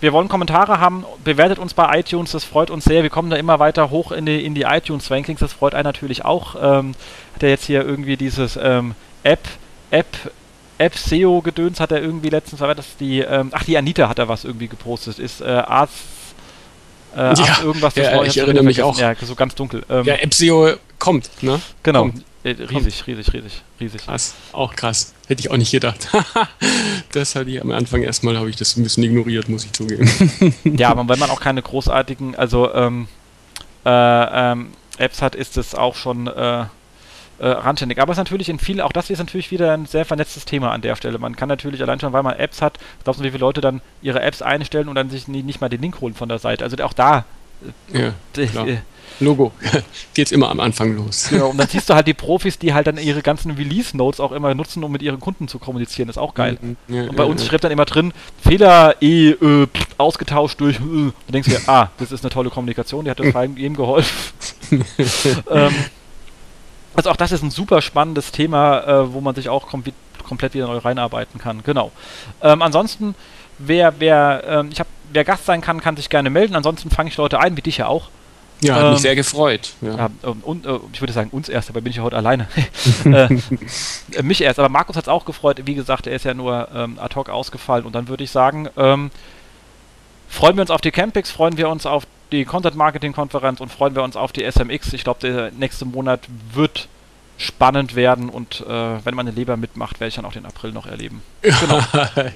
wir 0.00 0.12
wollen 0.12 0.28
Kommentare 0.28 0.80
haben, 0.80 1.04
bewertet 1.24 1.58
uns 1.58 1.74
bei 1.74 1.98
iTunes, 1.98 2.32
das 2.32 2.44
freut 2.44 2.70
uns 2.70 2.84
sehr. 2.84 3.02
Wir 3.02 3.10
kommen 3.10 3.30
da 3.30 3.36
immer 3.36 3.58
weiter 3.58 3.90
hoch 3.90 4.12
in 4.12 4.26
die, 4.26 4.44
in 4.44 4.54
die 4.54 4.62
iTunes-Rankings, 4.62 5.40
das 5.40 5.52
freut 5.52 5.74
einen 5.74 5.84
natürlich 5.84 6.24
auch. 6.24 6.56
Ähm, 6.60 6.94
hat 7.34 7.42
er 7.42 7.50
jetzt 7.50 7.64
hier 7.64 7.84
irgendwie 7.84 8.16
dieses 8.16 8.58
ähm, 8.60 8.94
App, 9.22 9.40
App, 9.90 10.06
App 10.78 10.96
SEO-Gedöns 10.96 11.80
hat 11.80 11.90
er 11.92 12.00
irgendwie 12.00 12.28
letztens, 12.28 12.60
war 12.60 12.74
das 12.74 12.96
die, 12.98 13.20
ähm, 13.20 13.50
ach, 13.52 13.64
die 13.64 13.76
Anita 13.76 14.08
hat 14.08 14.18
da 14.18 14.28
was 14.28 14.44
irgendwie 14.44 14.68
gepostet, 14.68 15.18
ist 15.18 15.40
äh, 15.40 15.46
Arzt, 15.46 15.94
äh, 17.16 17.34
ja, 17.34 17.58
irgendwas. 17.62 17.94
Ja, 17.96 18.22
ich 18.22 18.36
erinnere 18.36 18.64
mich 18.64 18.82
auch. 18.82 18.98
Ja, 18.98 19.14
so 19.14 19.34
ganz 19.34 19.54
dunkel. 19.54 19.82
Ähm, 19.88 20.04
ja, 20.04 20.14
App 20.14 20.32
SEO 20.32 20.74
kommt, 20.98 21.30
ne? 21.42 21.60
Genau. 21.82 22.02
Kommt. 22.02 22.24
Äh, 22.44 22.50
riesig, 22.50 23.06
riesig, 23.06 23.32
riesig, 23.32 23.62
riesig. 23.80 24.04
Krass, 24.04 24.34
auch 24.52 24.74
krass. 24.74 25.12
Hätte 25.26 25.40
ich 25.40 25.50
auch 25.50 25.56
nicht 25.56 25.72
gedacht. 25.72 26.08
das 27.12 27.34
hatte 27.34 27.50
ich 27.50 27.60
am 27.60 27.72
Anfang 27.72 28.02
erstmal, 28.02 28.36
habe 28.38 28.48
ich 28.48 28.56
das 28.56 28.76
ein 28.76 28.84
bisschen 28.84 29.02
ignoriert, 29.02 29.48
muss 29.48 29.64
ich 29.64 29.72
zugeben. 29.72 30.08
ja, 30.64 30.90
aber 30.90 31.08
wenn 31.08 31.18
man 31.18 31.30
auch 31.30 31.40
keine 31.40 31.62
großartigen, 31.62 32.36
also 32.36 32.72
ähm, 32.72 33.08
äh, 33.84 33.90
ähm, 33.90 34.68
Apps 34.98 35.20
hat, 35.20 35.34
ist 35.34 35.56
es 35.56 35.74
auch 35.74 35.96
schon 35.96 36.28
äh, 36.28 36.66
äh, 37.38 37.48
randständig. 37.48 38.00
Aber 38.00 38.12
es 38.12 38.18
ist 38.18 38.24
natürlich 38.24 38.48
in 38.48 38.58
vielen, 38.58 38.80
auch 38.80 38.92
das 38.92 39.10
ist 39.10 39.18
natürlich 39.18 39.50
wieder 39.50 39.72
ein 39.72 39.86
sehr 39.86 40.04
vernetztes 40.04 40.44
Thema 40.44 40.72
an 40.72 40.80
der 40.80 40.96
Stelle. 40.96 41.18
Man 41.18 41.36
kann 41.36 41.48
natürlich 41.48 41.82
allein 41.82 42.00
schon, 42.00 42.12
weil 42.12 42.22
man 42.22 42.36
Apps 42.36 42.62
hat, 42.62 42.78
glaubst 43.04 43.20
du, 43.20 43.24
wie 43.24 43.30
viele 43.30 43.40
Leute 43.40 43.60
dann 43.60 43.80
ihre 44.02 44.20
Apps 44.20 44.42
einstellen 44.42 44.88
und 44.88 44.94
dann 44.94 45.10
sich 45.10 45.28
nie, 45.28 45.42
nicht 45.42 45.60
mal 45.60 45.68
den 45.68 45.80
Link 45.80 46.00
holen 46.00 46.14
von 46.14 46.28
der 46.28 46.38
Seite. 46.38 46.64
Also 46.64 46.76
auch 46.84 46.92
da. 46.92 47.24
Äh, 47.92 48.12
ja, 48.36 48.46
klar. 48.46 48.66
Logo. 49.20 49.52
Geht's 50.14 50.32
immer 50.32 50.50
am 50.50 50.60
Anfang 50.60 50.94
los. 50.94 51.28
Genau, 51.30 51.48
und 51.48 51.58
dann 51.58 51.68
siehst 51.68 51.90
du 51.90 51.94
halt 51.94 52.06
die 52.06 52.14
Profis, 52.14 52.58
die 52.58 52.74
halt 52.74 52.86
dann 52.86 52.98
ihre 52.98 53.22
ganzen 53.22 53.52
Release-Notes 53.52 54.20
auch 54.20 54.32
immer 54.32 54.54
nutzen, 54.54 54.84
um 54.84 54.92
mit 54.92 55.02
ihren 55.02 55.20
Kunden 55.20 55.48
zu 55.48 55.58
kommunizieren. 55.58 56.08
Ist 56.08 56.18
auch 56.18 56.34
geil. 56.34 56.58
Mhm. 56.60 56.76
Ja, 56.88 57.02
und 57.04 57.16
bei 57.16 57.24
ja, 57.24 57.28
uns 57.28 57.42
ja. 57.42 57.48
schreibt 57.48 57.64
dann 57.64 57.72
immer 57.72 57.84
drin, 57.84 58.12
Fehler 58.42 58.96
eh 59.00 59.30
äh, 59.30 59.66
ausgetauscht 59.96 60.60
durch. 60.60 60.76
Äh. 60.76 60.80
Dann 60.80 61.12
denkst 61.32 61.48
du 61.48 61.56
dir, 61.56 61.68
ah, 61.68 61.90
das 61.98 62.12
ist 62.12 62.24
eine 62.24 62.30
tolle 62.30 62.50
Kommunikation, 62.50 63.04
die 63.04 63.10
hat 63.10 63.18
jedem 63.18 63.76
geholfen. 63.76 64.14
ähm, 65.50 65.74
also 66.94 67.10
auch 67.10 67.16
das 67.16 67.32
ist 67.32 67.42
ein 67.42 67.50
super 67.50 67.82
spannendes 67.82 68.32
Thema, 68.32 68.80
äh, 68.80 69.12
wo 69.12 69.20
man 69.20 69.34
sich 69.34 69.48
auch 69.48 69.68
kom 69.68 69.84
komplett 70.24 70.52
wieder 70.52 70.66
neu 70.66 70.76
reinarbeiten 70.76 71.40
kann. 71.40 71.62
Genau. 71.62 71.90
Ähm, 72.42 72.60
ansonsten, 72.60 73.14
wer, 73.56 73.94
wer, 73.98 74.44
ähm, 74.46 74.68
ich 74.70 74.78
hab, 74.78 74.86
wer 75.10 75.24
Gast 75.24 75.46
sein 75.46 75.62
kann, 75.62 75.80
kann 75.80 75.96
sich 75.96 76.10
gerne 76.10 76.28
melden. 76.28 76.54
Ansonsten 76.54 76.90
fange 76.90 77.08
ich 77.08 77.16
Leute 77.16 77.40
ein, 77.40 77.56
wie 77.56 77.62
dich 77.62 77.78
ja 77.78 77.86
auch. 77.86 78.10
Ja, 78.60 78.74
hat 78.74 78.84
ähm, 78.84 78.90
mich 78.92 79.00
sehr 79.00 79.14
gefreut. 79.14 79.72
Ja. 79.80 79.96
ja 79.96 80.10
und, 80.22 80.66
äh, 80.66 80.78
ich 80.92 81.00
würde 81.00 81.12
sagen, 81.12 81.30
uns 81.30 81.48
erst, 81.48 81.70
aber 81.70 81.80
bin 81.80 81.90
ich 81.90 81.96
ja 81.96 82.02
heute 82.02 82.16
alleine. 82.16 82.48
äh, 83.04 84.22
mich 84.22 84.40
erst, 84.40 84.58
aber 84.58 84.68
Markus 84.68 84.96
hat 84.96 85.04
es 85.04 85.08
auch 85.08 85.24
gefreut. 85.24 85.62
Wie 85.64 85.74
gesagt, 85.74 86.06
er 86.06 86.14
ist 86.14 86.24
ja 86.24 86.34
nur 86.34 86.68
ähm, 86.74 86.98
ad 86.98 87.14
hoc 87.14 87.28
ausgefallen. 87.28 87.84
Und 87.84 87.94
dann 87.94 88.08
würde 88.08 88.24
ich 88.24 88.30
sagen, 88.30 88.68
ähm, 88.76 89.10
freuen 90.28 90.56
wir 90.56 90.62
uns 90.62 90.70
auf 90.70 90.80
die 90.80 90.90
Campix, 90.90 91.30
freuen 91.30 91.56
wir 91.56 91.68
uns 91.68 91.86
auf 91.86 92.04
die 92.32 92.44
Content 92.44 92.76
Marketing 92.76 93.12
Konferenz 93.12 93.60
und 93.60 93.70
freuen 93.70 93.94
wir 93.94 94.02
uns 94.02 94.16
auf 94.16 94.32
die 94.32 94.44
SMX. 94.44 94.92
Ich 94.92 95.04
glaube, 95.04 95.20
der 95.20 95.50
nächste 95.52 95.84
Monat 95.84 96.20
wird 96.52 96.88
spannend 97.38 97.94
werden 97.94 98.28
und 98.28 98.64
äh, 98.68 99.04
wenn 99.04 99.14
meine 99.14 99.30
Leber 99.30 99.56
mitmacht, 99.56 100.00
werde 100.00 100.08
ich 100.08 100.16
dann 100.16 100.24
auch 100.24 100.32
den 100.32 100.44
April 100.44 100.72
noch 100.72 100.86
erleben. 100.86 101.22
Genau. 101.58 101.80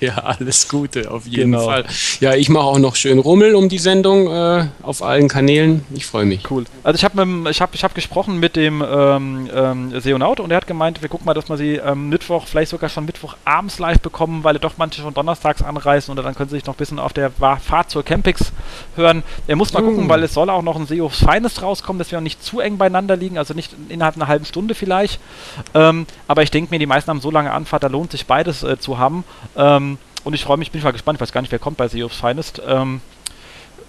ja, 0.00 0.14
alles 0.14 0.68
Gute, 0.68 1.10
auf 1.10 1.26
jeden 1.26 1.52
genau. 1.52 1.64
Fall. 1.66 1.84
Ja, 2.20 2.34
ich 2.34 2.48
mache 2.48 2.64
auch 2.64 2.78
noch 2.78 2.94
schön 2.94 3.18
Rummel 3.18 3.54
um 3.54 3.68
die 3.68 3.78
Sendung 3.78 4.28
äh, 4.28 4.66
auf 4.82 5.02
allen 5.02 5.28
Kanälen. 5.28 5.84
Ich 5.92 6.06
freue 6.06 6.24
mich. 6.24 6.48
Cool. 6.50 6.64
Also 6.84 6.96
ich 6.96 7.04
habe 7.04 7.50
ich 7.50 7.60
hab, 7.60 7.74
ich 7.74 7.82
hab 7.82 7.94
gesprochen 7.94 8.38
mit 8.38 8.54
dem 8.54 8.82
ähm, 8.82 9.50
ähm, 9.52 10.00
Seonaut 10.00 10.40
und 10.40 10.50
er 10.50 10.58
hat 10.58 10.66
gemeint, 10.66 11.02
wir 11.02 11.08
gucken 11.08 11.26
mal, 11.26 11.34
dass 11.34 11.48
wir 11.48 11.56
sie 11.56 11.74
ähm, 11.74 12.08
Mittwoch, 12.08 12.46
vielleicht 12.46 12.70
sogar 12.70 12.88
schon 12.88 13.04
Mittwoch 13.04 13.36
abends 13.44 13.78
live 13.80 13.98
bekommen, 14.00 14.44
weil 14.44 14.58
doch 14.58 14.74
manche 14.76 15.02
schon 15.02 15.14
donnerstags 15.14 15.62
anreisen 15.62 16.12
und 16.12 16.24
dann 16.24 16.34
können 16.34 16.48
sie 16.48 16.56
sich 16.56 16.66
noch 16.66 16.74
ein 16.74 16.78
bisschen 16.78 17.00
auf 17.00 17.12
der 17.12 17.30
Fahrt 17.30 17.90
zur 17.90 18.04
Campix 18.04 18.52
hören. 18.94 19.24
Er 19.48 19.56
muss 19.56 19.72
mal 19.72 19.82
mm. 19.82 19.86
gucken, 19.86 20.08
weil 20.08 20.22
es 20.22 20.34
soll 20.34 20.48
auch 20.48 20.62
noch 20.62 20.76
ein 20.76 20.86
SEO 20.86 21.08
Feines 21.08 21.60
rauskommen, 21.60 21.98
dass 21.98 22.10
wir 22.12 22.18
auch 22.18 22.22
nicht 22.22 22.42
zu 22.42 22.60
eng 22.60 22.78
beieinander 22.78 23.16
liegen, 23.16 23.36
also 23.36 23.52
nicht 23.52 23.74
innerhalb 23.88 24.16
einer 24.16 24.28
halben 24.28 24.44
Stunde 24.44 24.74
vielleicht. 24.74 24.91
Ähm, 25.74 26.06
aber 26.28 26.42
ich 26.42 26.50
denke 26.50 26.70
mir, 26.70 26.78
die 26.78 26.86
meisten 26.86 27.10
haben 27.10 27.20
so 27.20 27.30
lange 27.30 27.52
Anfahrt, 27.52 27.82
da 27.82 27.88
lohnt 27.88 28.12
sich 28.12 28.26
beides 28.26 28.62
äh, 28.62 28.78
zu 28.78 28.98
haben. 28.98 29.24
Ähm, 29.56 29.98
und 30.24 30.34
ich 30.34 30.44
freue 30.44 30.56
mich, 30.56 30.70
bin 30.70 30.82
mal 30.82 30.92
gespannt, 30.92 31.16
ich 31.16 31.20
weiß 31.20 31.32
gar 31.32 31.40
nicht, 31.40 31.52
wer 31.52 31.58
kommt 31.58 31.76
bei 31.76 31.88
SEO's 31.88 32.14
Finest. 32.14 32.62
Ähm, 32.66 33.00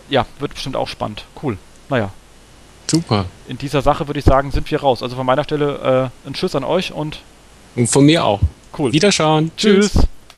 ja, 0.10 0.26
wird 0.40 0.54
bestimmt 0.54 0.76
auch 0.76 0.88
spannend. 0.88 1.26
Cool. 1.42 1.58
Naja. 1.90 2.10
Super. 2.90 3.26
In 3.48 3.58
dieser 3.58 3.82
Sache 3.82 4.08
würde 4.08 4.20
ich 4.20 4.26
sagen, 4.26 4.52
sind 4.52 4.70
wir 4.70 4.80
raus. 4.82 5.02
Also 5.02 5.16
von 5.16 5.26
meiner 5.26 5.44
Stelle 5.44 6.12
äh, 6.26 6.28
ein 6.28 6.34
Tschüss 6.34 6.56
an 6.56 6.64
euch 6.64 6.92
und. 6.92 7.22
Und 7.76 7.88
von 7.88 8.06
mir 8.06 8.26
auch. 8.26 8.42
Cool. 8.78 8.92
Wiederschauen. 8.92 9.52
Tschüss. 9.56 9.94
Tschüss. 9.94 10.08